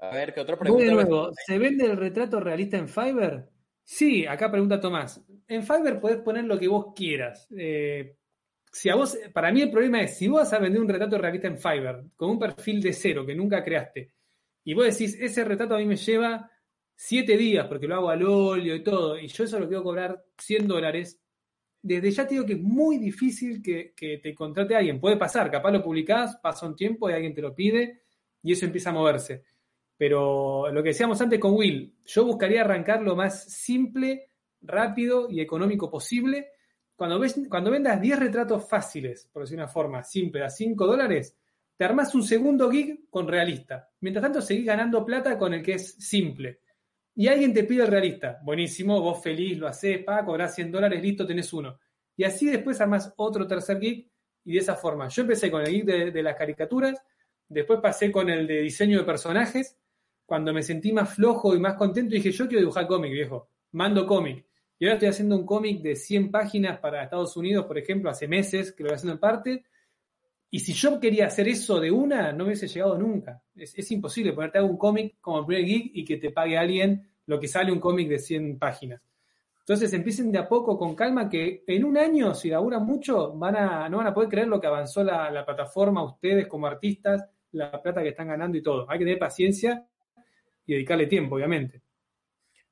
a 0.00 0.10
ver, 0.10 0.34
¿qué 0.34 0.40
otra 0.40 0.58
pregunta? 0.58 0.84
de 0.84 0.92
nuevo, 0.92 1.30
¿se 1.46 1.58
vende 1.58 1.86
el 1.86 1.96
retrato 1.96 2.40
realista 2.40 2.76
en 2.76 2.88
Fiverr? 2.88 3.48
Sí, 3.82 4.26
acá 4.26 4.50
pregunta 4.50 4.80
Tomás. 4.80 5.22
En 5.46 5.62
Fiverr 5.62 6.00
podés 6.00 6.18
poner 6.18 6.44
lo 6.44 6.58
que 6.58 6.68
vos 6.68 6.94
quieras. 6.94 7.46
Eh, 7.56 8.16
si 8.72 8.88
a 8.88 8.96
vos, 8.96 9.16
para 9.32 9.52
mí 9.52 9.62
el 9.62 9.70
problema 9.70 10.02
es, 10.02 10.16
si 10.16 10.26
vos 10.26 10.40
vas 10.40 10.52
a 10.52 10.58
vender 10.58 10.80
un 10.80 10.88
retrato 10.88 11.18
realista 11.18 11.48
en 11.48 11.58
Fiverr 11.58 12.04
con 12.16 12.30
un 12.30 12.38
perfil 12.38 12.82
de 12.82 12.92
cero 12.92 13.24
que 13.24 13.34
nunca 13.34 13.62
creaste, 13.62 14.12
y 14.64 14.74
vos 14.74 14.86
decís, 14.86 15.16
ese 15.20 15.44
retrato 15.44 15.74
a 15.74 15.78
mí 15.78 15.86
me 15.86 15.96
lleva 15.96 16.50
siete 16.96 17.36
días 17.36 17.66
porque 17.66 17.86
lo 17.86 17.96
hago 17.96 18.10
al 18.10 18.22
óleo 18.22 18.74
y 18.74 18.82
todo, 18.82 19.18
y 19.18 19.28
yo 19.28 19.44
eso 19.44 19.58
lo 19.60 19.68
quiero 19.68 19.82
cobrar 19.82 20.24
100 20.38 20.66
dólares, 20.66 21.20
desde 21.82 22.10
ya 22.10 22.26
te 22.26 22.34
digo 22.34 22.46
que 22.46 22.54
es 22.54 22.62
muy 22.62 22.96
difícil 22.96 23.62
que, 23.62 23.92
que 23.94 24.16
te 24.16 24.34
contrate 24.34 24.74
a 24.74 24.78
alguien. 24.78 24.98
Puede 24.98 25.18
pasar, 25.18 25.50
capaz 25.50 25.70
lo 25.70 25.82
publicás, 25.82 26.36
pasa 26.42 26.66
un 26.66 26.74
tiempo 26.74 27.10
y 27.10 27.12
alguien 27.12 27.34
te 27.34 27.42
lo 27.42 27.54
pide 27.54 28.04
y 28.42 28.52
eso 28.52 28.64
empieza 28.64 28.88
a 28.88 28.94
moverse. 28.94 29.44
Pero 29.96 30.70
lo 30.72 30.82
que 30.82 30.88
decíamos 30.88 31.20
antes 31.20 31.38
con 31.38 31.54
Will, 31.54 31.94
yo 32.04 32.24
buscaría 32.24 32.62
arrancar 32.62 33.02
lo 33.02 33.14
más 33.14 33.44
simple, 33.44 34.30
rápido 34.60 35.30
y 35.30 35.40
económico 35.40 35.90
posible. 35.90 36.48
Cuando, 36.96 37.18
ves, 37.18 37.40
cuando 37.48 37.70
vendas 37.70 38.00
10 38.00 38.18
retratos 38.18 38.68
fáciles, 38.68 39.28
por 39.32 39.42
decir 39.42 39.56
una 39.56 39.68
forma, 39.68 40.02
simple, 40.02 40.44
a 40.44 40.50
5 40.50 40.86
dólares, 40.86 41.36
te 41.76 41.84
armas 41.84 42.14
un 42.14 42.22
segundo 42.22 42.70
gig 42.70 43.08
con 43.10 43.28
realista. 43.28 43.90
Mientras 44.00 44.22
tanto, 44.22 44.40
seguís 44.40 44.66
ganando 44.66 45.04
plata 45.04 45.38
con 45.38 45.54
el 45.54 45.62
que 45.62 45.74
es 45.74 45.94
simple. 45.94 46.60
Y 47.16 47.28
alguien 47.28 47.52
te 47.52 47.64
pide 47.64 47.82
el 47.82 47.90
realista. 47.90 48.40
Buenísimo, 48.42 49.00
vos 49.00 49.22
feliz, 49.22 49.58
lo 49.58 49.68
haces, 49.68 50.02
pa, 50.04 50.24
cobrás 50.24 50.54
100 50.54 50.72
dólares, 50.72 51.02
listo, 51.02 51.26
tenés 51.26 51.52
uno. 51.52 51.78
Y 52.16 52.24
así 52.24 52.46
después 52.46 52.80
armas 52.80 53.12
otro 53.16 53.46
tercer 53.46 53.80
gig 53.80 54.08
y 54.44 54.54
de 54.54 54.58
esa 54.58 54.74
forma. 54.74 55.08
Yo 55.08 55.22
empecé 55.22 55.50
con 55.50 55.62
el 55.62 55.68
gig 55.68 55.84
de 55.84 56.22
las 56.22 56.36
caricaturas, 56.36 57.00
después 57.48 57.80
pasé 57.80 58.10
con 58.12 58.28
el 58.30 58.46
de 58.46 58.60
diseño 58.60 58.98
de 58.98 59.04
personajes. 59.04 59.76
Cuando 60.26 60.52
me 60.52 60.62
sentí 60.62 60.92
más 60.92 61.14
flojo 61.14 61.54
y 61.54 61.60
más 61.60 61.74
contento, 61.74 62.14
dije, 62.14 62.32
yo 62.32 62.46
quiero 62.46 62.60
dibujar 62.60 62.86
cómic, 62.86 63.12
viejo. 63.12 63.48
Mando 63.72 64.06
cómic. 64.06 64.46
Y 64.78 64.86
ahora 64.86 64.94
estoy 64.94 65.08
haciendo 65.08 65.36
un 65.36 65.46
cómic 65.46 65.82
de 65.82 65.96
100 65.96 66.30
páginas 66.30 66.78
para 66.78 67.04
Estados 67.04 67.36
Unidos, 67.36 67.66
por 67.66 67.78
ejemplo, 67.78 68.10
hace 68.10 68.26
meses 68.26 68.72
que 68.72 68.82
lo 68.82 68.88
voy 68.88 68.96
haciendo 68.96 69.14
en 69.14 69.20
parte 69.20 69.64
y 70.54 70.60
si 70.60 70.72
yo 70.72 71.00
quería 71.00 71.26
hacer 71.26 71.48
eso 71.48 71.80
de 71.80 71.90
una, 71.90 72.30
no 72.30 72.44
me 72.44 72.50
hubiese 72.50 72.68
llegado 72.68 72.96
nunca. 72.96 73.42
Es, 73.56 73.90
imposible 73.90 74.32
ponerte 74.32 74.58
a 74.58 74.62
un 74.62 74.76
cómic 74.76 75.16
como 75.20 75.40
el 75.40 75.46
primer 75.46 75.64
geek 75.64 75.90
y 75.94 76.04
que 76.04 76.16
te 76.16 76.30
pague 76.30 76.56
alguien 76.56 77.10
lo 77.26 77.40
que 77.40 77.48
sale 77.48 77.72
un 77.72 77.80
cómic 77.80 78.08
de 78.08 78.20
100 78.20 78.56
páginas. 78.56 79.02
Entonces 79.58 79.92
empiecen 79.92 80.30
de 80.30 80.38
a 80.38 80.48
poco, 80.48 80.78
con 80.78 80.94
calma, 80.94 81.28
que 81.28 81.64
en 81.66 81.84
un 81.84 81.98
año, 81.98 82.36
si 82.36 82.50
laburan 82.50 82.86
mucho, 82.86 83.32
van 83.32 83.56
a, 83.56 83.88
no 83.88 83.96
van 83.96 84.06
a 84.06 84.14
poder 84.14 84.28
creer 84.28 84.46
lo 84.46 84.60
que 84.60 84.68
avanzó 84.68 85.02
la, 85.02 85.28
la 85.28 85.44
plataforma, 85.44 86.04
ustedes 86.04 86.46
como 86.46 86.68
artistas, 86.68 87.28
la 87.50 87.82
plata 87.82 88.00
que 88.04 88.10
están 88.10 88.28
ganando 88.28 88.56
y 88.56 88.62
todo. 88.62 88.88
Hay 88.88 89.00
que 89.00 89.06
tener 89.06 89.18
paciencia 89.18 89.84
y 90.66 90.74
dedicarle 90.74 91.06
tiempo, 91.06 91.36
obviamente. 91.36 91.82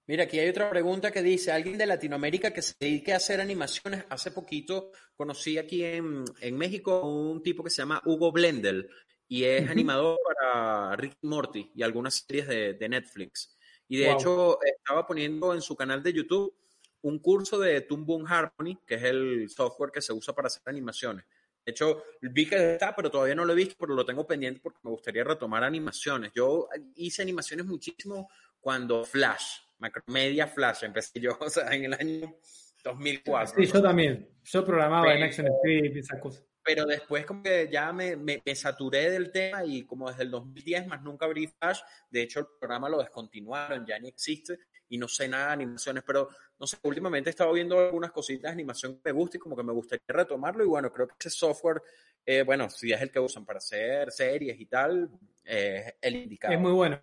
Mira, 0.06 0.24
aquí 0.24 0.38
hay 0.38 0.48
otra 0.48 0.68
pregunta 0.68 1.12
que 1.12 1.22
dice, 1.22 1.52
alguien 1.52 1.78
de 1.78 1.86
Latinoamérica 1.86 2.52
que 2.52 2.60
se 2.60 2.74
dedique 2.78 3.12
a 3.12 3.16
hacer 3.16 3.40
animaciones. 3.40 4.04
Hace 4.08 4.32
poquito 4.32 4.90
conocí 5.14 5.58
aquí 5.58 5.84
en, 5.84 6.24
en 6.40 6.58
México 6.58 7.06
un 7.08 7.42
tipo 7.42 7.62
que 7.62 7.70
se 7.70 7.82
llama 7.82 8.02
Hugo 8.04 8.32
Blendel 8.32 8.88
y 9.28 9.44
es 9.44 9.70
animador 9.70 10.18
para 10.24 10.96
Rick 10.96 11.18
Morty 11.22 11.70
y 11.74 11.82
algunas 11.82 12.26
series 12.26 12.48
de, 12.48 12.74
de 12.74 12.88
Netflix. 12.88 13.56
Y 13.88 13.96
de 13.98 14.10
hecho 14.10 14.58
estaba 14.62 15.06
poniendo 15.06 15.54
en 15.54 15.62
su 15.62 15.76
canal 15.76 16.02
de 16.02 16.12
YouTube 16.12 16.54
un 17.02 17.18
curso 17.18 17.58
de 17.58 17.80
Toon 17.82 18.04
Boom 18.04 18.26
Harmony, 18.26 18.78
que 18.86 18.96
es 18.96 19.02
el 19.04 19.48
software 19.50 19.90
que 19.92 20.02
se 20.02 20.12
usa 20.12 20.34
para 20.34 20.46
hacer 20.46 20.62
animaciones. 20.66 21.24
De 21.64 21.70
hecho, 21.70 22.02
vi 22.20 22.46
que 22.46 22.72
está, 22.72 22.94
pero 22.94 23.10
todavía 23.10 23.34
no 23.34 23.44
lo 23.44 23.52
he 23.52 23.56
visto, 23.56 23.76
pero 23.78 23.94
lo 23.94 24.04
tengo 24.04 24.26
pendiente 24.26 24.60
porque 24.60 24.80
me 24.82 24.90
gustaría 24.90 25.22
retomar 25.22 25.62
animaciones. 25.62 26.32
Yo 26.34 26.68
hice 26.96 27.22
animaciones 27.22 27.66
muchísimo 27.66 28.28
cuando 28.60 29.04
Flash, 29.04 29.58
Macromedia 29.78 30.48
Flash, 30.48 30.84
empecé 30.84 31.20
yo, 31.20 31.36
o 31.40 31.48
sea, 31.48 31.72
en 31.72 31.84
el 31.84 31.94
año 31.94 32.36
2004. 32.82 33.54
Sí, 33.56 33.70
yo 33.72 33.82
también. 33.82 34.28
Yo 34.44 34.64
programaba 34.64 35.14
en 35.14 35.22
Action 35.22 35.46
Script 35.58 35.96
y 35.96 35.98
esas 36.00 36.20
cosas. 36.20 36.44
Pero 36.64 36.84
después 36.84 37.26
como 37.26 37.42
que 37.42 37.68
ya 37.70 37.92
me, 37.92 38.16
me, 38.16 38.40
saturé 38.54 39.10
del 39.10 39.32
tema 39.32 39.64
y 39.64 39.84
como 39.84 40.08
desde 40.08 40.22
el 40.22 40.30
2010 40.30 40.86
más 40.86 41.02
nunca 41.02 41.26
abrí 41.26 41.48
Flash. 41.48 41.80
De 42.08 42.22
hecho, 42.22 42.40
el 42.40 42.46
programa 42.58 42.88
lo 42.88 42.98
descontinuaron, 42.98 43.84
ya 43.84 43.98
ni 43.98 44.08
existe 44.08 44.58
y 44.92 44.98
no 44.98 45.08
sé 45.08 45.26
nada 45.26 45.46
de 45.46 45.52
animaciones, 45.54 46.04
pero 46.06 46.28
no 46.60 46.66
sé, 46.66 46.76
últimamente 46.82 47.30
he 47.30 47.32
estado 47.32 47.52
viendo 47.54 47.78
algunas 47.78 48.12
cositas 48.12 48.50
de 48.50 48.52
animación 48.52 48.96
que 48.96 49.00
me 49.06 49.12
gusta 49.12 49.38
y 49.38 49.40
como 49.40 49.56
que 49.56 49.62
me 49.62 49.72
gustaría 49.72 50.04
retomarlo 50.06 50.62
y 50.62 50.66
bueno, 50.66 50.92
creo 50.92 51.08
que 51.08 51.14
ese 51.18 51.30
software, 51.30 51.82
eh, 52.26 52.42
bueno, 52.42 52.68
si 52.68 52.92
es 52.92 53.00
el 53.00 53.10
que 53.10 53.18
usan 53.18 53.46
para 53.46 53.56
hacer 53.56 54.12
series 54.12 54.60
y 54.60 54.66
tal, 54.66 55.08
eh, 55.46 55.94
el 55.98 56.16
indicado. 56.16 56.52
Es 56.52 56.60
muy 56.60 56.72
bueno. 56.72 57.00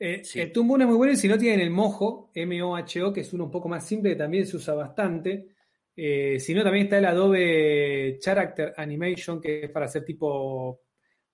Eh, 0.00 0.22
El 0.34 0.50
Toon 0.50 0.82
es 0.82 0.88
muy 0.88 0.96
bueno 0.96 1.12
y 1.12 1.16
si 1.16 1.28
no 1.28 1.38
tienen 1.38 1.60
el 1.60 1.70
Mojo, 1.70 2.32
M-O-H-O, 2.34 3.12
que 3.12 3.20
es 3.20 3.32
uno 3.32 3.44
un 3.44 3.52
poco 3.52 3.68
más 3.68 3.86
simple, 3.86 4.10
que 4.10 4.16
también 4.16 4.44
se 4.44 4.56
usa 4.56 4.74
bastante. 4.74 5.46
Eh, 5.94 6.40
si 6.40 6.54
no, 6.54 6.64
también 6.64 6.86
está 6.86 6.98
el 6.98 7.04
Adobe 7.04 8.18
Character 8.20 8.74
Animation, 8.76 9.40
que 9.40 9.66
es 9.66 9.70
para 9.70 9.86
hacer 9.86 10.04
tipo 10.04 10.80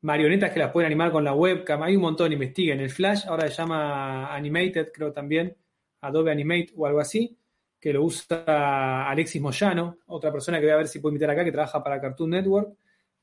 marionetas 0.03 0.53
que 0.53 0.59
las 0.59 0.70
pueden 0.70 0.89
animar 0.89 1.11
con 1.11 1.24
la 1.24 1.32
webcam. 1.32 1.82
Hay 1.82 1.97
un 1.97 2.03
montón, 2.03 2.30
investiguen. 2.30 2.80
El 2.80 2.91
Flash 2.91 3.26
ahora 3.26 3.49
se 3.49 3.55
llama 3.55 4.34
Animated, 4.34 4.93
creo 4.93 5.12
también, 5.14 5.57
Adobe 6.01 6.32
Animate 6.32 6.72
o 6.76 6.86
algo 6.86 7.01
así, 7.01 7.36
que 7.80 7.92
lo 7.92 8.03
usa 8.03 9.09
Alexis 9.09 9.40
Moyano, 9.40 9.99
otra 10.07 10.32
persona 10.32 10.59
que 10.59 10.66
voy 10.66 10.72
a 10.72 10.78
ver 10.78 10.88
si 10.88 11.01
puedo 11.01 11.12
invitar 11.12 11.30
acá, 11.30 11.44
que 11.44 11.53
trabaja 11.53 11.82
para 11.82 12.01
Cartoon 12.01 12.30
Network. 12.30 12.76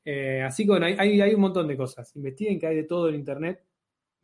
Eh, 0.04 0.42
así 0.42 0.64
que 0.64 0.70
bueno, 0.70 0.86
hay, 0.86 1.20
hay 1.20 1.34
un 1.34 1.40
montón 1.40 1.66
de 1.66 1.76
cosas. 1.76 2.14
Investiguen 2.16 2.58
que 2.58 2.66
hay 2.66 2.76
de 2.76 2.84
todo 2.84 3.08
en 3.08 3.16
Internet 3.16 3.66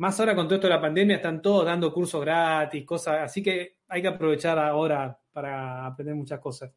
más 0.03 0.19
ahora 0.19 0.35
con 0.35 0.47
todo 0.47 0.57
esto 0.57 0.67
de 0.67 0.75
la 0.75 0.81
pandemia 0.81 1.17
están 1.17 1.41
todos 1.41 1.65
dando 1.65 1.93
cursos 1.93 2.21
gratis, 2.21 2.85
cosas, 2.85 3.21
así 3.21 3.41
que 3.41 3.77
hay 3.87 4.03
que 4.03 4.09
aprovechar 4.09 4.59
ahora 4.59 5.17
para 5.31 5.87
aprender 5.87 6.17
muchas 6.17 6.41
cosas. 6.41 6.73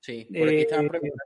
Sí, 0.00 0.24
por 0.24 0.48
aquí 0.48 0.60
estaban 0.60 0.86
eh, 0.86 0.88
preguntando 0.88 1.24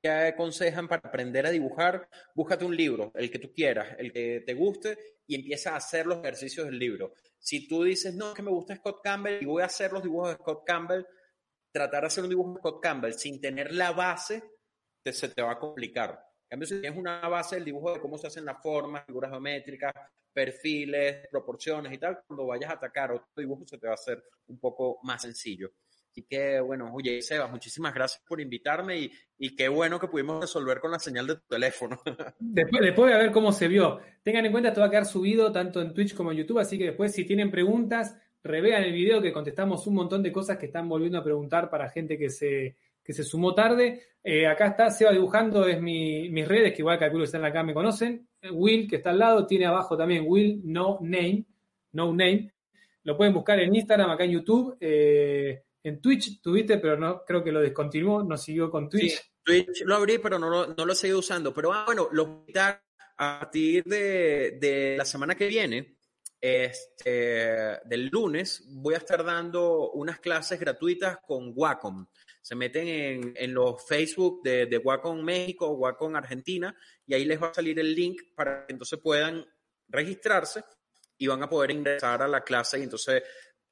¿qué, 0.00 0.08
aconsejan 0.08 0.88
para 0.88 1.06
aprender 1.06 1.44
a 1.44 1.50
dibujar. 1.50 2.08
Búscate 2.34 2.64
un 2.64 2.74
libro, 2.74 3.12
el 3.14 3.30
que 3.30 3.38
tú 3.38 3.52
quieras, 3.52 3.94
el 3.98 4.10
que 4.10 4.42
te 4.46 4.54
guste, 4.54 4.96
y 5.26 5.34
empieza 5.34 5.74
a 5.74 5.76
hacer 5.76 6.06
los 6.06 6.20
ejercicios 6.20 6.64
del 6.64 6.78
libro. 6.78 7.12
Si 7.42 7.66
tú 7.66 7.82
dices, 7.82 8.14
no, 8.14 8.28
es 8.28 8.34
que 8.34 8.42
me 8.42 8.52
gusta 8.52 8.76
Scott 8.76 9.00
Campbell 9.02 9.42
y 9.42 9.46
voy 9.46 9.62
a 9.62 9.66
hacer 9.66 9.92
los 9.92 10.00
dibujos 10.00 10.28
de 10.28 10.34
Scott 10.36 10.62
Campbell, 10.64 11.04
tratar 11.72 12.02
de 12.02 12.06
hacer 12.06 12.22
un 12.22 12.30
dibujo 12.30 12.52
de 12.52 12.58
Scott 12.60 12.80
Campbell 12.80 13.14
sin 13.14 13.40
tener 13.40 13.72
la 13.72 13.90
base, 13.90 14.44
se 15.04 15.28
te 15.28 15.42
va 15.42 15.52
a 15.52 15.58
complicar. 15.58 16.10
En 16.44 16.50
cambio, 16.50 16.68
si 16.68 16.80
tienes 16.80 16.96
una 16.96 17.28
base 17.28 17.56
del 17.56 17.64
dibujo 17.64 17.94
de 17.94 18.00
cómo 18.00 18.16
se 18.16 18.28
hacen 18.28 18.44
las 18.44 18.62
formas, 18.62 19.04
figuras 19.06 19.32
geométricas, 19.32 19.92
perfiles, 20.32 21.26
proporciones 21.32 21.92
y 21.92 21.98
tal, 21.98 22.22
cuando 22.26 22.46
vayas 22.46 22.70
a 22.70 22.74
atacar 22.74 23.10
otro 23.10 23.26
dibujo 23.36 23.66
se 23.66 23.76
te 23.76 23.88
va 23.88 23.94
a 23.94 23.96
hacer 23.96 24.22
un 24.46 24.60
poco 24.60 25.00
más 25.02 25.22
sencillo. 25.22 25.72
Así 26.12 26.26
que, 26.28 26.60
bueno, 26.60 26.90
oye, 26.92 27.22
Sebas, 27.22 27.50
muchísimas 27.50 27.94
gracias 27.94 28.22
por 28.28 28.38
invitarme 28.38 28.98
y, 28.98 29.12
y, 29.38 29.56
qué 29.56 29.66
bueno 29.68 29.98
que 29.98 30.08
pudimos 30.08 30.42
resolver 30.42 30.78
con 30.78 30.90
la 30.90 30.98
señal 30.98 31.26
de 31.26 31.36
tu 31.36 31.46
teléfono. 31.48 31.98
Después, 32.38 32.82
después 32.82 33.10
de 33.10 33.18
ver 33.18 33.32
cómo 33.32 33.50
se 33.50 33.66
vio. 33.66 33.98
Tengan 34.22 34.44
en 34.44 34.52
cuenta, 34.52 34.68
esto 34.68 34.82
va 34.82 34.88
a 34.88 34.90
quedar 34.90 35.06
subido 35.06 35.50
tanto 35.50 35.80
en 35.80 35.94
Twitch 35.94 36.14
como 36.14 36.30
en 36.30 36.36
YouTube, 36.36 36.58
así 36.58 36.76
que 36.76 36.84
después, 36.84 37.14
si 37.14 37.24
tienen 37.24 37.50
preguntas, 37.50 38.14
revean 38.44 38.82
el 38.82 38.92
video 38.92 39.22
que 39.22 39.32
contestamos 39.32 39.86
un 39.86 39.94
montón 39.94 40.22
de 40.22 40.30
cosas 40.30 40.58
que 40.58 40.66
están 40.66 40.86
volviendo 40.86 41.16
a 41.16 41.24
preguntar 41.24 41.70
para 41.70 41.88
gente 41.88 42.18
que 42.18 42.28
se, 42.28 42.76
que 43.02 43.14
se 43.14 43.24
sumó 43.24 43.54
tarde. 43.54 44.02
Eh, 44.22 44.46
acá 44.46 44.66
está 44.66 44.90
Seba 44.90 45.12
dibujando, 45.12 45.66
es 45.66 45.80
mi, 45.80 46.28
mis 46.28 46.46
redes, 46.46 46.74
que 46.74 46.82
igual 46.82 46.98
calculo 46.98 47.22
que 47.22 47.26
están 47.26 47.44
acá, 47.46 47.62
me 47.62 47.72
conocen. 47.72 48.28
Will, 48.52 48.86
que 48.86 48.96
está 48.96 49.10
al 49.10 49.18
lado, 49.18 49.46
tiene 49.46 49.64
abajo 49.64 49.96
también 49.96 50.24
Will 50.26 50.60
No 50.62 50.98
Name, 51.00 51.46
No 51.92 52.08
Name. 52.08 52.52
Lo 53.04 53.16
pueden 53.16 53.32
buscar 53.32 53.58
en 53.60 53.74
Instagram, 53.74 54.10
acá 54.10 54.24
en 54.24 54.32
YouTube. 54.32 54.76
Eh, 54.78 55.62
en 55.84 56.00
Twitch 56.00 56.40
tuviste, 56.40 56.78
pero 56.78 56.96
no 56.96 57.24
creo 57.24 57.42
que 57.42 57.52
lo 57.52 57.60
descontinuó, 57.60 58.22
no 58.22 58.36
siguió 58.36 58.70
con 58.70 58.88
Twitch. 58.88 59.14
Sí, 59.14 59.30
Twitch 59.42 59.82
lo 59.84 59.96
abrí, 59.96 60.18
pero 60.18 60.38
no 60.38 60.48
lo, 60.48 60.66
no 60.68 60.86
lo 60.86 60.94
seguí 60.94 61.12
usando. 61.12 61.52
Pero 61.52 61.72
ah, 61.72 61.84
bueno, 61.84 62.08
lo 62.12 62.44
a 62.54 63.40
partir 63.40 63.84
de, 63.84 64.58
de, 64.60 64.96
la 64.96 65.04
semana 65.04 65.34
que 65.34 65.46
viene. 65.46 65.96
este, 66.40 67.78
del 67.84 68.08
lunes 68.08 68.64
voy 68.68 68.94
a 68.94 68.98
estar 68.98 69.24
dando 69.24 69.92
unas 69.92 70.18
clases 70.18 70.58
gratuitas 70.58 71.18
con 71.26 71.52
Wacom. 71.54 72.06
Se 72.40 72.56
meten 72.56 72.88
en, 72.88 73.34
en 73.36 73.54
los 73.54 73.86
Facebook 73.86 74.42
de, 74.42 74.66
de, 74.66 74.78
Wacom 74.78 75.22
México 75.22 75.68
Wacom 75.68 76.16
Argentina 76.16 76.74
y 77.06 77.14
ahí 77.14 77.24
les 77.24 77.40
va 77.40 77.48
a 77.48 77.54
salir 77.54 77.78
el 77.78 77.94
link 77.94 78.20
para 78.34 78.66
que 78.66 78.72
entonces 78.72 78.98
puedan 79.00 79.46
registrarse 79.88 80.64
y 81.16 81.28
van 81.28 81.42
a 81.44 81.48
poder 81.48 81.70
ingresar 81.70 82.22
a 82.22 82.26
la 82.26 82.42
clase 82.42 82.80
y 82.80 82.82
entonces 82.82 83.22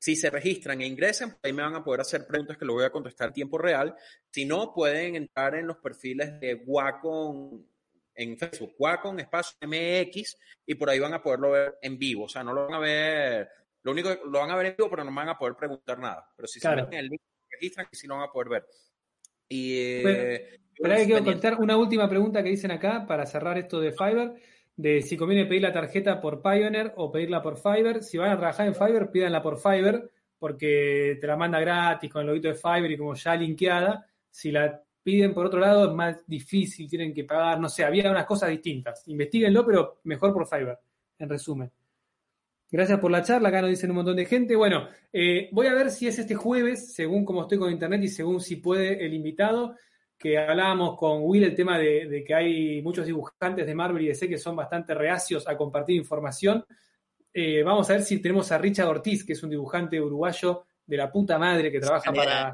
si 0.01 0.17
se 0.17 0.31
registran 0.31 0.81
e 0.81 0.87
ingresan, 0.87 1.37
ahí 1.43 1.53
me 1.53 1.63
van 1.63 1.75
a 1.75 1.85
poder 1.85 2.01
hacer 2.01 2.27
preguntas 2.27 2.57
que 2.57 2.65
lo 2.65 2.73
voy 2.73 2.85
a 2.85 2.91
contestar 2.91 3.29
en 3.29 3.35
tiempo 3.35 3.59
real. 3.59 3.95
Si 4.31 4.47
no, 4.47 4.73
pueden 4.73 5.15
entrar 5.15 5.55
en 5.57 5.67
los 5.67 5.77
perfiles 5.77 6.41
de 6.41 6.55
Wacom 6.55 7.63
en 8.15 8.39
Facebook, 8.39 8.75
Wacom 8.79 9.19
Espacio 9.19 9.59
MX, 9.61 10.39
y 10.65 10.75
por 10.75 10.89
ahí 10.89 10.99
van 10.99 11.13
a 11.13 11.23
poderlo 11.23 11.51
ver 11.51 11.79
en 11.83 11.99
vivo. 11.99 12.25
O 12.25 12.29
sea, 12.31 12.43
no 12.43 12.55
lo 12.55 12.65
van 12.65 12.75
a 12.75 12.79
ver, 12.79 13.49
lo 13.83 13.93
único 13.93 14.09
que 14.09 14.21
lo 14.25 14.39
van 14.39 14.51
a 14.51 14.57
ver 14.57 14.67
en 14.69 14.77
vivo, 14.79 14.89
pero 14.89 15.05
no 15.05 15.15
van 15.15 15.29
a 15.29 15.39
poder 15.39 15.55
preguntar 15.55 15.99
nada. 15.99 16.27
Pero 16.35 16.49
si 16.49 16.61
se 16.61 16.75
meten 16.75 16.95
el 16.95 17.09
link, 17.09 17.21
registran 17.51 17.87
y 17.93 17.97
si 17.97 18.07
lo 18.07 18.15
van 18.15 18.25
a 18.25 18.33
poder 18.33 18.49
ver. 18.49 18.67
Y, 19.51 19.77
eh, 19.77 20.61
pero 20.79 20.95
hay 20.95 21.07
que 21.07 21.13
contestar 21.13 21.57
una 21.57 21.77
última 21.77 22.09
pregunta 22.09 22.43
que 22.43 22.49
dicen 22.49 22.71
acá 22.71 23.05
para 23.07 23.27
cerrar 23.27 23.59
esto 23.59 23.79
de 23.81 23.93
Fiverr, 23.93 24.35
de 24.81 25.03
si 25.03 25.15
conviene 25.15 25.45
pedir 25.45 25.61
la 25.61 25.73
tarjeta 25.73 26.23
por 26.23 26.41
Pioneer 26.41 26.95
o 26.97 27.13
pedirla 27.13 27.43
por 27.43 27.59
Fiverr. 27.59 28.03
Si 28.03 28.17
van 28.17 28.31
a 28.31 28.39
trabajar 28.39 28.67
en 28.67 28.75
Fiverr, 28.75 29.11
pídanla 29.11 29.43
por 29.43 29.59
Fiverr, 29.59 30.11
porque 30.39 31.19
te 31.21 31.27
la 31.27 31.37
manda 31.37 31.61
gratis 31.61 32.11
con 32.11 32.23
el 32.23 32.29
loguito 32.29 32.49
de 32.49 32.55
Fiverr 32.55 32.91
y 32.91 32.97
como 32.97 33.15
ya 33.15 33.37
linkeada. 33.37 34.07
Si 34.31 34.51
la 34.51 34.83
piden 35.03 35.35
por 35.35 35.45
otro 35.45 35.61
lado, 35.61 35.91
es 35.91 35.95
más 35.95 36.27
difícil, 36.27 36.89
tienen 36.89 37.13
que 37.13 37.25
pagar, 37.25 37.61
no 37.61 37.69
sé, 37.69 37.85
había 37.85 38.11
unas 38.11 38.25
cosas 38.25 38.49
distintas. 38.49 39.07
Investíguenlo, 39.09 39.67
pero 39.67 40.01
mejor 40.05 40.33
por 40.33 40.47
Fiverr, 40.47 40.79
en 41.19 41.29
resumen. 41.29 41.71
Gracias 42.71 43.01
por 43.01 43.11
la 43.11 43.23
charla, 43.23 43.51
acá 43.51 43.61
nos 43.61 43.71
dicen 43.71 43.91
un 43.91 43.97
montón 43.97 44.17
de 44.17 44.25
gente. 44.25 44.57
Bueno, 44.57 44.89
eh, 45.13 45.51
voy 45.53 45.67
a 45.67 45.75
ver 45.75 45.91
si 45.91 46.07
es 46.07 46.19
este 46.19 46.37
jueves, 46.37 46.95
según 46.95 47.27
cómo 47.27 47.43
estoy 47.43 47.59
con 47.59 47.71
internet 47.71 48.01
y 48.03 48.09
según 48.09 48.41
si 48.41 48.57
puede 48.57 49.05
el 49.05 49.13
invitado, 49.13 49.75
que 50.21 50.37
hablábamos 50.37 50.99
con 50.99 51.23
Will 51.23 51.45
el 51.45 51.55
tema 51.55 51.79
de, 51.79 52.23
que 52.27 52.35
hay 52.35 52.83
muchos 52.83 53.07
dibujantes 53.07 53.67
de 53.67 53.75
Marvel 53.75 54.03
y 54.05 54.09
DC 54.09 54.29
que 54.29 54.37
son 54.37 54.55
bastante 54.55 54.95
reacios 54.95 55.49
a 55.49 55.57
compartir 55.57 55.97
información. 55.97 56.63
Eh, 57.33 57.63
vamos 57.63 57.89
a 57.89 57.95
ver 57.95 58.03
si 58.03 58.21
tenemos 58.21 58.53
a 58.53 58.59
Richard 58.59 58.89
Ortiz, 58.89 59.25
que 59.25 59.33
es 59.33 59.43
un 59.43 59.49
dibujante 59.49 59.99
uruguayo 59.99 60.67
de 60.85 60.97
la 60.99 61.11
puta 61.11 61.39
madre 61.39 61.73
que 61.73 61.81
trabaja 61.81 62.13
para 62.13 62.53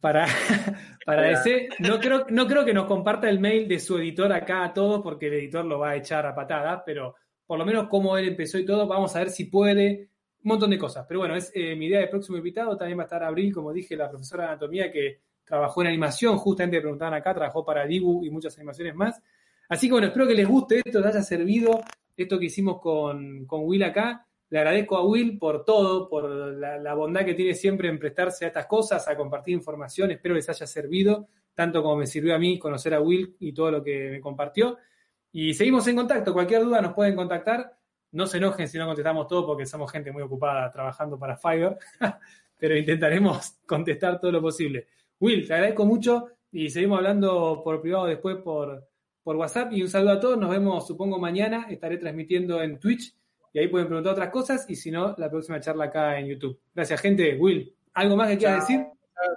para, 0.00 0.26
para 1.06 1.22
DC. 1.22 1.68
No 1.78 2.00
creo, 2.00 2.26
no 2.30 2.48
creo 2.48 2.64
que 2.64 2.74
nos 2.74 2.86
comparta 2.86 3.28
el 3.28 3.38
mail 3.38 3.68
de 3.68 3.78
su 3.78 3.96
editor 3.96 4.32
acá 4.32 4.64
a 4.64 4.74
todos, 4.74 5.00
porque 5.00 5.28
el 5.28 5.34
editor 5.34 5.64
lo 5.66 5.78
va 5.78 5.90
a 5.90 5.96
echar 5.96 6.26
a 6.26 6.34
patadas, 6.34 6.82
pero 6.84 7.14
por 7.46 7.60
lo 7.60 7.64
menos 7.64 7.86
cómo 7.88 8.18
él 8.18 8.26
empezó 8.26 8.58
y 8.58 8.66
todo, 8.66 8.88
vamos 8.88 9.14
a 9.14 9.20
ver 9.20 9.30
si 9.30 9.44
puede. 9.44 10.10
Un 10.42 10.50
montón 10.50 10.70
de 10.70 10.78
cosas. 10.78 11.04
Pero 11.06 11.20
bueno, 11.20 11.36
es 11.36 11.52
eh, 11.54 11.76
mi 11.76 11.86
idea 11.86 12.00
de 12.00 12.08
próximo 12.08 12.38
invitado. 12.38 12.76
También 12.76 12.98
va 12.98 13.02
a 13.02 13.06
estar 13.06 13.22
Abril, 13.22 13.52
como 13.52 13.72
dije, 13.72 13.96
la 13.96 14.08
profesora 14.08 14.44
de 14.44 14.50
anatomía 14.50 14.90
que 14.90 15.27
trabajó 15.48 15.80
en 15.82 15.88
animación, 15.88 16.36
justamente 16.36 16.76
me 16.76 16.82
preguntaban 16.82 17.14
acá, 17.14 17.34
trabajó 17.34 17.64
para 17.64 17.86
Dibu 17.86 18.24
y 18.24 18.30
muchas 18.30 18.56
animaciones 18.58 18.94
más. 18.94 19.20
Así 19.68 19.86
que 19.86 19.92
bueno, 19.92 20.06
espero 20.06 20.26
que 20.26 20.34
les 20.34 20.46
guste 20.46 20.82
esto, 20.84 21.00
les 21.00 21.08
haya 21.08 21.22
servido 21.22 21.82
esto 22.16 22.38
que 22.38 22.46
hicimos 22.46 22.80
con, 22.80 23.46
con 23.46 23.62
Will 23.64 23.82
acá. 23.82 24.26
Le 24.50 24.58
agradezco 24.58 24.96
a 24.96 25.06
Will 25.06 25.38
por 25.38 25.64
todo, 25.64 26.08
por 26.08 26.28
la, 26.30 26.94
bondad 26.94 27.24
que 27.24 27.34
tiene 27.34 27.54
siempre 27.54 27.88
en 27.88 27.98
prestarse 27.98 28.44
a 28.44 28.48
estas 28.48 28.66
cosas, 28.66 29.06
a 29.06 29.16
compartir 29.16 29.54
información. 29.54 30.10
Espero 30.10 30.34
les 30.34 30.48
haya 30.48 30.66
servido, 30.66 31.28
tanto 31.54 31.82
como 31.82 31.96
me 31.96 32.06
sirvió 32.06 32.34
a 32.34 32.38
mí 32.38 32.58
conocer 32.58 32.94
a 32.94 33.00
Will 33.00 33.36
y 33.40 33.52
todo 33.52 33.70
lo 33.70 33.82
que 33.84 34.10
me 34.10 34.20
compartió. 34.20 34.78
Y 35.32 35.52
seguimos 35.52 35.86
en 35.88 35.96
contacto. 35.96 36.32
Cualquier 36.32 36.64
duda 36.64 36.80
nos 36.80 36.94
pueden 36.94 37.14
contactar. 37.14 37.76
No 38.12 38.26
se 38.26 38.38
enojen 38.38 38.68
si 38.68 38.78
no 38.78 38.86
contestamos 38.86 39.28
todo 39.28 39.46
porque 39.46 39.66
somos 39.66 39.92
gente 39.92 40.10
muy 40.10 40.22
ocupada 40.22 40.72
trabajando 40.72 41.18
para 41.18 41.36
Fiverr, 41.36 41.78
pero 42.58 42.74
intentaremos 42.74 43.58
contestar 43.66 44.18
todo 44.18 44.32
lo 44.32 44.40
posible. 44.40 44.86
Will, 45.20 45.46
te 45.46 45.54
agradezco 45.54 45.84
mucho 45.84 46.28
y 46.50 46.70
seguimos 46.70 46.98
hablando 46.98 47.62
por 47.62 47.80
privado 47.80 48.06
después 48.06 48.36
por, 48.36 48.88
por 49.22 49.36
WhatsApp. 49.36 49.72
Y 49.72 49.82
un 49.82 49.88
saludo 49.88 50.12
a 50.12 50.20
todos. 50.20 50.38
Nos 50.38 50.50
vemos, 50.50 50.86
supongo, 50.86 51.18
mañana. 51.18 51.66
Estaré 51.68 51.98
transmitiendo 51.98 52.62
en 52.62 52.78
Twitch 52.78 53.14
y 53.52 53.58
ahí 53.58 53.68
pueden 53.68 53.88
preguntar 53.88 54.12
otras 54.12 54.30
cosas 54.30 54.68
y 54.68 54.76
si 54.76 54.90
no, 54.90 55.14
la 55.18 55.30
próxima 55.30 55.60
charla 55.60 55.86
acá 55.86 56.18
en 56.18 56.26
YouTube. 56.26 56.60
Gracias, 56.74 57.00
gente. 57.00 57.36
Will, 57.36 57.74
¿algo 57.94 58.16
más 58.16 58.30
que 58.30 58.38
quieras 58.38 58.66
decir? 58.66 58.86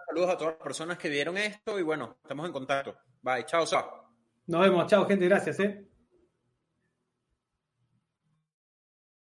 Saludos 0.07 0.29
a 0.29 0.37
todas 0.37 0.53
las 0.53 0.63
personas 0.63 0.97
que 0.97 1.09
vieron 1.09 1.37
esto 1.37 1.79
y 1.79 1.83
bueno, 1.83 2.17
estamos 2.21 2.45
en 2.45 2.51
contacto. 2.51 2.95
Bye, 3.21 3.45
chao, 3.45 3.65
chao. 3.65 4.09
Nos 4.47 4.61
vemos, 4.61 4.87
chao, 4.87 5.05
gente. 5.05 5.25
Gracias, 5.25 5.59
eh. 5.59 5.90